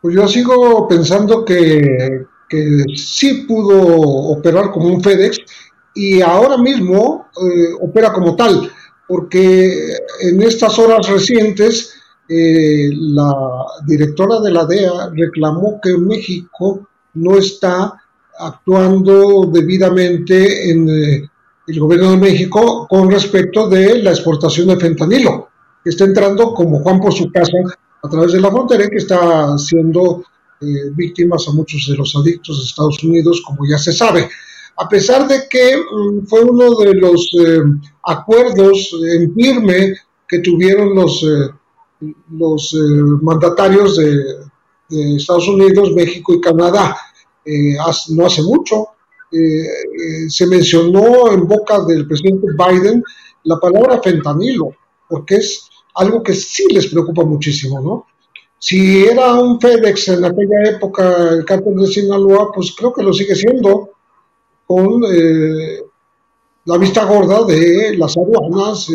Pues 0.00 0.14
yo 0.14 0.28
sigo 0.28 0.86
pensando 0.86 1.44
que, 1.44 2.24
sí 2.94 3.44
pudo 3.46 3.78
operar 4.30 4.70
como 4.70 4.94
un 4.94 5.02
FedEx 5.02 5.40
y 5.94 6.22
ahora 6.22 6.56
mismo 6.56 7.26
eh, 7.36 7.74
opera 7.80 8.12
como 8.12 8.36
tal, 8.36 8.70
porque 9.08 9.92
en 10.20 10.42
estas 10.42 10.78
horas 10.78 11.08
recientes 11.08 11.92
eh, 12.28 12.90
la 12.92 13.34
directora 13.86 14.40
de 14.40 14.52
la 14.52 14.64
DEA 14.64 15.10
reclamó 15.14 15.80
que 15.82 15.98
México 15.98 16.88
no 17.14 17.36
está 17.36 17.94
actuando 18.38 19.46
debidamente 19.52 20.70
en 20.70 20.88
eh, 20.88 21.30
el 21.66 21.80
gobierno 21.80 22.12
de 22.12 22.16
México 22.16 22.86
con 22.88 23.10
respecto 23.10 23.68
de 23.68 24.02
la 24.02 24.10
exportación 24.10 24.68
de 24.68 24.76
fentanilo, 24.76 25.48
que 25.82 25.90
está 25.90 26.04
entrando 26.04 26.54
como 26.54 26.80
Juan 26.80 27.00
por 27.00 27.12
su 27.12 27.30
casa 27.30 27.58
a 28.02 28.08
través 28.08 28.32
de 28.32 28.40
la 28.40 28.50
frontera 28.50 28.84
y 28.84 28.90
que 28.90 28.98
está 28.98 29.58
siendo 29.58 30.24
eh, 30.60 30.90
víctimas 30.94 31.46
a 31.48 31.52
muchos 31.52 31.86
de 31.88 31.96
los 31.96 32.14
adictos 32.16 32.58
de 32.58 32.64
Estados 32.64 33.02
Unidos, 33.02 33.42
como 33.44 33.66
ya 33.68 33.78
se 33.78 33.92
sabe. 33.92 34.28
A 34.76 34.88
pesar 34.88 35.26
de 35.26 35.48
que 35.50 35.76
mm, 35.76 36.26
fue 36.26 36.42
uno 36.42 36.76
de 36.76 36.94
los 36.94 37.28
eh, 37.40 37.60
acuerdos 38.04 38.94
en 39.10 39.34
firme 39.34 39.94
que 40.28 40.38
tuvieron 40.38 40.94
los, 40.94 41.26
los 42.30 42.76
mandatarios 43.22 43.96
de, 43.96 44.47
de 44.88 45.16
Estados 45.16 45.48
Unidos, 45.48 45.92
México 45.92 46.34
y 46.34 46.40
Canadá, 46.40 46.96
eh, 47.44 47.76
no 48.10 48.26
hace 48.26 48.42
mucho. 48.42 48.88
Eh, 49.30 49.38
eh, 49.38 50.30
se 50.30 50.46
mencionó 50.46 51.30
en 51.32 51.46
boca 51.46 51.84
del 51.84 52.06
presidente 52.06 52.46
Biden 52.56 53.02
la 53.44 53.58
palabra 53.58 54.00
fentanilo, 54.02 54.74
porque 55.08 55.36
es 55.36 55.68
algo 55.94 56.22
que 56.22 56.34
sí 56.34 56.66
les 56.70 56.86
preocupa 56.86 57.24
muchísimo, 57.24 57.80
¿no? 57.80 58.06
Si 58.58 59.04
era 59.04 59.34
un 59.34 59.60
FedEx 59.60 60.08
en 60.08 60.24
aquella 60.24 60.70
época 60.70 61.30
el 61.30 61.44
cártel 61.44 61.76
de 61.76 61.86
Sinaloa, 61.86 62.50
pues 62.52 62.74
creo 62.76 62.92
que 62.92 63.02
lo 63.02 63.12
sigue 63.12 63.34
siendo 63.36 63.90
con 64.66 65.00
la 66.64 66.76
vista 66.76 67.04
gorda 67.04 67.44
de 67.44 67.96
las 67.96 68.16
aduanas 68.16 68.90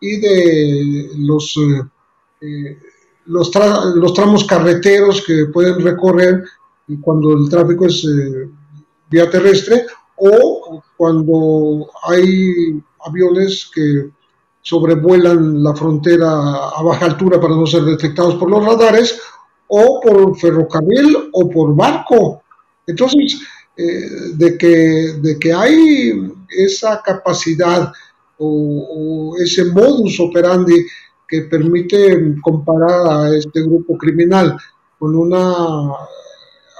y 0.00 0.16
de 0.16 1.10
los, 1.18 1.56
los, 3.26 3.50
los, 3.96 4.14
tramos 4.14 4.44
carreteros 4.44 5.22
que 5.26 5.46
pueden 5.46 5.80
recorrer 5.80 6.44
cuando 7.00 7.32
el 7.32 7.48
tráfico 7.48 7.86
es 7.86 8.04
eh, 8.04 8.48
vía 9.10 9.30
terrestre 9.30 9.86
o 10.16 10.82
cuando 10.96 11.88
hay 12.06 12.82
aviones 13.06 13.70
que 13.74 14.10
sobrevuelan 14.60 15.62
la 15.62 15.74
frontera 15.74 16.26
a 16.68 16.82
baja 16.82 17.06
altura 17.06 17.40
para 17.40 17.54
no 17.54 17.66
ser 17.66 17.82
detectados 17.84 18.36
por 18.36 18.50
los 18.50 18.64
radares 18.64 19.20
o 19.68 20.00
por 20.00 20.36
ferrocarril 20.38 21.30
o 21.32 21.50
por 21.50 21.74
barco. 21.74 22.42
Entonces, 22.86 23.40
eh, 23.76 24.34
de, 24.34 24.56
que, 24.56 25.18
de 25.20 25.38
que 25.38 25.52
hay 25.52 26.32
esa 26.48 27.02
capacidad 27.02 27.92
o, 28.38 29.34
ese 29.38 29.64
modus 29.66 30.18
operandi 30.20 30.86
permite 31.42 32.36
comparar 32.42 33.06
a 33.06 33.36
este 33.36 33.62
grupo 33.62 33.96
criminal 33.96 34.56
con 34.98 35.14
una 35.16 35.52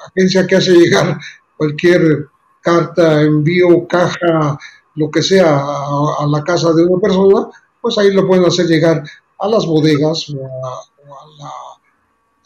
agencia 0.09 0.47
que 0.47 0.56
hace 0.56 0.72
llegar 0.72 1.18
cualquier 1.56 2.28
carta, 2.60 3.22
envío, 3.22 3.86
caja, 3.86 4.59
lo 4.97 5.10
que 5.10 5.22
sea, 5.22 5.59
a, 5.59 6.26
la 6.26 6.43
casa 6.43 6.72
de 6.72 6.85
una 6.85 7.01
persona, 7.01 7.48
pues 7.81 7.98
ahí 7.98 8.12
lo 8.12 8.26
pueden 8.26 8.44
hacer 8.44 8.66
llegar 8.66 9.02
a 9.39 9.48
las 9.48 9.66
bodegas 9.66 10.31
o, 10.31 10.40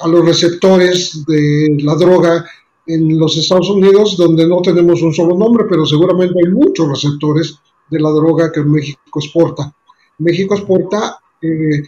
a, 0.01 0.09
los 0.09 0.25
receptores 0.25 1.25
de 1.27 1.79
la 1.83 1.95
droga 1.95 2.45
en 2.87 3.19
los 3.19 3.37
Estados 3.37 3.69
Unidos, 3.71 4.17
donde 4.17 4.47
no 4.47 4.63
tenemos 4.63 5.03
un 5.03 5.13
solo 5.13 5.37
nombre, 5.37 5.67
pero 5.69 5.85
seguramente 5.85 6.35
hay 6.45 6.51
muchos 6.53 6.89
receptores 6.89 7.59
de 7.91 8.01
la 8.01 8.11
droga 8.11 8.51
que 8.51 8.63
México 8.63 9.01
exporta. 9.17 9.73
México 10.19 10.55
exporta 10.55 11.19
eh, 11.43 11.83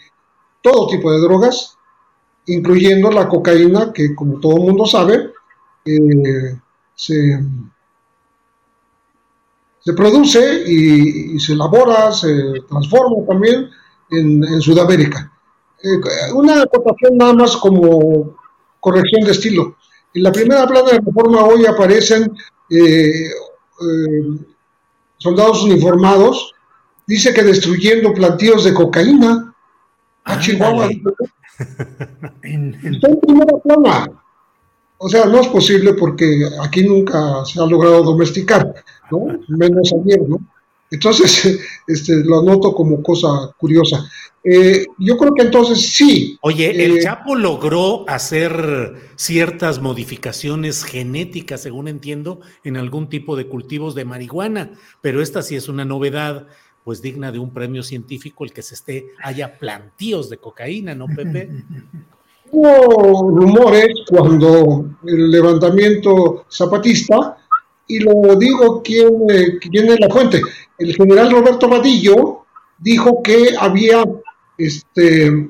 todo 0.63 0.89
tipo 0.89 1.13
de 1.13 1.21
drogas, 1.21 1.77
incluyendo 2.47 3.11
la 3.11 3.29
cocaína, 3.29 3.93
que 3.93 4.15
como 4.15 4.41
todo 4.41 4.57
el 4.57 4.63
mundo 4.63 4.87
sabe, 4.87 5.33
eh, 5.85 6.59
se, 6.95 7.41
produce 9.97 10.63
y, 10.67 11.39
se 11.41 11.55
elabora, 11.55 12.13
se 12.13 12.63
transforma 12.69 13.27
también 13.27 13.69
en, 14.11 14.61
Sudamérica. 14.61 15.33
Eh, 15.83 16.33
una 16.35 16.63
acotación 16.63 17.17
nada 17.17 17.33
más 17.33 17.57
como 17.57 18.37
corrección 18.79 19.25
de 19.25 19.33
estilo. 19.33 19.77
En 20.13 20.23
la 20.23 20.33
primera 20.33 20.67
plana 20.67 20.91
de 20.91 21.01
reforma 21.01 21.45
hoy 21.45 21.65
aparecen 21.67 22.33
eh, 22.69 23.31
soldados 25.19 25.63
uniformados, 25.63 26.55
dice 27.07 27.33
que 27.33 27.43
destruyendo 27.43 28.13
plantíos 28.13 28.65
de 28.65 28.75
cocaína. 28.75 29.50
A 30.31 30.35
ah, 30.35 30.39
Chihuahua. 30.41 30.89
Está 32.43 33.09
en 33.09 33.21
primera 33.21 33.57
plana. 33.65 34.23
O 34.99 35.09
sea, 35.09 35.25
no 35.27 35.41
es 35.41 35.49
posible 35.49 35.95
porque 35.95 36.47
aquí 36.63 36.83
nunca 36.83 37.45
se 37.45 37.61
ha 37.61 37.67
logrado 37.67 38.03
domesticar, 38.03 38.75
¿no? 39.11 39.39
Menos 39.49 39.93
ayer, 39.93 40.21
¿no? 40.29 40.39
Entonces, 40.91 41.59
este, 41.87 42.25
lo 42.25 42.43
noto 42.43 42.75
como 42.75 43.03
cosa 43.03 43.29
curiosa. 43.57 44.11
Eh, 44.43 44.87
yo 44.99 45.19
creo 45.19 45.35
que 45.35 45.43
entonces 45.43 45.93
sí. 45.93 46.39
Oye, 46.41 46.85
el 46.85 46.99
eh, 46.99 47.03
Chapo 47.03 47.35
logró 47.35 48.09
hacer 48.09 49.11
ciertas 49.17 49.81
modificaciones 49.81 50.85
genéticas, 50.85 51.61
según 51.63 51.89
entiendo, 51.89 52.41
en 52.65 52.77
algún 52.77 53.09
tipo 53.09 53.37
de 53.37 53.47
cultivos 53.47 53.95
de 53.95 54.07
marihuana, 54.07 54.73
pero 55.03 55.21
esta 55.21 55.43
sí 55.43 55.57
es 55.57 55.69
una 55.69 55.85
novedad, 55.85 56.47
pues 56.85 57.03
digna 57.03 57.31
de 57.31 57.39
un 57.39 57.53
premio 57.53 57.83
científico, 57.83 58.45
el 58.45 58.53
que 58.53 58.63
se 58.63 58.75
esté, 58.75 59.07
haya 59.23 59.59
plantíos 59.59 60.31
de 60.31 60.39
cocaína, 60.39 60.95
¿no, 60.95 61.07
Pepe? 61.07 61.51
Hubo 62.53 63.31
rumores 63.31 63.89
cuando 64.09 64.87
el 65.07 65.31
levantamiento 65.31 66.47
zapatista, 66.51 67.37
y 67.87 68.01
lo 68.01 68.37
digo 68.37 68.83
quién, 68.83 69.09
quién 69.61 69.91
es 69.91 70.01
la 70.01 70.09
fuente. 70.09 70.41
El 70.79 70.95
general 70.95 71.31
Roberto 71.31 71.69
Vadillo 71.69 72.45
dijo 72.79 73.23
que 73.23 73.55
había 73.59 74.05
este, 74.59 75.49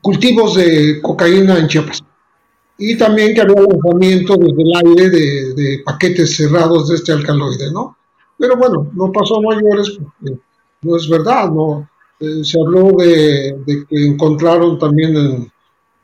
cultivos 0.00 0.56
de 0.56 1.00
cocaína 1.00 1.58
en 1.58 1.68
Chiapas 1.68 2.04
y 2.76 2.96
también 2.96 3.34
que 3.34 3.40
había 3.40 3.60
lanzamiento 3.60 4.36
desde 4.36 4.62
el 4.62 4.86
aire 4.86 5.10
de, 5.10 5.82
paquetes 5.84 6.36
cerrados 6.36 6.88
de 6.88 6.96
este 6.96 7.12
alcaloide, 7.12 7.70
¿no? 7.72 7.96
Pero 8.38 8.56
bueno, 8.56 8.90
no 8.94 9.12
pasó 9.12 9.40
mayores 9.40 9.98
porque 9.98 10.38
no 10.82 10.96
es 10.96 11.08
verdad, 11.08 11.50
¿no? 11.50 11.88
Eh, 12.20 12.44
se 12.44 12.60
habló 12.60 12.92
de, 12.92 13.56
de, 13.66 13.86
que 13.86 14.06
encontraron 14.06 14.78
también 14.78 15.16
en, 15.16 15.52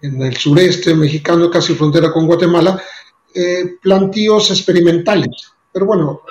en 0.03 0.23
el 0.23 0.37
sureste 0.37 0.95
mexicano, 0.95 1.51
casi 1.51 1.75
frontera 1.75 2.13
con 2.13 2.27
Guatemala, 2.27 2.81
eh, 3.35 3.77
plantíos 3.81 4.51
experimentales. 4.51 5.53
Pero 5.73 5.87
bueno, 5.87 6.23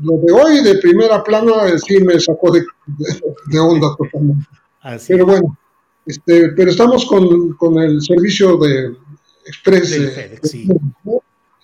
lo 0.00 0.16
de 0.18 0.32
hoy 0.32 0.62
de 0.62 0.78
primera 0.78 1.22
plana 1.22 1.78
sí 1.78 2.00
me 2.00 2.18
sacó 2.18 2.52
de, 2.52 2.64
de, 3.46 3.58
onda 3.58 3.94
totalmente. 3.96 4.46
pero 5.06 5.26
bueno, 5.26 5.58
este, 6.06 6.50
pero 6.50 6.70
estamos 6.70 7.04
con, 7.06 7.52
con 7.54 7.78
el 7.78 8.00
servicio 8.02 8.56
de 8.56 8.96
Express. 9.46 10.56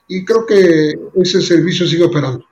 Y 0.07 0.25
creo 0.25 0.45
que 0.45 0.95
ese 1.17 1.41
servicio 1.41 1.87
sigue 1.87 2.05
operando. 2.05 2.45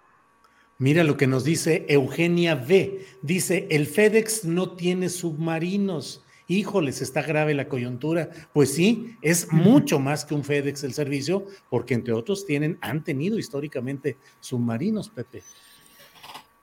Mira 0.82 1.04
lo 1.04 1.16
que 1.16 1.28
nos 1.28 1.44
dice 1.44 1.86
Eugenia 1.88 2.56
V. 2.56 3.06
Dice, 3.22 3.68
el 3.70 3.86
FedEx 3.86 4.44
no 4.44 4.72
tiene 4.72 5.10
submarinos 5.10 6.24
híjoles, 6.48 7.00
está 7.00 7.22
grave 7.22 7.54
la 7.54 7.68
coyuntura. 7.68 8.30
Pues 8.52 8.72
sí, 8.72 9.14
es 9.22 9.52
mucho 9.52 10.00
más 10.00 10.24
que 10.24 10.34
un 10.34 10.42
FedEx 10.42 10.82
el 10.82 10.92
servicio, 10.92 11.44
porque 11.70 11.94
entre 11.94 12.12
otros 12.12 12.44
tienen, 12.44 12.78
han 12.80 13.04
tenido 13.04 13.38
históricamente 13.38 14.16
submarinos, 14.40 15.09
Pepe. 15.09 15.44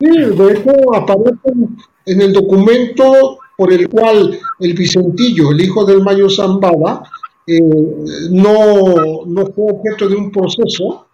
Sí, 0.02 0.10
de 0.10 0.52
hecho 0.52 0.94
aparecen 0.94 1.78
en 2.06 2.22
el 2.22 2.34
documento 2.34 3.40
por 3.56 3.72
el 3.72 3.88
cual 3.88 4.38
el 4.60 4.74
Vicentillo, 4.74 5.52
el 5.52 5.62
hijo 5.62 5.86
del 5.86 6.04
Mayo 6.04 6.30
Zambada, 6.30 7.04
eh, 7.48 7.62
no, 8.32 9.26
no 9.26 9.46
fue 9.46 9.72
objeto 9.72 10.10
de 10.10 10.16
un 10.18 10.30
proceso, 10.30 11.08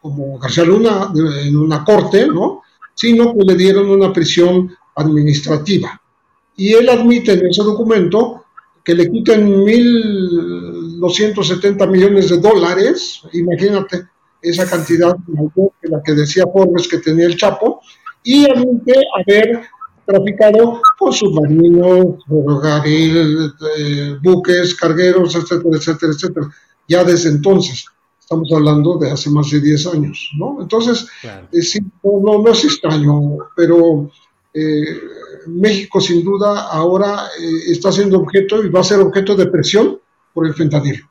como 0.00 0.38
García 0.38 0.64
Luna, 0.64 1.12
en 1.14 1.56
una 1.56 1.84
corte, 1.84 2.26
¿no? 2.26 2.62
sino 2.94 3.34
que 3.34 3.44
le 3.44 3.54
dieron 3.54 3.90
una 3.90 4.12
prisión 4.12 4.74
administrativa 4.94 6.00
y 6.60 6.74
él 6.74 6.88
admite 6.90 7.32
en 7.32 7.46
ese 7.46 7.62
documento 7.62 8.44
que 8.84 8.94
le 8.94 9.10
quiten 9.10 9.64
1.270 9.64 11.88
millones 11.88 12.28
de 12.28 12.38
dólares, 12.38 13.22
imagínate 13.32 14.08
esa 14.42 14.68
cantidad 14.68 15.16
la 15.82 16.02
que 16.02 16.12
decía 16.12 16.44
Forbes 16.52 16.86
que 16.86 16.98
tenía 16.98 17.24
el 17.24 17.38
Chapo, 17.38 17.80
y 18.22 18.44
admite 18.44 18.92
haber 19.18 19.62
traficado 20.04 20.82
con 20.98 21.14
submarinos, 21.14 22.22
ferrocarril, 22.28 23.54
eh, 23.78 24.18
buques, 24.22 24.74
cargueros, 24.74 25.34
etcétera, 25.34 25.78
etcétera, 25.78 26.12
etcétera. 26.12 26.50
ya 26.86 27.04
desde 27.04 27.30
entonces. 27.30 27.86
Estamos 28.30 28.52
hablando 28.52 28.96
de 28.96 29.10
hace 29.10 29.28
más 29.28 29.50
de 29.50 29.60
10 29.60 29.86
años, 29.88 30.30
¿no? 30.38 30.58
Entonces, 30.62 31.08
eh, 31.24 31.62
sí, 31.62 31.80
no, 32.04 32.40
no, 32.40 32.52
es 32.52 32.62
extraño, 32.62 33.38
pero 33.56 34.08
eh, 34.54 34.84
México 35.48 36.00
sin 36.00 36.22
duda 36.22 36.68
ahora 36.68 37.26
eh, 37.40 37.72
está 37.72 37.90
siendo 37.90 38.20
objeto 38.20 38.62
y 38.62 38.68
va 38.68 38.82
a 38.82 38.84
ser 38.84 39.00
objeto 39.00 39.34
de 39.34 39.46
presión 39.46 39.98
por 40.32 40.46
el 40.46 40.54
fentanilo. 40.54 41.10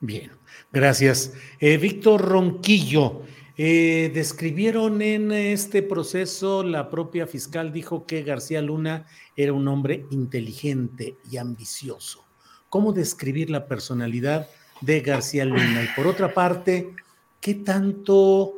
Bien, 0.00 0.32
gracias. 0.70 1.32
Víctor 1.58 2.20
Ronquillo, 2.20 3.22
describieron 3.56 5.00
en 5.00 5.32
este 5.32 5.82
proceso, 5.82 6.62
la 6.62 6.90
propia 6.90 7.26
fiscal 7.26 7.72
dijo 7.72 8.04
que 8.04 8.22
García 8.22 8.60
Luna 8.60 9.06
era 9.34 9.54
un 9.54 9.66
hombre 9.66 10.04
inteligente 10.10 11.16
y 11.30 11.38
ambicioso. 11.38 12.22
¿Cómo 12.68 12.92
describir 12.92 13.48
la 13.48 13.66
personalidad 13.66 14.46
de 14.84 15.00
García 15.00 15.44
Luna. 15.44 15.82
Y 15.82 15.88
por 15.96 16.06
otra 16.06 16.32
parte, 16.32 16.94
¿qué 17.40 17.54
tanto 17.54 18.54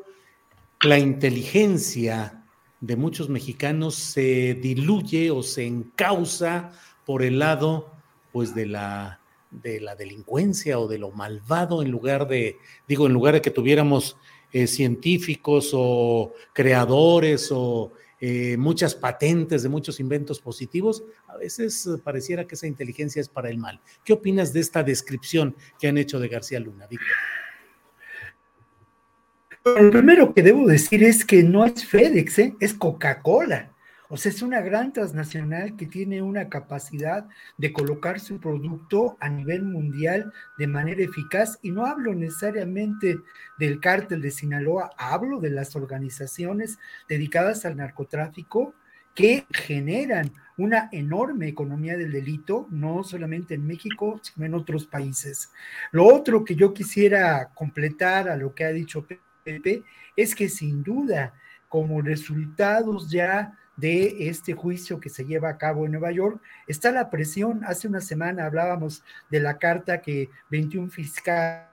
la 0.81 0.98
inteligencia 0.98 2.44
de 2.81 2.97
muchos 2.97 3.28
mexicanos 3.28 3.94
se 3.94 4.55
diluye 4.55 5.31
o 5.31 5.43
se 5.43 5.66
encausa 5.66 6.73
por 7.05 7.23
el 7.23 7.39
lado 7.39 7.90
pues 8.32 8.55
de 8.55 8.66
la 8.66 9.20
de 9.51 9.81
la 9.81 9.94
delincuencia 9.94 10.78
o 10.78 10.86
de 10.86 10.98
lo 10.98 11.11
malvado 11.12 11.81
en 11.81 11.90
lugar 11.90 12.28
de 12.28 12.59
digo 12.86 13.07
en 13.07 13.15
lugar 13.15 13.35
de 13.35 13.40
que 13.40 13.51
tuviéramos 13.51 14.16
eh, 14.53 14.66
científicos 14.66 15.70
o 15.73 16.35
creadores 16.53 17.48
o 17.51 17.93
eh, 18.20 18.56
muchas 18.56 18.94
patentes 18.94 19.62
de 19.62 19.68
muchos 19.68 20.01
inventos 20.01 20.40
positivos, 20.40 21.05
a 21.28 21.36
veces 21.36 21.86
eh, 21.86 22.01
pareciera 22.02 22.47
que 22.47 22.55
esa 22.55 22.66
inteligencia 22.66 23.20
es 23.20 23.28
para 23.28 23.51
el 23.51 23.59
mal. 23.59 23.80
¿Qué 24.05 24.14
opinas 24.14 24.52
de 24.52 24.60
esta 24.60 24.82
descripción 24.82 25.55
que 25.78 25.88
han 25.88 25.98
hecho 25.98 26.18
de 26.18 26.28
García 26.28 26.60
Luna, 26.60 26.86
Víctor? 26.86 27.09
Lo 29.64 29.90
primero 29.90 30.32
que 30.32 30.43
debo 30.43 30.66
decir 30.66 31.02
es 31.02 31.24
que 31.24 31.43
no 31.43 31.64
es 31.64 31.84
FedEx, 31.84 32.38
¿eh? 32.38 32.56
es 32.60 32.72
Coca-Cola. 32.72 33.76
O 34.08 34.16
sea, 34.16 34.30
es 34.30 34.42
una 34.42 34.60
gran 34.60 34.92
transnacional 34.92 35.76
que 35.76 35.86
tiene 35.86 36.22
una 36.22 36.48
capacidad 36.48 37.26
de 37.58 37.72
colocar 37.72 38.20
su 38.20 38.38
producto 38.38 39.16
a 39.20 39.28
nivel 39.28 39.64
mundial 39.64 40.32
de 40.58 40.66
manera 40.68 41.02
eficaz. 41.02 41.58
Y 41.62 41.72
no 41.72 41.86
hablo 41.86 42.14
necesariamente 42.14 43.18
del 43.58 43.80
cártel 43.80 44.22
de 44.22 44.30
Sinaloa, 44.30 44.90
hablo 44.96 45.40
de 45.40 45.50
las 45.50 45.74
organizaciones 45.74 46.78
dedicadas 47.08 47.64
al 47.64 47.76
narcotráfico 47.76 48.74
que 49.14 49.46
generan 49.50 50.30
una 50.58 50.88
enorme 50.92 51.48
economía 51.48 51.96
del 51.96 52.12
delito, 52.12 52.68
no 52.70 53.02
solamente 53.02 53.54
en 53.54 53.66
México, 53.66 54.20
sino 54.22 54.46
en 54.46 54.54
otros 54.54 54.86
países. 54.86 55.50
Lo 55.90 56.06
otro 56.06 56.44
que 56.44 56.54
yo 56.54 56.72
quisiera 56.72 57.50
completar 57.54 58.28
a 58.28 58.36
lo 58.36 58.54
que 58.54 58.64
ha 58.64 58.72
dicho 58.72 59.06
Pepe 59.42 59.82
es 60.14 60.34
que 60.34 60.48
sin 60.48 60.82
duda, 60.82 61.34
como 61.68 62.00
resultados 62.00 63.10
ya 63.10 63.58
de 63.77 64.28
este 64.28 64.55
juicio 64.55 65.01
que 65.01 65.11
se 65.11 65.24
lleva 65.24 65.51
a 65.51 65.59
cabo 65.59 65.85
en 65.85 65.93
Nueva 65.93 66.11
York, 66.11 66.40
está 66.66 66.90
la 66.90 67.11
presión. 67.11 67.62
Hace 67.65 67.89
una 67.89 68.01
semana 68.01 68.47
hablábamos 68.47 69.05
de 69.31 69.40
la 69.40 69.59
carta 69.59 70.01
que 70.01 70.31
21 70.51 70.90
fiscales 70.90 71.66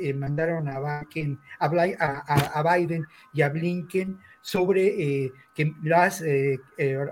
eh, 0.00 0.14
mandaron 0.14 0.68
a 0.68 1.04
Biden, 1.04 1.38
a, 1.58 2.76
Biden, 2.76 3.06
y 3.32 3.42
a 3.42 3.50
Blinken 3.50 4.18
sobre 4.40 4.86
eh, 4.86 5.32
que 5.54 5.74
las 5.82 6.22
eh, 6.22 6.58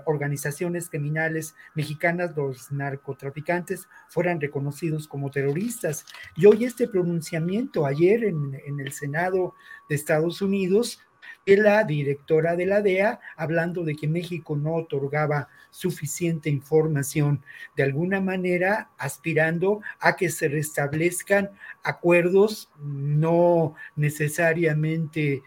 organizaciones 0.05 0.89
criminales 0.89 1.55
mexicanas, 1.75 2.35
los 2.35 2.71
narcotraficantes, 2.71 3.87
fueran 4.09 4.41
reconocidos 4.41 5.07
como 5.07 5.29
terroristas. 5.29 6.05
Y 6.35 6.45
hoy 6.47 6.65
este 6.65 6.87
pronunciamiento, 6.87 7.85
ayer 7.85 8.23
en 8.23 8.79
el 8.79 8.91
Senado 8.91 9.53
de 9.87 9.95
Estados 9.95 10.41
Unidos, 10.41 10.99
de 11.45 11.57
la 11.57 11.83
directora 11.83 12.55
de 12.55 12.65
la 12.65 12.81
DEA, 12.81 13.19
hablando 13.35 13.83
de 13.83 13.95
que 13.95 14.07
México 14.07 14.55
no 14.55 14.75
otorgaba 14.75 15.49
suficiente 15.69 16.49
información, 16.49 17.43
de 17.75 17.83
alguna 17.83 18.21
manera 18.21 18.91
aspirando 18.97 19.81
a 19.99 20.15
que 20.15 20.29
se 20.29 20.47
restablezcan 20.47 21.51
acuerdos 21.83 22.69
no 22.79 23.75
necesariamente 23.95 25.41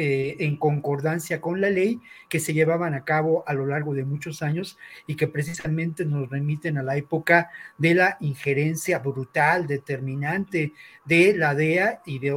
eh, 0.00 0.36
en 0.38 0.56
concordancia 0.56 1.40
con 1.40 1.60
la 1.60 1.70
ley 1.70 2.00
que 2.28 2.38
se 2.38 2.54
llevaban 2.54 2.94
a 2.94 3.04
cabo 3.04 3.42
a 3.48 3.52
lo 3.52 3.66
largo 3.66 3.94
de 3.94 4.04
muchos 4.04 4.42
años 4.42 4.78
y 5.08 5.16
que 5.16 5.26
precisamente 5.26 6.04
nos 6.04 6.30
remiten 6.30 6.78
a 6.78 6.84
la 6.84 6.96
época 6.96 7.50
de 7.78 7.94
la 7.94 8.16
injerencia 8.20 9.00
brutal, 9.00 9.66
determinante 9.66 10.72
de 11.04 11.34
la 11.36 11.56
DEA 11.56 12.02
y 12.06 12.20
de 12.20 12.32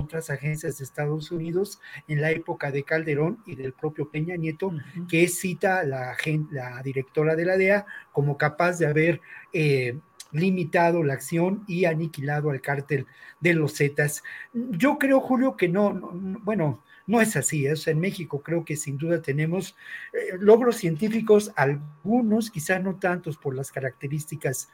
otras 0.00 0.30
agencias 0.30 0.78
de 0.78 0.84
Estados 0.84 1.30
Unidos 1.30 1.80
en 2.08 2.20
la 2.20 2.30
época 2.30 2.70
de 2.70 2.82
Calderón 2.82 3.42
y 3.46 3.54
del 3.54 3.72
propio 3.72 4.10
Peña 4.10 4.36
Nieto, 4.36 4.72
que 5.08 5.28
cita 5.28 5.82
la, 5.84 6.16
la 6.50 6.82
directora 6.82 7.36
de 7.36 7.44
la 7.44 7.56
DEA 7.56 7.86
como 8.12 8.36
capaz 8.36 8.78
de 8.78 8.86
haber 8.86 9.20
eh, 9.52 9.98
limitado 10.32 11.02
la 11.02 11.14
acción 11.14 11.64
y 11.66 11.84
aniquilado 11.84 12.50
al 12.50 12.60
cártel 12.60 13.06
de 13.40 13.54
los 13.54 13.76
Zetas. 13.76 14.22
Yo 14.52 14.98
creo, 14.98 15.20
Julio, 15.20 15.56
que 15.56 15.68
no, 15.68 15.92
bueno, 16.42 16.82
no 17.06 17.20
es 17.20 17.36
así. 17.36 17.66
¿eh? 17.66 17.74
en 17.86 18.00
México 18.00 18.42
creo 18.42 18.64
que 18.64 18.76
sin 18.76 18.96
duda 18.96 19.20
tenemos 19.20 19.76
eh, 20.12 20.36
logros 20.38 20.76
científicos, 20.76 21.52
algunos, 21.56 22.50
quizá 22.50 22.78
no 22.78 22.96
tantos 22.96 23.36
por 23.36 23.54
las 23.54 23.72
características 23.72 24.68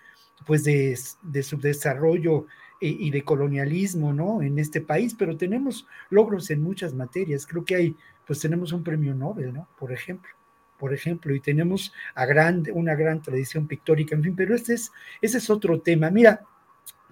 pues 0.44 0.64
de, 0.64 0.98
de 1.22 1.42
su 1.42 1.56
desarrollo 1.58 2.46
y 2.80 3.10
de 3.10 3.24
colonialismo, 3.24 4.12
¿no? 4.12 4.42
En 4.42 4.58
este 4.58 4.80
país, 4.80 5.14
pero 5.14 5.36
tenemos 5.36 5.86
logros 6.10 6.50
en 6.50 6.62
muchas 6.62 6.94
materias. 6.94 7.46
Creo 7.46 7.64
que 7.64 7.74
hay, 7.74 7.96
pues 8.26 8.40
tenemos 8.40 8.72
un 8.72 8.82
premio 8.82 9.14
Nobel, 9.14 9.54
¿no? 9.54 9.68
Por 9.78 9.92
ejemplo, 9.92 10.30
por 10.78 10.92
ejemplo, 10.92 11.34
y 11.34 11.40
tenemos 11.40 11.92
a 12.14 12.26
gran, 12.26 12.64
una 12.72 12.94
gran 12.94 13.22
tradición 13.22 13.66
pictórica, 13.66 14.14
en 14.14 14.22
fin, 14.22 14.36
pero 14.36 14.54
este 14.54 14.74
es, 14.74 14.92
ese 15.20 15.38
es 15.38 15.50
otro 15.50 15.80
tema. 15.80 16.10
Mira, 16.10 16.42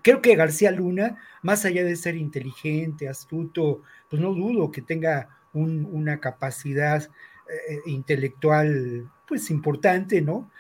creo 0.03 0.21
que 0.21 0.37
García 0.37 0.71
Luna, 0.71 1.17
más 1.43 1.65
allá 1.65 1.85
de 1.85 1.97
ser 1.97 2.17
inteligente, 2.17 3.09
astuto, 3.09 3.83
pues 4.09 4.21
no 4.21 4.35
dudo 4.35 4.71
que 4.71 4.83
tenga 4.83 5.39
una 5.55 6.19
capacidad 6.21 7.03
eh, 7.03 7.81
intelectual, 7.87 9.11
pues 9.27 9.51
importante, 9.51 10.21
¿no? 10.21 10.51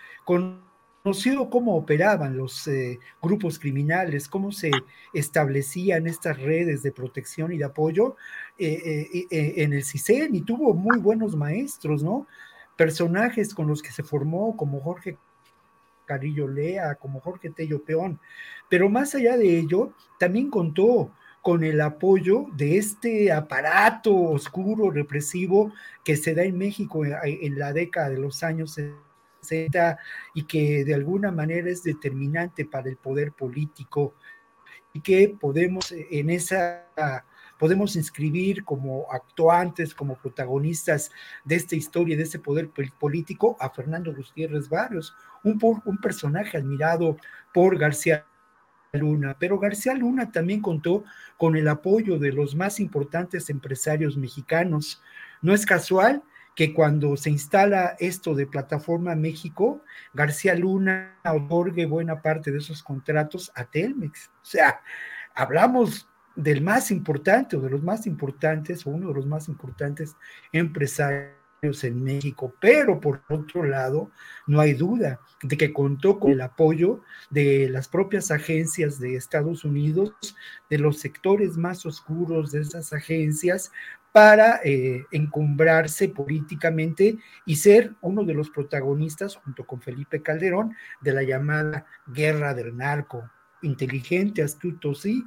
Conocido 1.04 1.50
cómo 1.50 1.76
operaban 1.76 2.34
los 2.34 2.66
eh, 2.66 2.98
grupos 3.20 3.58
criminales, 3.58 4.26
cómo 4.26 4.52
se 4.52 4.70
establecían 5.12 6.06
estas 6.06 6.40
redes 6.40 6.82
de 6.82 6.92
protección 6.92 7.52
y 7.52 7.58
de 7.58 7.64
apoyo 7.64 8.16
eh, 8.58 9.26
eh, 9.30 9.54
en 9.58 9.74
el 9.74 9.84
CISEN 9.84 10.34
y 10.34 10.40
tuvo 10.40 10.72
muy 10.72 10.98
buenos 10.98 11.36
maestros, 11.36 12.02
¿no? 12.02 12.26
Personajes 12.74 13.52
con 13.54 13.66
los 13.66 13.82
que 13.82 13.92
se 13.92 14.02
formó, 14.02 14.56
como 14.56 14.80
Jorge 14.80 15.18
Carillo 16.06 16.48
Lea, 16.48 16.94
como 16.94 17.20
Jorge 17.20 17.50
Tello 17.50 17.84
Peón, 17.84 18.18
pero 18.70 18.88
más 18.88 19.14
allá 19.14 19.36
de 19.36 19.58
ello, 19.58 19.92
también 20.18 20.48
contó 20.48 21.10
con 21.42 21.64
el 21.64 21.82
apoyo 21.82 22.46
de 22.56 22.78
este 22.78 23.30
aparato 23.30 24.14
oscuro, 24.14 24.90
represivo 24.90 25.70
que 26.02 26.16
se 26.16 26.34
da 26.34 26.44
en 26.44 26.56
México 26.56 27.04
en 27.04 27.58
la 27.58 27.74
década 27.74 28.08
de 28.08 28.18
los 28.18 28.42
años 28.42 28.78
y 30.34 30.44
que 30.44 30.84
de 30.84 30.94
alguna 30.94 31.30
manera 31.30 31.70
es 31.70 31.82
determinante 31.82 32.64
para 32.64 32.88
el 32.88 32.96
poder 32.96 33.32
político 33.32 34.14
y 34.92 35.00
que 35.00 35.36
podemos 35.40 35.92
eh, 35.92 36.06
en 36.10 36.30
esa 36.30 36.86
podemos 37.58 37.96
inscribir 37.96 38.64
como 38.64 39.06
actuantes, 39.10 39.94
como 39.94 40.16
protagonistas 40.16 41.10
de 41.44 41.54
esta 41.54 41.76
historia, 41.76 42.16
de 42.16 42.24
ese 42.24 42.38
poder 42.38 42.70
político, 42.98 43.56
a 43.60 43.70
Fernando 43.70 44.14
Gutiérrez 44.14 44.68
Barrios, 44.68 45.14
un, 45.44 45.58
un 45.84 45.98
personaje 45.98 46.58
admirado 46.58 47.16
por 47.52 47.78
García 47.78 48.26
Luna, 48.92 49.36
pero 49.38 49.58
García 49.58 49.94
Luna 49.94 50.30
también 50.30 50.60
contó 50.60 51.04
con 51.36 51.56
el 51.56 51.68
apoyo 51.68 52.18
de 52.18 52.32
los 52.32 52.54
más 52.54 52.80
importantes 52.80 53.50
empresarios 53.50 54.16
mexicanos. 54.16 55.02
No 55.42 55.54
es 55.54 55.66
casual 55.66 56.22
que 56.54 56.72
cuando 56.72 57.16
se 57.16 57.30
instala 57.30 57.96
esto 57.98 58.34
de 58.34 58.46
Plataforma 58.46 59.14
México, 59.14 59.82
García 60.12 60.54
Luna 60.54 61.18
otorgue 61.24 61.86
buena 61.86 62.22
parte 62.22 62.52
de 62.52 62.58
esos 62.58 62.82
contratos 62.82 63.50
a 63.54 63.64
Telmex. 63.64 64.30
O 64.42 64.44
sea, 64.44 64.80
hablamos 65.34 66.08
del 66.36 66.62
más 66.62 66.90
importante 66.90 67.56
o 67.56 67.60
de 67.60 67.70
los 67.70 67.82
más 67.82 68.06
importantes 68.06 68.86
o 68.86 68.90
uno 68.90 69.08
de 69.08 69.14
los 69.14 69.26
más 69.26 69.48
importantes 69.48 70.16
empresarios 70.52 71.34
en 71.82 72.02
México, 72.02 72.52
pero 72.60 73.00
por 73.00 73.22
otro 73.28 73.64
lado, 73.64 74.10
no 74.46 74.60
hay 74.60 74.74
duda 74.74 75.20
de 75.42 75.56
que 75.56 75.72
contó 75.72 76.20
con 76.20 76.32
el 76.32 76.42
apoyo 76.42 77.00
de 77.30 77.68
las 77.70 77.88
propias 77.88 78.30
agencias 78.30 78.98
de 78.98 79.16
Estados 79.16 79.64
Unidos, 79.64 80.12
de 80.68 80.78
los 80.78 80.98
sectores 80.98 81.56
más 81.56 81.86
oscuros 81.86 82.52
de 82.52 82.60
esas 82.60 82.92
agencias, 82.92 83.72
para 84.14 84.60
eh, 84.62 85.06
encumbrarse 85.10 86.08
políticamente 86.08 87.18
y 87.44 87.56
ser 87.56 87.96
uno 88.00 88.22
de 88.22 88.32
los 88.32 88.48
protagonistas, 88.48 89.34
junto 89.34 89.66
con 89.66 89.80
Felipe 89.80 90.22
Calderón, 90.22 90.72
de 91.00 91.12
la 91.12 91.24
llamada 91.24 91.84
guerra 92.06 92.54
del 92.54 92.76
narco. 92.76 93.28
inteligente, 93.62 94.40
astuto, 94.40 94.94
sí, 94.94 95.24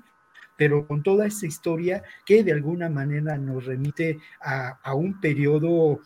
pero 0.55 0.87
con 0.87 1.03
toda 1.03 1.25
esa 1.25 1.45
historia 1.45 2.01
que 2.25 2.45
de 2.45 2.53
alguna 2.53 2.87
manera 2.87 3.37
nos 3.37 3.65
remite 3.65 4.19
a, 4.39 4.79
a 4.81 4.93
un 4.93 5.19
periodo 5.19 5.99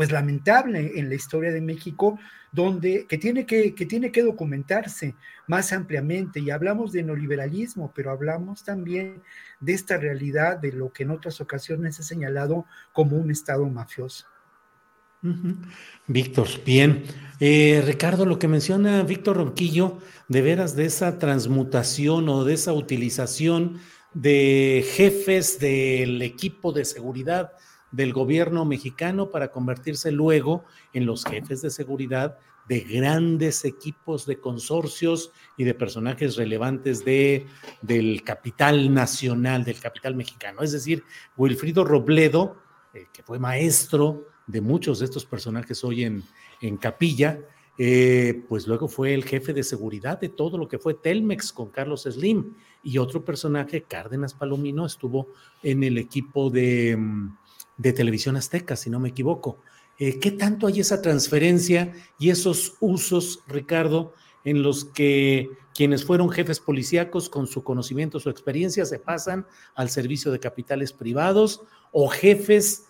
pues 0.00 0.12
lamentable 0.12 0.92
en 0.98 1.10
la 1.10 1.14
historia 1.14 1.52
de 1.52 1.60
México, 1.60 2.18
donde 2.52 3.04
que 3.06 3.18
tiene 3.18 3.44
que, 3.44 3.74
que 3.74 3.84
tiene 3.84 4.10
que 4.10 4.22
documentarse 4.22 5.14
más 5.46 5.74
ampliamente. 5.74 6.40
Y 6.40 6.48
hablamos 6.48 6.92
de 6.92 7.02
neoliberalismo, 7.02 7.92
pero 7.94 8.10
hablamos 8.10 8.64
también 8.64 9.22
de 9.60 9.74
esta 9.74 9.98
realidad 9.98 10.56
de 10.56 10.72
lo 10.72 10.90
que 10.90 11.02
en 11.02 11.10
otras 11.10 11.42
ocasiones 11.42 12.00
he 12.00 12.02
señalado 12.02 12.64
como 12.94 13.18
un 13.18 13.30
Estado 13.30 13.68
mafioso. 13.68 14.24
Víctor, 16.06 16.48
bien. 16.64 17.02
Eh, 17.38 17.82
Ricardo, 17.84 18.24
lo 18.24 18.38
que 18.38 18.48
menciona 18.48 19.02
Víctor 19.02 19.36
Ronquillo, 19.36 19.98
de 20.28 20.40
veras 20.40 20.74
de 20.76 20.86
esa 20.86 21.18
transmutación 21.18 22.26
o 22.30 22.44
de 22.46 22.54
esa 22.54 22.72
utilización 22.72 23.80
de 24.14 24.82
jefes 24.94 25.58
del 25.58 26.22
equipo 26.22 26.72
de 26.72 26.86
seguridad 26.86 27.52
del 27.90 28.12
gobierno 28.12 28.64
mexicano 28.64 29.30
para 29.30 29.50
convertirse 29.50 30.12
luego 30.12 30.64
en 30.92 31.06
los 31.06 31.24
jefes 31.24 31.62
de 31.62 31.70
seguridad 31.70 32.38
de 32.68 32.80
grandes 32.80 33.64
equipos 33.64 34.26
de 34.26 34.38
consorcios 34.38 35.32
y 35.56 35.64
de 35.64 35.74
personajes 35.74 36.36
relevantes 36.36 37.04
de, 37.04 37.46
del 37.82 38.22
capital 38.22 38.94
nacional, 38.94 39.64
del 39.64 39.80
capital 39.80 40.14
mexicano. 40.14 40.62
Es 40.62 40.70
decir, 40.70 41.02
Wilfrido 41.36 41.82
Robledo, 41.82 42.56
eh, 42.94 43.06
que 43.12 43.24
fue 43.24 43.40
maestro 43.40 44.28
de 44.46 44.60
muchos 44.60 45.00
de 45.00 45.06
estos 45.06 45.24
personajes 45.24 45.82
hoy 45.82 46.04
en, 46.04 46.22
en 46.60 46.76
Capilla, 46.76 47.40
eh, 47.82 48.44
pues 48.48 48.66
luego 48.66 48.88
fue 48.88 49.14
el 49.14 49.24
jefe 49.24 49.54
de 49.54 49.62
seguridad 49.62 50.20
de 50.20 50.28
todo 50.28 50.58
lo 50.58 50.68
que 50.68 50.78
fue 50.78 50.94
Telmex 50.94 51.52
con 51.52 51.70
Carlos 51.70 52.02
Slim 52.02 52.54
y 52.82 52.98
otro 52.98 53.24
personaje, 53.24 53.82
Cárdenas 53.82 54.34
Palomino, 54.34 54.84
estuvo 54.84 55.28
en 55.62 55.82
el 55.82 55.96
equipo 55.96 56.50
de, 56.50 56.94
mm, 56.96 57.38
de 57.80 57.94
Televisión 57.94 58.36
Azteca, 58.36 58.76
si 58.76 58.90
no 58.90 59.00
me 59.00 59.08
equivoco. 59.08 59.58
Eh, 59.98 60.18
¿Qué 60.18 60.30
tanto 60.30 60.66
hay 60.66 60.80
esa 60.80 61.00
transferencia 61.00 61.92
y 62.18 62.28
esos 62.28 62.74
usos, 62.80 63.40
Ricardo, 63.48 64.12
en 64.44 64.62
los 64.62 64.84
que 64.84 65.48
quienes 65.74 66.04
fueron 66.04 66.30
jefes 66.30 66.60
policíacos 66.60 67.30
con 67.30 67.46
su 67.46 67.64
conocimiento, 67.64 68.20
su 68.20 68.28
experiencia, 68.28 68.84
se 68.84 68.98
pasan 68.98 69.46
al 69.74 69.88
servicio 69.88 70.30
de 70.30 70.40
capitales 70.40 70.92
privados 70.92 71.62
o 71.90 72.08
jefes 72.08 72.84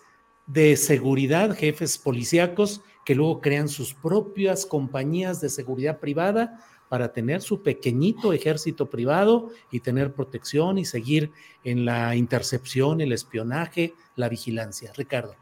de 0.45 0.75
seguridad, 0.75 1.55
jefes 1.55 1.97
policíacos, 1.97 2.81
que 3.05 3.15
luego 3.15 3.39
crean 3.39 3.69
sus 3.69 3.93
propias 3.93 4.65
compañías 4.65 5.39
de 5.39 5.49
seguridad 5.49 5.99
privada 5.99 6.59
para 6.91 7.13
tener 7.13 7.39
su 7.39 7.63
pequeñito 7.63 8.33
ejército 8.33 8.89
privado 8.89 9.51
y 9.71 9.79
tener 9.79 10.11
protección 10.11 10.77
y 10.77 10.83
seguir 10.83 11.31
en 11.63 11.85
la 11.85 12.17
intercepción, 12.17 12.99
el 12.99 13.13
espionaje, 13.13 13.93
la 14.17 14.27
vigilancia. 14.27 14.91
Ricardo. 14.97 15.33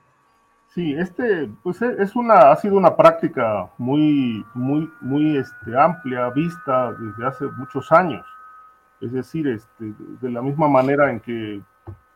Sí, 0.68 0.94
este, 0.94 1.50
pues 1.64 1.82
e, 1.82 1.96
es 2.04 2.16
una, 2.16 2.52
ha 2.52 2.56
sido 2.58 2.78
una 2.78 2.96
práctica 2.96 3.68
muy, 3.80 4.46
muy, 4.54 4.88
muy 5.02 5.38
este, 5.38 5.76
amplia, 5.76 6.30
vista 6.30 6.94
desde 6.94 7.26
hace 7.26 7.46
muchos 7.58 7.92
años. 7.92 8.24
Es 9.02 9.12
decir, 9.12 9.48
este, 9.48 9.92
de 10.22 10.30
la 10.30 10.44
misma 10.44 10.68
manera 10.68 11.10
en 11.10 11.20
que 11.20 11.64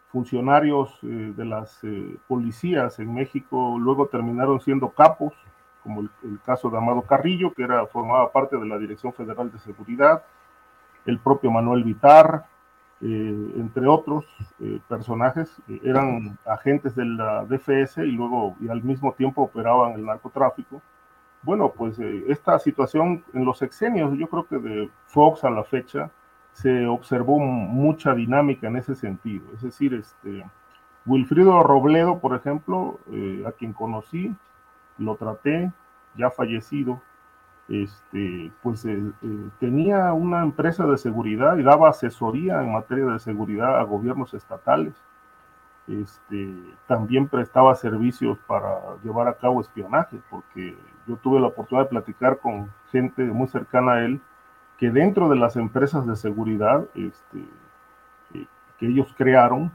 funcionarios 0.10 0.92
eh, 1.02 1.34
de 1.36 1.46
las 1.46 1.84
eh, 1.84 2.18
policías 2.28 3.00
en 3.00 3.12
México 3.12 3.80
luego 3.80 4.10
terminaron 4.10 4.62
siendo 4.62 4.90
capos, 4.90 5.34
como 5.84 6.02
el, 6.02 6.10
el, 6.24 6.40
caso 6.42 6.70
de 6.70 6.78
Amado 6.78 7.02
Carrillo, 7.02 7.54
que 7.54 7.64
era, 7.64 7.86
formaba 7.88 8.32
parte 8.32 8.58
de 8.58 8.66
la 8.66 8.78
Dirección 8.78 9.14
Federal 9.14 9.52
de 9.52 9.60
Seguridad, 9.60 10.24
el 11.06 11.20
propio 11.20 11.52
Manuel 11.52 11.84
Vitar, 11.84 12.46
eh, 13.06 13.54
entre 13.58 13.86
otros 13.86 14.24
eh, 14.62 14.80
personajes, 14.88 15.62
eh, 15.68 15.78
eran 15.84 16.38
agentes 16.46 16.96
de 16.96 17.04
la 17.04 17.44
DFS 17.44 17.98
y 17.98 18.12
luego 18.12 18.56
y 18.62 18.70
al 18.70 18.82
mismo 18.82 19.12
tiempo 19.12 19.42
operaban 19.42 19.94
el 19.94 20.06
narcotráfico. 20.06 20.82
Bueno, 21.42 21.74
pues 21.76 22.00
esta 22.00 22.58
situación 22.60 23.26
en 23.34 23.44
los 23.44 23.58
sexenios, 23.58 24.18
yo 24.18 24.28
creo 24.28 24.48
que 24.48 24.58
de 24.58 24.90
Fox 25.08 25.44
a 25.44 25.50
la 25.50 25.66
fecha, 25.66 26.10
se 26.54 26.88
observó 26.88 27.40
mucha 27.40 28.14
dinámica 28.14 28.68
en 28.68 28.78
ese 28.78 28.96
sentido. 28.96 29.44
Es 29.54 29.64
decir, 29.64 29.94
este, 29.94 30.46
Wilfrido 31.06 31.62
Robledo, 31.62 32.20
por 32.20 32.34
ejemplo, 32.34 33.00
a 33.46 33.52
quien 33.52 33.74
conocí, 33.74 34.34
lo 34.98 35.16
traté, 35.16 35.72
ya 36.16 36.30
fallecido, 36.30 37.02
este, 37.70 38.52
pues 38.62 38.84
eh, 38.86 39.02
eh, 39.22 39.50
tenía 39.60 40.14
una 40.14 40.44
empresa 40.44 40.86
de 40.86 40.98
seguridad 40.98 41.58
y 41.58 41.64
daba 41.64 41.90
asesoría 41.90 42.62
en 42.62 42.74
materia 42.74 43.06
de 43.06 43.20
seguridad 43.20 43.80
a 43.80 43.84
gobiernos 43.84 44.34
estatales. 44.34 44.94
Este, 45.88 46.54
también 46.88 47.28
prestaba 47.28 47.76
servicios 47.76 48.38
para 48.48 48.80
llevar 49.04 49.28
a 49.28 49.34
cabo 49.34 49.62
espionaje, 49.62 50.20
porque 50.30 50.78
yo 51.08 51.18
tuve 51.18 51.40
la 51.40 51.48
oportunidad 51.48 51.86
de 51.86 51.90
platicar 51.90 52.40
con 52.40 52.72
gente 52.92 53.24
muy 53.24 53.48
cercana 53.48 53.94
a 53.94 54.06
él, 54.06 54.22
que 54.78 54.92
dentro 54.92 55.30
de 55.30 55.36
las 55.36 55.56
empresas 55.56 56.06
de 56.08 56.16
seguridad 56.16 56.86
este, 56.96 57.46
eh, 58.34 58.46
que 58.78 58.88
ellos 58.88 59.14
crearon, 59.18 59.72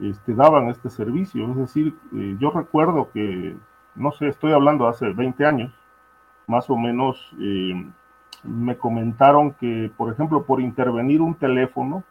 este, 0.00 0.34
daban 0.34 0.68
este 0.68 0.90
servicio. 0.90 1.50
Es 1.50 1.56
decir, 1.56 1.96
yo 2.38 2.50
recuerdo 2.50 3.10
que, 3.12 3.56
no 3.98 4.12
sé, 4.12 4.28
estoy 4.28 4.52
hablando 4.52 4.86
hace 4.88 5.12
20 5.12 5.44
años, 5.44 5.72
más 6.46 6.70
o 6.70 6.76
menos 6.76 7.34
me 8.44 8.76
comentaron 8.76 9.52
que, 9.52 9.90
por 9.96 10.12
ejemplo, 10.12 10.44
por 10.44 10.60
intervenir 10.60 11.20
un 11.20 11.34
teléfono, 11.34 12.04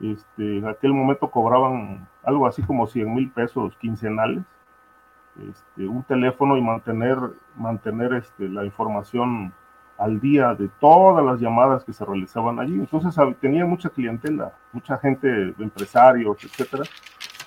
este, 0.00 0.58
en 0.58 0.66
aquel 0.66 0.92
momento 0.92 1.30
cobraban 1.30 2.08
algo 2.22 2.46
así 2.46 2.62
como 2.62 2.86
100 2.86 3.14
mil 3.14 3.30
pesos 3.30 3.76
quincenales, 3.76 4.44
este, 5.48 5.86
un 5.86 6.02
teléfono 6.02 6.56
y 6.56 6.62
mantener, 6.62 7.18
mantener 7.56 8.14
este, 8.14 8.48
la 8.48 8.64
información 8.64 9.52
al 9.98 10.20
día 10.20 10.54
de 10.54 10.68
todas 10.80 11.24
las 11.24 11.40
llamadas 11.40 11.84
que 11.84 11.92
se 11.92 12.04
realizaban 12.04 12.60
allí. 12.60 12.74
Entonces 12.74 13.14
tenía 13.40 13.66
mucha 13.66 13.88
clientela, 13.90 14.52
mucha 14.72 14.96
gente, 14.98 15.54
empresarios, 15.58 16.42
etcétera, 16.44 16.84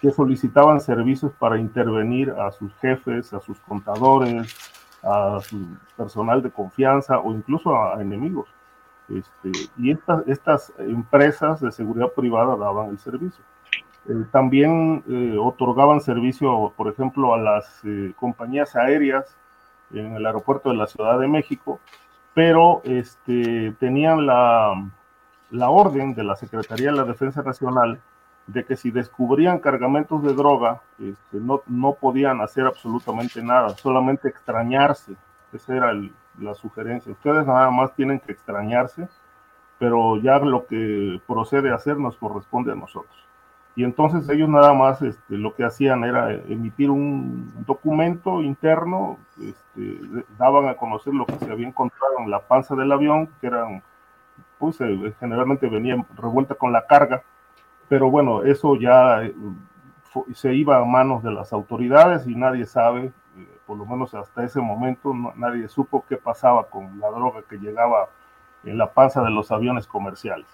que 0.02 0.12
solicitaban 0.12 0.82
servicios 0.82 1.32
para 1.38 1.60
intervenir 1.60 2.32
a 2.32 2.52
sus 2.52 2.74
jefes, 2.78 3.34
a 3.34 3.40
sus 3.40 3.60
contadores, 3.60 4.58
a 5.04 5.40
su 5.42 5.78
personal 5.96 6.42
de 6.42 6.50
confianza 6.50 7.20
o 7.20 7.32
incluso 7.32 7.76
a, 7.76 8.02
enemigos. 8.02 8.50
Este, 9.10 9.52
y 9.78 9.92
estas, 9.92 10.28
estas 10.28 10.74
empresas 10.80 11.62
de 11.62 11.72
seguridad 11.72 12.12
privada 12.16 12.56
daban 12.56 12.90
el 12.90 12.98
servicio. 12.98 13.44
Eh, 14.08 14.26
también 14.32 15.04
eh, 15.08 15.38
otorgaban 15.40 16.02
servicio, 16.02 16.74
por 16.76 16.88
ejemplo, 16.88 17.36
a 17.36 17.38
las 17.38 17.82
eh, 17.84 18.14
compañías 18.16 18.76
aéreas 18.76 19.36
en 19.94 20.16
el 20.16 20.26
aeropuerto 20.26 20.70
de 20.70 20.78
la 20.78 20.88
Ciudad 20.88 21.20
de 21.20 21.28
México, 21.28 21.80
pero 22.34 22.82
este, 22.86 23.76
tenían 23.80 24.26
la, 24.26 24.74
la 25.52 25.70
orden 25.70 26.16
de 26.16 26.24
la 26.24 26.36
Secretaría 26.36 26.92
de 26.92 26.98
la 26.98 27.04
Defensa 27.04 27.44
Nacional 27.44 28.00
de 28.52 28.66
que 28.66 28.76
si 28.76 28.92
descubrían 28.92 29.60
cargamentos 29.60 30.22
de 30.24 30.34
droga, 30.34 30.82
este, 31.00 31.38
no, 31.38 31.62
no 31.68 31.94
podían 31.94 32.42
hacer 32.42 32.66
absolutamente 32.66 33.42
nada, 33.42 33.70
solamente 33.78 34.28
extrañarse. 34.28 35.14
Esa 35.54 35.76
era 35.76 35.94
la 36.40 36.54
sugerencia. 36.56 37.12
Ustedes 37.12 37.46
nada 37.46 37.70
más 37.72 37.94
tienen 37.96 38.20
que 38.20 38.32
extrañarse, 38.32 39.08
pero 39.80 40.18
ya 40.18 40.40
lo 40.40 40.66
que 40.66 41.22
procede 41.28 41.72
a 41.72 41.76
hacer 41.76 41.98
nos 41.98 42.18
corresponde 42.18 42.72
a 42.72 42.76
nosotros. 42.76 43.16
Y 43.76 43.86
entonces 43.86 44.28
ellos 44.30 44.50
nada 44.50 44.74
más 44.74 45.02
este, 45.02 45.38
lo 45.38 45.56
que 45.56 45.64
hacían 45.64 46.04
era 46.04 46.34
emitir 46.34 46.90
un 46.90 47.54
documento 47.66 48.42
interno, 48.42 49.18
este, 49.40 50.24
daban 50.38 50.68
a 50.68 50.76
conocer 50.76 51.14
lo 51.14 51.26
que 51.26 51.38
se 51.38 51.50
había 51.50 51.68
encontrado 51.68 52.20
en 52.20 52.30
la 52.30 52.42
panza 52.42 52.76
del 52.76 52.92
avión, 52.92 53.30
que 53.40 53.48
eran, 53.48 53.82
pues 54.60 54.82
eh, 54.82 55.14
generalmente 55.22 55.70
venían 55.70 56.06
revuelta 56.18 56.56
con 56.56 56.74
la 56.74 56.86
carga, 56.86 57.24
pero 57.92 58.10
bueno, 58.10 58.44
eso 58.44 58.78
ya 58.78 59.22
eh, 59.22 59.36
se 60.34 60.56
iba 60.56 60.78
a 60.78 60.86
manos 60.86 61.24
de 61.24 61.32
las 61.32 61.52
autoridades 61.52 62.26
y 62.26 62.36
nadie 62.36 62.66
sabe, 62.66 63.12
eh, 63.36 63.60
por 63.66 63.78
lo 63.78 63.86
menos 63.86 64.14
hasta 64.14 64.46
ese 64.46 64.62
momento, 64.62 65.14
nadie 65.36 65.68
supo 65.68 66.06
qué 66.08 66.16
pasaba 66.16 66.70
con 66.70 66.98
la 67.02 67.10
droga 67.10 67.42
que 67.50 67.58
llegaba 67.58 68.08
en 68.64 68.78
la 68.78 68.94
panza 68.94 69.22
de 69.22 69.30
los 69.30 69.52
aviones 69.52 69.88
comerciales. 69.88 70.48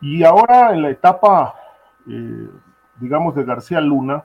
Y 0.00 0.24
ahora 0.24 0.72
en 0.72 0.80
la 0.80 0.88
etapa, 0.88 1.56
eh, 2.08 2.48
digamos, 3.00 3.34
de 3.34 3.44
García 3.44 3.82
Luna, 3.82 4.24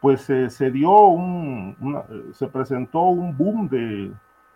pues 0.00 0.22
se 0.22 0.70
dio 0.72 0.90
un, 1.06 1.76
se 2.32 2.48
presentó 2.48 3.02
un 3.02 3.36
boom 3.36 3.68
de, 3.68 4.12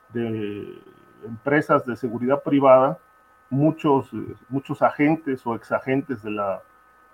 de, 0.09 0.83
empresas 1.25 1.87
de 1.87 1.95
seguridad 1.95 2.43
privada, 2.43 2.99
muchos, 3.51 4.11
muchos 4.49 4.83
agentes 4.83 5.47
o 5.47 5.55
exagentes 5.55 6.25
de 6.25 6.33
la 6.33 6.61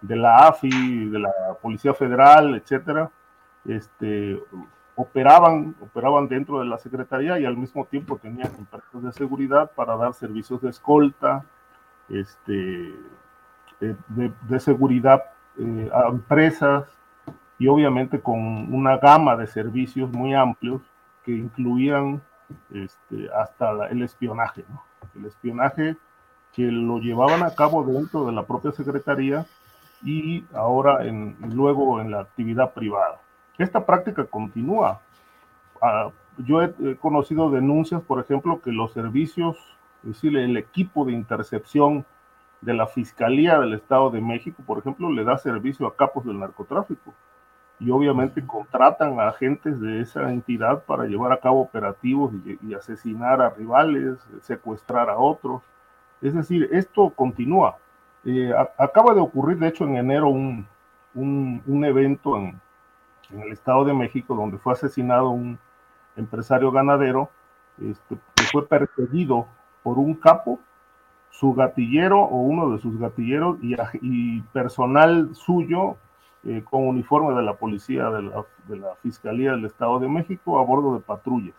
de 0.06 0.16
la 0.16 0.48
AFI, 0.48 1.08
de 1.08 1.18
la 1.18 1.32
Policía 1.62 1.94
Federal, 1.94 2.54
etcétera, 2.54 3.10
este, 3.64 4.38
operaban, 4.94 5.74
operaban 5.80 6.28
dentro 6.28 6.60
de 6.60 6.66
la 6.66 6.78
Secretaría 6.78 7.38
y 7.38 7.46
al 7.46 7.56
mismo 7.56 7.86
tiempo 7.86 8.18
tenían 8.18 8.52
empresas 8.58 9.02
de 9.02 9.12
seguridad 9.12 9.70
para 9.74 9.96
dar 9.96 10.12
servicios 10.12 10.60
de 10.60 10.70
escolta, 10.70 11.44
este, 12.10 12.94
eh, 13.80 13.96
de, 14.08 14.60
seguridad 14.60 15.22
eh, 15.58 15.90
a 15.92 16.08
empresas 16.08 16.86
y 17.58 17.66
obviamente 17.68 18.20
con 18.20 18.38
una 18.74 18.98
gama 18.98 19.36
de 19.36 19.46
servicios 19.46 20.12
muy 20.12 20.34
amplios 20.34 20.82
que 21.24 21.32
incluían 21.32 22.20
este, 22.74 23.30
hasta 23.34 23.88
el 23.88 24.02
espionaje, 24.02 24.66
el 25.14 25.24
espionaje 25.24 25.96
que 26.52 26.64
lo 26.64 26.98
llevaban 26.98 27.42
a 27.42 27.54
cabo 27.54 27.82
dentro 27.84 28.26
de 28.26 28.32
la 28.32 28.44
propia 28.44 28.70
Secretaría 28.72 29.46
y 30.04 30.44
ahora 30.52 31.06
en, 31.06 31.36
luego 31.54 32.00
en 32.00 32.10
la 32.10 32.20
actividad 32.20 32.74
privada. 32.74 33.20
Esta 33.58 33.86
práctica 33.86 34.24
continúa. 34.24 35.00
Ah, 35.80 36.10
yo 36.38 36.62
he, 36.62 36.96
conocido 36.96 37.50
denuncias, 37.50 38.02
por 38.02 38.20
ejemplo, 38.20 38.60
que 38.60 38.72
los 38.72 38.92
servicios, 38.92 39.56
es 40.02 40.10
decir, 40.10 40.36
el 40.36 40.56
equipo 40.56 41.04
de 41.04 41.12
intercepción 41.12 42.04
de 42.60 42.74
la 42.74 42.86
Fiscalía 42.86 43.58
del 43.58 43.74
Estado 43.74 44.10
de 44.10 44.20
México, 44.20 44.62
por 44.66 44.78
ejemplo, 44.78 45.10
le 45.10 45.24
da 45.24 45.38
servicio 45.38 45.86
a 45.86 45.96
capos 45.96 46.24
del 46.24 46.38
narcotráfico. 46.38 47.14
Y 47.80 47.90
obviamente 47.90 48.44
contratan 48.46 49.18
a 49.20 49.28
agentes 49.28 49.80
de 49.80 50.00
esa 50.00 50.30
entidad 50.32 50.84
para 50.84 51.04
llevar 51.04 51.32
a 51.32 51.40
cabo 51.40 51.60
operativos 51.60 52.32
y, 52.62 52.74
asesinar 52.74 53.40
a 53.40 53.50
rivales, 53.50 54.18
secuestrar 54.42 55.10
a 55.10 55.18
otros. 55.18 55.62
Es 56.22 56.34
decir, 56.34 56.68
esto 56.72 57.10
continúa. 57.10 57.76
Eh, 58.26 58.52
acaba 58.78 59.14
de 59.14 59.20
ocurrir, 59.20 59.58
de 59.58 59.68
hecho, 59.68 59.84
en 59.84 59.96
enero 59.96 60.28
un, 60.28 60.66
un, 61.14 61.84
evento 61.84 62.36
en, 62.36 62.60
en, 63.30 63.40
el 63.40 63.52
Estado 63.52 63.84
de 63.84 63.92
México 63.92 64.34
donde 64.34 64.58
fue 64.58 64.72
asesinado 64.72 65.30
un 65.30 65.58
empresario 66.16 66.70
ganadero 66.70 67.30
este, 67.80 68.16
que 68.34 68.44
fue 68.44 68.66
perseguido 68.66 69.46
por 69.82 69.98
un 69.98 70.14
capo 70.14 70.60
su 71.30 71.52
gatillero 71.52 72.20
o 72.20 72.36
uno 72.36 72.70
de 72.70 72.78
sus 72.78 72.98
gatilleros 72.98 73.58
y, 74.00 74.40
personal 74.52 75.34
suyo 75.34 75.96
eh, 76.44 76.62
con 76.68 76.86
uniforme 76.86 77.34
de 77.34 77.42
la 77.42 77.54
policía 77.54 78.08
de 78.10 78.22
la, 78.22 78.94
Fiscalía 79.02 79.52
del 79.52 79.64
Estado 79.64 79.98
de 79.98 80.08
México 80.08 80.58
a 80.58 80.64
bordo 80.64 80.94
de 80.94 81.00
patrullas. 81.00 81.54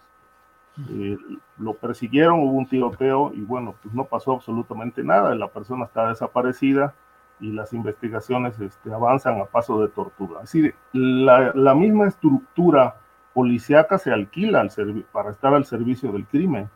Eh, 0.90 1.18
lo 1.58 1.74
persiguieron, 1.74 2.40
hubo 2.40 2.58
un 2.58 2.68
tiroteo 2.68 3.32
y 3.34 3.42
bueno, 3.42 3.76
pues 3.82 3.94
no 3.96 4.04
pasó 4.04 4.34
absolutamente 4.34 5.04
nada, 5.04 5.34
la 5.34 5.48
persona 5.48 5.86
está 5.86 6.10
desaparecida 6.10 6.94
y 7.40 7.52
las 7.52 7.74
investigaciones 7.74 8.60
este, 8.60 8.94
avanzan 8.94 9.40
a 9.40 9.46
paso 9.46 9.82
de 9.82 9.88
tortura. 9.88 10.42
Así, 10.42 10.72
la, 10.92 11.52
la 11.54 11.76
misma 11.76 12.08
estructura 12.08 12.96
policíaca 13.34 13.98
se 13.98 14.12
alquila 14.12 14.62
al 14.62 14.72
para 15.12 15.32
estar 15.32 15.54
al 15.54 15.66
servicio 15.66 16.12
del 16.12 16.26
crimen. 16.26 16.70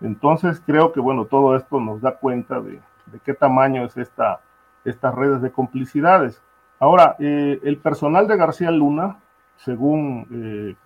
Entonces 0.00 0.62
creo 0.64 0.92
que 0.92 1.00
bueno, 1.00 1.26
todo 1.26 1.56
esto 1.56 1.80
nos 1.80 2.00
da 2.00 2.16
cuenta 2.16 2.60
de, 2.60 2.80
qué 3.24 3.34
tamaño 3.34 3.84
es 3.84 3.96
esta, 3.96 4.40
estas 4.84 5.14
redes 5.14 5.42
de 5.42 5.50
complicidades. 5.50 6.42
Ahora, 6.80 7.16
eh, 7.18 7.60
el 7.62 7.78
personal 7.78 8.28
de 8.28 8.36
García 8.36 8.70
Luna, 8.70 9.18
según 9.56 10.26
eh, 10.30 10.76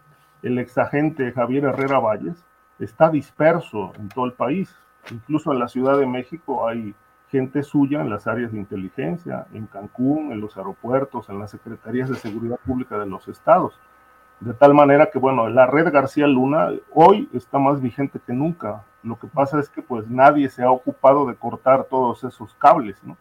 el 0.43 0.59
exagente 0.59 1.33
Javier 1.33 1.65
Herrera 1.65 1.99
Valles, 1.99 2.45
está 2.85 3.11
disperso 3.11 3.93
en 3.99 4.09
todo 4.09 4.27
el 4.27 4.33
país. 4.33 4.75
Incluso 5.11 5.53
en 5.53 5.59
la 5.59 5.69
Ciudad 5.69 5.99
de 5.99 6.07
México 6.07 6.67
hay 6.67 6.95
gente 7.31 7.63
suya 7.63 8.03
en 8.03 8.11
las 8.11 8.27
áreas 8.27 8.53
de 8.53 8.59
inteligencia, 8.59 9.47
en 9.55 9.67
Cancún, 9.67 10.33
en 10.33 10.41
los 10.41 10.57
aeropuertos, 10.57 11.29
en 11.31 11.39
las 11.39 11.51
secretarías 11.51 12.11
de 12.11 12.17
seguridad 12.17 12.59
pública 12.65 12.99
de 12.99 13.07
los 13.07 13.27
estados. 13.27 13.79
De 14.41 14.53
tal 14.55 14.75
manera 14.75 15.09
que, 15.11 15.19
bueno, 15.19 15.49
la 15.49 15.67
red 15.67 15.91
García 15.93 16.27
Luna 16.27 16.71
hoy 16.93 17.29
está 17.33 17.59
más 17.59 17.81
vigente 17.81 18.21
que 18.25 18.33
nunca. 18.33 18.85
Lo 19.03 19.19
que 19.19 19.29
pasa 19.29 19.61
es 19.61 19.69
que 19.69 19.83
pues 19.83 20.09
nadie 20.09 20.49
se 20.51 20.63
ha 20.63 20.71
ocupado 20.71 21.27
de 21.27 21.37
cortar 21.37 21.85
todos 21.85 22.23
esos 22.25 22.53
cables, 22.55 22.97
¿no? 23.03 23.17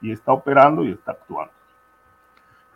Y 0.00 0.12
está 0.12 0.32
operando 0.32 0.84
y 0.84 0.92
está 0.92 1.12
actuando. 1.12 1.52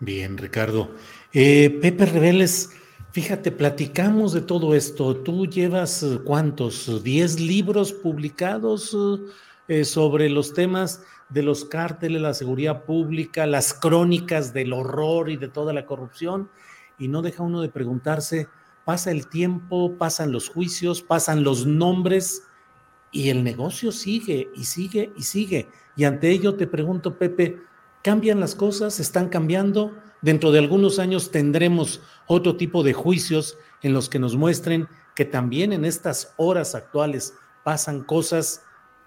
Bien, 0.00 0.38
Ricardo. 0.38 0.90
Eh, 1.32 1.78
Pepe 1.82 2.06
Reveles, 2.06 2.74
fíjate, 3.12 3.52
platicamos 3.52 4.32
de 4.32 4.40
todo 4.40 4.74
esto. 4.74 5.16
Tú 5.16 5.46
llevas 5.46 6.02
eh, 6.02 6.18
cuántos, 6.24 7.02
diez 7.02 7.40
libros 7.40 7.92
publicados 7.92 8.96
eh, 9.68 9.84
sobre 9.84 10.28
los 10.28 10.52
temas 10.52 11.02
de 11.28 11.42
los 11.42 11.64
cárteles, 11.64 12.20
la 12.20 12.34
seguridad 12.34 12.84
pública, 12.84 13.46
las 13.46 13.72
crónicas 13.72 14.52
del 14.52 14.72
horror 14.72 15.30
y 15.30 15.36
de 15.36 15.48
toda 15.48 15.72
la 15.72 15.86
corrupción 15.86 16.48
y 17.00 17.08
no 17.08 17.22
deja 17.22 17.42
uno 17.42 17.62
de 17.62 17.70
preguntarse, 17.70 18.46
pasa 18.84 19.10
el 19.10 19.26
tiempo, 19.26 19.96
pasan 19.96 20.30
los 20.30 20.50
juicios, 20.50 21.02
pasan 21.02 21.42
los 21.42 21.66
nombres 21.66 22.44
y 23.10 23.30
el 23.30 23.42
negocio 23.42 23.90
sigue 23.90 24.50
y 24.54 24.64
sigue 24.64 25.10
y 25.16 25.22
sigue. 25.22 25.68
Y 25.96 26.04
ante 26.04 26.30
ello 26.30 26.54
te 26.54 26.66
pregunto, 26.66 27.16
Pepe, 27.16 27.58
¿cambian 28.02 28.38
las 28.38 28.54
cosas? 28.54 29.00
¿Están 29.00 29.28
cambiando? 29.30 29.96
Dentro 30.22 30.52
de 30.52 30.58
algunos 30.58 30.98
años 30.98 31.30
tendremos 31.30 32.02
otro 32.26 32.56
tipo 32.56 32.82
de 32.82 32.92
juicios 32.92 33.56
en 33.82 33.94
los 33.94 34.08
que 34.08 34.18
nos 34.18 34.36
muestren 34.36 34.88
que 35.14 35.24
también 35.24 35.72
en 35.72 35.84
estas 35.84 36.34
horas 36.36 36.74
actuales 36.74 37.34
pasan 37.64 38.02
cosas 38.02 38.62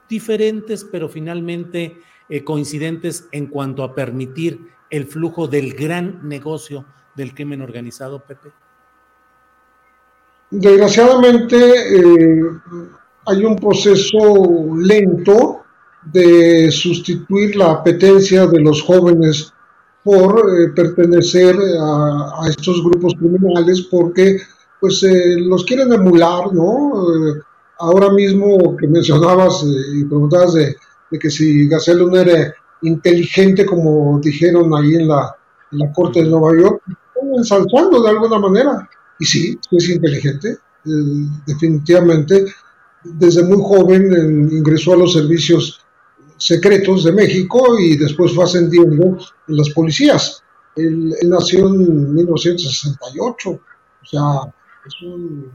diferentes, 0.10 0.84
pero 0.84 1.10
finalmente 1.10 1.99
eh, 2.30 2.44
coincidentes 2.44 3.27
en 3.31 3.48
cuanto 3.48 3.84
a 3.84 3.95
permitir 3.95 4.68
el 4.90 5.06
flujo 5.07 5.48
del 5.48 5.73
gran 5.73 6.27
negocio 6.27 6.85
del 7.15 7.34
crimen 7.34 7.61
organizado, 7.61 8.23
Pepe? 8.23 8.52
Desgraciadamente 10.49 11.57
eh, 11.57 12.44
hay 13.26 13.44
un 13.44 13.56
proceso 13.56 14.76
lento 14.77 15.64
de 16.03 16.69
sustituir 16.72 17.56
la 17.56 17.72
apetencia 17.72 18.45
de 18.45 18.61
los 18.61 18.81
jóvenes 18.81 19.53
por 20.03 20.39
eh, 20.39 20.69
pertenecer 20.75 21.55
a, 21.80 22.47
estos 22.49 22.84
grupos 22.84 23.13
criminales 23.17 23.88
porque 23.89 24.41
pues 24.80 25.01
eh, 25.03 25.35
los 25.38 25.63
quieren 25.63 25.93
emular, 25.93 26.53
¿no? 26.53 26.91
ahora 27.80 28.11
mismo 28.11 28.75
que 28.77 28.88
mencionabas 28.88 29.65
y 29.93 30.05
preguntabas 30.05 30.53
de, 30.53 30.75
que 31.19 31.30
si 31.30 31.67
Gacel 31.67 32.13
era 32.15 32.53
inteligente 32.81 33.65
como 33.65 34.19
dijeron 34.19 34.73
ahí 34.75 34.95
en 34.95 35.07
la, 35.07 35.35
en 35.71 35.80
la 35.80 35.91
Corte 35.93 36.23
de 36.23 36.30
Nueva 36.30 36.51
York, 36.59 36.81
ensalzando 37.35 38.01
de 38.01 38.09
alguna 38.09 38.39
manera. 38.39 38.89
Y 39.19 39.25
sí, 39.25 39.59
es 39.71 39.89
inteligente, 39.89 40.49
eh, 40.49 40.89
definitivamente. 41.45 42.45
Desde 43.03 43.43
muy 43.43 43.57
joven 43.61 44.49
ingresó 44.51 44.93
a 44.93 44.97
los 44.97 45.13
servicios 45.13 45.81
secretos 46.38 47.03
de 47.03 47.11
México 47.11 47.80
y 47.80 47.97
después 47.97 48.34
fue 48.34 48.43
ascendiendo 48.43 49.18
en 49.47 49.57
las 49.57 49.69
policías. 49.69 50.43
Él, 50.76 51.14
nació 51.26 51.68
en 51.68 52.14
1968, 52.14 53.49
o 53.49 54.05
sea, 54.05 54.53
es 54.85 55.01
un 55.01 55.51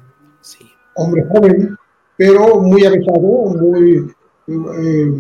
hombre 0.95 1.25
joven, 1.29 1.77
pero 2.17 2.61
muy 2.61 2.85
avanzado, 2.85 3.21
muy, 3.21 4.15
eh, 4.47 5.13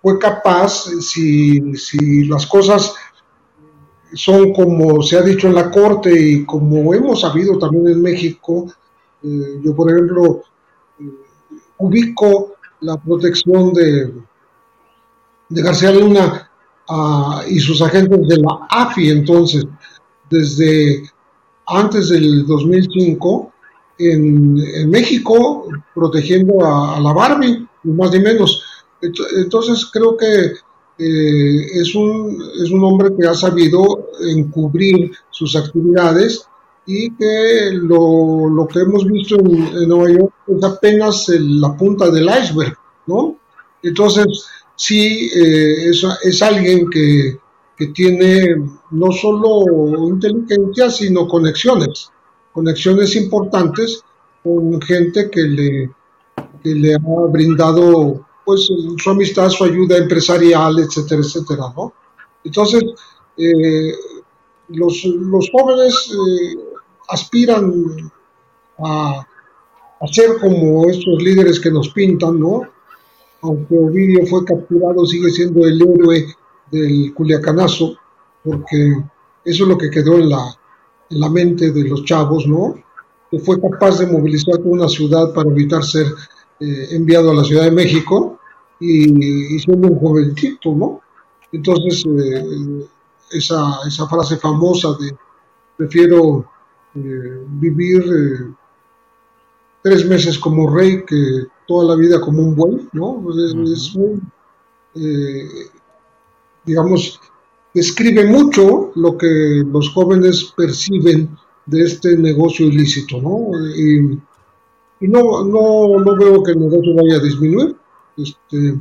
fue 0.00 0.18
capaz, 0.18 0.86
si, 1.00 1.74
si 1.76 2.24
las 2.24 2.46
cosas 2.46 2.94
son 4.14 4.52
como 4.52 5.02
se 5.02 5.16
ha 5.16 5.22
dicho 5.22 5.48
en 5.48 5.54
la 5.54 5.70
Corte 5.70 6.12
y 6.12 6.44
como 6.44 6.92
hemos 6.94 7.20
sabido 7.20 7.58
también 7.58 7.88
en 7.88 8.02
México, 8.02 8.66
eh, 9.22 9.60
yo 9.62 9.74
por 9.74 9.90
ejemplo 9.90 10.42
eh, 10.98 11.04
ubico 11.78 12.56
la 12.80 12.96
protección 12.96 13.72
de, 13.72 14.12
de 15.52 15.62
García 15.62 15.92
Luna 15.92 16.50
ah, 16.88 17.42
y 17.48 17.60
sus 17.60 17.82
agentes 17.82 18.26
de 18.26 18.38
la 18.38 18.66
AFI 18.70 19.10
entonces, 19.10 19.66
desde 20.30 21.02
antes 21.66 22.08
del 22.08 22.46
2005, 22.46 23.52
en, 23.98 24.58
en 24.58 24.90
México, 24.90 25.68
protegiendo 25.94 26.64
a, 26.64 26.98
la 27.00 27.12
Barbie, 27.12 27.66
más 27.84 28.10
ni 28.12 28.20
menos. 28.20 28.62
Entonces 29.00 29.86
creo 29.92 30.16
que 30.16 30.52
eh, 30.98 31.80
es, 31.80 31.94
un, 31.94 32.42
es 32.62 32.70
un 32.70 32.84
hombre 32.84 33.10
que 33.18 33.26
ha 33.26 33.34
sabido 33.34 34.10
encubrir 34.20 35.12
sus 35.30 35.56
actividades 35.56 36.46
y 36.86 37.14
que 37.16 37.70
lo, 37.72 38.48
lo 38.48 38.66
que 38.66 38.80
hemos 38.80 39.04
visto 39.06 39.36
en, 39.36 39.88
Nueva 39.88 40.10
York 40.10 40.32
es 40.48 40.64
apenas 40.64 41.28
la 41.28 41.76
punta 41.76 42.10
del 42.10 42.28
iceberg, 42.28 42.76
¿no? 43.06 43.36
Entonces, 43.82 44.46
sí, 44.82 45.30
eh, 45.32 45.90
es, 46.24 46.42
alguien 46.42 46.90
que, 46.90 47.38
que, 47.76 47.86
tiene 47.88 48.56
no 48.90 49.12
solo 49.12 50.08
inteligencia, 50.08 50.90
sino 50.90 51.28
conexiones, 51.28 52.10
conexiones 52.52 53.14
importantes 53.14 54.02
con 54.42 54.82
gente 54.82 55.30
que 55.30 55.42
le, 55.42 55.90
que 56.64 56.74
le 56.74 56.94
ha 56.94 57.26
brindado 57.30 58.26
pues 58.44 58.68
su 58.98 59.10
amistad, 59.10 59.50
su 59.50 59.62
ayuda 59.62 59.98
empresarial, 59.98 60.76
etcétera, 60.80 61.22
etcétera, 61.22 61.72
¿no? 61.76 61.92
Entonces, 62.42 62.82
eh, 63.36 63.92
los, 64.66 65.04
los, 65.04 65.48
jóvenes 65.52 65.94
eh, 66.10 66.58
aspiran 67.08 67.72
a, 68.78 69.24
a, 70.00 70.06
ser 70.08 70.38
como 70.40 70.90
estos 70.90 71.22
líderes 71.22 71.60
que 71.60 71.70
nos 71.70 71.90
pintan, 71.90 72.40
¿no? 72.40 72.62
Aunque 73.42 73.76
Ovidio 73.76 74.24
fue 74.26 74.44
capturado, 74.44 75.04
sigue 75.04 75.30
siendo 75.30 75.66
el 75.66 75.82
héroe 75.82 76.26
del 76.70 77.12
Culiacanazo, 77.14 77.96
porque 78.44 79.02
eso 79.44 79.64
es 79.64 79.68
lo 79.68 79.76
que 79.76 79.90
quedó 79.90 80.14
en 80.18 80.30
la, 80.30 80.56
en 81.10 81.20
la 81.20 81.28
mente 81.28 81.72
de 81.72 81.88
los 81.88 82.04
chavos, 82.04 82.46
¿no? 82.46 82.74
Que 83.30 83.40
fue 83.40 83.60
capaz 83.60 83.98
de 83.98 84.06
movilizar 84.06 84.60
una 84.64 84.88
ciudad 84.88 85.34
para 85.34 85.50
evitar 85.50 85.82
ser 85.82 86.06
eh, 86.60 86.88
enviado 86.92 87.32
a 87.32 87.34
la 87.34 87.44
Ciudad 87.44 87.64
de 87.64 87.72
México 87.72 88.38
y, 88.78 89.58
siendo 89.58 89.88
un 89.88 89.98
jovencito, 89.98 90.74
¿no? 90.74 91.00
Entonces, 91.50 92.04
eh, 92.06 92.86
esa, 93.32 93.78
esa, 93.86 94.06
frase 94.06 94.36
famosa 94.36 94.90
de 95.00 95.14
prefiero 95.76 96.46
eh, 96.94 97.44
vivir 97.48 98.54
tres 99.82 100.06
meses 100.06 100.38
como 100.38 100.72
rey 100.72 101.04
que 101.04 101.46
toda 101.72 101.94
la 101.94 101.96
vida 101.96 102.20
como 102.20 102.42
un 102.42 102.54
buey, 102.54 102.88
¿no? 102.92 103.24
Es, 103.46 103.94
muy, 103.96 104.20
digamos, 106.66 107.18
describe 107.72 108.26
mucho 108.26 108.92
lo 108.94 109.16
que 109.16 109.64
los 109.66 109.88
jóvenes 109.94 110.52
perciben 110.54 111.30
de 111.64 111.82
este 111.82 112.16
negocio 112.18 112.66
ilícito, 112.66 113.22
¿no? 113.22 113.50
Y, 113.74 114.20
no, 115.08 115.44
no, 115.44 115.98
no, 115.98 116.16
veo 116.16 116.42
que 116.42 116.52
el 116.52 116.60
negocio 116.60 116.94
vaya 116.94 117.16
a 117.16 117.24
disminuir, 117.24 117.74
este, 118.18 118.78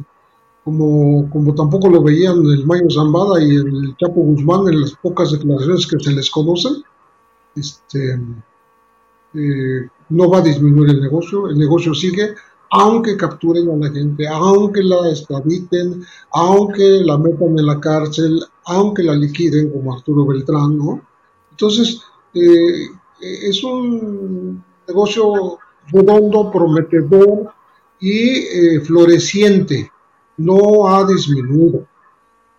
como, 0.66 1.30
como 1.30 1.56
tampoco 1.56 1.90
lo 1.90 2.04
veían 2.04 2.46
el 2.46 2.66
Mayo 2.66 2.90
Zambada 2.92 3.42
y 3.42 3.56
el 3.56 3.96
Chapo 3.98 4.22
Guzmán 4.22 4.68
en 4.68 4.82
las 4.82 4.94
pocas 5.02 5.32
declaraciones 5.32 5.88
que 5.88 6.00
se 6.00 6.12
les 6.12 6.30
conocen, 6.30 6.84
este, 7.56 8.20
eh, 9.34 9.88
no 10.10 10.30
va 10.30 10.40
a 10.40 10.42
disminuir 10.42 10.90
el 10.92 11.02
negocio, 11.02 11.48
el 11.48 11.58
negocio 11.58 11.94
sigue, 11.96 12.36
aunque 12.72 13.18
capturen 13.18 13.70
a 13.70 13.76
la 13.76 13.92
gente, 13.92 14.26
aunque 14.28 14.82
la 14.82 15.10
extraditen, 15.10 16.06
aunque 16.32 17.02
la 17.04 17.18
metan 17.18 17.60
en 17.60 17.66
la 17.66 17.80
cárcel, 17.80 18.42
aunque 18.66 19.04
la 19.04 19.14
liquiden 19.14 19.72
como 19.72 19.94
Arturo 19.94 20.26
Beltrán, 20.26 20.78
¿no? 20.78 21.02
Entonces, 21.52 22.02
eh, 22.34 22.88
es 23.20 23.62
un 23.64 24.64
negocio 24.88 25.60
redondo, 25.92 26.50
prometedor 26.50 27.54
y 28.00 28.30
eh, 28.30 28.80
floreciente, 28.80 29.92
no 30.38 30.88
ha 30.88 31.06
disminuido. 31.06 31.86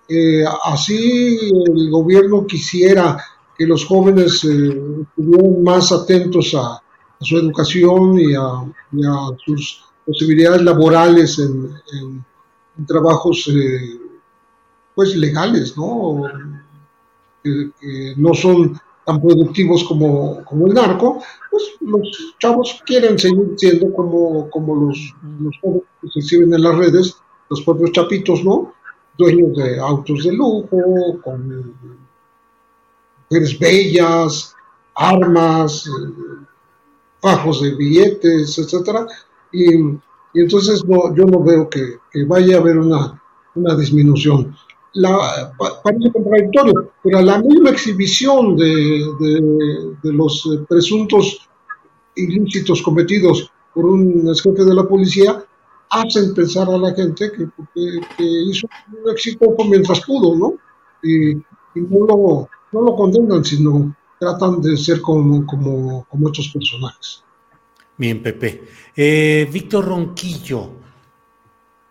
Eh, 0.09 0.45
así 0.65 1.39
el 1.75 1.91
gobierno 1.91 2.47
quisiera 2.47 3.17
que 3.57 3.67
los 3.67 3.87
jóvenes 3.87 4.45
estuvieran 4.45 5.63
más 5.63 5.91
atentos 5.91 6.55
a, 6.55 6.83
su 7.21 7.39
educación 7.39 8.19
y 8.19 8.35
a 8.35 8.65
sus 9.45 9.85
posibilidades 10.07 10.63
laborales 10.63 11.39
en, 11.39 12.25
trabajos 12.87 13.49
eh, 13.49 14.01
pues 14.95 15.15
legales, 15.17 15.77
¿no? 15.77 16.23
Que, 17.43 18.15
no 18.17 18.35
son 18.35 18.79
tan 19.05 19.21
productivos 19.21 19.85
como, 19.85 20.45
como, 20.45 20.67
el 20.67 20.75
narco, 20.75 21.23
pues 21.51 21.63
los 21.81 22.35
chavos 22.39 22.81
quieren 22.87 23.19
seguir 23.19 23.55
siendo 23.57 23.93
como, 23.93 24.49
como 24.51 24.87
los, 24.87 25.15
los 25.41 25.59
jóvenes 25.61 25.85
que 26.01 26.09
se 26.09 26.19
exhiben 26.21 26.55
en 26.55 26.63
las 26.63 26.77
redes, 26.77 27.17
los 27.51 27.63
propios 27.63 27.93
chapitos, 27.93 28.45
¿no? 28.45 28.75
Dueños 29.19 29.57
de 29.57 29.79
autos 29.79 30.25
de 30.25 30.33
lujo, 30.33 31.21
con 31.23 31.75
mujeres 33.29 33.59
bellas, 33.59 34.55
armas, 34.95 35.87
eh, 35.87 36.47
fajos 37.21 37.63
de 37.63 37.75
billetes, 37.75 38.59
etcétera, 38.59 39.07
y, 39.53 39.99
entonces 40.35 40.85
no, 40.87 41.15
yo 41.15 41.27
no 41.27 41.43
veo 41.43 41.69
que, 41.69 41.99
vaya 42.27 42.57
a 42.57 42.61
haber 42.61 42.79
una, 42.79 43.21
disminución. 43.77 44.55
La, 44.95 45.53
parece 45.83 46.13
contradictorio, 46.13 46.91
pero 47.03 47.23
la 47.23 47.39
misma 47.39 47.71
exhibición 47.71 48.57
de, 48.57 49.05
los 50.03 50.47
eh, 50.47 50.65
presuntos 50.69 51.49
ilícitos 52.15 52.83
cometidos 52.83 53.51
por 53.75 53.87
un 53.87 54.35
jefe 54.35 54.65
de 54.65 54.75
la 54.75 54.85
policía 54.85 55.43
hacen 55.91 56.35
pensar 56.35 56.69
a 56.69 56.79
la 56.79 56.95
gente 56.95 57.31
que, 57.33 57.47
hizo 58.19 58.67
un 59.03 59.11
éxito 59.11 59.55
mientras 59.69 60.01
pudo, 60.01 60.37
¿no? 60.37 60.55
Y, 61.03 61.35
no, 61.75 62.07
lo, 62.07 62.49
no, 62.73 62.81
lo, 62.83 62.97
condenan, 62.97 63.45
sino 63.45 63.95
tratan 64.19 64.61
de 64.61 64.77
ser 64.77 65.01
como, 65.01 65.45
como, 65.47 66.07
como 66.09 66.29
estos 66.29 66.49
personajes. 66.49 67.25
Bien, 68.03 68.21
Pepe. 68.21 68.65
Eh, 68.97 69.49
Víctor 69.53 69.85
Ronquillo, 69.85 70.73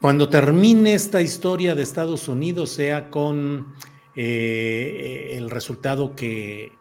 cuando 0.01 0.27
termine 0.27 0.93
esta 0.93 1.21
historia 1.21 1.73
de 1.73 1.83
Estados 1.83 2.27
Unidos, 2.27 2.71
sea 2.71 3.09
con 3.09 3.73
eh, 4.13 5.35
el 5.37 5.49
resultado 5.49 6.13
que, 6.13 6.73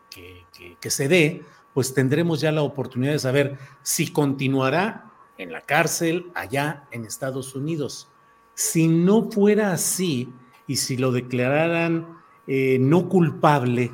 se 0.80 1.06
dé, 1.06 1.44
pues 1.72 1.94
tendremos 1.94 2.40
ya 2.40 2.50
la 2.50 2.62
oportunidad 2.62 3.12
de 3.12 3.20
saber 3.20 3.56
si 3.82 4.10
continuará 4.10 5.12
en 5.38 5.52
la 5.52 5.60
cárcel 5.60 6.32
allá 6.34 6.88
en 6.90 7.04
Estados 7.04 7.54
Unidos. 7.54 8.08
Si 8.54 8.88
no 8.88 9.30
fuera 9.30 9.70
así 9.70 10.28
y 10.66 10.74
si 10.74 10.96
lo 10.96 11.12
declararan 11.12 12.18
eh, 12.48 12.78
no 12.80 13.08
culpable 13.08 13.92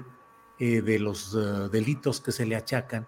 de 0.59 0.99
los 0.99 1.37
delitos 1.71 2.23
que 2.23 2.33
se 2.33 2.47
le 2.47 2.57
achacan, 2.57 3.07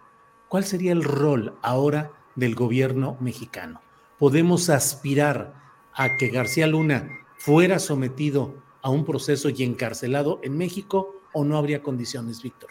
¿Cuál 0.49 0.65
sería 0.65 0.93
el 0.93 1.05
rol 1.05 1.55
ahora 1.63 2.11
del 2.39 2.55
gobierno 2.55 3.17
mexicano? 3.21 3.81
¿Podemos 4.19 4.71
aspirar 4.71 5.55
a 5.93 6.17
que 6.17 6.29
García 6.29 6.69
Luna 6.69 7.09
fuera 7.37 7.81
sometido 7.81 8.55
a 8.81 8.91
un 8.91 9.05
proceso 9.05 9.49
y 9.49 9.65
encarcelado 9.65 10.41
en 10.43 10.57
México 10.57 11.17
o 11.33 11.45
no 11.45 11.57
habría 11.57 11.83
condiciones, 11.83 12.41
Víctor? 12.41 12.71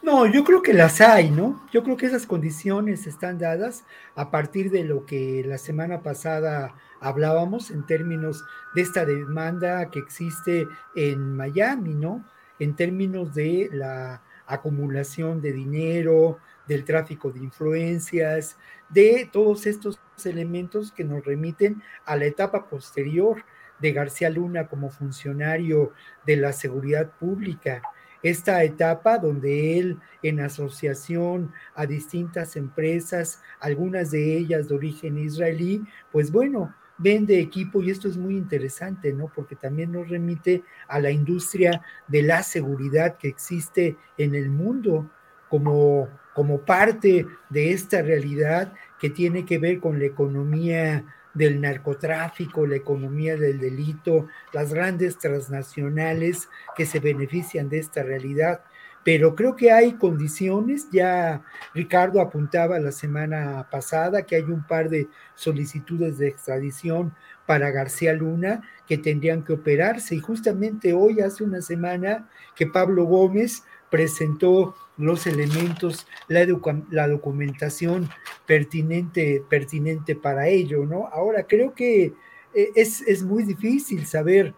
No, 0.00 0.26
yo 0.26 0.44
creo 0.44 0.62
que 0.62 0.72
las 0.72 1.00
hay, 1.02 1.30
¿no? 1.30 1.66
Yo 1.72 1.82
creo 1.82 1.96
que 1.98 2.06
esas 2.06 2.24
condiciones 2.24 3.06
están 3.06 3.38
dadas 3.38 3.84
a 4.14 4.30
partir 4.30 4.70
de 4.70 4.84
lo 4.84 5.04
que 5.04 5.44
la 5.44 5.58
semana 5.58 6.02
pasada 6.02 6.74
hablábamos 7.00 7.70
en 7.70 7.84
términos 7.84 8.44
de 8.74 8.82
esta 8.82 9.04
demanda 9.04 9.90
que 9.90 9.98
existe 9.98 10.66
en 10.96 11.36
Miami, 11.36 11.94
¿no? 11.94 12.24
En 12.58 12.74
términos 12.76 13.34
de 13.34 13.68
la 13.72 14.22
acumulación 14.46 15.42
de 15.42 15.52
dinero, 15.52 16.38
del 16.68 16.84
tráfico 16.84 17.32
de 17.32 17.40
influencias, 17.40 18.56
de 18.88 19.28
todos 19.32 19.66
estos 19.66 19.98
elementos 20.24 20.92
que 20.92 21.04
nos 21.04 21.24
remiten 21.24 21.82
a 22.04 22.16
la 22.16 22.26
etapa 22.26 22.68
posterior 22.68 23.44
de 23.80 23.92
García 23.92 24.30
Luna 24.30 24.68
como 24.68 24.90
funcionario 24.90 25.92
de 26.26 26.36
la 26.36 26.52
seguridad 26.52 27.10
pública. 27.18 27.82
Esta 28.22 28.62
etapa 28.64 29.18
donde 29.18 29.78
él, 29.78 29.98
en 30.22 30.40
asociación 30.40 31.52
a 31.74 31.86
distintas 31.86 32.56
empresas, 32.56 33.40
algunas 33.60 34.10
de 34.10 34.36
ellas 34.36 34.68
de 34.68 34.74
origen 34.74 35.18
israelí, 35.18 35.84
pues 36.10 36.32
bueno, 36.32 36.74
vende 36.98 37.38
equipo 37.38 37.80
y 37.80 37.90
esto 37.90 38.08
es 38.08 38.16
muy 38.16 38.36
interesante, 38.36 39.12
¿no? 39.12 39.30
Porque 39.32 39.54
también 39.54 39.92
nos 39.92 40.08
remite 40.08 40.64
a 40.88 40.98
la 40.98 41.12
industria 41.12 41.80
de 42.08 42.22
la 42.22 42.42
seguridad 42.42 43.16
que 43.16 43.28
existe 43.28 43.96
en 44.18 44.34
el 44.34 44.50
mundo 44.50 45.08
como, 45.48 46.08
como 46.34 46.60
parte 46.60 47.26
de 47.48 47.72
esta 47.72 48.02
realidad 48.02 48.72
que 49.00 49.10
tiene 49.10 49.44
que 49.44 49.58
ver 49.58 49.80
con 49.80 49.98
la 49.98 50.06
economía 50.06 51.04
del 51.34 51.60
narcotráfico, 51.60 52.66
la 52.66 52.76
economía 52.76 53.36
del 53.36 53.60
delito, 53.60 54.26
las 54.52 54.72
grandes 54.72 55.18
transnacionales 55.18 56.48
que 56.76 56.84
se 56.84 57.00
benefician 57.00 57.68
de 57.68 57.78
esta 57.78 58.02
realidad. 58.02 58.60
Pero 59.04 59.34
creo 59.34 59.56
que 59.56 59.70
hay 59.70 59.92
condiciones, 59.92 60.88
ya 60.90 61.42
Ricardo 61.72 62.20
apuntaba 62.20 62.78
la 62.78 62.92
semana 62.92 63.68
pasada 63.70 64.22
que 64.22 64.36
hay 64.36 64.42
un 64.42 64.66
par 64.66 64.90
de 64.90 65.08
solicitudes 65.34 66.18
de 66.18 66.28
extradición 66.28 67.14
para 67.46 67.70
García 67.70 68.12
Luna 68.12 68.60
que 68.86 68.98
tendrían 68.98 69.44
que 69.44 69.54
operarse. 69.54 70.16
Y 70.16 70.20
justamente 70.20 70.92
hoy 70.92 71.20
hace 71.20 71.44
una 71.44 71.62
semana 71.62 72.28
que 72.54 72.66
Pablo 72.66 73.04
Gómez 73.04 73.62
presentó 73.90 74.74
los 74.98 75.26
elementos, 75.26 76.06
la, 76.26 76.44
la 76.90 77.08
documentación 77.08 78.10
pertinente, 78.46 79.42
pertinente 79.48 80.16
para 80.16 80.48
ello, 80.48 80.84
¿no? 80.84 81.06
Ahora 81.06 81.44
creo 81.44 81.72
que 81.72 82.12
eh, 82.54 82.72
es, 82.74 83.00
es 83.02 83.22
muy 83.22 83.44
difícil 83.44 84.06
saber 84.06 84.54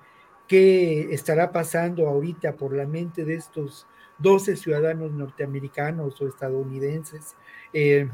qué 0.48 1.12
estará 1.12 1.52
pasando 1.52 2.08
ahorita 2.08 2.56
por 2.56 2.74
la 2.74 2.86
mente 2.86 3.24
de 3.24 3.34
estos 3.34 3.86
12 4.18 4.56
ciudadanos 4.56 5.12
norteamericanos 5.12 6.20
o 6.20 6.28
estadounidenses 6.28 7.36
eh, 7.72 8.08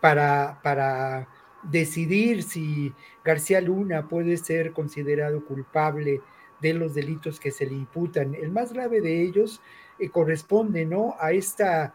para, 0.00 0.60
para 0.62 1.28
decidir 1.62 2.42
si 2.42 2.92
García 3.24 3.60
Luna 3.60 4.08
puede 4.08 4.36
ser 4.36 4.72
considerado 4.72 5.44
culpable 5.44 6.20
de 6.60 6.74
los 6.74 6.94
delitos 6.94 7.40
que 7.40 7.50
se 7.50 7.66
le 7.66 7.74
imputan. 7.74 8.34
El 8.34 8.50
más 8.50 8.72
grave 8.72 9.00
de 9.00 9.22
ellos 9.22 9.60
eh, 9.98 10.08
corresponde 10.08 10.84
¿no? 10.84 11.16
a 11.18 11.32
esta 11.32 11.94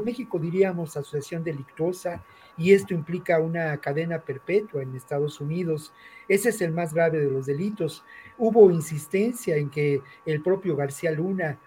México 0.00 0.38
diríamos 0.38 0.96
asociación 0.96 1.44
delictuosa 1.44 2.22
y 2.56 2.72
esto 2.72 2.94
implica 2.94 3.40
una 3.40 3.76
cadena 3.78 4.20
perpetua 4.20 4.82
en 4.82 4.94
Estados 4.94 5.40
Unidos. 5.40 5.92
Ese 6.28 6.50
es 6.50 6.62
el 6.62 6.72
más 6.72 6.94
grave 6.94 7.18
de 7.18 7.30
los 7.30 7.46
delitos. 7.46 8.04
Hubo 8.38 8.70
insistencia 8.70 9.56
en 9.56 9.68
que 9.68 10.00
el 10.24 10.42
propio 10.42 10.76
García 10.76 11.10
Luna 11.10 11.58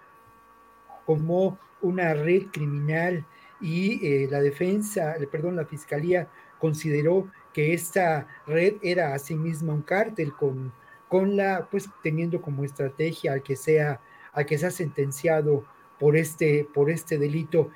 como 1.06 1.60
una 1.82 2.14
red 2.14 2.48
criminal 2.52 3.26
y 3.62 4.06
eh, 4.06 4.28
la 4.30 4.42
defensa, 4.42 5.16
perdón, 5.32 5.56
la 5.56 5.66
fiscalía 5.66 6.28
consideró 6.60 7.28
que 7.54 7.74
esta 7.74 8.28
red 8.48 8.76
era 8.82 9.14
asimismo 9.14 9.74
un 9.74 9.82
cártel 9.82 10.34
con, 10.34 10.74
con 11.08 11.38
la, 11.38 11.68
pues 11.70 11.90
teniendo 12.02 12.42
como 12.42 12.64
estrategia 12.64 13.34
al 13.34 13.44
que 13.44 13.56
sea, 13.56 14.00
al 14.36 14.46
que 14.46 14.58
sea 14.58 14.70
sentenciado 14.70 15.64
por 16.00 16.16
este, 16.16 16.68
por 16.72 16.92
este 16.92 17.18
delito. 17.18 17.72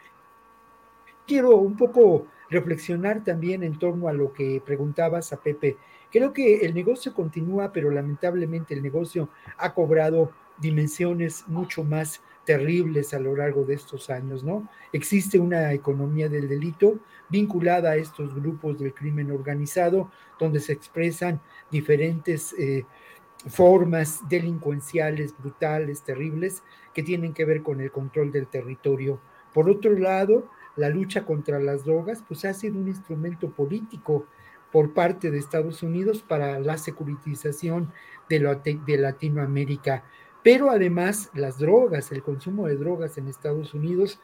Quiero 1.25 1.55
un 1.57 1.75
poco 1.77 2.27
reflexionar 2.49 3.23
también 3.23 3.63
en 3.63 3.79
torno 3.79 4.07
a 4.07 4.13
lo 4.13 4.33
que 4.33 4.61
preguntabas 4.63 5.31
a 5.33 5.41
Pepe. 5.41 5.77
Creo 6.11 6.33
que 6.33 6.65
el 6.65 6.73
negocio 6.73 7.13
continúa, 7.13 7.71
pero 7.71 7.91
lamentablemente 7.91 8.73
el 8.73 8.81
negocio 8.81 9.29
ha 9.57 9.73
cobrado 9.73 10.31
dimensiones 10.59 11.47
mucho 11.47 11.83
más 11.83 12.21
terribles 12.45 13.13
a 13.13 13.19
lo 13.19 13.35
largo 13.35 13.63
de 13.63 13.75
estos 13.75 14.09
años, 14.09 14.43
¿no? 14.43 14.67
Existe 14.91 15.39
una 15.39 15.71
economía 15.71 16.27
del 16.29 16.49
delito 16.49 16.97
vinculada 17.29 17.91
a 17.91 17.95
estos 17.95 18.33
grupos 18.33 18.79
del 18.79 18.93
crimen 18.93 19.29
organizado, 19.29 20.11
donde 20.39 20.59
se 20.59 20.73
expresan 20.73 21.39
diferentes 21.69 22.53
eh, 22.57 22.85
formas 23.47 24.27
delincuenciales, 24.27 25.35
brutales, 25.37 26.03
terribles, 26.03 26.63
que 26.93 27.03
tienen 27.03 27.33
que 27.33 27.45
ver 27.45 27.63
con 27.63 27.79
el 27.81 27.91
control 27.91 28.31
del 28.31 28.47
territorio. 28.47 29.19
Por 29.53 29.69
otro 29.69 29.97
lado, 29.97 30.49
la 30.75 30.89
lucha 30.89 31.25
contra 31.25 31.59
las 31.59 31.85
drogas, 31.85 32.23
pues 32.27 32.45
ha 32.45 32.53
sido 32.53 32.77
un 32.77 32.87
instrumento 32.87 33.51
político 33.51 34.25
por 34.71 34.93
parte 34.93 35.31
de 35.31 35.39
Estados 35.39 35.83
Unidos 35.83 36.21
para 36.21 36.59
la 36.59 36.77
securitización 36.77 37.91
de, 38.29 38.79
de 38.85 38.97
Latinoamérica. 38.97 40.03
Pero 40.43 40.69
además 40.69 41.31
las 41.33 41.57
drogas, 41.57 42.11
el 42.11 42.23
consumo 42.23 42.67
de 42.67 42.75
drogas 42.75 43.17
en 43.17 43.27
Estados 43.27 43.73
Unidos, 43.73 44.19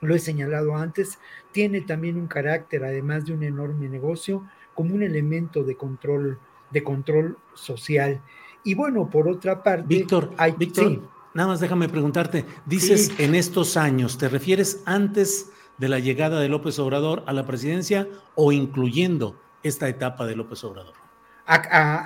lo 0.00 0.14
he 0.14 0.18
señalado 0.18 0.76
antes, 0.76 1.18
tiene 1.52 1.80
también 1.80 2.16
un 2.16 2.28
carácter, 2.28 2.84
además 2.84 3.26
de 3.26 3.34
un 3.34 3.42
enorme 3.42 3.88
negocio, 3.88 4.44
como 4.74 4.94
un 4.94 5.02
elemento 5.02 5.64
de 5.64 5.76
control, 5.76 6.38
de 6.70 6.82
control 6.82 7.38
social. 7.54 8.20
Y 8.64 8.74
bueno, 8.74 9.08
por 9.08 9.28
otra 9.28 9.62
parte, 9.62 9.86
Víctor, 9.86 10.32
hay, 10.36 10.52
Víctor, 10.52 11.02
nada 11.34 11.48
más 11.48 11.60
déjame 11.60 11.88
preguntarte, 11.88 12.44
dices 12.66 13.12
en 13.18 13.34
estos 13.34 13.76
años, 13.76 14.18
¿te 14.18 14.28
refieres 14.28 14.82
antes 14.84 15.50
de 15.78 15.88
la 15.88 15.98
llegada 15.98 16.40
de 16.40 16.48
López 16.48 16.78
Obrador 16.78 17.22
a 17.26 17.32
la 17.32 17.46
presidencia 17.46 18.08
o 18.34 18.52
incluyendo 18.52 19.40
esta 19.62 19.88
etapa 19.88 20.26
de 20.26 20.36
López 20.36 20.62
Obrador? 20.64 20.94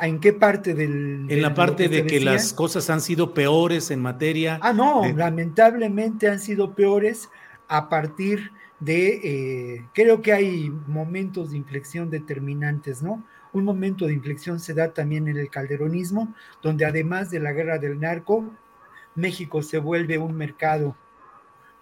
en 0.03 0.21
qué 0.21 0.33
parte 0.33 0.73
del... 0.75 1.27
En 1.29 1.43
la 1.43 1.53
parte 1.53 1.89
de 1.89 2.07
que 2.07 2.21
las 2.21 2.53
cosas 2.53 2.89
han 2.91 3.01
sido 3.01 3.35
peores 3.35 3.91
en 3.91 4.01
materia... 4.01 4.61
Ah, 4.63 4.73
no, 4.73 5.03
lamentablemente 5.17 6.29
han 6.29 6.39
sido 6.39 6.75
peores 6.75 7.29
a 7.67 7.89
partir 7.89 8.53
de... 8.79 9.21
Eh, 9.25 9.87
creo 9.95 10.23
que 10.23 10.33
hay 10.33 10.71
momentos 10.87 11.51
de 11.51 11.57
inflexión 11.57 12.09
determinantes, 12.09 13.03
¿no? 13.03 13.25
Un 13.53 13.65
momento 13.65 14.07
de 14.07 14.15
inflexión 14.15 14.61
se 14.61 14.75
da 14.75 14.93
también 14.93 15.29
en 15.29 15.37
el 15.37 15.51
calderonismo, 15.51 16.35
donde 16.63 16.85
además 16.85 17.31
de 17.31 17.41
la 17.41 17.53
guerra 17.53 17.79
del 17.79 18.01
narco, 18.01 18.45
México 19.15 19.63
se 19.63 19.79
vuelve 19.79 20.19
un 20.19 20.35
mercado 20.35 20.97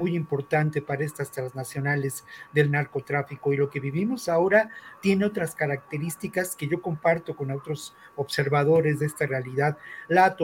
muy 0.00 0.16
importante 0.16 0.80
para 0.80 1.04
estas 1.04 1.30
transnacionales 1.30 2.24
del 2.52 2.70
narcotráfico 2.70 3.52
y 3.52 3.56
lo 3.56 3.68
que 3.70 3.80
vivimos 3.80 4.28
ahora 4.28 4.70
tiene 5.00 5.26
otras 5.26 5.54
características 5.54 6.56
que 6.56 6.66
yo 6.66 6.80
comparto 6.80 7.36
con 7.36 7.50
otros 7.50 7.94
observadores 8.16 8.98
de 8.98 9.06
esta 9.06 9.26
realidad, 9.26 9.78
la, 10.08 10.36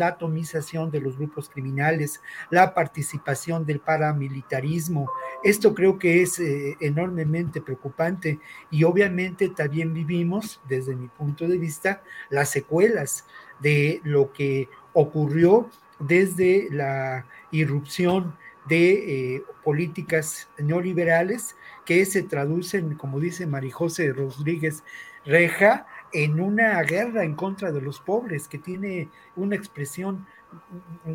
atomización 0.00 0.90
de 0.90 1.00
los 1.00 1.16
grupos 1.16 1.48
criminales, 1.48 2.20
la 2.50 2.74
participación 2.74 3.64
del 3.64 3.80
paramilitarismo. 3.80 5.10
Esto 5.42 5.74
creo 5.74 5.98
que 5.98 6.22
es 6.22 6.38
eh, 6.40 6.76
enormemente 6.80 7.60
preocupante 7.60 8.40
y 8.70 8.84
obviamente 8.84 9.48
también 9.48 9.94
vivimos, 9.94 10.60
desde 10.68 10.96
mi 10.96 11.08
punto 11.08 11.46
de 11.46 11.58
vista, 11.58 12.02
las 12.30 12.50
secuelas 12.50 13.26
de 13.60 14.00
lo 14.04 14.32
que 14.32 14.68
ocurrió 14.92 15.70
desde 15.98 16.68
la 16.70 17.26
irrupción 17.50 18.34
de 18.68 19.34
eh, 19.36 19.42
políticas 19.62 20.48
neoliberales 20.58 21.56
que 21.84 22.04
se 22.06 22.22
traducen, 22.22 22.94
como 22.94 23.20
dice 23.20 23.46
Marijose 23.46 24.12
Rodríguez 24.12 24.82
Reja, 25.24 25.86
en 26.12 26.40
una 26.40 26.80
guerra 26.82 27.24
en 27.24 27.34
contra 27.34 27.72
de 27.72 27.80
los 27.80 28.00
pobres, 28.00 28.48
que 28.48 28.58
tiene 28.58 29.08
una 29.36 29.56
expresión 29.56 30.26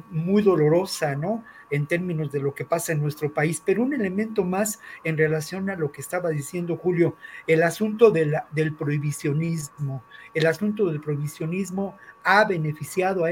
muy 0.10 0.42
dolorosa, 0.42 1.16
¿no? 1.16 1.44
En 1.70 1.88
términos 1.88 2.32
de 2.32 2.42
lo 2.42 2.54
que 2.54 2.66
pasa 2.66 2.92
en 2.92 3.02
nuestro 3.02 3.34
país, 3.34 3.62
pero 3.66 3.84
un 3.84 3.94
elemento 3.94 4.44
más 4.44 4.80
en 5.04 5.18
relación 5.18 5.70
a 5.70 5.76
lo 5.76 5.92
que 5.92 6.02
estaba 6.02 6.30
diciendo 6.30 6.78
Julio, 6.78 7.16
el 7.48 7.64
asunto 7.64 8.12
de 8.12 8.42
del 8.52 8.76
prohibicionismo. 8.76 10.04
El 10.34 10.46
asunto 10.46 10.88
del 10.88 11.00
prohibicionismo 11.00 11.96
ha 12.24 12.46
beneficiado 12.46 13.24
a 13.24 13.32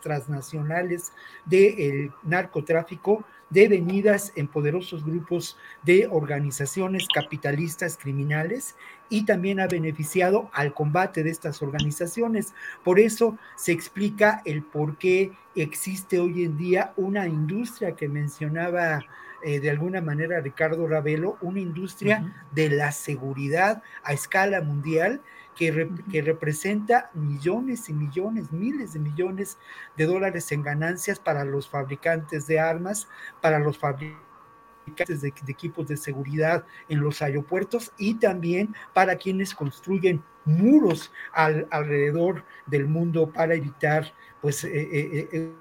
transnacionales 0.00 1.12
del 1.44 2.12
narcotráfico 2.22 3.24
devenidas 3.50 4.32
en 4.34 4.48
poderosos 4.48 5.04
grupos 5.04 5.56
de 5.84 6.08
organizaciones 6.10 7.06
capitalistas 7.14 7.96
criminales 7.96 8.74
y 9.08 9.24
también 9.24 9.60
ha 9.60 9.68
beneficiado 9.68 10.50
al 10.52 10.74
combate 10.74 11.22
de 11.22 11.30
estas 11.30 11.62
organizaciones. 11.62 12.54
Por 12.82 12.98
eso 12.98 13.38
se 13.56 13.72
explica 13.72 14.42
el 14.44 14.62
por 14.62 14.96
qué 14.98 15.32
existe 15.54 16.18
hoy 16.18 16.44
en 16.44 16.58
día 16.58 16.92
una 16.96 17.28
industria 17.28 17.94
que 17.94 18.08
mencionaba 18.08 19.04
eh, 19.44 19.60
de 19.60 19.70
alguna 19.70 20.00
manera 20.00 20.40
Ricardo 20.40 20.88
Ravelo, 20.88 21.36
una 21.40 21.60
industria 21.60 22.34
de 22.52 22.70
la 22.70 22.90
seguridad 22.90 23.82
a 24.02 24.12
escala 24.12 24.60
mundial 24.60 25.20
que, 25.56 26.22
representa 26.22 27.10
millones 27.14 27.88
y 27.88 27.94
millones, 27.94 28.52
miles 28.52 28.92
de 28.92 29.00
millones 29.00 29.58
de 29.96 30.04
dólares 30.04 30.52
en 30.52 30.62
ganancias 30.62 31.18
para 31.18 31.44
los 31.44 31.68
fabricantes 31.68 32.46
de 32.46 32.60
armas, 32.60 33.08
para 33.40 33.58
los 33.58 33.78
fabricantes 33.78 35.22
de, 35.22 35.32
equipos 35.48 35.88
de 35.88 35.96
seguridad 35.96 36.64
en 36.88 37.00
los 37.00 37.22
aeropuertos 37.22 37.90
y 37.98 38.14
también 38.14 38.74
para 38.92 39.16
quienes 39.16 39.54
construyen 39.54 40.22
muros 40.44 41.10
alrededor 41.32 42.44
del 42.66 42.86
mundo 42.86 43.32
para 43.32 43.54
evitar 43.54 44.12
pues 44.40 44.62
eh, 44.62 44.70
eh, 44.74 45.28
eh, 45.32 45.52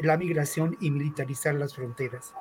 la 0.00 0.16
migración 0.16 0.76
y 0.80 0.90
militarizar 0.90 1.54
las 1.54 1.74
fronteras. 1.74 2.32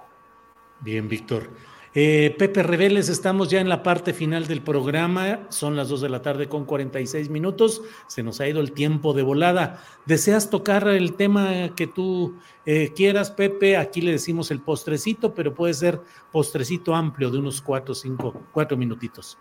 Bien, 0.81 1.07
Víctor. 1.07 1.49
Eh, 1.95 2.35
Pepe 2.39 2.63
Reveles, 2.63 3.07
estamos 3.07 3.49
ya 3.49 3.61
en 3.61 3.69
la 3.69 3.83
parte 3.83 4.13
final 4.13 4.47
del 4.47 4.63
programa, 4.63 5.41
son 5.49 5.75
las 5.75 5.89
2 5.89 6.01
de 6.01 6.09
la 6.09 6.23
tarde 6.23 6.49
con 6.49 6.65
46 6.65 7.29
minutos, 7.29 7.83
se 8.07 8.23
nos 8.23 8.41
ha 8.41 8.47
ido 8.47 8.61
el 8.61 8.71
tiempo 8.71 9.13
de 9.13 9.21
volada. 9.21 9.83
¿Deseas 10.07 10.49
tocar 10.49 10.87
el 10.87 11.13
tema 11.13 11.69
que 11.75 11.85
tú 11.85 12.33
eh, 12.65 12.93
quieras, 12.95 13.29
Pepe? 13.29 13.77
Aquí 13.77 14.01
le 14.01 14.13
decimos 14.13 14.49
el 14.49 14.61
postrecito, 14.61 15.35
pero 15.35 15.53
puede 15.53 15.75
ser 15.75 16.01
postrecito 16.31 16.95
amplio 16.95 17.29
de 17.29 17.37
unos 17.37 17.61
4, 17.61 17.93
5, 17.93 18.33
4 18.51 18.75
minutitos. 18.75 19.37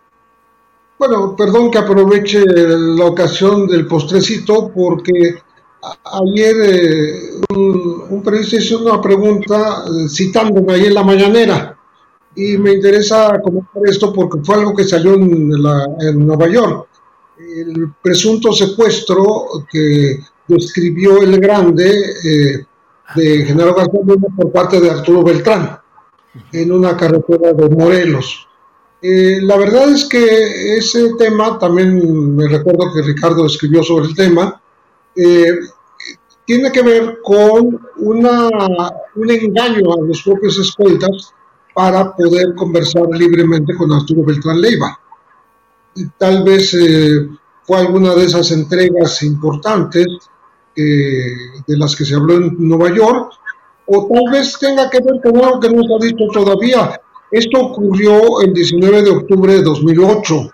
Bueno, 0.99 1.35
perdón 1.35 1.71
que 1.71 1.79
aproveche 1.79 2.45
la 2.47 3.07
ocasión 3.07 3.67
del 3.67 3.87
postrecito 3.87 4.71
porque 4.75 5.37
ayer 6.05 6.57
eh, 6.65 7.31
un, 7.49 8.05
un, 8.11 8.23
periodista 8.23 8.57
hizo 8.57 8.79
una 8.81 9.01
pregunta 9.01 9.85
citándome 10.11 10.75
ahí 10.75 10.85
en 10.85 10.95
la 10.95 11.03
mañanera 11.03 11.79
y 12.35 12.57
me 12.57 12.73
interesa 12.73 13.41
comentar 13.43 13.83
esto 13.85 14.13
porque 14.13 14.41
fue 14.43 14.57
algo 14.57 14.75
que 14.75 14.85
salió 14.85 15.15
en, 15.15 15.51
Nueva 15.51 16.49
York. 16.49 16.89
El 17.39 17.93
presunto 18.03 18.53
secuestro 18.53 19.47
que 19.71 20.19
describió 20.47 21.23
el 21.23 21.39
grande 21.41 21.91
eh, 22.25 22.67
de 23.15 23.45
General 23.45 23.75
García 23.75 24.01
por 24.37 24.53
parte 24.53 24.81
de 24.81 24.91
Arturo 24.91 25.23
Beltrán 25.23 25.79
en 26.53 26.73
una 26.73 26.97
carretera 26.97 27.53
de 27.53 27.69
Morelos. 27.69 28.49
Eh, 29.03 29.41
la 29.43 29.57
verdad 29.57 29.91
es 29.91 30.05
que 30.07 30.77
ese 30.77 31.15
tema, 31.19 31.59
también 31.59 32.37
me 32.37 32.49
recuerdo 32.49 32.93
que 32.95 33.03
Ricardo 33.03 33.45
escribió 33.47 33.83
sobre 33.83 34.07
el 34.07 34.15
tema, 34.15 34.61
eh, 35.17 35.59
tiene 36.47 36.71
que 36.71 36.83
ver 36.83 37.19
con 37.23 37.81
un 37.99 39.31
engaño 39.31 39.93
a 39.93 40.07
los 40.07 40.23
propios 40.23 40.59
escoltas 40.59 41.35
para 41.75 42.15
poder 42.15 42.55
conversar 42.55 43.07
libremente 43.13 43.75
con 43.77 43.93
Arturo 43.93 44.25
Beltrán 44.25 44.61
Leiva. 44.61 44.99
Tal 46.19 46.43
vez 46.43 46.75
eh, 46.75 47.29
fue 47.65 47.79
alguna 47.79 48.15
de 48.15 48.25
esas 48.25 48.51
entregas 48.51 49.23
importantes 49.23 50.07
eh, 50.75 51.35
de 51.67 51.77
las 51.77 51.95
que 51.95 52.05
se 52.05 52.15
habló 52.15 52.37
en 52.37 52.57
Nueva 52.59 52.95
York 52.95 53.33
o 53.87 54.09
tal 54.09 54.33
vez 54.33 54.59
tenga 54.59 54.89
que 54.89 55.01
ver 55.01 55.21
con 55.23 55.37
algo 55.45 55.61
que 55.61 55.69
no 55.69 55.83
se 55.83 55.95
ha 55.95 56.07
dicho 56.07 56.25
todavía. 56.33 57.01
Esto 57.31 57.61
ocurrió 57.61 58.41
el 58.43 58.53
19 58.53 59.03
de 59.03 59.11
octubre 59.11 59.55
de 59.55 59.63
2008. 59.63 60.51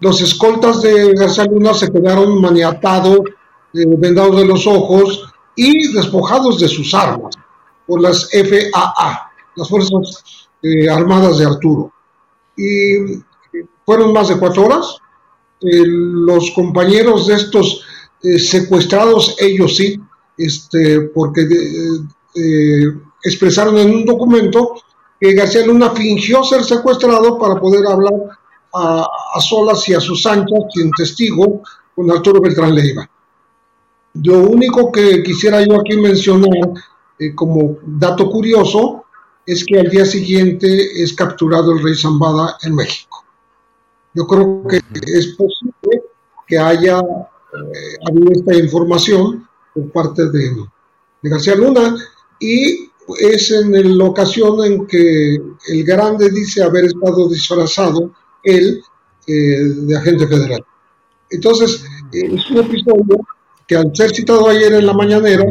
Los 0.00 0.20
escoltas 0.20 0.82
de 0.82 1.14
García 1.14 1.44
Luna 1.44 1.72
se 1.72 1.90
quedaron 1.90 2.40
maniatados, 2.40 3.20
eh, 3.72 3.84
vendados 3.86 4.36
de 4.36 4.44
los 4.44 4.66
ojos 4.66 5.32
y 5.56 5.92
despojados 5.92 6.58
de 6.60 6.68
sus 6.68 6.92
armas 6.94 7.36
por 7.86 8.00
las 8.00 8.28
FAA, 8.30 9.30
las 9.56 9.68
Fuerzas 9.68 10.48
eh, 10.62 10.88
Armadas 10.88 11.38
de 11.38 11.46
Arturo. 11.46 11.92
Y 12.56 13.22
fueron 13.84 14.12
más 14.12 14.28
de 14.28 14.38
cuatro 14.38 14.66
horas. 14.66 14.98
los 15.60 16.50
compañeros 16.50 17.26
de 17.26 17.34
estos 17.34 17.84
secuestrados, 18.38 19.36
ellos 19.38 19.76
sí, 19.76 20.00
este, 20.36 21.00
porque 21.00 21.42
eh, 22.34 22.92
expresaron 23.22 23.78
en 23.78 23.94
un 23.94 24.04
documento 24.04 24.74
que 25.20 25.32
García 25.34 25.64
Luna 25.64 25.90
fingió 25.90 26.42
ser 26.42 26.64
secuestrado 26.64 27.38
para 27.38 27.60
poder 27.60 27.86
hablar 27.86 28.12
a, 28.74 29.08
solas 29.40 29.88
y 29.88 29.94
a 29.94 30.00
sus 30.00 30.26
anchas, 30.26 30.64
sin 30.74 30.90
testigo, 30.90 31.62
con 31.94 32.10
Arturo 32.10 32.40
Beltrán 32.40 32.74
Leiva. 32.74 33.08
Lo 34.14 34.40
único 34.40 34.90
que 34.90 35.22
quisiera 35.22 35.64
yo 35.64 35.80
aquí 35.80 35.96
mencionar 35.96 36.72
eh, 37.18 37.34
como 37.34 37.78
dato 37.86 38.28
curioso 38.28 39.03
es 39.46 39.64
que 39.64 39.78
al 39.78 39.90
día 39.90 40.04
siguiente 40.04 41.02
es 41.02 41.12
capturado 41.12 41.72
el 41.72 41.82
rey 41.82 41.94
Zambada 41.94 42.56
en 42.62 42.74
México. 42.74 43.24
Yo 44.14 44.26
creo 44.26 44.64
que 44.68 44.80
es 45.06 45.28
posible 45.28 46.02
que 46.46 46.58
haya 46.58 47.00
eh, 47.00 47.96
habido 48.08 48.32
esta 48.32 48.54
información 48.54 49.46
por 49.74 49.90
parte 49.90 50.30
de, 50.30 50.54
García 51.22 51.54
Luna 51.54 51.96
y 52.38 52.90
es 53.18 53.50
en 53.50 53.96
la 53.96 54.04
ocasión 54.04 54.62
en 54.62 54.86
que 54.86 55.36
el 55.68 55.84
grande 55.84 56.28
dice 56.28 56.62
haber 56.62 56.84
estado 56.84 57.28
disfrazado 57.30 58.12
él 58.42 58.82
eh, 59.26 59.32
de 59.32 59.96
agente 59.96 60.26
federal. 60.26 60.62
Entonces, 61.30 61.82
es 62.12 62.50
un 62.50 62.58
episodio 62.58 63.26
que 63.66 63.76
al 63.76 63.90
ser 63.94 64.14
citado 64.14 64.48
ayer 64.48 64.74
en 64.74 64.86
la 64.86 64.92
mañanera, 64.92 65.44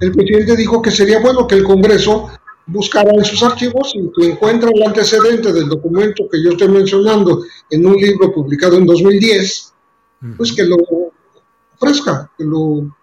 el 0.00 0.12
presidente 0.12 0.56
dijo 0.56 0.82
que 0.82 0.90
sería 0.90 1.20
bueno 1.20 1.46
que 1.46 1.54
el 1.54 1.64
Congreso 1.64 2.28
buscara 2.70 3.10
en 3.12 3.24
sus 3.24 3.42
archivos 3.42 3.92
y 3.94 4.10
que 4.12 4.32
encuentra 4.32 4.70
el 4.74 4.82
antecedente 4.82 5.52
del 5.52 5.68
documento 5.68 6.28
que 6.30 6.42
yo 6.42 6.50
estoy 6.50 6.68
mencionando 6.68 7.42
en 7.68 7.86
un 7.86 7.96
libro 7.96 8.32
publicado 8.32 8.76
en 8.76 8.86
2010, 8.86 9.74
pues 10.36 10.52
que 10.52 10.64
lo 10.64 10.76
ofrezca, 11.76 12.30
que 12.36 12.44
lo 12.44 12.94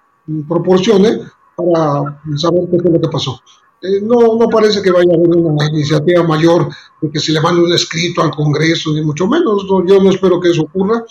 proporcione 0.47 1.19
para 1.55 2.21
saber 2.35 2.63
qué 2.71 2.79
fue 2.79 2.91
lo 2.91 3.01
que 3.01 3.09
pasó. 3.09 3.41
Eh, 3.81 4.01
no, 4.01 4.37
no 4.37 4.49
parece 4.49 4.81
que 4.81 4.91
vaya 4.91 5.11
a 5.11 5.17
haber 5.17 5.29
una 5.29 5.69
iniciativa 5.69 6.23
mayor 6.23 6.69
de 7.01 7.11
que 7.11 7.19
se 7.19 7.31
le 7.31 7.41
mande 7.41 7.61
un 7.61 7.73
escrito 7.73 8.21
al 8.21 8.31
Congreso, 8.31 8.91
ni 8.93 9.01
mucho 9.01 9.27
menos. 9.27 9.65
yo 9.85 10.01
no 10.01 10.09
espero 10.09 10.39
que 10.39 10.49
eso 10.49 10.63
ocurra, 10.63 11.03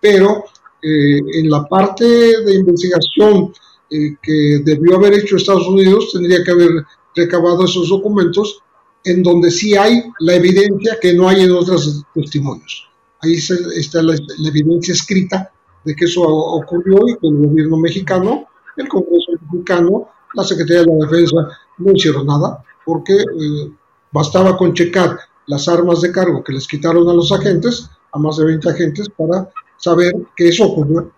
pero 0.00 0.44
eh, 0.80 1.18
en 1.34 1.50
la 1.50 1.64
parte 1.64 2.04
de 2.04 2.54
investigación 2.54 3.52
eh, 3.90 4.16
que 4.22 4.60
debió 4.64 4.96
haber 4.96 5.14
hecho 5.14 5.36
Estados 5.36 5.66
Unidos, 5.66 6.10
tendría 6.12 6.42
que 6.42 6.50
haber 6.50 6.84
recabado 7.14 7.64
esos 7.64 7.88
documentos 7.88 8.60
en 9.04 9.22
donde 9.22 9.50
sí 9.50 9.76
hay 9.76 10.02
la 10.20 10.34
evidencia 10.34 10.98
que 11.00 11.14
no 11.14 11.28
hay 11.28 11.42
en 11.42 11.52
otros 11.52 12.04
testimonios. 12.14 12.88
Ahí 13.20 13.34
está 13.34 14.02
la 14.02 14.14
evidencia 14.46 14.94
escrita 14.94 15.50
de 15.84 15.94
que 15.94 16.06
eso 16.06 16.22
ocurrió 16.22 17.08
y 17.08 17.14
que 17.18 17.26
el 17.26 17.36
gobierno 17.36 17.76
mexicano 17.76 18.48
el 18.76 18.88
Congreso 18.88 19.32
mexicano, 19.50 20.08
la 20.34 20.44
Secretaría 20.44 20.82
de 20.82 20.86
la 20.86 21.06
Defensa 21.06 21.36
no 21.78 21.92
hicieron 21.92 22.26
nada 22.26 22.62
porque 22.84 23.14
eh, 23.14 23.72
bastaba 24.12 24.56
con 24.56 24.74
checar 24.74 25.18
las 25.46 25.68
armas 25.68 26.00
de 26.00 26.12
cargo 26.12 26.42
que 26.42 26.52
les 26.52 26.66
quitaron 26.66 27.08
a 27.08 27.14
los 27.14 27.30
agentes, 27.32 27.90
a 28.12 28.18
más 28.18 28.36
de 28.36 28.46
20 28.46 28.68
agentes, 28.68 29.08
para 29.10 29.48
saber 29.76 30.12
que 30.36 30.48
eso 30.48 30.66
ocurrió 30.66 31.10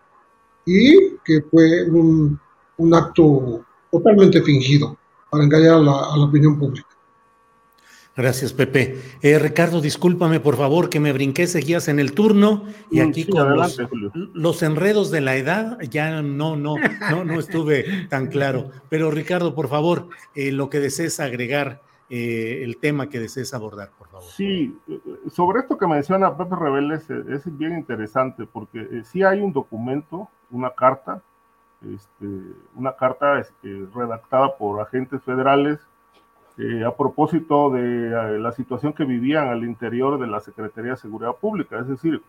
y 0.64 1.16
que 1.24 1.42
fue 1.50 1.84
un, 1.84 2.38
acto 2.92 3.64
totalmente 3.90 4.42
fingido 4.42 4.96
para 5.36 5.44
engañar 5.44 5.74
a 5.74 6.16
la 6.16 6.24
opinión 6.24 6.58
pública. 6.58 6.88
Gracias, 8.16 8.54
Pepe. 8.54 8.98
Eh, 9.20 9.38
Ricardo, 9.38 9.82
discúlpame, 9.82 10.40
por 10.40 10.56
favor, 10.56 10.88
que 10.88 11.00
me 11.00 11.12
brinqué, 11.12 11.46
seguías 11.46 11.88
en 11.88 11.98
el 11.98 12.12
turno 12.12 12.64
y 12.90 13.00
mm, 13.00 13.08
aquí 13.08 13.26
con 13.26 13.54
los, 14.32 14.62
enredos 14.62 15.10
de 15.10 15.20
la 15.20 15.36
edad 15.36 15.78
ya 15.82 16.22
no, 16.22 16.56
no, 16.56 16.76
no, 17.10 17.24
no 17.24 17.38
estuve 17.38 18.06
tan 18.08 18.28
claro. 18.28 18.70
Pero 18.88 19.10
Ricardo, 19.10 19.54
por 19.54 19.68
favor, 19.68 20.08
eh, 20.34 20.50
lo 20.50 20.70
que 20.70 20.80
desees 20.80 21.20
agregar, 21.20 21.82
eh, 22.08 22.62
el 22.64 22.78
tema 22.78 23.10
que 23.10 23.20
desees 23.20 23.52
abordar, 23.52 23.90
por 23.98 24.08
favor. 24.08 24.30
Sí, 24.30 24.74
sobre 25.30 25.60
esto 25.60 25.76
que 25.76 25.86
menciona 25.86 26.34
Pepe 26.38 26.56
Rebeles 26.56 27.10
es 27.10 27.58
bien 27.58 27.76
interesante 27.76 28.46
porque 28.46 29.02
sí 29.04 29.24
hay 29.24 29.40
un 29.40 29.52
documento, 29.52 30.30
una 30.50 30.70
carta, 30.70 31.22
este, 31.94 32.26
una 32.74 32.94
carta 32.96 33.38
este, 33.38 33.86
redactada 33.94 34.56
por 34.56 34.80
agentes 34.80 35.22
federales 35.22 35.80
eh, 36.58 36.84
a 36.84 36.96
propósito 36.96 37.70
de 37.70 38.08
eh, 38.08 38.38
la 38.38 38.50
situación 38.52 38.94
que 38.94 39.04
vivían 39.04 39.48
al 39.48 39.62
interior 39.62 40.18
de 40.18 40.26
la 40.26 40.40
Secretaría 40.40 40.92
de 40.92 40.96
Seguridad 40.96 41.34
Pública, 41.36 41.78
es 41.78 41.86
decir, 41.86 42.22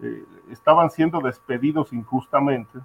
eh, 0.00 0.24
estaban 0.50 0.90
siendo 0.90 1.20
despedidos 1.20 1.92
injustamente. 1.92 2.78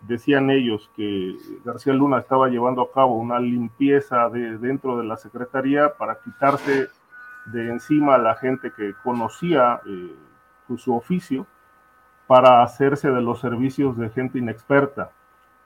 Decían 0.00 0.50
ellos 0.50 0.90
que 0.96 1.36
García 1.64 1.92
Luna 1.92 2.18
estaba 2.18 2.48
llevando 2.48 2.82
a 2.82 2.92
cabo 2.92 3.16
una 3.16 3.38
limpieza 3.38 4.28
de, 4.30 4.56
dentro 4.58 4.96
de 4.96 5.04
la 5.04 5.16
Secretaría 5.16 5.94
para 5.98 6.18
quitarse 6.20 6.88
de 7.46 7.70
encima 7.70 8.14
a 8.14 8.18
la 8.18 8.34
gente 8.36 8.72
que 8.76 8.94
conocía 9.02 9.80
su 10.76 10.94
oficio 10.94 11.46
para 12.26 12.62
hacerse 12.62 13.10
de 13.10 13.20
los 13.20 13.40
servicios 13.40 13.96
de 13.96 14.10
gente 14.10 14.38
inexperta 14.38 15.10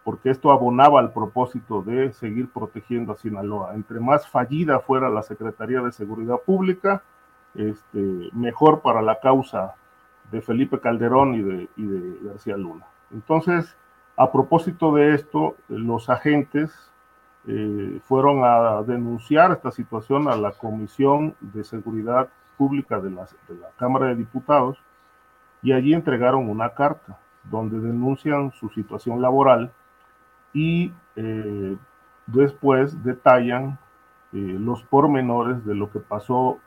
porque 0.05 0.31
esto 0.31 0.51
abonaba 0.51 1.01
al 1.01 1.13
propósito 1.13 1.83
de 1.83 2.13
seguir 2.13 2.49
protegiendo 2.51 3.13
a 3.13 3.17
Sinaloa. 3.17 3.75
Entre 3.75 4.01
más 4.01 4.27
fallida 4.27 4.81
fuera 4.81 5.11
la 5.11 5.23
Secretaría 5.23 5.81
de 5.81 5.93
Seguridad 5.93 6.39
Pública, 6.45 7.03
este, 7.55 8.31
mejor 8.33 8.81
para 8.81 9.03
la 9.03 9.21
causa 9.21 9.75
de 10.31 10.41
Felipe 10.41 10.81
Calderón 10.81 11.35
y 11.35 11.87
de, 11.87 12.19
García 12.23 12.57
Luna. 12.57 12.87
Entonces, 13.13 13.77
a 14.17 14.31
propósito 14.31 14.95
de 14.95 15.15
esto, 15.15 15.57
los 15.69 16.09
agentes 16.09 16.71
eh, 17.47 18.01
fueron 18.05 18.45
a 18.45 18.83
denunciar 18.83 19.51
esta 19.53 19.71
situación 19.71 20.29
a 20.29 20.37
la 20.37 20.53
Comisión 20.53 21.35
de 21.41 21.65
Seguridad 21.65 22.29
Pública 22.57 23.01
de 23.01 23.11
la, 23.11 23.27
de 23.49 23.55
la 23.57 23.69
Cámara 23.77 24.07
de 24.07 24.17
Diputados 24.17 24.79
y 25.63 25.73
allí 25.73 25.93
entregaron 25.93 26.49
una 26.49 26.71
carta 26.71 27.19
donde 27.45 27.81
denuncian 27.81 28.53
su 28.53 28.69
situación 28.71 29.21
laboral 29.21 29.73
y 30.53 30.93
eh, 31.17 31.77
después 32.27 33.03
detallan 33.03 33.79
eh, 34.33 34.57
los 34.59 34.83
pormenores 34.85 35.65
de 35.65 35.75
lo 35.75 35.91
que 35.91 36.01
pasó 36.01 36.59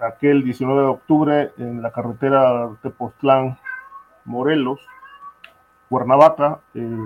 aquel 0.00 0.44
19 0.44 0.82
de 0.82 0.86
octubre 0.86 1.52
en 1.56 1.82
la 1.82 1.90
carretera 1.90 2.68
Tepoztlán, 2.82 3.58
Morelos, 4.24 4.80
Cuernavaca, 5.88 6.60
eh, 6.74 6.96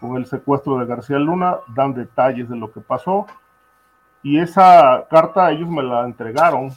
con 0.00 0.16
el 0.16 0.24
secuestro 0.26 0.78
de 0.78 0.86
García 0.86 1.18
Luna, 1.18 1.58
dan 1.74 1.92
detalles 1.92 2.48
de 2.48 2.56
lo 2.56 2.72
que 2.72 2.80
pasó. 2.80 3.26
Y 4.22 4.38
esa 4.38 5.06
carta 5.10 5.50
ellos 5.50 5.68
me 5.68 5.82
la 5.82 6.04
entregaron 6.04 6.70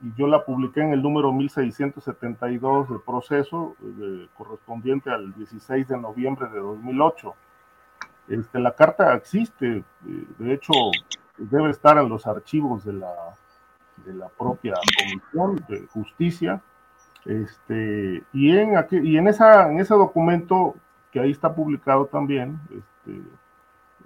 y 0.00 0.12
yo 0.16 0.26
la 0.26 0.44
publiqué 0.44 0.80
en 0.80 0.92
el 0.92 1.02
número 1.02 1.32
1672 1.32 2.88
de 2.88 2.98
proceso 2.98 3.76
correspondiente 4.34 5.10
al 5.10 5.34
16 5.34 5.88
de 5.88 5.98
noviembre 5.98 6.48
de 6.48 6.58
2008. 6.58 7.34
Este, 8.28 8.58
la 8.58 8.72
carta 8.74 9.14
existe, 9.14 9.78
eh, 9.78 9.84
de 10.38 10.52
hecho, 10.52 10.72
debe 11.38 11.70
estar 11.70 11.96
en 11.98 12.08
los 12.08 12.26
archivos 12.26 12.84
de 12.84 12.94
la, 12.94 13.12
de 14.04 14.14
la 14.14 14.28
propia 14.28 14.74
Comisión 14.98 15.64
de 15.68 15.86
Justicia. 15.88 16.60
Este, 17.24 18.22
y 18.32 18.56
en, 18.56 18.74
y 18.90 19.16
en, 19.16 19.28
esa, 19.28 19.70
en 19.70 19.80
ese 19.80 19.94
documento 19.94 20.74
que 21.10 21.20
ahí 21.20 21.30
está 21.30 21.54
publicado 21.54 22.06
también, 22.06 22.60
este, 22.70 23.22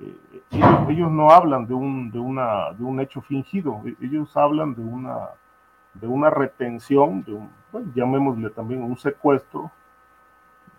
eh, 0.00 0.42
ellos, 0.88 1.10
no 1.10 1.30
hablan 1.30 1.66
de 1.66 1.74
un, 1.74 2.10
de, 2.10 2.18
una, 2.18 2.72
de 2.72 2.84
un 2.84 3.00
hecho 3.00 3.20
fingido, 3.20 3.82
e, 3.84 3.96
ellos 4.04 4.34
hablan 4.36 4.74
de 4.74 4.82
una, 4.82 5.28
de 5.94 6.06
una 6.06 6.30
retención, 6.30 7.22
de 7.24 7.34
un, 7.34 7.50
llamémosle 7.94 8.50
también 8.50 8.82
un 8.82 8.96
secuestro, 8.96 9.70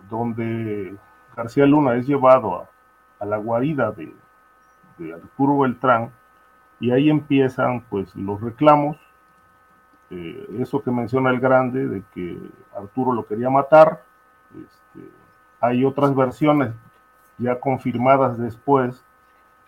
donde 0.10 0.96
García 1.36 1.66
Luna 1.66 1.96
es 1.96 2.08
llevado 2.08 2.62
a, 2.62 2.70
a 3.22 3.26
la 3.26 3.38
guarida 3.38 3.92
de, 3.92 4.14
Arturo 5.14 5.60
Beltrán 5.60 6.12
y 6.80 6.92
ahí 6.92 7.10
empiezan 7.10 7.82
pues 7.90 8.16
los 8.16 8.40
reclamos, 8.40 8.98
eh, 10.12 10.48
eso 10.60 10.84
que 10.84 10.92
menciona 10.92 11.32
el 11.32 11.40
grande 11.40 11.88
de 11.88 12.04
que 12.14 12.38
Arturo 12.76 13.14
lo 13.14 13.26
quería 13.26 13.50
matar, 13.50 14.04
este, 14.50 15.10
hay 15.60 15.86
otras 15.86 16.14
versiones 16.14 16.74
ya 17.40 17.60
confirmadas 17.60 18.38
después 18.38 19.04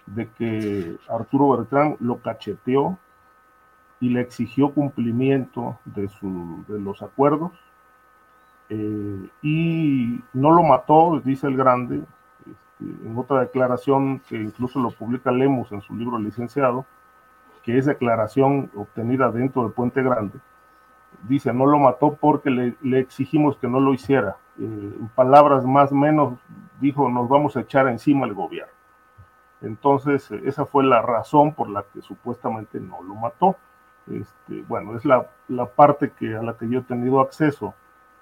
de 0.05 0.29
que 0.29 0.97
Arturo 1.09 1.57
Bertrán 1.57 1.95
lo 1.99 2.17
cacheteó 2.17 2.99
y 3.99 4.09
le 4.09 4.21
exigió 4.21 4.71
cumplimiento 4.71 5.79
de, 5.85 6.09
su, 6.09 6.63
de 6.67 6.79
los 6.79 7.01
acuerdos 7.01 7.53
eh, 8.69 9.29
y 9.41 10.21
no 10.33 10.51
lo 10.51 10.63
mató, 10.63 11.21
dice 11.23 11.47
el 11.47 11.57
grande, 11.57 12.01
en 13.05 13.17
otra 13.17 13.41
declaración 13.41 14.19
que 14.27 14.35
incluso 14.35 14.79
lo 14.79 14.91
publica 14.91 15.31
Lemus 15.31 15.71
en 15.71 15.81
su 15.81 15.95
libro 15.95 16.17
licenciado, 16.19 16.85
que 17.63 17.77
es 17.77 17.85
declaración 17.85 18.69
obtenida 18.75 19.31
dentro 19.31 19.63
de 19.63 19.69
Puente 19.69 20.03
Grande, 20.03 20.39
dice, 21.27 21.53
no 21.53 21.65
lo 21.65 21.79
mató 21.79 22.17
porque 22.19 22.49
le, 22.49 22.99
exigimos 22.99 23.57
que 23.57 23.67
no 23.67 23.79
lo 23.79 23.93
hiciera. 23.93 24.37
Eh, 24.59 24.95
en 24.99 25.07
palabras 25.15 25.65
más 25.65 25.91
menos, 25.91 26.37
dijo, 26.79 27.09
nos 27.09 27.29
vamos 27.29 27.55
a 27.55 27.61
echar 27.61 27.87
encima 27.87 28.25
el 28.25 28.33
gobierno. 28.33 28.73
Entonces, 29.61 30.29
esa 30.43 30.65
fue 30.65 30.83
la 30.83 31.01
razón 31.01 31.53
por 31.53 31.69
la 31.69 31.83
que 31.93 32.01
supuestamente 32.01 32.79
no 32.79 33.01
lo 33.01 33.15
mató. 33.15 33.55
Este, 34.11 34.61
bueno, 34.67 34.97
es 34.97 35.05
la, 35.05 35.29
la, 35.47 35.65
parte 35.65 36.11
que, 36.11 36.35
a 36.35 36.41
la 36.41 36.57
que 36.57 36.67
yo 36.67 36.79
he 36.79 36.83
tenido 36.83 37.21
acceso. 37.21 37.73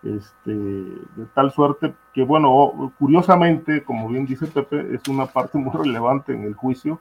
Este, 0.03 0.51
de 0.51 1.25
tal 1.35 1.51
suerte 1.51 1.93
que, 2.11 2.23
bueno, 2.23 2.91
curiosamente, 2.97 3.83
como 3.83 4.09
bien 4.09 4.25
dice 4.25 4.47
Pepe, 4.47 4.95
es 4.95 5.07
una 5.07 5.27
parte 5.27 5.57
muy 5.57 5.73
relevante 5.75 6.33
en 6.33 6.43
el 6.43 6.55
juicio, 6.55 6.99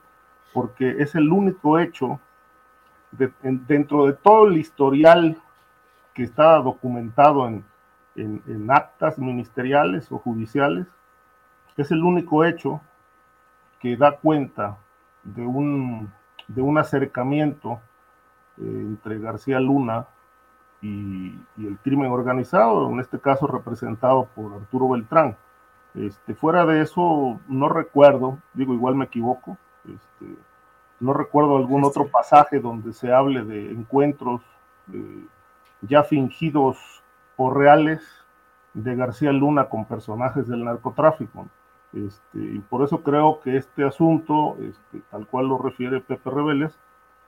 porque 0.53 0.97
es 0.99 1.15
el 1.15 1.31
único 1.31 1.79
hecho 1.79 2.19
dentro 3.67 4.05
de 4.05 4.13
todo 4.13 4.47
el 4.47 4.57
historial 4.57 5.37
que 6.13 6.23
está 6.23 6.57
documentado 6.57 7.47
en, 7.47 7.63
en, 8.15 8.71
actas 8.71 9.17
ministeriales 9.17 10.11
o 10.11 10.17
judiciales, 10.17 10.87
es 11.77 11.91
el 11.91 12.03
único 12.03 12.45
hecho 12.45 12.81
que 13.79 13.97
da 13.97 14.17
cuenta 14.17 14.77
de 15.23 15.41
un, 15.41 16.11
de 16.47 16.61
un 16.61 16.77
acercamiento 16.77 17.81
eh, 18.57 18.63
entre 18.63 19.19
García 19.19 19.59
Luna 19.59 20.07
y, 20.81 21.35
el 21.57 21.77
crimen 21.83 22.11
organizado, 22.11 22.89
en 22.89 22.99
este 22.99 23.19
caso 23.19 23.47
representado 23.47 24.27
por 24.35 24.53
Arturo 24.53 24.89
Beltrán. 24.89 25.37
Este, 25.93 26.33
fuera 26.33 26.65
de 26.65 26.81
eso, 26.81 27.39
no 27.47 27.69
recuerdo, 27.69 28.39
digo, 28.53 28.73
igual 28.73 28.95
me 28.95 29.05
equivoco, 29.05 29.57
este, 29.85 30.35
no 30.99 31.13
recuerdo 31.13 31.57
algún 31.57 31.83
otro 31.83 32.07
pasaje 32.07 32.59
donde 32.59 32.93
se 32.93 33.11
hable 33.11 33.43
de 33.43 33.71
encuentros 33.71 34.41
eh, 34.93 35.25
ya 35.81 36.03
fingidos 36.03 36.77
o 37.35 37.49
reales 37.51 38.01
de 38.73 38.95
García 38.95 39.31
Luna 39.31 39.65
con 39.65 39.85
personajes 39.85 40.47
del 40.47 40.63
narcotráfico. 40.63 41.47
Este, 41.93 42.39
y 42.39 42.59
por 42.59 42.83
eso 42.85 43.01
creo 43.03 43.41
que 43.41 43.57
este 43.57 43.83
asunto, 43.83 44.55
este, 44.61 45.01
tal 45.09 45.27
cual 45.27 45.47
lo 45.47 45.57
refiere 45.57 45.99
Pepe 45.99 46.29
Reveles, 46.29 46.71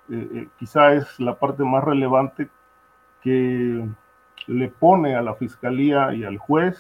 eh, 0.09 0.30
eh, 0.34 0.47
quizá 0.57 0.93
es 0.93 1.19
la 1.19 1.35
parte 1.35 1.63
más 1.63 1.84
relevante 1.84 2.49
que 3.24 3.88
le 4.48 4.68
pone 4.68 5.16
a 5.16 5.22
la 5.22 5.34
fiscalía 5.36 6.14
y 6.14 6.24
al 6.24 6.38
juez 6.38 6.78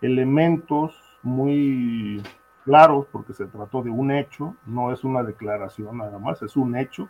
elementos 0.00 0.94
muy 1.22 2.22
claros, 2.64 3.06
porque 3.10 3.32
se 3.32 3.46
trató 3.46 3.82
de 3.82 3.90
un 3.90 4.10
hecho, 4.10 4.54
no 4.66 4.92
es 4.92 5.04
una 5.04 5.22
declaración 5.22 5.98
nada 5.98 6.18
más, 6.18 6.42
es 6.42 6.56
un 6.56 6.76
hecho, 6.76 7.08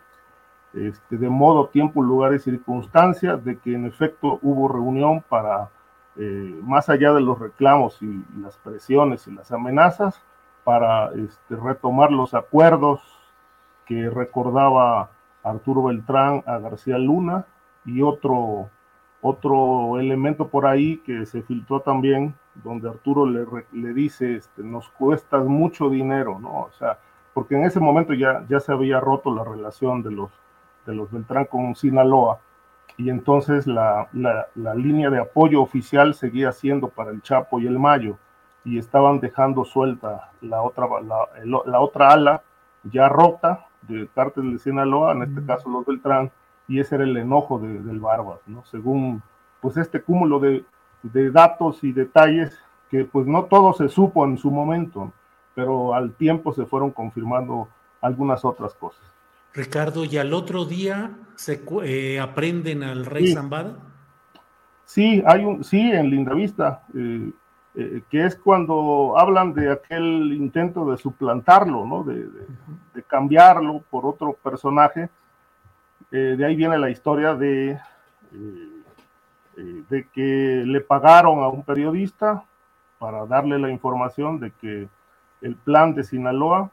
este, 0.73 1.17
de 1.17 1.29
modo, 1.29 1.67
tiempo, 1.67 2.01
lugar 2.01 2.33
y 2.33 2.39
circunstancia, 2.39 3.37
de 3.37 3.57
que 3.57 3.73
en 3.73 3.85
efecto 3.85 4.39
hubo 4.41 4.67
reunión 4.67 5.23
para, 5.27 5.69
eh, 6.15 6.59
más 6.63 6.89
allá 6.89 7.13
de 7.13 7.21
los 7.21 7.39
reclamos 7.39 8.01
y, 8.01 8.23
las 8.41 8.57
presiones 8.57 9.27
y 9.27 9.31
las 9.31 9.51
amenazas, 9.51 10.21
para 10.63 11.11
este, 11.13 11.55
retomar 11.55 12.11
los 12.11 12.33
acuerdos 12.33 13.01
que 13.85 14.09
recordaba 14.09 15.11
Arturo 15.43 15.83
Beltrán 15.83 16.43
a 16.45 16.57
García 16.57 16.97
Luna 16.97 17.45
y 17.87 18.03
otro, 18.03 18.69
otro 19.21 19.99
elemento 19.99 20.47
por 20.47 20.67
ahí 20.67 20.97
que 20.97 21.25
se 21.25 21.41
filtró 21.41 21.79
también, 21.79 22.35
donde 22.53 22.89
Arturo 22.89 23.25
le, 23.25 23.45
le 23.71 23.93
dice, 23.93 24.35
este, 24.35 24.61
nos 24.61 24.89
cuestas 24.89 25.45
mucho 25.45 25.89
dinero, 25.89 26.37
¿no? 26.39 26.63
O 26.63 26.71
sea, 26.77 26.99
porque 27.33 27.55
en 27.55 27.63
ese 27.63 27.79
momento 27.79 28.13
ya, 28.13 28.45
ya 28.49 28.59
se 28.59 28.71
había 28.71 28.99
roto 28.99 29.33
la 29.33 29.43
relación 29.43 30.03
de 30.03 30.11
los 30.11 30.29
de 30.85 30.95
los 30.95 31.11
Beltrán 31.11 31.45
con 31.45 31.75
Sinaloa, 31.75 32.39
y 32.97 33.09
entonces 33.09 33.67
la, 33.67 34.07
la, 34.13 34.73
línea 34.73 35.09
de 35.09 35.19
apoyo 35.19 35.61
oficial 35.61 36.13
seguía 36.13 36.51
siendo 36.51 36.87
para 36.87 37.11
el 37.11 37.21
Chapo 37.21 37.59
y 37.59 37.67
el 37.67 37.77
Mayo, 37.77 38.17
y 38.63 38.77
estaban 38.79 39.19
dejando 39.19 39.65
suelta 39.65 40.31
la 40.41 40.61
otra, 40.61 40.87
la, 41.01 41.27
la 41.65 41.79
otra 41.79 42.11
ala 42.11 42.41
ya 42.83 43.09
rota 43.09 43.65
de 43.81 44.07
cártel 44.15 44.53
de 44.53 44.59
Sinaloa, 44.59 45.11
en 45.11 45.23
este 45.23 45.45
caso 45.45 45.69
los 45.69 45.85
Beltrán, 45.85 46.31
y 46.67 46.79
ese 46.79 46.95
era 46.95 47.03
el 47.03 47.15
enojo 47.17 47.59
de, 47.59 47.79
del 47.79 47.99
Barbas, 47.99 48.39
¿no? 48.47 48.63
Según 48.65 49.21
pues 49.61 49.77
este 49.77 50.01
cúmulo 50.01 50.39
de, 50.39 50.63
de, 51.03 51.31
datos 51.31 51.83
y 51.83 51.91
detalles 51.91 52.57
que 52.89 53.05
pues 53.05 53.25
no 53.25 53.45
todo 53.45 53.73
se 53.73 53.89
supo 53.89 54.25
en 54.25 54.37
su 54.37 54.51
momento, 54.51 55.11
pero 55.55 55.93
al 55.93 56.13
tiempo 56.13 56.53
se 56.53 56.65
fueron 56.65 56.91
confirmando 56.91 57.67
algunas 58.01 58.45
otras 58.45 58.73
cosas. 58.75 59.01
Ricardo, 59.53 60.05
¿y 60.05 60.17
al 60.17 60.33
otro 60.33 60.65
día 60.65 61.11
se 61.35 61.63
eh, 61.83 62.19
aprenden 62.19 62.83
al 62.83 63.05
rey 63.05 63.33
Zambada? 63.33 63.77
Sí, 64.85 65.23
hay 65.25 65.43
un, 65.43 65.63
sí, 65.63 65.79
en 65.79 66.09
Lindavista, 66.09 66.83
eh, 66.95 67.31
eh, 67.75 68.01
que 68.09 68.25
es 68.25 68.35
cuando 68.35 69.15
hablan 69.17 69.53
de 69.53 69.71
aquel 69.71 70.33
intento 70.33 70.89
de 70.89 70.97
suplantarlo, 70.97 71.85
¿no? 71.85 72.03
De, 72.03 72.27
cambiarlo 73.07 73.83
por 73.89 74.05
otro 74.05 74.33
personaje. 74.33 75.09
De 76.11 76.45
ahí 76.45 76.55
viene 76.55 76.77
la 76.77 76.89
historia 76.89 77.35
de, 77.35 77.79
de 79.55 80.07
que 80.13 80.63
le 80.65 80.81
pagaron 80.81 81.43
a 81.43 81.47
un 81.47 81.63
periodista 81.63 82.43
para 82.99 83.25
darle 83.25 83.59
la 83.59 83.69
información 83.69 84.39
de 84.39 84.51
que 84.51 84.87
el 85.41 85.55
plan 85.55 85.93
de 85.93 86.03
Sinaloa 86.03 86.71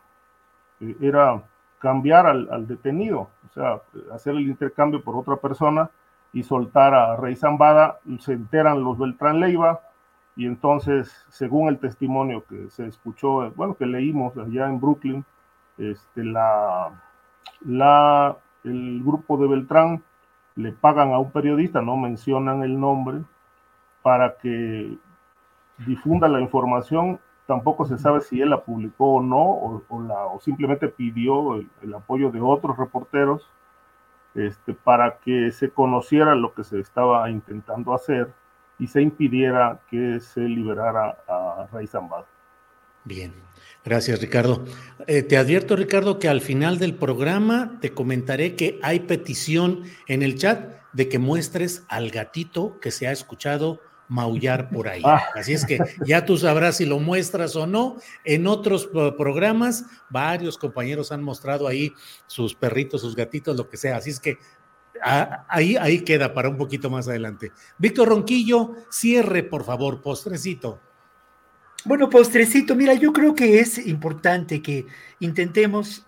era 1.00 1.42
cambiar 1.78 2.26
al, 2.26 2.66
detenido, 2.66 3.28
o 3.46 3.52
sea, 3.52 3.80
hacer 4.12 4.34
el 4.34 4.48
intercambio 4.48 5.02
por 5.02 5.16
otra 5.16 5.36
persona 5.36 5.90
y 6.32 6.42
soltar 6.42 6.94
a 6.94 7.16
Rey 7.16 7.36
Zambada, 7.36 8.00
se 8.20 8.32
enteran 8.32 8.82
los 8.82 8.98
Beltrán 8.98 9.38
Leiva 9.38 9.80
y 10.34 10.46
entonces, 10.46 11.24
según 11.28 11.68
el 11.68 11.78
testimonio 11.78 12.44
que 12.48 12.70
se 12.70 12.86
escuchó, 12.86 13.50
bueno, 13.54 13.74
que 13.74 13.86
leímos 13.86 14.36
allá 14.36 14.66
en 14.66 14.80
Brooklyn, 14.80 15.24
este, 15.78 16.24
la, 16.24 16.90
la, 17.64 18.36
el 18.64 19.02
grupo 19.04 19.36
de 19.36 19.48
Beltrán 19.48 20.02
le 20.56 20.72
pagan 20.72 21.12
a 21.12 21.18
un 21.18 21.30
periodista, 21.30 21.82
no 21.82 21.96
mencionan 21.96 22.62
el 22.62 22.78
nombre, 22.78 23.22
para 24.02 24.36
que 24.36 24.96
difunda 25.78 26.28
la 26.28 26.40
información 26.40 27.18
tampoco 27.46 27.84
se 27.84 27.98
sabe 27.98 28.20
si 28.20 28.40
él 28.40 28.50
la 28.50 28.62
publicó 28.62 29.14
o 29.14 29.22
no, 29.22 29.42
o, 29.42 30.40
simplemente 30.40 30.88
pidió 30.88 31.56
el, 31.56 31.94
apoyo 31.94 32.30
de 32.30 32.40
otros 32.40 32.76
reporteros 32.76 33.48
este, 34.34 34.74
para 34.74 35.18
que 35.18 35.52
se 35.52 35.70
conociera 35.70 36.34
lo 36.34 36.54
que 36.54 36.64
se 36.64 36.80
estaba 36.80 37.30
intentando 37.30 37.94
hacer 37.94 38.32
y 38.78 38.88
se 38.88 39.02
impidiera 39.02 39.80
que 39.88 40.20
se 40.20 40.40
liberara 40.40 41.18
a 41.28 41.68
Rey 41.72 41.86
Zambada. 41.86 42.26
Bien, 43.04 43.32
gracias 43.84 44.20
Ricardo. 44.20 44.64
Eh, 45.06 45.22
te 45.22 45.36
advierto 45.36 45.76
Ricardo 45.76 46.18
que 46.18 46.28
al 46.28 46.40
final 46.40 46.78
del 46.78 46.94
programa 46.94 47.78
te 47.80 47.92
comentaré 47.92 48.56
que 48.56 48.78
hay 48.82 49.00
petición 49.00 49.82
en 50.08 50.22
el 50.22 50.36
chat 50.36 50.74
de 50.92 51.08
que 51.08 51.18
muestres 51.18 51.84
al 51.88 52.10
gatito 52.10 52.78
que 52.80 52.90
se 52.90 53.06
ha 53.06 53.12
escuchado 53.12 53.80
maullar 54.08 54.70
por 54.70 54.88
ahí. 54.88 55.02
Ah. 55.04 55.22
Así 55.34 55.52
es 55.52 55.64
que 55.64 55.78
ya 56.06 56.24
tú 56.24 56.36
sabrás 56.36 56.76
si 56.76 56.86
lo 56.86 56.98
muestras 56.98 57.56
o 57.56 57.66
no. 57.66 57.96
En 58.24 58.46
otros 58.46 58.86
programas, 58.86 59.84
varios 60.10 60.58
compañeros 60.58 61.12
han 61.12 61.22
mostrado 61.22 61.66
ahí 61.66 61.92
sus 62.26 62.54
perritos, 62.54 63.00
sus 63.00 63.16
gatitos, 63.16 63.56
lo 63.56 63.68
que 63.68 63.76
sea. 63.76 63.96
Así 63.96 64.10
es 64.10 64.20
que 64.20 64.38
ah, 65.02 65.44
ahí, 65.48 65.76
ahí 65.76 66.00
queda 66.00 66.32
para 66.34 66.48
un 66.48 66.56
poquito 66.56 66.90
más 66.90 67.08
adelante. 67.08 67.52
Víctor 67.78 68.08
Ronquillo, 68.08 68.74
cierre, 68.90 69.42
por 69.42 69.64
favor, 69.64 70.00
postrecito. 70.02 70.80
Bueno, 71.86 72.08
postrecito, 72.08 72.74
mira, 72.74 72.94
yo 72.94 73.12
creo 73.12 73.34
que 73.34 73.60
es 73.60 73.86
importante 73.86 74.62
que 74.62 74.86
intentemos 75.20 76.06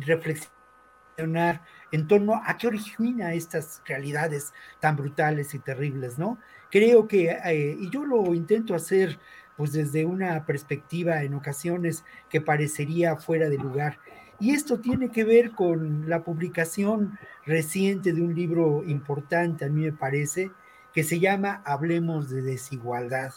reflexionar 0.00 1.62
en 1.92 2.08
torno 2.08 2.40
a 2.42 2.56
qué 2.56 2.68
origina 2.68 3.34
estas 3.34 3.82
realidades 3.84 4.54
tan 4.80 4.96
brutales 4.96 5.52
y 5.52 5.58
terribles, 5.58 6.18
¿no? 6.18 6.38
Creo 6.70 7.06
que, 7.08 7.28
eh, 7.44 7.76
y 7.78 7.90
yo 7.90 8.06
lo 8.06 8.32
intento 8.32 8.74
hacer 8.74 9.18
pues 9.58 9.72
desde 9.72 10.06
una 10.06 10.46
perspectiva 10.46 11.22
en 11.22 11.34
ocasiones 11.34 12.04
que 12.30 12.40
parecería 12.40 13.16
fuera 13.16 13.50
de 13.50 13.58
lugar. 13.58 13.98
Y 14.40 14.52
esto 14.52 14.80
tiene 14.80 15.10
que 15.10 15.24
ver 15.24 15.50
con 15.50 16.08
la 16.08 16.24
publicación 16.24 17.18
reciente 17.44 18.14
de 18.14 18.22
un 18.22 18.34
libro 18.34 18.82
importante, 18.86 19.66
a 19.66 19.68
mí 19.68 19.82
me 19.82 19.92
parece, 19.92 20.50
que 20.94 21.04
se 21.04 21.20
llama 21.20 21.60
Hablemos 21.66 22.30
de 22.30 22.40
desigualdad 22.40 23.32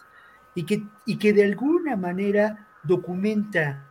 y 0.56 0.64
que, 0.64 0.84
y 1.06 1.18
que 1.18 1.34
de 1.34 1.44
alguna 1.44 1.96
manera 1.96 2.68
documenta 2.84 3.86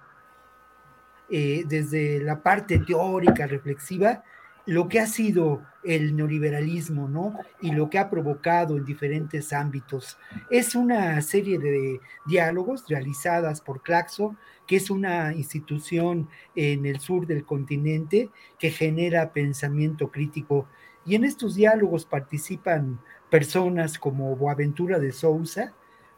eh, 1.30 1.64
desde 1.66 2.20
la 2.20 2.42
parte 2.42 2.78
teórica, 2.78 3.46
reflexiva, 3.46 4.22
lo 4.66 4.88
que 4.88 4.98
ha 4.98 5.06
sido 5.06 5.62
el 5.82 6.16
neoliberalismo, 6.16 7.08
¿no? 7.08 7.38
Y 7.60 7.72
lo 7.72 7.90
que 7.90 7.98
ha 7.98 8.08
provocado 8.08 8.78
en 8.78 8.84
diferentes 8.84 9.52
ámbitos. 9.52 10.18
Es 10.50 10.74
una 10.74 11.20
serie 11.20 11.58
de 11.58 12.00
diálogos 12.26 12.88
realizadas 12.88 13.60
por 13.60 13.82
Claxo, 13.82 14.36
que 14.66 14.76
es 14.76 14.90
una 14.90 15.34
institución 15.34 16.28
en 16.54 16.86
el 16.86 17.00
sur 17.00 17.26
del 17.26 17.44
continente 17.44 18.30
que 18.58 18.70
genera 18.70 19.32
pensamiento 19.32 20.10
crítico. 20.10 20.66
Y 21.04 21.14
en 21.14 21.24
estos 21.24 21.54
diálogos 21.54 22.06
participan 22.06 22.98
personas 23.28 23.98
como 23.98 24.34
Boaventura 24.36 24.98
de 24.98 25.12
Sousa, 25.12 25.74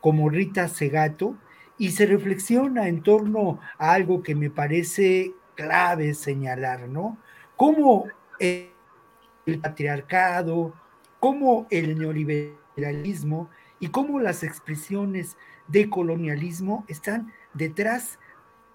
como 0.07 0.31
Rita 0.31 0.69
Segato, 0.69 1.37
y 1.79 1.91
se 1.91 2.07
reflexiona 2.07 2.87
en 2.87 3.03
torno 3.03 3.59
a 3.77 3.93
algo 3.93 4.23
que 4.23 4.37
me 4.37 4.51
parece 4.51 5.33
clave 5.57 6.15
señalar, 6.15 6.89
¿no? 6.89 7.19
Cómo 7.57 8.05
el 8.39 8.71
patriarcado, 9.61 10.75
cómo 11.19 11.67
el 11.71 11.99
neoliberalismo 11.99 13.51
y 13.81 13.89
cómo 13.89 14.21
las 14.21 14.45
expresiones 14.45 15.37
de 15.67 15.91
colonialismo 15.91 16.85
están 16.87 17.33
detrás 17.53 18.21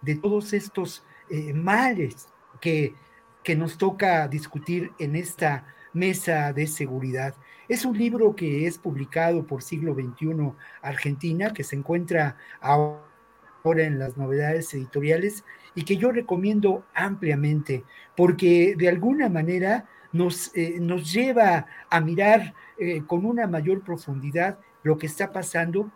de 0.02 0.16
todos 0.16 0.52
estos 0.52 1.06
eh, 1.30 1.54
males 1.54 2.28
que, 2.60 2.94
que 3.42 3.56
nos 3.56 3.78
toca 3.78 4.28
discutir 4.28 4.92
en 5.00 5.16
esta 5.16 5.66
mesa 5.94 6.52
de 6.52 6.68
seguridad. 6.68 7.36
Es 7.72 7.86
un 7.86 7.98
libro 7.98 8.36
que 8.36 8.68
es 8.68 8.78
publicado 8.78 9.48
por 9.48 9.64
Siglo 9.64 9.94
XXI 9.94 10.52
Argentina, 10.82 11.54
que 11.54 11.64
se 11.64 11.78
encuentra 11.78 12.36
ahora 12.60 13.00
en 13.64 13.98
las 13.98 14.18
novedades 14.18 14.74
editoriales 14.74 15.46
y 15.74 15.86
que 15.86 15.96
yo 15.96 16.12
recomiendo 16.12 16.84
ampliamente, 16.94 17.86
porque 18.18 18.76
de 18.78 18.90
alguna 18.90 19.30
manera 19.30 19.88
nos, 20.12 20.54
eh, 20.54 20.80
nos 20.82 21.14
lleva 21.14 21.66
a 21.90 22.02
mirar 22.02 22.56
eh, 22.78 23.04
con 23.08 23.26
una 23.26 23.48
mayor 23.48 23.86
profundidad 23.86 24.60
lo 24.84 24.98
que 24.98 25.08
está 25.08 25.32
pasando 25.32 25.90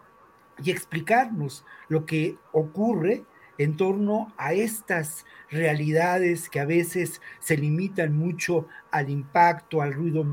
y 0.64 0.72
explicarnos 0.72 1.66
lo 1.90 2.06
que 2.06 2.38
ocurre 2.54 3.26
en 3.58 3.76
torno 3.76 4.32
a 4.38 4.54
estas 4.54 5.26
realidades 5.50 6.50
que 6.50 6.62
a 6.62 6.66
veces 6.66 7.22
se 7.40 7.58
limitan 7.58 8.16
mucho 8.16 8.66
al 8.92 9.10
impacto, 9.10 9.82
al 9.82 9.94
ruido 9.94 10.26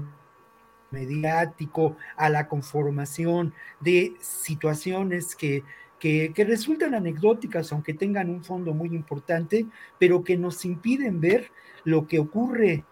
mediático, 0.92 1.96
a 2.16 2.28
la 2.28 2.48
conformación 2.48 3.54
de 3.80 4.14
situaciones 4.20 5.34
que, 5.34 5.64
que, 5.98 6.44
resultan 6.44 6.94
anecdóticas, 6.94 7.72
aunque 7.72 7.94
tengan 7.94 8.28
un 8.28 8.42
fondo 8.42 8.74
muy 8.74 8.88
importante, 8.88 9.66
pero 9.98 10.24
que 10.24 10.36
nos 10.36 10.64
impiden 10.64 11.20
ver 11.20 11.50
lo 11.84 12.06
que 12.06 12.18
ocurre 12.18 12.84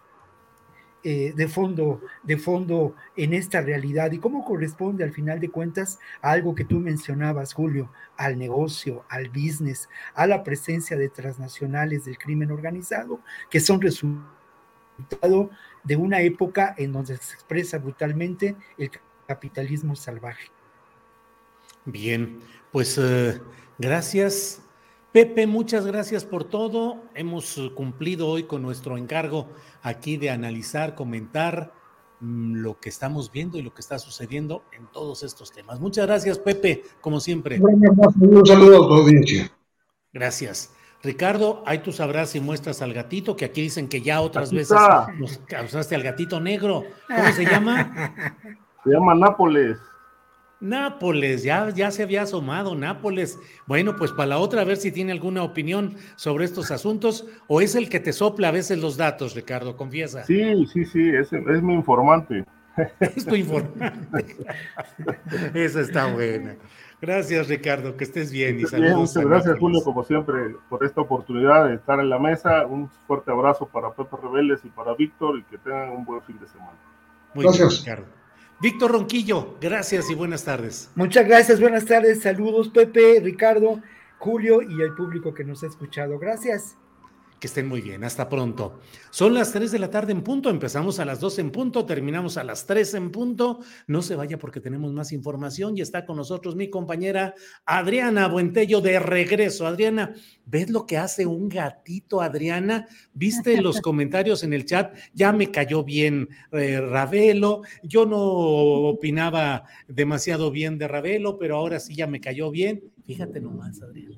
eh, 1.03 1.33
de, 1.35 1.47
fondo, 1.47 1.99
de 2.23 2.37
fondo 2.37 2.95
en 3.17 3.33
esta 3.33 3.59
realidad 3.59 4.11
y 4.11 4.19
cómo 4.19 4.45
corresponde 4.45 5.03
al 5.03 5.11
final 5.11 5.39
de 5.39 5.49
cuentas 5.49 5.99
a 6.21 6.31
algo 6.31 6.53
que 6.53 6.63
tú 6.63 6.79
mencionabas, 6.79 7.53
Julio, 7.53 7.91
al 8.17 8.37
negocio, 8.37 9.03
al 9.09 9.29
business, 9.29 9.89
a 10.13 10.27
la 10.27 10.43
presencia 10.43 10.95
de 10.95 11.09
transnacionales 11.09 12.05
del 12.05 12.17
crimen 12.17 12.51
organizado, 12.51 13.19
que 13.49 13.59
son 13.59 13.81
resultado 13.81 15.49
de 15.83 15.95
una 15.95 16.21
época 16.21 16.75
en 16.77 16.91
donde 16.91 17.17
se 17.17 17.33
expresa 17.33 17.77
brutalmente 17.77 18.55
el 18.77 18.91
capitalismo 19.27 19.95
salvaje. 19.95 20.49
Bien, 21.85 22.39
pues 22.71 22.97
eh, 22.97 23.39
gracias. 23.77 24.61
Pepe, 25.11 25.47
muchas 25.47 25.85
gracias 25.85 26.23
por 26.23 26.43
todo. 26.43 27.03
Hemos 27.15 27.57
eh, 27.57 27.71
cumplido 27.75 28.27
hoy 28.27 28.43
con 28.43 28.61
nuestro 28.61 28.97
encargo 28.97 29.49
aquí 29.81 30.17
de 30.17 30.29
analizar, 30.29 30.95
comentar 30.95 31.73
mm, 32.19 32.55
lo 32.57 32.79
que 32.79 32.89
estamos 32.89 33.31
viendo 33.31 33.57
y 33.57 33.61
lo 33.61 33.73
que 33.73 33.81
está 33.81 33.99
sucediendo 33.99 34.63
en 34.71 34.87
todos 34.87 35.23
estos 35.23 35.51
temas. 35.51 35.79
Muchas 35.79 36.05
gracias, 36.05 36.37
Pepe, 36.39 36.83
como 37.01 37.19
siempre. 37.19 37.59
Un 37.59 38.45
saludo 38.45 38.83
a 38.83 38.87
tu 38.87 38.93
audiencia. 38.93 39.51
Gracias. 40.13 40.73
Ricardo, 41.03 41.63
ahí 41.65 41.79
tú 41.79 41.91
sabrás 41.91 42.29
si 42.29 42.39
muestras 42.39 42.81
al 42.81 42.93
gatito, 42.93 43.35
que 43.35 43.45
aquí 43.45 43.61
dicen 43.61 43.87
que 43.87 44.01
ya 44.01 44.21
otras 44.21 44.53
veces 44.53 44.77
nos 45.17 45.37
causaste 45.47 45.95
al 45.95 46.03
gatito 46.03 46.39
negro. 46.39 46.83
¿Cómo 47.07 47.31
se 47.31 47.45
llama? 47.45 48.13
Se 48.83 48.91
llama 48.91 49.15
Nápoles. 49.15 49.77
Nápoles, 50.59 51.41
ya, 51.41 51.69
ya 51.71 51.89
se 51.89 52.03
había 52.03 52.21
asomado 52.21 52.75
Nápoles. 52.75 53.39
Bueno, 53.65 53.95
pues 53.95 54.11
para 54.11 54.27
la 54.27 54.37
otra, 54.37 54.61
a 54.61 54.65
ver 54.65 54.77
si 54.77 54.91
tiene 54.91 55.11
alguna 55.11 55.41
opinión 55.41 55.95
sobre 56.15 56.45
estos 56.45 56.69
asuntos, 56.69 57.25
o 57.47 57.61
es 57.61 57.73
el 57.73 57.89
que 57.89 57.99
te 57.99 58.13
sopla 58.13 58.49
a 58.49 58.51
veces 58.51 58.79
los 58.79 58.95
datos, 58.95 59.33
Ricardo, 59.33 59.75
confiesa. 59.75 60.23
Sí, 60.23 60.67
sí, 60.67 60.85
sí, 60.85 61.09
es, 61.09 61.33
es 61.33 61.63
mi 61.63 61.73
informante. 61.73 62.45
Es 62.99 63.25
tu 63.25 63.35
informante. 63.35 64.35
Esa 65.53 65.81
está 65.81 66.13
buena. 66.13 66.55
Gracias, 67.01 67.47
Ricardo, 67.47 67.97
que 67.97 68.03
estés 68.03 68.31
bien 68.31 68.59
y 68.59 68.65
saludos. 68.65 69.15
muchas 69.15 69.25
gracias, 69.25 69.59
Julio, 69.59 69.83
como 69.83 70.03
siempre, 70.03 70.55
por 70.69 70.85
esta 70.85 71.01
oportunidad 71.01 71.67
de 71.67 71.75
estar 71.75 71.99
en 71.99 72.09
la 72.09 72.19
mesa. 72.19 72.65
Un 72.67 72.89
fuerte 73.07 73.31
abrazo 73.31 73.67
para 73.67 73.91
Pepe 73.91 74.15
Rebeles 74.21 74.59
y 74.63 74.69
para 74.69 74.93
Víctor 74.93 75.39
y 75.39 75.43
que 75.43 75.57
tengan 75.57 75.89
un 75.89 76.05
buen 76.05 76.21
fin 76.21 76.39
de 76.39 76.47
semana. 76.47 76.77
Muy 77.33 77.45
gracias. 77.45 77.79
Ricardo. 77.79 78.05
Víctor 78.61 78.91
Ronquillo, 78.91 79.57
gracias 79.59 80.11
y 80.11 80.15
buenas 80.15 80.45
tardes. 80.45 80.91
Muchas 80.93 81.27
gracias, 81.27 81.59
buenas 81.59 81.85
tardes, 81.85 82.21
saludos 82.21 82.69
Pepe, 82.69 83.19
Ricardo, 83.19 83.81
Julio 84.19 84.61
y 84.61 84.83
el 84.83 84.93
público 84.93 85.33
que 85.33 85.43
nos 85.43 85.63
ha 85.63 85.67
escuchado. 85.67 86.19
Gracias. 86.19 86.77
Que 87.41 87.47
estén 87.47 87.67
muy 87.67 87.81
bien, 87.81 88.03
hasta 88.03 88.29
pronto. 88.29 88.81
Son 89.09 89.33
las 89.33 89.51
3 89.51 89.71
de 89.71 89.79
la 89.79 89.89
tarde 89.89 90.11
en 90.11 90.21
punto, 90.21 90.51
empezamos 90.51 90.99
a 90.99 91.05
las 91.05 91.19
2 91.19 91.39
en 91.39 91.49
punto, 91.49 91.87
terminamos 91.87 92.37
a 92.37 92.43
las 92.43 92.67
3 92.67 92.93
en 92.93 93.09
punto. 93.09 93.61
No 93.87 94.03
se 94.03 94.15
vaya 94.15 94.37
porque 94.37 94.59
tenemos 94.59 94.93
más 94.93 95.11
información 95.11 95.75
y 95.75 95.81
está 95.81 96.05
con 96.05 96.17
nosotros 96.17 96.55
mi 96.55 96.69
compañera 96.69 97.33
Adriana 97.65 98.27
Buentello 98.27 98.79
de 98.79 98.99
regreso. 98.99 99.65
Adriana, 99.65 100.13
¿ves 100.45 100.69
lo 100.69 100.85
que 100.85 100.99
hace 100.99 101.25
un 101.25 101.49
gatito, 101.49 102.21
Adriana? 102.21 102.87
¿Viste 103.15 103.59
los 103.59 103.81
comentarios 103.81 104.43
en 104.43 104.53
el 104.53 104.65
chat? 104.65 104.95
Ya 105.15 105.31
me 105.31 105.49
cayó 105.49 105.83
bien 105.83 106.29
eh, 106.51 106.79
Ravelo, 106.79 107.63
yo 107.81 108.05
no 108.05 108.19
opinaba 108.19 109.63
demasiado 109.87 110.51
bien 110.51 110.77
de 110.77 110.87
Ravelo, 110.87 111.39
pero 111.39 111.57
ahora 111.57 111.79
sí 111.79 111.95
ya 111.95 112.05
me 112.05 112.21
cayó 112.21 112.51
bien. 112.51 112.83
Fíjate 113.05 113.39
nomás, 113.39 113.81
Adriana 113.81 114.15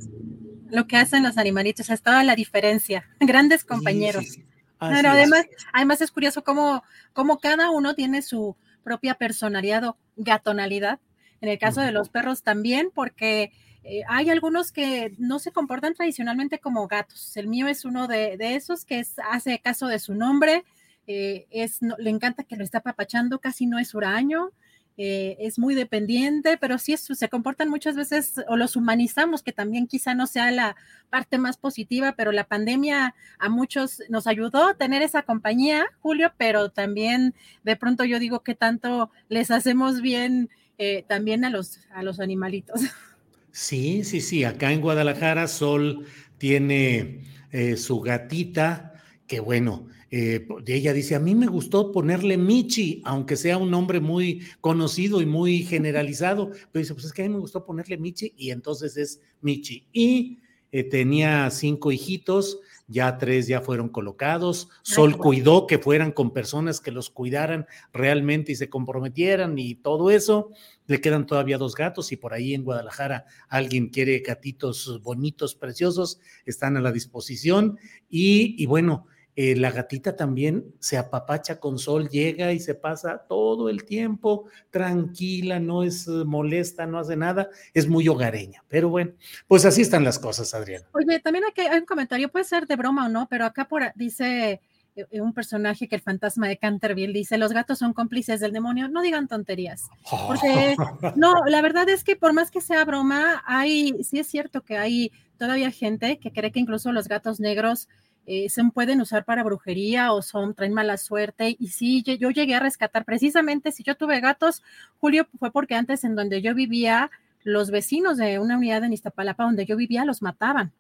lo 0.74 0.88
que 0.88 0.98
hacen 0.98 1.22
los 1.22 1.38
animalitos, 1.38 1.90
es 1.92 2.02
toda 2.02 2.24
la 2.24 2.36
diferencia. 2.36 3.08
Grandes 3.20 3.64
compañeros. 3.64 4.40
Pero 4.80 5.10
además, 5.12 5.46
además 5.72 6.02
es 6.02 6.12
curioso 6.12 6.44
cómo, 6.44 6.84
cómo 7.14 7.38
cada 7.38 7.70
uno 7.70 7.94
tiene 7.94 8.22
su 8.22 8.58
propia 8.84 9.14
personalidad 9.14 9.84
o 9.86 9.98
gatonalidad. 10.18 11.00
En 11.42 11.50
el 11.50 11.60
caso 11.60 11.80
de 11.82 11.92
los 11.92 12.10
perros 12.10 12.42
también, 12.42 12.90
porque 12.94 13.52
eh, 13.84 14.02
hay 14.10 14.30
algunos 14.30 14.72
que 14.72 15.14
no 15.20 15.40
se 15.40 15.52
comportan 15.52 15.94
tradicionalmente 15.94 16.60
como 16.60 16.88
gatos. 16.88 17.38
El 17.38 17.48
mío 17.48 17.68
es 17.68 17.86
uno 17.86 18.08
de, 18.08 18.36
esos 18.40 18.84
que 18.84 19.06
hace 19.30 19.60
caso 19.60 19.88
de 19.88 20.00
su 20.00 20.16
nombre, 20.16 20.64
eh, 21.06 21.46
es, 21.52 21.80
le 21.82 22.10
encanta 22.10 22.44
que 22.44 22.56
lo 22.56 22.64
está 22.64 22.80
apapachando, 22.80 23.40
casi 23.40 23.68
no 23.68 23.78
es 23.78 23.94
huraño. 23.94 24.50
Eh, 24.96 25.38
es 25.40 25.58
muy 25.58 25.74
dependiente, 25.74 26.58
pero 26.58 26.78
sí 26.78 26.96
se 26.98 27.28
comportan 27.28 27.68
muchas 27.68 27.96
veces 27.96 28.36
o 28.48 28.56
los 28.58 28.76
humanizamos, 28.76 29.42
que 29.42 29.52
también 29.52 29.88
quizá 29.88 30.14
no 30.14 30.28
sea 30.28 30.52
la 30.52 30.76
parte 31.10 31.40
más 31.40 31.58
positiva, 31.58 32.14
pero 32.16 32.32
la 32.32 32.44
pandemia 32.44 33.16
a 33.40 33.50
muchos 33.50 34.04
nos 34.10 34.28
ayudó 34.28 34.68
a 34.68 34.76
tener 34.76 35.02
esa 35.02 35.24
compañía, 35.24 35.86
Julio, 36.00 36.32
pero 36.38 36.70
también 36.70 37.34
de 37.64 37.76
pronto 37.76 38.04
yo 38.04 38.20
digo 38.20 38.44
que 38.44 38.54
tanto 38.54 39.10
les 39.30 39.50
hacemos 39.50 40.02
bien 40.02 40.50
eh, 40.78 41.06
también 41.08 41.44
a 41.44 41.50
los, 41.50 41.80
a 41.94 42.04
los 42.04 42.20
animalitos. 42.20 42.82
Sí, 43.56 44.04
sí, 44.04 44.20
sí, 44.20 44.44
acá 44.44 44.72
en 44.72 44.82
Guadalajara 44.82 45.48
Sol 45.48 46.08
tiene 46.40 47.22
eh, 47.52 47.78
su 47.78 48.02
gatita, 48.02 48.96
que 49.28 49.40
bueno, 49.40 49.86
eh, 50.16 50.46
ella 50.68 50.94
dice, 50.94 51.16
a 51.16 51.20
mí 51.20 51.34
me 51.34 51.48
gustó 51.48 51.92
ponerle 51.92 52.38
Michi, 52.38 53.02
aunque 53.04 53.36
sea 53.36 53.58
un 53.58 53.72
nombre 53.72 54.00
muy 54.00 54.44
conocido 54.62 55.24
y 55.24 55.26
muy 55.26 55.64
generalizado, 55.64 56.52
pero 56.72 56.84
dice, 56.84 56.94
pues 56.94 57.06
es 57.08 57.14
que 57.14 57.24
a 57.24 57.28
mí 57.28 57.34
me 57.34 57.40
gustó 57.40 57.66
ponerle 57.66 57.98
Michi 57.98 58.32
y 58.38 58.52
entonces 58.52 58.96
es 58.96 59.22
Michi. 59.42 59.88
Y 59.92 60.38
eh, 60.72 60.84
tenía 60.84 61.50
cinco 61.50 61.92
hijitos, 61.92 62.60
ya 62.88 63.18
tres 63.18 63.48
ya 63.48 63.62
fueron 63.62 63.90
colocados, 63.90 64.70
Sol 64.84 65.18
cuidó 65.18 65.66
que 65.66 65.80
fueran 65.80 66.12
con 66.12 66.32
personas 66.32 66.80
que 66.80 66.92
los 66.92 67.10
cuidaran 67.10 67.66
realmente 67.92 68.52
y 68.52 68.56
se 68.56 68.70
comprometieran 68.70 69.58
y 69.58 69.74
todo 69.74 70.12
eso. 70.12 70.52
Le 70.86 71.02
quedan 71.02 71.26
todavía 71.26 71.58
dos 71.58 71.74
gatos 71.74 72.12
y 72.12 72.18
por 72.18 72.36
ahí 72.36 72.54
en 72.54 72.64
Guadalajara 72.64 73.26
alguien 73.50 73.90
quiere 73.90 74.20
gatitos 74.20 75.02
bonitos, 75.02 75.56
preciosos, 75.56 76.20
están 76.46 76.78
a 76.78 76.82
la 76.82 76.92
disposición. 76.92 77.80
Y, 78.10 78.62
y 78.62 78.68
bueno, 78.68 79.08
eh, 79.36 79.56
la 79.56 79.72
gatita 79.72 80.16
también 80.16 80.76
se 80.80 80.98
apapacha 80.98 81.60
con 81.60 81.80
sol, 81.80 82.08
llega 82.10 82.54
y 82.54 82.60
se 82.60 82.76
pasa 82.76 83.26
todo 83.28 83.70
el 83.70 83.84
tiempo 83.84 84.46
tranquila, 84.70 85.60
no 85.60 85.84
es 85.84 86.08
eh, 86.08 86.24
molesta, 86.26 86.86
no 86.86 87.00
hace 87.00 87.16
nada, 87.16 87.50
es 87.74 87.88
muy 87.88 88.08
hogareña. 88.08 88.64
Pero 88.68 88.90
bueno, 88.90 89.14
pues 89.48 89.66
así 89.66 89.82
están 89.82 90.04
las 90.04 90.20
cosas, 90.20 90.54
Adriana. 90.54 90.86
Oye, 90.94 91.20
también 91.20 91.46
aquí 91.50 91.62
hay 91.62 91.80
un 91.80 91.86
comentario, 91.86 92.30
puede 92.30 92.46
ser 92.46 92.68
de 92.68 92.76
broma 92.76 93.08
o 93.08 93.10
no, 93.10 93.28
pero 93.28 93.46
acá 93.46 93.68
por, 93.68 93.92
dice 93.96 94.62
eh, 94.96 95.22
un 95.22 95.34
personaje 95.34 95.88
que 95.88 95.96
el 95.96 96.02
fantasma 96.02 96.48
de 96.48 96.58
Canterville 96.58 97.14
dice, 97.14 97.40
los 97.40 97.54
gatos 97.54 97.80
son 97.80 97.94
cómplices 97.94 98.40
del 98.40 98.54
demonio, 98.54 98.88
no 98.88 99.02
digan 99.02 99.28
tonterías. 99.28 99.90
Porque 100.28 100.76
no, 101.16 101.34
la 101.48 101.62
verdad 101.62 101.90
es 101.90 102.04
que 102.04 102.16
por 102.16 102.34
más 102.34 102.52
que 102.52 102.62
sea 102.62 102.86
broma, 102.86 103.44
hay, 103.48 104.04
sí 104.04 104.20
es 104.20 104.28
cierto 104.28 104.62
que 104.62 104.78
hay 104.78 105.12
todavía 105.38 105.72
gente 105.72 106.20
que 106.20 106.32
cree 106.32 106.52
que 106.52 106.60
incluso 106.60 106.92
los 106.92 107.08
gatos 107.08 107.40
negros 107.40 107.90
eh, 108.26 108.50
se 108.50 108.64
pueden 108.66 109.02
usar 109.02 109.26
para 109.26 109.44
brujería 109.44 110.14
o 110.14 110.22
son, 110.22 110.54
traen 110.54 110.74
mala 110.74 110.98
suerte. 110.98 111.56
Y 111.60 111.68
sí, 111.68 112.04
yo, 112.04 112.30
llegué 112.30 112.56
a 112.56 112.60
rescatar 112.60 113.04
precisamente, 113.06 113.72
si 113.72 113.84
yo 113.84 113.96
tuve 113.96 114.20
gatos, 114.22 114.64
Julio, 115.00 115.28
fue 115.40 115.52
porque 115.52 115.76
antes 115.76 116.04
en 116.04 116.16
donde 116.16 116.42
yo 116.42 116.54
vivía, 116.54 117.12
los 117.44 117.72
vecinos 117.72 118.18
de 118.18 118.40
una 118.40 118.58
unidad 118.58 118.84
en 118.84 118.94
Iztapalapa 118.94 119.44
donde 119.44 119.66
yo 119.66 119.76
vivía 119.76 120.06
los 120.06 120.22
mataban. 120.22 120.72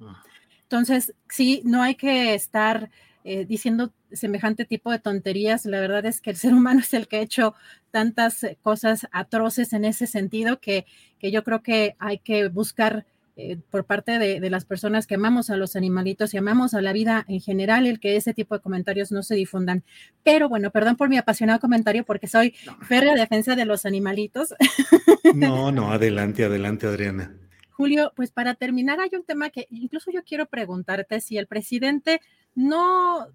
Ah. 0.00 0.22
Entonces, 0.62 1.14
sí, 1.28 1.62
no 1.64 1.82
hay 1.82 1.96
que 1.96 2.34
estar 2.34 2.90
eh, 3.24 3.44
diciendo 3.44 3.92
semejante 4.12 4.64
tipo 4.64 4.92
de 4.92 5.00
tonterías. 5.00 5.66
La 5.66 5.80
verdad 5.80 6.06
es 6.06 6.20
que 6.20 6.30
el 6.30 6.36
ser 6.36 6.54
humano 6.54 6.80
es 6.80 6.94
el 6.94 7.08
que 7.08 7.16
ha 7.16 7.20
hecho 7.20 7.54
tantas 7.90 8.46
cosas 8.62 9.08
atroces 9.10 9.72
en 9.72 9.84
ese 9.84 10.06
sentido 10.06 10.60
que, 10.60 10.86
que 11.18 11.32
yo 11.32 11.42
creo 11.42 11.62
que 11.62 11.96
hay 11.98 12.18
que 12.18 12.48
buscar 12.48 13.06
eh, 13.36 13.56
por 13.68 13.84
parte 13.84 14.20
de, 14.20 14.48
las 14.48 14.64
personas 14.64 15.08
que 15.08 15.16
amamos 15.16 15.50
a 15.50 15.56
los 15.56 15.74
animalitos 15.74 16.32
y 16.32 16.36
amamos 16.36 16.72
a 16.72 16.80
la 16.80 16.92
vida 16.92 17.24
en 17.26 17.40
general, 17.40 17.84
el 17.84 17.98
que 17.98 18.14
ese 18.14 18.32
tipo 18.32 18.54
de 18.54 18.60
comentarios 18.60 19.10
no 19.10 19.24
se 19.24 19.34
difundan. 19.34 19.82
Pero 20.22 20.48
bueno, 20.48 20.70
perdón 20.70 20.94
por 20.94 21.08
mi 21.08 21.16
apasionado 21.18 21.58
comentario 21.58 22.04
porque 22.04 22.28
soy 22.28 22.54
férrea 22.82 23.16
defensa 23.16 23.56
de 23.56 23.64
los 23.64 23.86
animalitos. 23.86 24.54
No, 25.34 25.72
no, 25.72 25.90
adelante, 25.90 26.44
adelante, 26.44 26.86
Adriana. 26.86 27.34
Julio, 27.70 28.12
pues 28.14 28.30
para 28.30 28.54
terminar, 28.54 29.00
hay 29.00 29.10
un 29.14 29.24
tema 29.24 29.50
que 29.50 29.66
incluso 29.70 30.12
yo 30.12 30.22
quiero 30.22 30.46
preguntarte 30.46 31.20
si 31.20 31.38
el 31.38 31.46
presidente 31.46 32.20
no 32.54 33.26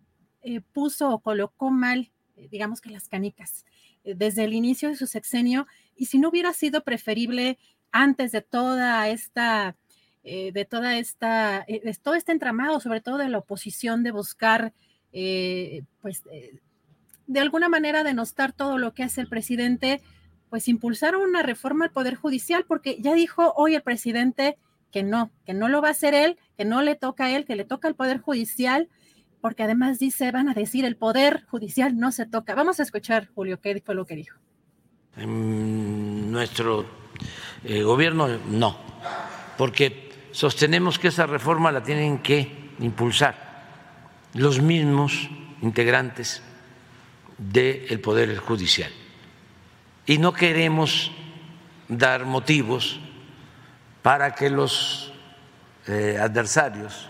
eh, 0.42 0.62
puso 0.62 1.10
o 1.10 1.20
colocó 1.20 1.72
mal, 1.72 2.12
eh, 2.38 2.48
digamos 2.50 2.80
que 2.80 2.92
las 2.92 3.10
canicas, 3.10 3.66
desde 4.04 4.46
el 4.46 4.54
inicio 4.54 4.88
de 4.88 4.96
su 4.96 5.08
sexenio, 5.08 5.68
y 5.96 6.06
si 6.06 6.20
no 6.20 6.30
hubiera 6.30 6.54
sido 6.54 6.84
preferible 6.84 7.58
antes 7.92 8.32
de 8.32 8.42
toda 8.42 9.10
esta 9.10 9.76
eh, 10.24 10.52
de 10.52 10.66
toda 10.66 10.98
esta, 10.98 11.64
eh, 11.68 11.82
de 11.82 11.94
todo 11.94 12.14
este 12.14 12.34
entramado, 12.34 12.80
sobre 12.82 13.00
todo 13.00 13.18
de 13.18 13.30
la 13.30 13.38
oposición, 13.38 14.04
de 14.04 14.12
buscar, 14.12 14.74
eh, 15.14 15.84
pues, 16.02 16.24
de 17.26 17.40
alguna 17.40 17.70
manera 17.70 18.04
denostar 18.04 18.52
todo 18.52 18.78
lo 18.78 18.94
que 18.94 19.04
hace 19.04 19.22
el 19.22 19.30
presidente, 19.30 20.02
pues 20.50 20.68
impulsar 20.68 21.16
una 21.16 21.41
reforma 21.41 21.86
al 21.86 21.91
Poder 21.91 22.16
Judicial, 22.16 22.66
porque 22.68 22.98
ya 23.00 23.14
dijo 23.14 23.54
hoy 23.56 23.76
el 23.76 23.82
presidente 23.82 24.58
que 24.91 25.04
no, 25.04 25.32
que 25.46 25.54
no 25.54 25.70
lo 25.70 25.82
va 25.82 25.90
a 25.90 25.91
hacer 25.91 26.14
él, 26.14 26.38
que 26.58 26.66
no 26.66 26.82
le 26.82 26.96
toca 26.96 27.26
a 27.26 27.32
él, 27.32 27.46
que 27.46 27.56
le 27.56 27.64
toca 27.64 27.88
al 27.88 27.96
Poder 27.96 28.20
Judicial, 28.20 28.90
porque 29.40 29.64
además 29.64 30.00
dice, 30.00 30.32
van 30.32 30.50
a 30.50 30.54
decir, 30.54 30.84
el 30.84 30.98
Poder 30.98 31.46
Judicial 31.46 31.98
no 31.98 32.12
se 32.12 32.26
toca. 32.26 32.56
Vamos 32.56 32.82
a 32.82 32.84
escuchar, 32.84 33.30
Julio, 33.34 33.62
qué 33.62 33.82
fue 33.86 33.96
lo 33.96 34.06
que 34.06 34.16
dijo. 34.16 34.38
Nuestro 35.16 36.86
gobierno 37.64 38.28
no, 38.50 38.78
porque 39.58 40.09
sostenemos 40.40 40.98
que 40.98 41.10
esa 41.10 41.26
reforma 41.26 41.70
la 41.70 41.84
tienen 41.84 42.20
que 42.20 42.72
impulsar 42.80 43.36
los 44.36 44.61
mismos 44.61 45.30
integrantes 45.61 46.41
del 47.38 47.99
Poder 47.99 48.38
Judicial. 48.38 48.90
Y 50.06 50.18
no 50.18 50.32
queremos 50.32 51.11
dar 51.90 52.24
motivos 52.24 53.02
para 54.02 54.34
que 54.34 54.49
los 54.49 55.11
eh, 55.88 56.18
adversarios 56.18 57.10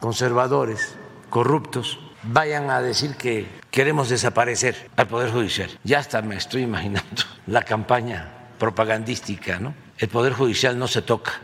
conservadores, 0.00 0.96
corruptos, 1.28 1.98
vayan 2.22 2.70
a 2.70 2.80
decir 2.80 3.16
que 3.16 3.46
queremos 3.70 4.08
desaparecer 4.08 4.88
al 4.96 5.08
Poder 5.08 5.30
Judicial. 5.30 5.68
Ya 5.84 5.98
hasta 5.98 6.22
me 6.22 6.36
estoy 6.36 6.62
imaginando 6.62 7.24
la 7.46 7.64
campaña 7.64 8.32
propagandística, 8.58 9.58
¿no? 9.58 9.74
El 9.98 10.08
Poder 10.08 10.32
Judicial 10.32 10.78
no 10.78 10.88
se 10.88 11.02
toca 11.02 11.42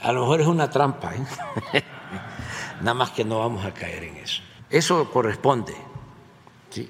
a 0.00 0.12
lo 0.12 0.20
mejor 0.22 0.40
es 0.40 0.46
una 0.46 0.70
trampa, 0.70 1.14
¿eh? 1.14 1.82
nada 2.80 2.94
más 2.94 3.10
que 3.10 3.24
no 3.24 3.40
vamos 3.40 3.64
a 3.64 3.72
caer 3.72 4.04
en 4.04 4.16
eso. 4.16 4.42
Eso 4.68 5.10
corresponde 5.10 5.74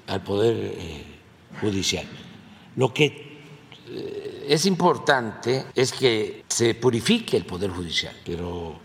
al 0.07 0.21
Poder 0.21 0.55
eh, 0.57 1.05
Judicial. 1.61 2.05
Lo 2.75 2.93
que 2.93 3.41
eh, 3.87 4.45
es 4.49 4.65
importante 4.65 5.65
es 5.73 5.93
que 5.93 6.43
se 6.47 6.75
purifique 6.75 7.37
el 7.37 7.45
Poder 7.45 7.71
Judicial, 7.71 8.15
pero 8.25 8.79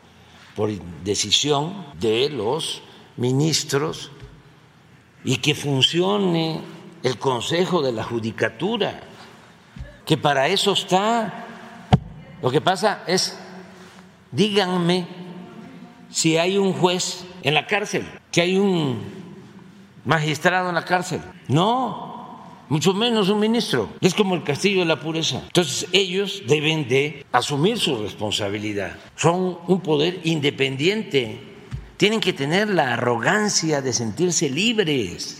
por 0.54 0.70
decisión 1.02 1.86
de 1.98 2.28
los 2.28 2.82
ministros 3.16 4.10
y 5.24 5.38
que 5.38 5.54
funcione 5.54 6.60
el 7.02 7.18
Consejo 7.18 7.82
de 7.82 7.92
la 7.92 8.04
Judicatura, 8.04 9.00
que 10.06 10.16
para 10.16 10.48
eso 10.48 10.72
está. 10.72 11.46
Lo 12.42 12.50
que 12.50 12.60
pasa 12.60 13.04
es 13.06 13.38
díganme 14.32 15.06
si 16.10 16.36
hay 16.36 16.58
un 16.58 16.72
juez 16.72 17.24
en 17.42 17.54
la 17.54 17.66
cárcel, 17.66 18.06
que 18.30 18.40
hay 18.40 18.56
un 18.56 19.00
magistrado 20.04 20.68
en 20.68 20.74
la 20.74 20.84
cárcel. 20.84 21.20
No, 21.48 22.12
mucho 22.68 22.94
menos 22.94 23.28
un 23.28 23.38
ministro. 23.38 23.90
Es 24.00 24.14
como 24.14 24.34
el 24.34 24.42
castillo 24.42 24.80
de 24.80 24.86
la 24.86 25.00
pureza. 25.00 25.42
Entonces 25.46 25.88
ellos 25.92 26.42
deben 26.48 26.88
de 26.88 27.24
asumir 27.32 27.78
su 27.78 28.02
responsabilidad. 28.02 28.96
Son 29.14 29.58
un 29.68 29.80
poder 29.80 30.20
independiente. 30.24 31.38
Tienen 31.96 32.20
que 32.20 32.32
tener 32.32 32.68
la 32.68 32.94
arrogancia 32.94 33.80
de 33.80 33.92
sentirse 33.92 34.50
libres. 34.50 35.38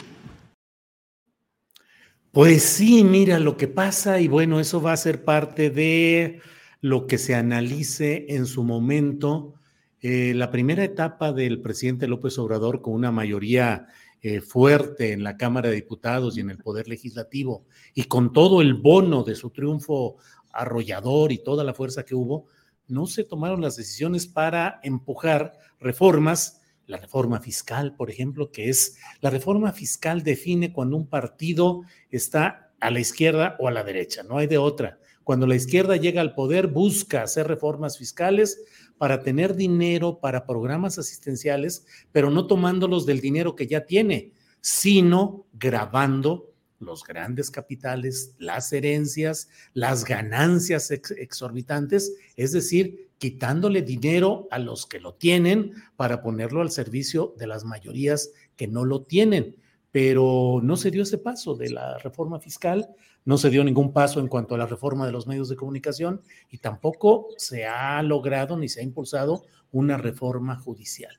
Pues 2.32 2.62
sí, 2.62 3.04
mira 3.04 3.38
lo 3.38 3.56
que 3.56 3.68
pasa 3.68 4.20
y 4.20 4.28
bueno, 4.28 4.58
eso 4.60 4.80
va 4.80 4.92
a 4.92 4.96
ser 4.96 5.24
parte 5.24 5.68
de 5.68 6.40
lo 6.82 7.06
que 7.06 7.16
se 7.16 7.34
analice 7.34 8.26
en 8.28 8.44
su 8.44 8.64
momento. 8.64 9.54
Eh, 10.00 10.34
la 10.34 10.50
primera 10.50 10.84
etapa 10.84 11.32
del 11.32 11.62
presidente 11.62 12.08
López 12.08 12.36
Obrador 12.38 12.82
con 12.82 12.92
una 12.92 13.12
mayoría 13.12 13.86
eh, 14.20 14.40
fuerte 14.40 15.12
en 15.12 15.22
la 15.22 15.36
Cámara 15.36 15.68
de 15.68 15.76
Diputados 15.76 16.36
y 16.36 16.40
en 16.40 16.50
el 16.50 16.58
Poder 16.58 16.88
Legislativo 16.88 17.64
y 17.94 18.04
con 18.04 18.32
todo 18.32 18.60
el 18.60 18.74
bono 18.74 19.22
de 19.22 19.36
su 19.36 19.50
triunfo 19.50 20.16
arrollador 20.52 21.30
y 21.30 21.38
toda 21.38 21.62
la 21.62 21.72
fuerza 21.72 22.04
que 22.04 22.16
hubo, 22.16 22.46
no 22.88 23.06
se 23.06 23.22
tomaron 23.22 23.60
las 23.60 23.76
decisiones 23.76 24.26
para 24.26 24.80
empujar 24.82 25.52
reformas, 25.78 26.62
la 26.86 26.98
reforma 26.98 27.40
fiscal, 27.40 27.94
por 27.94 28.10
ejemplo, 28.10 28.50
que 28.50 28.68
es 28.68 28.98
la 29.20 29.30
reforma 29.30 29.72
fiscal 29.72 30.24
define 30.24 30.72
cuando 30.72 30.96
un 30.96 31.06
partido 31.06 31.82
está 32.10 32.72
a 32.80 32.90
la 32.90 32.98
izquierda 32.98 33.56
o 33.60 33.68
a 33.68 33.70
la 33.70 33.84
derecha, 33.84 34.24
no 34.24 34.38
hay 34.38 34.48
de 34.48 34.58
otra. 34.58 34.98
Cuando 35.24 35.46
la 35.46 35.54
izquierda 35.54 35.96
llega 35.96 36.20
al 36.20 36.34
poder, 36.34 36.66
busca 36.66 37.22
hacer 37.22 37.46
reformas 37.46 37.98
fiscales 37.98 38.62
para 38.98 39.22
tener 39.22 39.54
dinero 39.56 40.20
para 40.20 40.46
programas 40.46 40.98
asistenciales, 40.98 41.86
pero 42.12 42.30
no 42.30 42.46
tomándolos 42.46 43.06
del 43.06 43.20
dinero 43.20 43.54
que 43.54 43.66
ya 43.66 43.86
tiene, 43.86 44.32
sino 44.60 45.46
grabando 45.52 46.52
los 46.78 47.04
grandes 47.04 47.50
capitales, 47.50 48.34
las 48.38 48.72
herencias, 48.72 49.48
las 49.72 50.04
ganancias 50.04 50.90
exorbitantes, 50.90 52.14
es 52.36 52.52
decir, 52.52 53.10
quitándole 53.18 53.82
dinero 53.82 54.48
a 54.50 54.58
los 54.58 54.86
que 54.86 54.98
lo 54.98 55.14
tienen 55.14 55.74
para 55.96 56.22
ponerlo 56.22 56.60
al 56.60 56.72
servicio 56.72 57.34
de 57.38 57.46
las 57.46 57.64
mayorías 57.64 58.32
que 58.56 58.66
no 58.66 58.84
lo 58.84 59.02
tienen. 59.02 59.56
Pero 59.92 60.60
no 60.62 60.76
se 60.76 60.90
dio 60.90 61.02
ese 61.02 61.18
paso 61.18 61.54
de 61.54 61.70
la 61.70 61.98
reforma 61.98 62.40
fiscal, 62.40 62.88
no 63.24 63.38
se 63.38 63.50
dio 63.50 63.62
ningún 63.62 63.92
paso 63.92 64.18
en 64.18 64.26
cuanto 64.26 64.54
a 64.54 64.58
la 64.58 64.66
reforma 64.66 65.06
de 65.06 65.12
los 65.12 65.26
medios 65.26 65.48
de 65.48 65.56
comunicación 65.56 66.22
y 66.50 66.58
tampoco 66.58 67.28
se 67.36 67.66
ha 67.66 68.02
logrado 68.02 68.56
ni 68.56 68.68
se 68.68 68.80
ha 68.80 68.82
impulsado 68.82 69.44
una 69.70 69.96
reforma 69.96 70.56
judicial. 70.56 71.18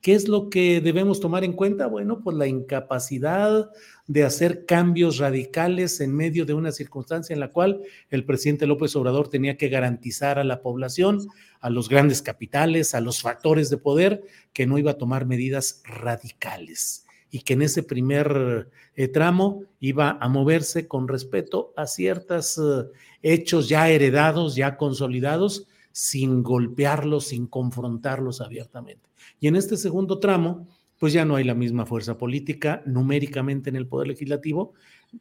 ¿Qué 0.00 0.12
es 0.12 0.28
lo 0.28 0.50
que 0.50 0.82
debemos 0.82 1.18
tomar 1.18 1.44
en 1.44 1.54
cuenta? 1.54 1.86
Bueno, 1.86 2.20
pues 2.22 2.36
la 2.36 2.46
incapacidad 2.46 3.70
de 4.06 4.24
hacer 4.24 4.66
cambios 4.66 5.16
radicales 5.16 5.98
en 6.02 6.14
medio 6.14 6.44
de 6.44 6.52
una 6.52 6.72
circunstancia 6.72 7.32
en 7.32 7.40
la 7.40 7.52
cual 7.52 7.80
el 8.10 8.26
presidente 8.26 8.66
López 8.66 8.94
Obrador 8.96 9.28
tenía 9.28 9.56
que 9.56 9.70
garantizar 9.70 10.38
a 10.38 10.44
la 10.44 10.60
población, 10.60 11.26
a 11.60 11.70
los 11.70 11.88
grandes 11.88 12.20
capitales, 12.20 12.94
a 12.94 13.00
los 13.00 13.22
factores 13.22 13.70
de 13.70 13.78
poder, 13.78 14.22
que 14.52 14.66
no 14.66 14.76
iba 14.76 14.90
a 14.90 14.98
tomar 14.98 15.24
medidas 15.24 15.82
radicales 15.86 17.03
y 17.34 17.40
que 17.40 17.54
en 17.54 17.62
ese 17.62 17.82
primer 17.82 18.68
eh, 18.94 19.08
tramo 19.08 19.64
iba 19.80 20.18
a 20.20 20.28
moverse 20.28 20.86
con 20.86 21.08
respeto 21.08 21.72
a 21.76 21.88
ciertos 21.88 22.58
eh, 22.58 22.84
hechos 23.22 23.68
ya 23.68 23.88
heredados, 23.88 24.54
ya 24.54 24.76
consolidados, 24.76 25.66
sin 25.90 26.44
golpearlos, 26.44 27.26
sin 27.26 27.48
confrontarlos 27.48 28.40
abiertamente. 28.40 29.08
Y 29.40 29.48
en 29.48 29.56
este 29.56 29.76
segundo 29.76 30.20
tramo, 30.20 30.68
pues 31.00 31.12
ya 31.12 31.24
no 31.24 31.34
hay 31.34 31.42
la 31.42 31.56
misma 31.56 31.86
fuerza 31.86 32.16
política 32.16 32.84
numéricamente 32.86 33.68
en 33.68 33.74
el 33.74 33.88
poder 33.88 34.06
legislativo 34.06 34.74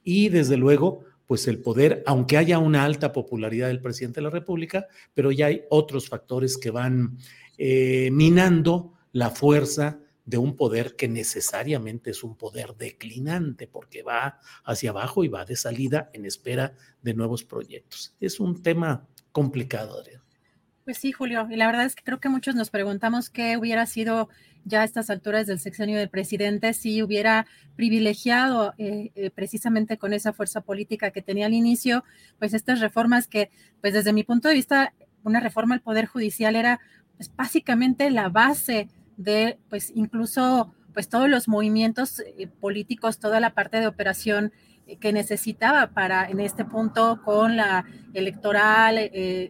y 0.04 0.30
desde 0.30 0.56
luego 0.56 1.00
pues 1.26 1.48
el 1.48 1.58
poder, 1.58 2.04
aunque 2.06 2.38
haya 2.38 2.60
una 2.60 2.84
alta 2.84 3.12
popularidad 3.12 3.70
del 3.70 3.82
presidente 3.82 4.20
de 4.20 4.26
la 4.26 4.30
República, 4.30 4.86
pero 5.16 5.32
ya 5.32 5.48
hay 5.48 5.64
otros 5.72 6.10
factores 6.10 6.60
que 6.60 6.70
van 6.70 7.18
eh, 7.58 8.12
minando 8.12 8.94
la 9.14 9.32
fuerza 9.32 10.03
de 10.26 10.38
un 10.38 10.56
poder 10.56 10.96
que 10.96 11.08
necesariamente 11.08 12.12
es 12.12 12.24
un 12.24 12.36
poder 12.36 12.76
declinante 12.76 13.68
porque 13.68 14.04
va 14.04 14.40
hacia 14.64 14.92
abajo 14.92 15.24
y 15.24 15.28
va 15.28 15.46
de 15.46 15.56
salida 15.56 16.10
en 16.14 16.26
espera 16.26 16.74
de 17.02 17.14
nuevos 17.14 17.44
proyectos. 17.44 18.16
Es 18.20 18.40
un 18.40 18.62
tema 18.64 19.08
complicado, 19.32 20.00
Adrián. 20.00 20.22
Pues 20.86 20.98
sí, 20.98 21.12
Julio, 21.14 21.48
y 21.50 21.56
la 21.56 21.68
verdad 21.68 21.86
es 21.86 21.96
que 21.96 22.04
creo 22.04 22.20
que 22.20 22.30
muchos 22.30 22.56
nos 22.56 22.70
preguntamos 22.70 23.30
qué 23.30 23.58
hubiera 23.58 23.86
sido 23.86 24.30
ya 24.66 24.82
a 24.82 24.84
estas 24.84 25.10
alturas 25.10 25.48
del 25.48 25.60
sexenio 25.60 25.98
del 25.98 26.10
presidente 26.10 26.74
si 26.74 27.02
hubiera 27.02 27.46
privilegiado 27.76 28.74
eh, 28.78 29.12
eh, 29.16 29.30
precisamente 29.30 29.98
con 29.98 30.14
esa 30.14 30.34
fuerza 30.34 30.62
política 30.62 31.12
que 31.12 31.22
tenía 31.22 31.46
al 31.46 31.54
inicio, 31.54 32.04
pues 32.40 32.54
estas 32.54 32.80
reformas 32.80 33.28
que, 33.28 33.50
pues 33.82 33.94
desde 33.94 34.14
mi 34.14 34.24
punto 34.24 34.48
de 34.48 34.56
vista, 34.56 34.94
una 35.24 35.40
reforma 35.40 35.76
al 35.76 35.82
Poder 35.82 36.06
Judicial 36.06 36.56
era 36.56 36.80
pues 37.16 37.32
básicamente 37.36 38.10
la 38.10 38.30
base 38.30 38.90
de, 39.18 39.58
pues 39.70 39.92
incluso, 39.96 40.74
pues 40.94 41.10
todos 41.10 41.30
los 41.30 41.48
movimientos 41.48 42.20
eh, 42.20 42.48
políticos, 42.48 43.20
toda 43.20 43.40
la 43.40 43.54
parte 43.54 43.80
de 43.80 43.88
operación 43.88 44.52
que 45.00 45.14
necesitaba 45.14 45.92
para 45.92 46.30
en 46.30 46.42
este 46.42 46.66
punto 46.66 47.22
con 47.24 47.56
la 47.56 47.86
electoral, 48.14 49.00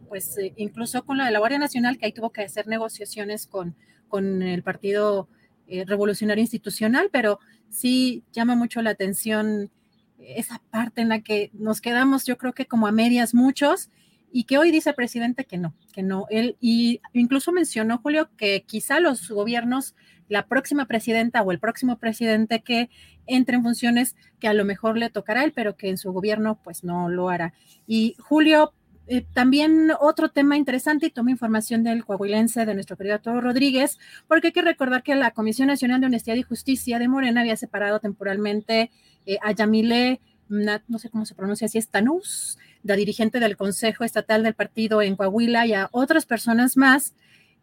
pues 0.07 0.37
incluso 0.57 1.03
con 1.05 1.17
la 1.17 1.25
de 1.25 1.31
la 1.31 1.39
Guardia 1.39 1.57
Nacional, 1.57 1.97
que 1.97 2.05
ahí 2.05 2.11
tuvo 2.11 2.29
que 2.29 2.43
hacer 2.43 2.67
negociaciones 2.67 3.47
con, 3.47 3.75
con 4.09 4.43
el 4.43 4.61
Partido 4.61 5.27
eh, 5.65 5.85
Revolucionario 5.87 6.41
Institucional, 6.41 7.09
pero 7.11 7.39
sí 7.69 8.23
llama 8.31 8.55
mucho 8.55 8.81
la 8.81 8.91
atención 8.91 9.71
esa 10.19 10.61
parte 10.69 11.01
en 11.01 11.09
la 11.09 11.21
que 11.21 11.49
nos 11.53 11.81
quedamos, 11.81 12.25
yo 12.25 12.37
creo 12.37 12.53
que 12.53 12.67
como 12.67 12.85
a 12.85 12.91
medias 12.91 13.33
muchos, 13.33 13.89
y 14.35 14.45
que 14.45 14.57
hoy 14.57 14.71
dice 14.71 14.89
el 14.89 14.95
presidente 14.95 15.45
que 15.45 15.59
no, 15.59 15.75
que 15.93 16.01
no. 16.01 16.25
Él, 16.31 16.57
y 16.59 17.01
incluso 17.13 17.51
mencionó, 17.51 17.99
Julio, 17.99 18.31
que 18.35 18.63
quizá 18.65 18.99
los 18.99 19.29
gobiernos, 19.29 19.95
la 20.27 20.47
próxima 20.47 20.87
presidenta 20.87 21.43
o 21.43 21.51
el 21.51 21.59
próximo 21.59 21.99
presidente 21.99 22.63
que 22.63 22.89
entre 23.27 23.57
en 23.57 23.63
funciones, 23.63 24.15
que 24.39 24.47
a 24.47 24.53
lo 24.55 24.65
mejor 24.65 24.97
le 24.97 25.11
tocará 25.11 25.41
a 25.41 25.43
él, 25.43 25.53
pero 25.53 25.77
que 25.77 25.89
en 25.89 25.99
su 25.99 26.11
gobierno 26.11 26.59
pues 26.63 26.83
no 26.83 27.09
lo 27.09 27.29
hará. 27.29 27.53
Y 27.85 28.15
Julio, 28.17 28.73
eh, 29.05 29.23
también 29.33 29.91
otro 29.99 30.29
tema 30.29 30.57
interesante, 30.57 31.05
y 31.05 31.11
tomo 31.11 31.29
información 31.29 31.83
del 31.83 32.03
coahuilense 32.03 32.65
de 32.65 32.73
nuestro 32.73 32.97
querido 32.97 33.15
Arturo 33.15 33.39
Rodríguez, 33.39 33.99
porque 34.27 34.47
hay 34.47 34.53
que 34.53 34.63
recordar 34.63 35.03
que 35.03 35.13
la 35.13 35.29
Comisión 35.29 35.67
Nacional 35.67 36.01
de 36.01 36.07
Honestidad 36.07 36.37
y 36.37 36.41
Justicia 36.41 36.97
de 36.97 37.07
Morena 37.07 37.41
había 37.41 37.55
separado 37.55 37.99
temporalmente 37.99 38.89
eh, 39.27 39.37
a 39.43 39.51
Yamile, 39.51 40.21
no 40.49 40.99
sé 40.99 41.09
cómo 41.09 41.25
se 41.25 41.35
pronuncia, 41.35 41.67
si 41.67 41.77
es 41.77 41.89
Tanús, 41.89 42.57
la 42.83 42.95
dirigente 42.95 43.39
del 43.39 43.57
Consejo 43.57 44.03
Estatal 44.03 44.43
del 44.43 44.53
Partido 44.53 45.01
en 45.01 45.15
Coahuila, 45.15 45.65
y 45.65 45.73
a 45.73 45.89
otras 45.91 46.25
personas 46.25 46.77
más. 46.77 47.13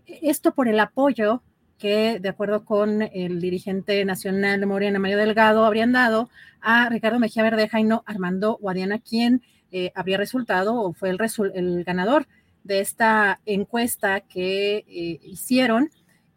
Esto 0.06 0.52
por 0.52 0.68
el 0.68 0.80
apoyo 0.80 1.42
que, 1.78 2.18
de 2.20 2.28
acuerdo 2.28 2.64
con 2.64 3.02
el 3.02 3.40
dirigente 3.40 4.04
nacional 4.04 4.60
de 4.60 4.66
Morena, 4.66 4.98
Mario 4.98 5.18
Delgado, 5.18 5.64
habrían 5.64 5.92
dado 5.92 6.28
a 6.60 6.88
Ricardo 6.88 7.18
Mejía 7.18 7.42
Verdeja 7.42 7.80
y 7.80 7.84
no 7.84 8.02
Armando 8.06 8.58
Guadiana, 8.60 8.98
quien 8.98 9.42
eh, 9.72 9.92
habría 9.94 10.18
resultado 10.18 10.74
o 10.74 10.92
fue 10.92 11.10
el, 11.10 11.84
ganador 11.84 12.26
de 12.64 12.80
esta 12.80 13.40
encuesta 13.46 14.20
que 14.20 14.84
eh, 14.88 15.20
hicieron 15.22 15.90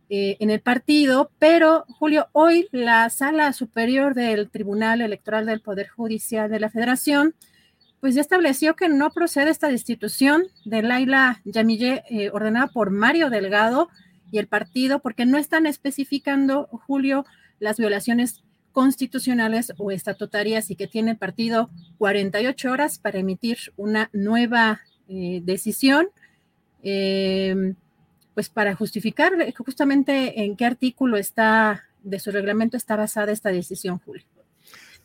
eh, 0.10 0.38
en 0.40 0.50
el 0.50 0.62
partido, 0.62 1.32
pero 1.40 1.86
Julio, 1.98 2.28
hoy 2.34 2.68
la 2.72 3.10
sala 3.10 3.52
superior 3.52 4.14
del 4.14 4.50
Tribunal 4.50 5.02
Electoral 5.02 5.46
del 5.46 5.62
Poder 5.62 5.88
Judicial 5.88 6.52
de 6.52 6.60
la 6.60 6.70
Federación, 6.70 7.34
pues 8.04 8.16
ya 8.16 8.22
estableció 8.22 8.76
que 8.76 8.90
no 8.90 9.12
procede 9.12 9.50
esta 9.50 9.70
destitución 9.70 10.44
de 10.66 10.82
Laila 10.82 11.40
Yamille 11.46 12.04
ordenada 12.34 12.68
por 12.68 12.90
Mario 12.90 13.30
Delgado 13.30 13.88
y 14.30 14.40
el 14.40 14.48
partido, 14.48 15.00
porque 15.00 15.26
no 15.26 15.38
están 15.38 15.66
especificando, 15.66 16.68
Julio, 16.86 17.26
las 17.60 17.78
violaciones 17.78 18.44
constitucionales 18.74 19.72
o 19.78 19.90
estatutarias 19.90 20.70
y 20.70 20.76
que 20.76 20.88
tiene 20.88 21.12
el 21.12 21.18
partido 21.18 21.70
48 21.98 22.74
horas 22.74 23.00
para 23.00 23.20
emitir 23.20 23.58
una 23.78 24.10
nueva 24.12 24.82
eh, 25.08 25.40
decisión, 25.42 26.08
em, 26.82 27.76
pues 28.34 28.50
para 28.50 28.76
justificar 28.76 29.32
justamente 29.58 30.44
en 30.44 30.58
qué 30.58 30.66
artículo 30.66 31.16
está 31.16 31.84
de 32.04 32.20
su 32.20 32.32
reglamento 32.32 32.76
está 32.76 32.98
basada 32.98 33.32
esta 33.32 33.50
decisión, 33.50 33.98
Julio. 34.00 34.26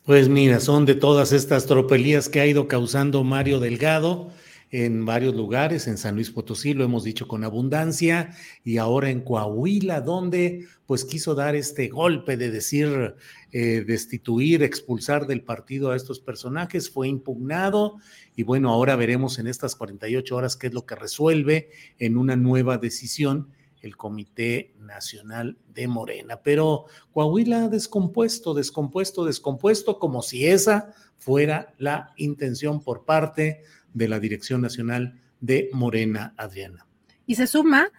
Pues 0.09 0.27
mira, 0.27 0.59
son 0.59 0.87
de 0.87 0.95
todas 0.95 1.31
estas 1.33 1.67
tropelías 1.67 2.29
que 2.29 2.39
ha 2.39 2.47
ido 2.47 2.67
causando 2.67 3.23
Mario 3.23 3.59
Delgado 3.59 4.31
en 4.71 5.05
varios 5.05 5.35
lugares, 5.35 5.85
en 5.85 5.99
San 5.99 6.15
Luis 6.15 6.31
Potosí, 6.31 6.73
lo 6.73 6.83
hemos 6.83 7.03
dicho 7.03 7.27
con 7.27 7.43
abundancia, 7.43 8.35
y 8.63 8.77
ahora 8.77 9.11
en 9.11 9.21
Coahuila, 9.21 10.01
donde 10.01 10.65
pues 10.87 11.05
quiso 11.05 11.35
dar 11.35 11.55
este 11.55 11.89
golpe 11.89 12.37
de 12.37 12.49
decir, 12.49 13.13
eh, 13.51 13.83
destituir, 13.85 14.63
expulsar 14.63 15.27
del 15.27 15.43
partido 15.43 15.91
a 15.91 15.95
estos 15.95 16.19
personajes, 16.19 16.89
fue 16.89 17.07
impugnado, 17.07 17.97
y 18.35 18.41
bueno, 18.41 18.71
ahora 18.71 18.95
veremos 18.95 19.37
en 19.37 19.45
estas 19.45 19.75
48 19.75 20.35
horas 20.35 20.55
qué 20.55 20.65
es 20.65 20.73
lo 20.73 20.87
que 20.87 20.95
resuelve 20.95 21.69
en 21.99 22.17
una 22.17 22.35
nueva 22.35 22.79
decisión 22.79 23.49
el 23.81 23.97
Comité 23.97 24.73
Nacional 24.79 25.57
de 25.73 25.87
Morena. 25.87 26.41
Pero 26.41 26.85
Coahuila 27.13 27.67
descompuesto, 27.69 28.53
descompuesto, 28.53 29.25
descompuesto, 29.25 29.99
como 29.99 30.21
si 30.21 30.47
esa 30.47 30.93
fuera 31.17 31.73
la 31.77 32.13
intención 32.17 32.81
por 32.81 33.05
parte 33.05 33.63
de 33.93 34.07
la 34.07 34.19
Dirección 34.19 34.61
Nacional 34.61 35.19
de 35.41 35.69
Morena, 35.73 36.33
Adriana. 36.37 36.85
Y 37.25 37.35
se 37.35 37.47
suma 37.47 37.91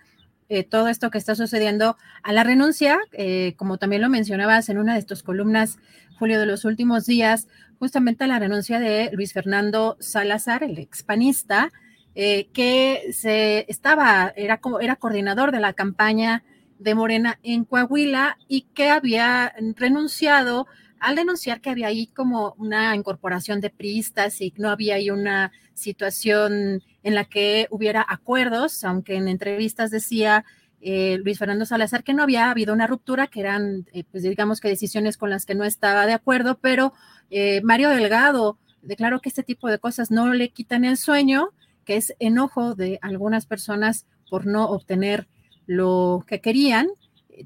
eh, 0.48 0.64
todo 0.64 0.88
esto 0.88 1.10
que 1.10 1.18
está 1.18 1.36
sucediendo 1.36 1.96
a 2.24 2.32
la 2.32 2.42
renuncia, 2.42 2.98
eh, 3.12 3.54
como 3.56 3.78
también 3.78 4.02
lo 4.02 4.08
mencionabas 4.08 4.68
en 4.68 4.78
una 4.78 4.96
de 4.96 5.02
tus 5.04 5.22
columnas, 5.22 5.78
Julio, 6.18 6.40
de 6.40 6.46
los 6.46 6.64
últimos 6.64 7.06
días, 7.06 7.46
justamente 7.78 8.24
a 8.24 8.26
la 8.26 8.40
renuncia 8.40 8.80
de 8.80 9.10
Luis 9.12 9.32
Fernando 9.32 9.96
Salazar, 10.00 10.64
el 10.64 10.78
expanista, 10.78 11.70
eh, 12.14 12.48
que 12.52 13.12
se 13.12 13.66
estaba, 13.68 14.32
era, 14.36 14.60
era 14.80 14.96
coordinador 14.96 15.52
de 15.52 15.60
la 15.60 15.72
campaña 15.72 16.42
de 16.78 16.94
Morena 16.94 17.38
en 17.42 17.64
Coahuila 17.64 18.38
y 18.48 18.62
que 18.74 18.88
había 18.88 19.54
renunciado 19.76 20.66
al 20.98 21.16
denunciar 21.16 21.60
que 21.60 21.70
había 21.70 21.88
ahí 21.88 22.06
como 22.08 22.54
una 22.58 22.94
incorporación 22.94 23.60
de 23.60 23.70
priistas 23.70 24.40
y 24.40 24.52
no 24.56 24.68
había 24.68 24.96
ahí 24.96 25.10
una 25.10 25.50
situación 25.74 26.82
en 27.02 27.14
la 27.14 27.24
que 27.24 27.66
hubiera 27.70 28.04
acuerdos, 28.06 28.84
aunque 28.84 29.16
en 29.16 29.28
entrevistas 29.28 29.90
decía 29.90 30.44
eh, 30.82 31.18
Luis 31.24 31.38
Fernando 31.38 31.66
Salazar 31.66 32.04
que 32.04 32.14
no 32.14 32.22
había 32.22 32.50
habido 32.50 32.72
una 32.72 32.86
ruptura, 32.86 33.26
que 33.26 33.40
eran, 33.40 33.86
eh, 33.92 34.04
pues 34.10 34.22
digamos 34.22 34.60
que 34.60 34.68
decisiones 34.68 35.16
con 35.16 35.30
las 35.30 35.46
que 35.46 35.54
no 35.54 35.64
estaba 35.64 36.06
de 36.06 36.12
acuerdo, 36.12 36.58
pero 36.60 36.92
eh, 37.30 37.60
Mario 37.62 37.90
Delgado 37.90 38.58
declaró 38.82 39.20
que 39.20 39.28
este 39.28 39.42
tipo 39.42 39.68
de 39.68 39.78
cosas 39.78 40.10
no 40.10 40.32
le 40.32 40.50
quitan 40.50 40.84
el 40.84 40.96
sueño, 40.96 41.50
que 41.90 41.96
es 41.96 42.14
enojo 42.20 42.76
de 42.76 43.00
algunas 43.02 43.46
personas 43.46 44.06
por 44.30 44.46
no 44.46 44.66
obtener 44.66 45.26
lo 45.66 46.24
que 46.24 46.40
querían. 46.40 46.86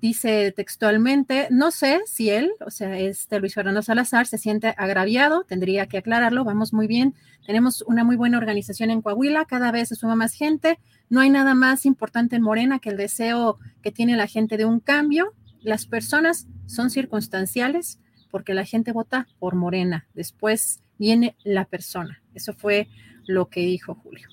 Dice 0.03 0.53
textualmente, 0.53 1.49
no 1.51 1.71
sé 1.71 2.03
si 2.05 2.29
él, 2.29 2.51
o 2.61 2.71
sea, 2.71 2.99
este 2.99 3.41
Luis 3.41 3.55
Fernando 3.55 3.81
Salazar, 3.81 4.27
se 4.27 4.37
siente 4.37 4.75
agraviado, 4.77 5.45
tendría 5.45 5.87
que 5.87 5.97
aclararlo, 5.97 6.45
vamos 6.45 6.75
muy 6.75 6.87
bien, 6.87 7.15
tenemos 7.47 7.83
una 7.87 8.05
muy 8.05 8.17
buena 8.17 8.37
organización 8.37 8.91
en 8.91 9.01
Coahuila, 9.01 9.47
cada 9.47 9.73
vez 9.73 9.89
se 9.89 9.95
suma 9.95 10.15
más 10.15 10.35
gente, 10.35 10.79
no 11.09 11.21
hay 11.23 11.31
nada 11.31 11.55
más 11.55 11.87
importante 11.87 12.37
en 12.37 12.43
Morena 12.43 12.81
que 12.81 12.91
el 12.91 12.99
deseo 12.99 13.59
que 13.81 13.93
tiene 13.93 14.15
la 14.15 14.27
gente 14.27 14.59
de 14.59 14.67
un 14.67 14.79
cambio, 14.79 15.33
las 15.63 15.87
personas 15.87 16.49
son 16.67 16.91
circunstanciales 16.91 17.99
porque 18.31 18.53
la 18.53 18.67
gente 18.67 18.93
vota 18.93 19.27
por 19.39 19.55
Morena, 19.55 20.07
después 20.13 20.83
viene 20.99 21.35
la 21.45 21.65
persona, 21.65 22.23
eso 22.35 22.53
fue 22.53 22.89
lo 23.27 23.49
que 23.49 23.61
dijo 23.61 23.95
Julio. 23.95 24.29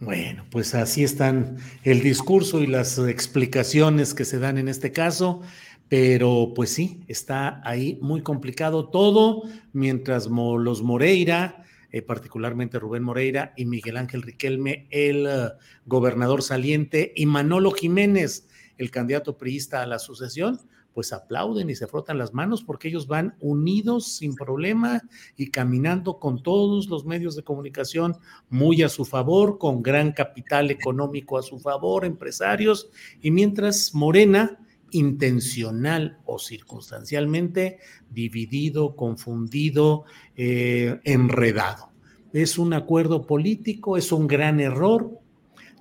Bueno, 0.00 0.44
pues 0.50 0.74
así 0.74 1.04
están 1.04 1.58
el 1.84 2.02
discurso 2.02 2.60
y 2.60 2.66
las 2.66 2.98
explicaciones 2.98 4.14
que 4.14 4.24
se 4.24 4.40
dan 4.40 4.58
en 4.58 4.66
este 4.66 4.90
caso, 4.90 5.42
pero 5.88 6.54
pues 6.56 6.70
sí, 6.70 7.04
está 7.06 7.60
ahí 7.64 7.98
muy 8.00 8.22
complicado 8.22 8.88
todo, 8.88 9.42
mientras 9.72 10.26
los 10.26 10.82
Moreira, 10.82 11.64
eh, 11.92 12.02
particularmente 12.02 12.80
Rubén 12.80 13.04
Moreira 13.04 13.52
y 13.56 13.66
Miguel 13.66 13.96
Ángel 13.96 14.22
Riquelme, 14.22 14.88
el 14.90 15.26
eh, 15.26 15.50
gobernador 15.86 16.42
saliente, 16.42 17.12
y 17.14 17.26
Manolo 17.26 17.70
Jiménez, 17.70 18.48
el 18.78 18.90
candidato 18.90 19.36
priista 19.36 19.82
a 19.82 19.86
la 19.86 20.00
sucesión, 20.00 20.58
pues 20.94 21.12
aplauden 21.12 21.70
y 21.70 21.74
se 21.74 21.86
frotan 21.86 22.18
las 22.18 22.34
manos 22.34 22.62
porque 22.62 22.88
ellos 22.88 23.06
van 23.06 23.34
unidos 23.40 24.16
sin 24.16 24.34
problema 24.34 25.00
y 25.36 25.50
caminando 25.50 26.18
con 26.18 26.42
todos 26.42 26.88
los 26.88 27.04
medios 27.04 27.36
de 27.36 27.42
comunicación 27.42 28.16
muy 28.48 28.82
a 28.82 28.88
su 28.88 29.04
favor, 29.04 29.58
con 29.58 29.82
gran 29.82 30.12
capital 30.12 30.70
económico 30.70 31.38
a 31.38 31.42
su 31.42 31.58
favor, 31.58 32.04
empresarios, 32.04 32.90
y 33.20 33.30
mientras 33.30 33.94
Morena 33.94 34.58
intencional 34.92 36.18
o 36.24 36.38
circunstancialmente 36.38 37.78
dividido, 38.10 38.94
confundido, 38.94 40.04
eh, 40.36 41.00
enredado. 41.04 41.90
Es 42.32 42.58
un 42.58 42.72
acuerdo 42.72 43.26
político, 43.26 43.96
es 43.96 44.12
un 44.12 44.26
gran 44.26 44.60
error, 44.60 45.18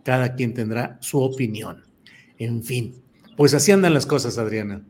cada 0.03 0.35
quien 0.35 0.53
tendrá 0.53 0.97
su 1.01 1.19
opinión. 1.21 1.83
En 2.37 2.63
fin, 2.63 3.01
pues 3.37 3.53
así 3.53 3.71
andan 3.71 3.93
las 3.93 4.05
cosas, 4.05 4.37
Adriana. 4.37 4.83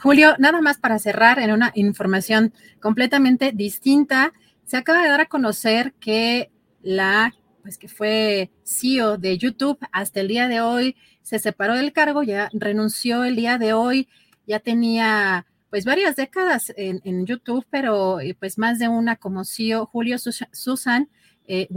Julio, 0.00 0.34
nada 0.38 0.60
más 0.60 0.78
para 0.78 0.98
cerrar 0.98 1.38
en 1.38 1.52
una 1.52 1.72
información 1.74 2.52
completamente 2.80 3.52
distinta, 3.52 4.32
se 4.64 4.76
acaba 4.76 5.02
de 5.02 5.08
dar 5.08 5.20
a 5.20 5.26
conocer 5.26 5.92
que 6.00 6.50
la, 6.82 7.34
pues 7.62 7.78
que 7.78 7.88
fue 7.88 8.50
CEO 8.64 9.18
de 9.18 9.38
YouTube 9.38 9.78
hasta 9.92 10.20
el 10.20 10.28
día 10.28 10.48
de 10.48 10.60
hoy, 10.60 10.96
se 11.22 11.38
separó 11.38 11.74
del 11.74 11.92
cargo, 11.92 12.22
ya 12.22 12.50
renunció 12.52 13.24
el 13.24 13.36
día 13.36 13.58
de 13.58 13.72
hoy, 13.72 14.08
ya 14.46 14.60
tenía 14.60 15.46
pues 15.70 15.84
varias 15.84 16.14
décadas 16.14 16.72
en, 16.76 17.26
YouTube, 17.26 17.66
pero 17.68 18.20
eh, 18.20 18.36
pues 18.38 18.58
más 18.58 18.78
de 18.78 18.86
una 18.86 19.16
como 19.16 19.44
CEO, 19.44 19.86
Julio 19.86 20.18
Susan 20.18 21.08
eh, 21.48 21.68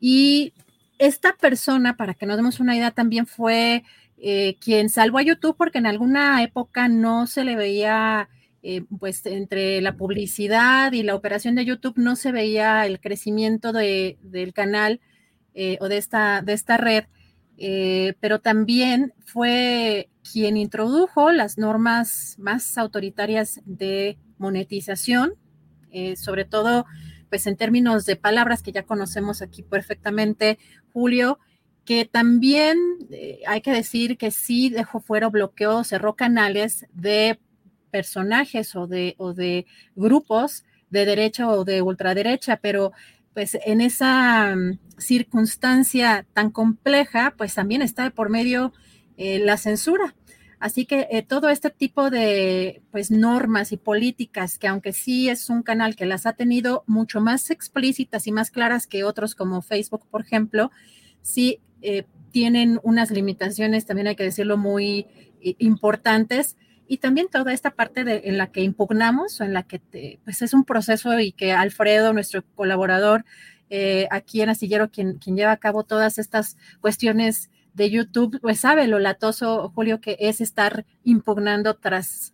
y 0.00 0.52
esta 0.98 1.32
persona, 1.32 1.96
para 1.96 2.14
que 2.14 2.26
nos 2.26 2.36
demos 2.36 2.60
una 2.60 2.76
idea, 2.76 2.90
también 2.90 3.26
fue 3.26 3.84
eh, 4.20 4.56
quien 4.60 4.88
salvó 4.88 5.18
a 5.18 5.22
YouTube 5.22 5.56
porque 5.56 5.78
en 5.78 5.86
alguna 5.86 6.42
época 6.42 6.88
no 6.88 7.28
se 7.28 7.44
le 7.44 7.54
veía, 7.54 8.28
eh, 8.62 8.82
pues 8.98 9.24
entre 9.26 9.80
la 9.80 9.96
publicidad 9.96 10.92
y 10.92 11.04
la 11.04 11.14
operación 11.14 11.54
de 11.54 11.64
YouTube 11.64 11.98
no 11.98 12.16
se 12.16 12.32
veía 12.32 12.84
el 12.86 13.00
crecimiento 13.00 13.72
de, 13.72 14.18
del 14.22 14.52
canal 14.52 15.00
eh, 15.54 15.78
o 15.80 15.88
de 15.88 15.98
esta, 15.98 16.42
de 16.42 16.52
esta 16.52 16.76
red, 16.76 17.04
pero 18.20 18.38
también 18.40 19.14
fue 19.24 20.10
quien 20.32 20.56
introdujo 20.56 21.32
las 21.32 21.58
normas 21.58 22.36
más 22.38 22.78
autoritarias 22.78 23.60
de 23.64 24.16
monetización, 24.38 25.34
sobre 26.14 26.44
todo 26.44 26.86
pues 27.28 27.48
en 27.48 27.56
términos 27.56 28.06
de 28.06 28.14
palabras 28.14 28.62
que 28.62 28.70
ya 28.70 28.84
conocemos 28.84 29.42
aquí 29.42 29.64
perfectamente, 29.64 30.60
Julio, 30.92 31.40
que 31.88 32.04
también 32.04 32.78
eh, 33.10 33.40
hay 33.46 33.62
que 33.62 33.72
decir 33.72 34.18
que 34.18 34.30
sí 34.30 34.68
dejó 34.68 35.00
fuera, 35.00 35.30
bloqueó, 35.30 35.84
cerró 35.84 36.16
canales 36.16 36.84
de 36.92 37.40
personajes 37.90 38.76
o 38.76 38.86
de, 38.86 39.14
o 39.16 39.32
de 39.32 39.64
grupos 39.96 40.66
de 40.90 41.06
derecha 41.06 41.48
o 41.48 41.64
de 41.64 41.80
ultraderecha, 41.80 42.58
pero 42.58 42.92
pues 43.32 43.56
en 43.64 43.80
esa 43.80 44.54
mm, 44.54 44.78
circunstancia 44.98 46.26
tan 46.34 46.50
compleja, 46.50 47.32
pues 47.38 47.54
también 47.54 47.80
está 47.80 48.10
por 48.10 48.28
medio 48.28 48.74
eh, 49.16 49.38
la 49.38 49.56
censura. 49.56 50.14
Así 50.60 50.84
que 50.84 51.08
eh, 51.10 51.22
todo 51.22 51.48
este 51.48 51.70
tipo 51.70 52.10
de 52.10 52.82
pues 52.90 53.10
normas 53.10 53.72
y 53.72 53.78
políticas, 53.78 54.58
que 54.58 54.68
aunque 54.68 54.92
sí 54.92 55.30
es 55.30 55.48
un 55.48 55.62
canal 55.62 55.96
que 55.96 56.04
las 56.04 56.26
ha 56.26 56.34
tenido 56.34 56.84
mucho 56.86 57.22
más 57.22 57.50
explícitas 57.50 58.26
y 58.26 58.32
más 58.32 58.50
claras 58.50 58.86
que 58.86 59.04
otros 59.04 59.34
como 59.34 59.62
Facebook, 59.62 60.06
por 60.10 60.20
ejemplo, 60.20 60.70
sí 61.22 61.62
eh, 61.82 62.04
tienen 62.30 62.80
unas 62.82 63.10
limitaciones, 63.10 63.86
también 63.86 64.08
hay 64.08 64.16
que 64.16 64.24
decirlo, 64.24 64.56
muy 64.56 65.06
eh, 65.40 65.54
importantes. 65.58 66.56
Y 66.86 66.98
también 66.98 67.28
toda 67.30 67.52
esta 67.52 67.70
parte 67.70 68.04
de, 68.04 68.22
en 68.24 68.38
la 68.38 68.50
que 68.50 68.62
impugnamos, 68.62 69.40
en 69.40 69.52
la 69.52 69.62
que 69.62 70.18
pues 70.24 70.40
es 70.40 70.54
un 70.54 70.64
proceso 70.64 71.18
y 71.20 71.32
que 71.32 71.52
Alfredo, 71.52 72.14
nuestro 72.14 72.42
colaborador 72.54 73.26
eh, 73.68 74.08
aquí 74.10 74.40
en 74.40 74.48
Astillero, 74.48 74.90
quien, 74.90 75.18
quien 75.18 75.36
lleva 75.36 75.52
a 75.52 75.58
cabo 75.58 75.84
todas 75.84 76.18
estas 76.18 76.56
cuestiones 76.80 77.50
de 77.74 77.90
YouTube, 77.90 78.40
pues 78.40 78.60
sabe 78.60 78.86
lo 78.88 78.98
latoso, 78.98 79.70
Julio, 79.74 80.00
que 80.00 80.16
es 80.18 80.40
estar 80.40 80.86
impugnando 81.04 81.74
tras 81.74 82.32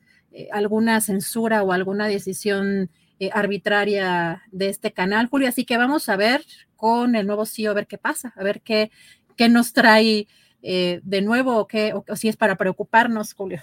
alguna 0.52 1.00
censura 1.00 1.62
o 1.62 1.72
alguna 1.72 2.06
decisión 2.06 2.90
arbitraria 3.32 4.42
de 4.52 4.68
este 4.68 4.92
canal, 4.92 5.26
Julio. 5.26 5.48
Así 5.48 5.64
que 5.64 5.76
vamos 5.76 6.08
a 6.08 6.16
ver 6.16 6.44
con 6.76 7.16
el 7.16 7.26
nuevo 7.26 7.46
CEO, 7.46 7.70
a 7.70 7.74
ver 7.74 7.86
qué 7.86 7.98
pasa, 7.98 8.32
a 8.36 8.44
ver 8.44 8.60
qué, 8.60 8.90
qué 9.36 9.48
nos 9.48 9.72
trae 9.72 10.26
eh, 10.62 11.00
de 11.02 11.20
nuevo 11.20 11.58
o, 11.58 11.68
qué, 11.68 11.92
o, 11.92 12.16
si 12.16 12.28
es 12.28 12.36
para 12.36 12.56
preocuparnos, 12.56 13.34
Julio. 13.34 13.60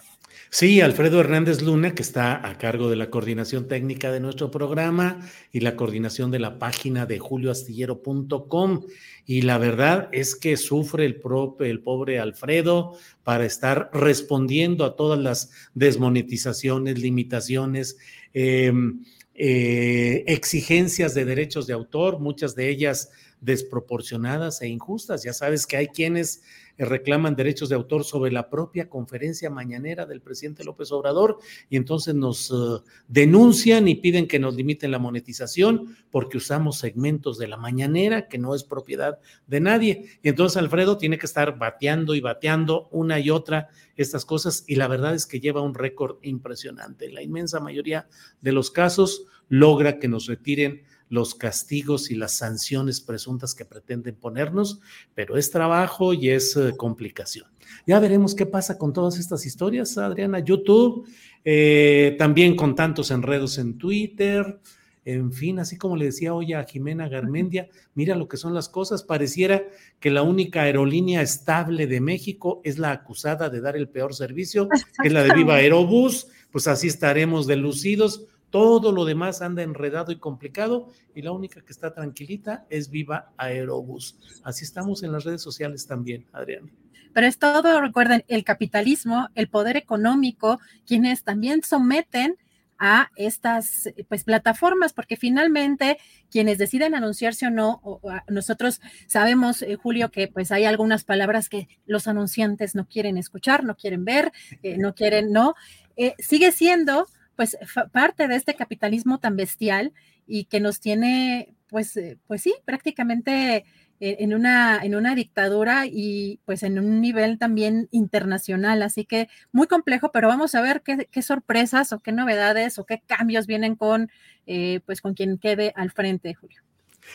Sí, 0.50 0.82
Alfredo 0.82 1.20
Hernández 1.20 1.62
Luna, 1.62 1.96
que 1.96 2.02
está 2.02 2.48
a 2.48 2.58
cargo 2.58 2.90
de 2.90 2.96
la 2.96 3.10
coordinación 3.10 3.68
técnica 3.68 4.12
de 4.12 4.20
nuestro 4.20 4.52
programa 4.52 5.20
y 5.52 5.62
la 5.62 5.76
coordinación 5.76 6.30
de 6.30 6.40
la 6.40 6.60
página 6.60 7.06
de 7.06 7.20
julioastillero.com. 7.20 8.86
Y 9.26 9.42
la 9.42 9.58
verdad 9.58 10.10
es 10.12 10.36
que 10.36 10.58
sufre 10.58 11.06
el, 11.06 11.20
pobre 11.20 12.20
Alfredo 12.20 12.98
para 13.24 13.46
estar 13.46 13.90
respondiendo 13.94 14.86
a 14.86 14.96
todas 14.96 15.20
las 15.20 15.52
desmonetizaciones, 15.74 17.00
limitaciones. 17.00 17.98
Em, 18.34 19.04
eh, 19.34 20.24
exigencias 20.28 21.16
de 21.16 21.26
derechos 21.26 21.66
de 21.66 21.74
autor, 21.74 22.20
muchas 22.20 22.54
de 22.56 22.70
ellas 22.70 23.10
desproporcionadas 23.42 24.62
e 24.62 24.68
injustas. 24.68 25.24
Ya 25.24 25.34
sabes 25.34 25.66
que 25.66 25.76
hay 25.76 25.88
quienes 25.88 26.44
reclaman 26.78 27.36
derechos 27.36 27.70
de 27.70 27.76
autor 27.76 28.04
sobre 28.04 28.32
la 28.32 28.50
propia 28.50 28.90
conferencia 28.90 29.50
mañanera 29.50 30.06
del 30.06 30.22
presidente 30.22 30.64
López 30.64 30.92
Obrador 30.92 31.38
y 31.70 31.78
entonces 31.78 32.16
nos 32.16 32.50
uh, 32.52 32.84
denuncian 33.08 33.88
y 33.88 33.96
piden 33.96 34.28
que 34.28 34.40
nos 34.40 34.56
limiten 34.56 34.92
la 34.92 35.00
monetización 35.00 35.96
porque 36.10 36.38
usamos 36.38 36.78
segmentos 36.78 37.38
de 37.38 37.48
la 37.48 37.58
mañanera 37.58 38.28
que 38.28 38.38
no 38.38 38.56
es 38.56 38.64
propiedad 38.64 39.20
de 39.48 39.60
nadie. 39.60 40.06
Y 40.24 40.30
entonces 40.30 40.58
Alfredo 40.58 40.98
tiene 40.98 41.18
que 41.18 41.26
estar 41.26 41.58
bateando 41.58 42.16
y 42.16 42.22
bateando 42.22 42.88
una 42.92 43.20
y 43.20 43.30
otra 43.30 43.70
estas 43.96 44.26
cosas 44.26 44.64
y 44.68 44.76
la 44.76 44.88
verdad 44.88 45.14
es 45.14 45.26
que 45.26 45.40
lleva 45.40 45.62
un 45.62 45.76
récord 45.76 46.18
impresionante. 46.22 47.12
La 47.12 47.22
inmensa 47.22 47.60
mayoría 47.60 48.08
de 48.42 48.52
los 48.52 48.72
casos 48.72 49.26
logra 49.50 50.00
que 50.00 50.08
nos 50.08 50.28
retiren 50.28 50.84
los 51.12 51.36
castigos 51.36 52.10
y 52.10 52.16
las 52.16 52.32
sanciones 52.32 53.02
presuntas 53.02 53.54
que 53.54 53.66
pretenden 53.66 54.16
ponernos, 54.16 54.80
pero 55.14 55.36
es 55.36 55.52
trabajo 55.52 56.14
y 56.14 56.30
es 56.30 56.56
eh, 56.56 56.74
complicación. 56.78 57.48
Ya 57.86 58.00
veremos 58.00 58.34
qué 58.34 58.46
pasa 58.46 58.78
con 58.78 58.94
todas 58.94 59.20
estas 59.20 59.46
historias, 59.46 59.98
Adriana. 59.98 60.40
YouTube, 60.40 61.06
eh, 61.44 62.16
también 62.18 62.56
con 62.56 62.76
tantos 62.76 63.12
enredos 63.12 63.58
en 63.58 63.78
Twitter, 63.78 64.62
en 65.04 65.34
fin, 65.34 65.60
así 65.60 65.78
como 65.78 65.98
le 65.98 66.06
decía 66.06 66.34
hoy 66.34 66.54
a 66.54 66.64
Jimena 66.64 67.10
Garmendia, 67.10 67.68
mira 67.94 68.16
lo 68.16 68.30
que 68.30 68.38
son 68.38 68.54
las 68.54 68.70
cosas, 68.70 69.04
pareciera 69.04 69.64
que 70.00 70.12
la 70.12 70.22
única 70.22 70.62
aerolínea 70.62 71.22
estable 71.22 71.88
de 71.88 72.00
México 72.00 72.62
es 72.64 72.78
la 72.78 72.92
acusada 72.92 73.50
de 73.50 73.60
dar 73.60 73.76
el 73.76 73.90
peor 73.90 74.14
servicio, 74.14 74.70
que 75.02 75.08
es 75.10 75.14
la 75.14 75.24
de 75.24 75.34
Viva 75.34 75.56
Aerobús, 75.56 76.28
pues 76.52 76.68
así 76.68 76.88
estaremos 76.88 77.48
delucidos 77.48 78.28
todo 78.52 78.92
lo 78.92 79.06
demás 79.06 79.42
anda 79.42 79.64
enredado 79.64 80.12
y 80.12 80.18
complicado 80.18 80.90
y 81.16 81.22
la 81.24 81.32
única 81.32 81.62
que 81.62 81.72
está 81.72 81.94
tranquilita 81.94 82.66
es 82.70 82.92
Viva 82.92 83.32
Aerobús. 83.38 84.20
Así 84.44 84.64
estamos 84.64 85.02
en 85.04 85.12
las 85.12 85.24
redes 85.24 85.42
sociales 85.42 85.88
también, 85.88 86.28
Adrián. 86.32 86.70
Pero 87.14 87.28
es 87.28 87.40
todo, 87.40 87.82
recuerden, 87.82 88.24
el 88.28 88.44
capitalismo, 88.44 89.30
el 89.36 89.50
poder 89.50 89.78
económico, 89.78 90.60
quienes 90.86 91.24
también 91.24 91.64
someten 91.64 92.38
a 92.84 93.12
estas 93.16 93.90
pues 94.10 94.24
plataformas, 94.24 94.92
porque 94.92 95.16
finalmente 95.16 96.00
quienes 96.32 96.58
deciden 96.58 96.96
anunciarse 96.96 97.46
o 97.46 97.52
no, 97.52 98.02
nosotros 98.28 98.82
sabemos, 99.06 99.62
eh, 99.62 99.76
Julio, 99.76 100.10
que 100.10 100.28
pues 100.28 100.52
hay 100.52 100.66
algunas 100.66 101.04
palabras 101.04 101.48
que 101.48 101.68
los 101.86 102.08
anunciantes 102.08 102.74
no 102.74 102.88
quieren 102.88 103.18
escuchar, 103.18 103.64
no 103.64 103.76
quieren 103.76 104.04
ver, 104.04 104.32
eh, 104.64 104.78
no 104.80 104.96
quieren, 104.96 105.32
no, 105.32 105.54
eh, 105.96 106.16
sigue 106.18 106.52
siendo 106.52 107.08
pues 107.36 107.58
parte 107.92 108.28
de 108.28 108.36
este 108.36 108.56
capitalismo 108.56 109.20
tan 109.20 109.36
bestial 109.36 109.94
y 110.28 110.46
que 110.46 110.60
nos 110.60 110.80
tiene, 110.80 111.56
pues, 111.68 111.98
eh, 111.98 112.18
pues 112.28 112.42
sí, 112.42 112.54
prácticamente 112.66 113.66
eh, 114.00 114.18
en 114.20 114.34
una, 114.34 114.80
en 114.84 114.96
una 114.96 115.14
dictadura 115.14 115.86
y 115.86 116.40
pues 116.46 116.64
en 116.64 116.80
un 116.80 117.02
nivel 117.02 117.38
también 117.38 117.88
internacional. 117.92 118.82
Así 118.82 119.06
que 119.06 119.30
muy 119.52 119.68
complejo, 119.68 120.12
pero 120.12 120.28
vamos 120.28 120.56
a 120.56 120.62
ver 120.62 120.82
qué, 120.82 121.08
qué 121.12 121.22
sorpresas 121.22 121.94
o 121.94 122.00
qué 122.00 122.12
novedades 122.12 122.80
o 122.80 122.86
qué 122.86 123.02
cambios 123.06 123.48
vienen 123.48 123.76
con, 123.76 124.10
eh, 124.48 124.82
pues 124.86 125.02
con 125.02 125.14
quien 125.14 125.38
quede 125.38 125.72
al 125.76 125.92
frente, 125.92 126.34
Julio. 126.34 126.62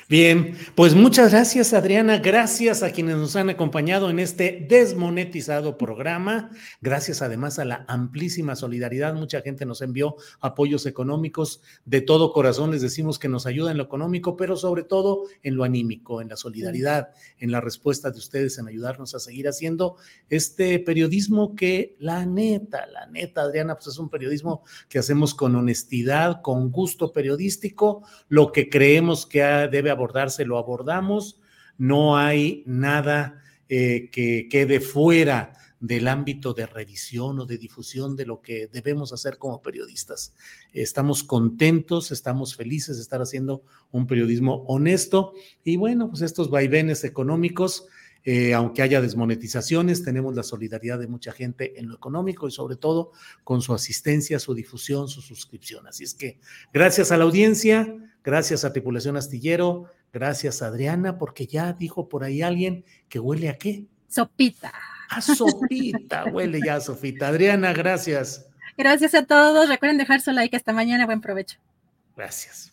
Bien, 0.09 0.57
pues 0.77 0.95
muchas 0.95 1.33
gracias 1.33 1.73
Adriana, 1.73 2.19
gracias 2.19 2.85
a 2.85 2.93
quienes 2.93 3.17
nos 3.17 3.35
han 3.35 3.51
acompañado 3.51 4.09
en 4.09 4.21
este 4.21 4.65
desmonetizado 4.69 5.77
programa, 5.77 6.51
gracias 6.81 7.23
además 7.23 7.59
a 7.59 7.65
la 7.65 7.85
amplísima 7.89 8.55
solidaridad, 8.55 9.15
mucha 9.15 9.41
gente 9.41 9.67
nos 9.67 9.83
envió 9.83 10.15
apoyos 10.41 10.87
económicos, 10.87 11.61
de 11.85 12.03
todo 12.03 12.33
corazón 12.33 12.71
les 12.71 12.83
decimos 12.83 13.19
que 13.19 13.29
nos 13.29 13.47
ayuda 13.47 13.73
en 13.73 13.79
lo 13.79 13.83
económico, 13.83 14.37
pero 14.37 14.57
sobre 14.57 14.85
todo 14.85 15.25
en 15.43 15.57
lo 15.57 15.65
anímico, 15.65 16.23
en 16.23 16.29
la 16.29 16.37
solidaridad, 16.37 17.09
en 17.39 17.51
la 17.51 17.61
respuesta 17.61 18.13
de 18.13 18.19
ustedes, 18.19 18.59
en 18.59 18.69
ayudarnos 18.69 19.15
a 19.17 19.19
seguir 19.19 19.49
haciendo 19.49 19.97
este 20.31 20.79
periodismo 20.79 21.57
que 21.57 21.97
la 21.99 22.25
neta, 22.27 22.87
la 22.87 23.07
neta 23.07 23.43
Adriana, 23.43 23.75
pues 23.75 23.89
es 23.89 23.99
un 23.99 24.09
periodismo 24.09 24.63
que 24.89 25.01
hacemos 25.01 25.35
con 25.35 25.57
honestidad, 25.57 26.43
con 26.43 26.71
gusto 26.71 27.13
periodístico, 27.13 28.05
lo 28.29 28.53
que 28.53 28.69
creemos 28.69 29.27
que 29.27 29.43
ha 29.43 29.67
debe 29.87 29.93
abordarse, 29.93 30.45
lo 30.45 30.59
abordamos. 30.59 31.41
No 31.79 32.17
hay 32.17 32.65
nada 32.67 33.43
eh, 33.69 34.11
que 34.11 34.49
quede 34.51 34.81
fuera 34.81 35.53
del 35.79 36.09
ámbito 36.09 36.55
de 36.55 36.67
revisión 36.67 37.39
o 37.39 37.47
de 37.47 37.59
difusión 37.59 38.17
de 38.17 38.27
lo 38.27 38.41
que 38.41 38.67
debemos 38.67 39.13
hacer 39.13 39.39
como 39.39 39.63
periodistas. 39.63 40.35
Estamos 40.73 41.23
contentos, 41.23 42.11
estamos 42.11 42.57
felices 42.57 42.97
de 42.97 43.03
estar 43.03 43.21
haciendo 43.21 43.63
un 43.93 44.07
periodismo 44.07 44.65
honesto 44.67 45.35
y 45.63 45.77
bueno, 45.77 46.09
pues 46.09 46.23
estos 46.23 46.51
vaivenes 46.51 47.05
económicos 47.05 47.87
eh, 48.29 48.55
aunque 48.55 48.83
haya 48.83 49.01
desmonetizaciones, 49.01 50.03
tenemos 50.03 50.35
la 50.35 50.43
solidaridad 50.43 50.99
de 50.99 51.07
mucha 51.07 51.31
gente 51.31 51.79
en 51.79 51.89
lo 51.89 51.95
económico 51.95 52.49
y 52.49 52.51
sobre 52.51 52.75
todo 52.75 53.13
con 53.45 53.63
su 53.63 53.73
asistencia, 53.73 54.41
su 54.41 54.53
difusión, 54.53 55.07
su 55.07 55.23
suscripción. 55.23 55.87
Así 55.87 56.03
es 56.03 56.13
que 56.13 56.41
gracias 56.73 57.13
a 57.13 57.19
la 57.19 57.23
audiencia, 57.23 57.97
gracias 58.27 58.65
a 58.65 58.73
Tripulación 58.73 59.17
Astillero, 59.17 59.91
gracias 60.13 60.61
a 60.61 60.67
Adriana, 60.67 61.17
porque 61.17 61.47
ya 61.47 61.73
dijo 61.73 62.11
por 62.11 62.25
ahí 62.25 62.43
alguien 62.43 62.85
que 63.09 63.19
huele 63.19 63.49
a 63.49 63.57
qué. 63.57 63.87
Sopita. 64.09 64.73
A 65.09 65.23
sopita, 65.23 66.25
huele 66.27 66.61
ya 66.65 66.81
sopita. 66.81 67.29
Adriana, 67.29 67.73
gracias. 67.73 68.45
Gracias 68.77 69.15
a 69.15 69.25
todos. 69.25 69.69
Recuerden 69.69 69.99
dejar 69.99 70.21
su 70.21 70.33
like. 70.33 70.57
Hasta 70.57 70.73
mañana. 70.73 71.07
Buen 71.07 71.21
provecho. 71.21 71.59
Gracias. 72.17 72.73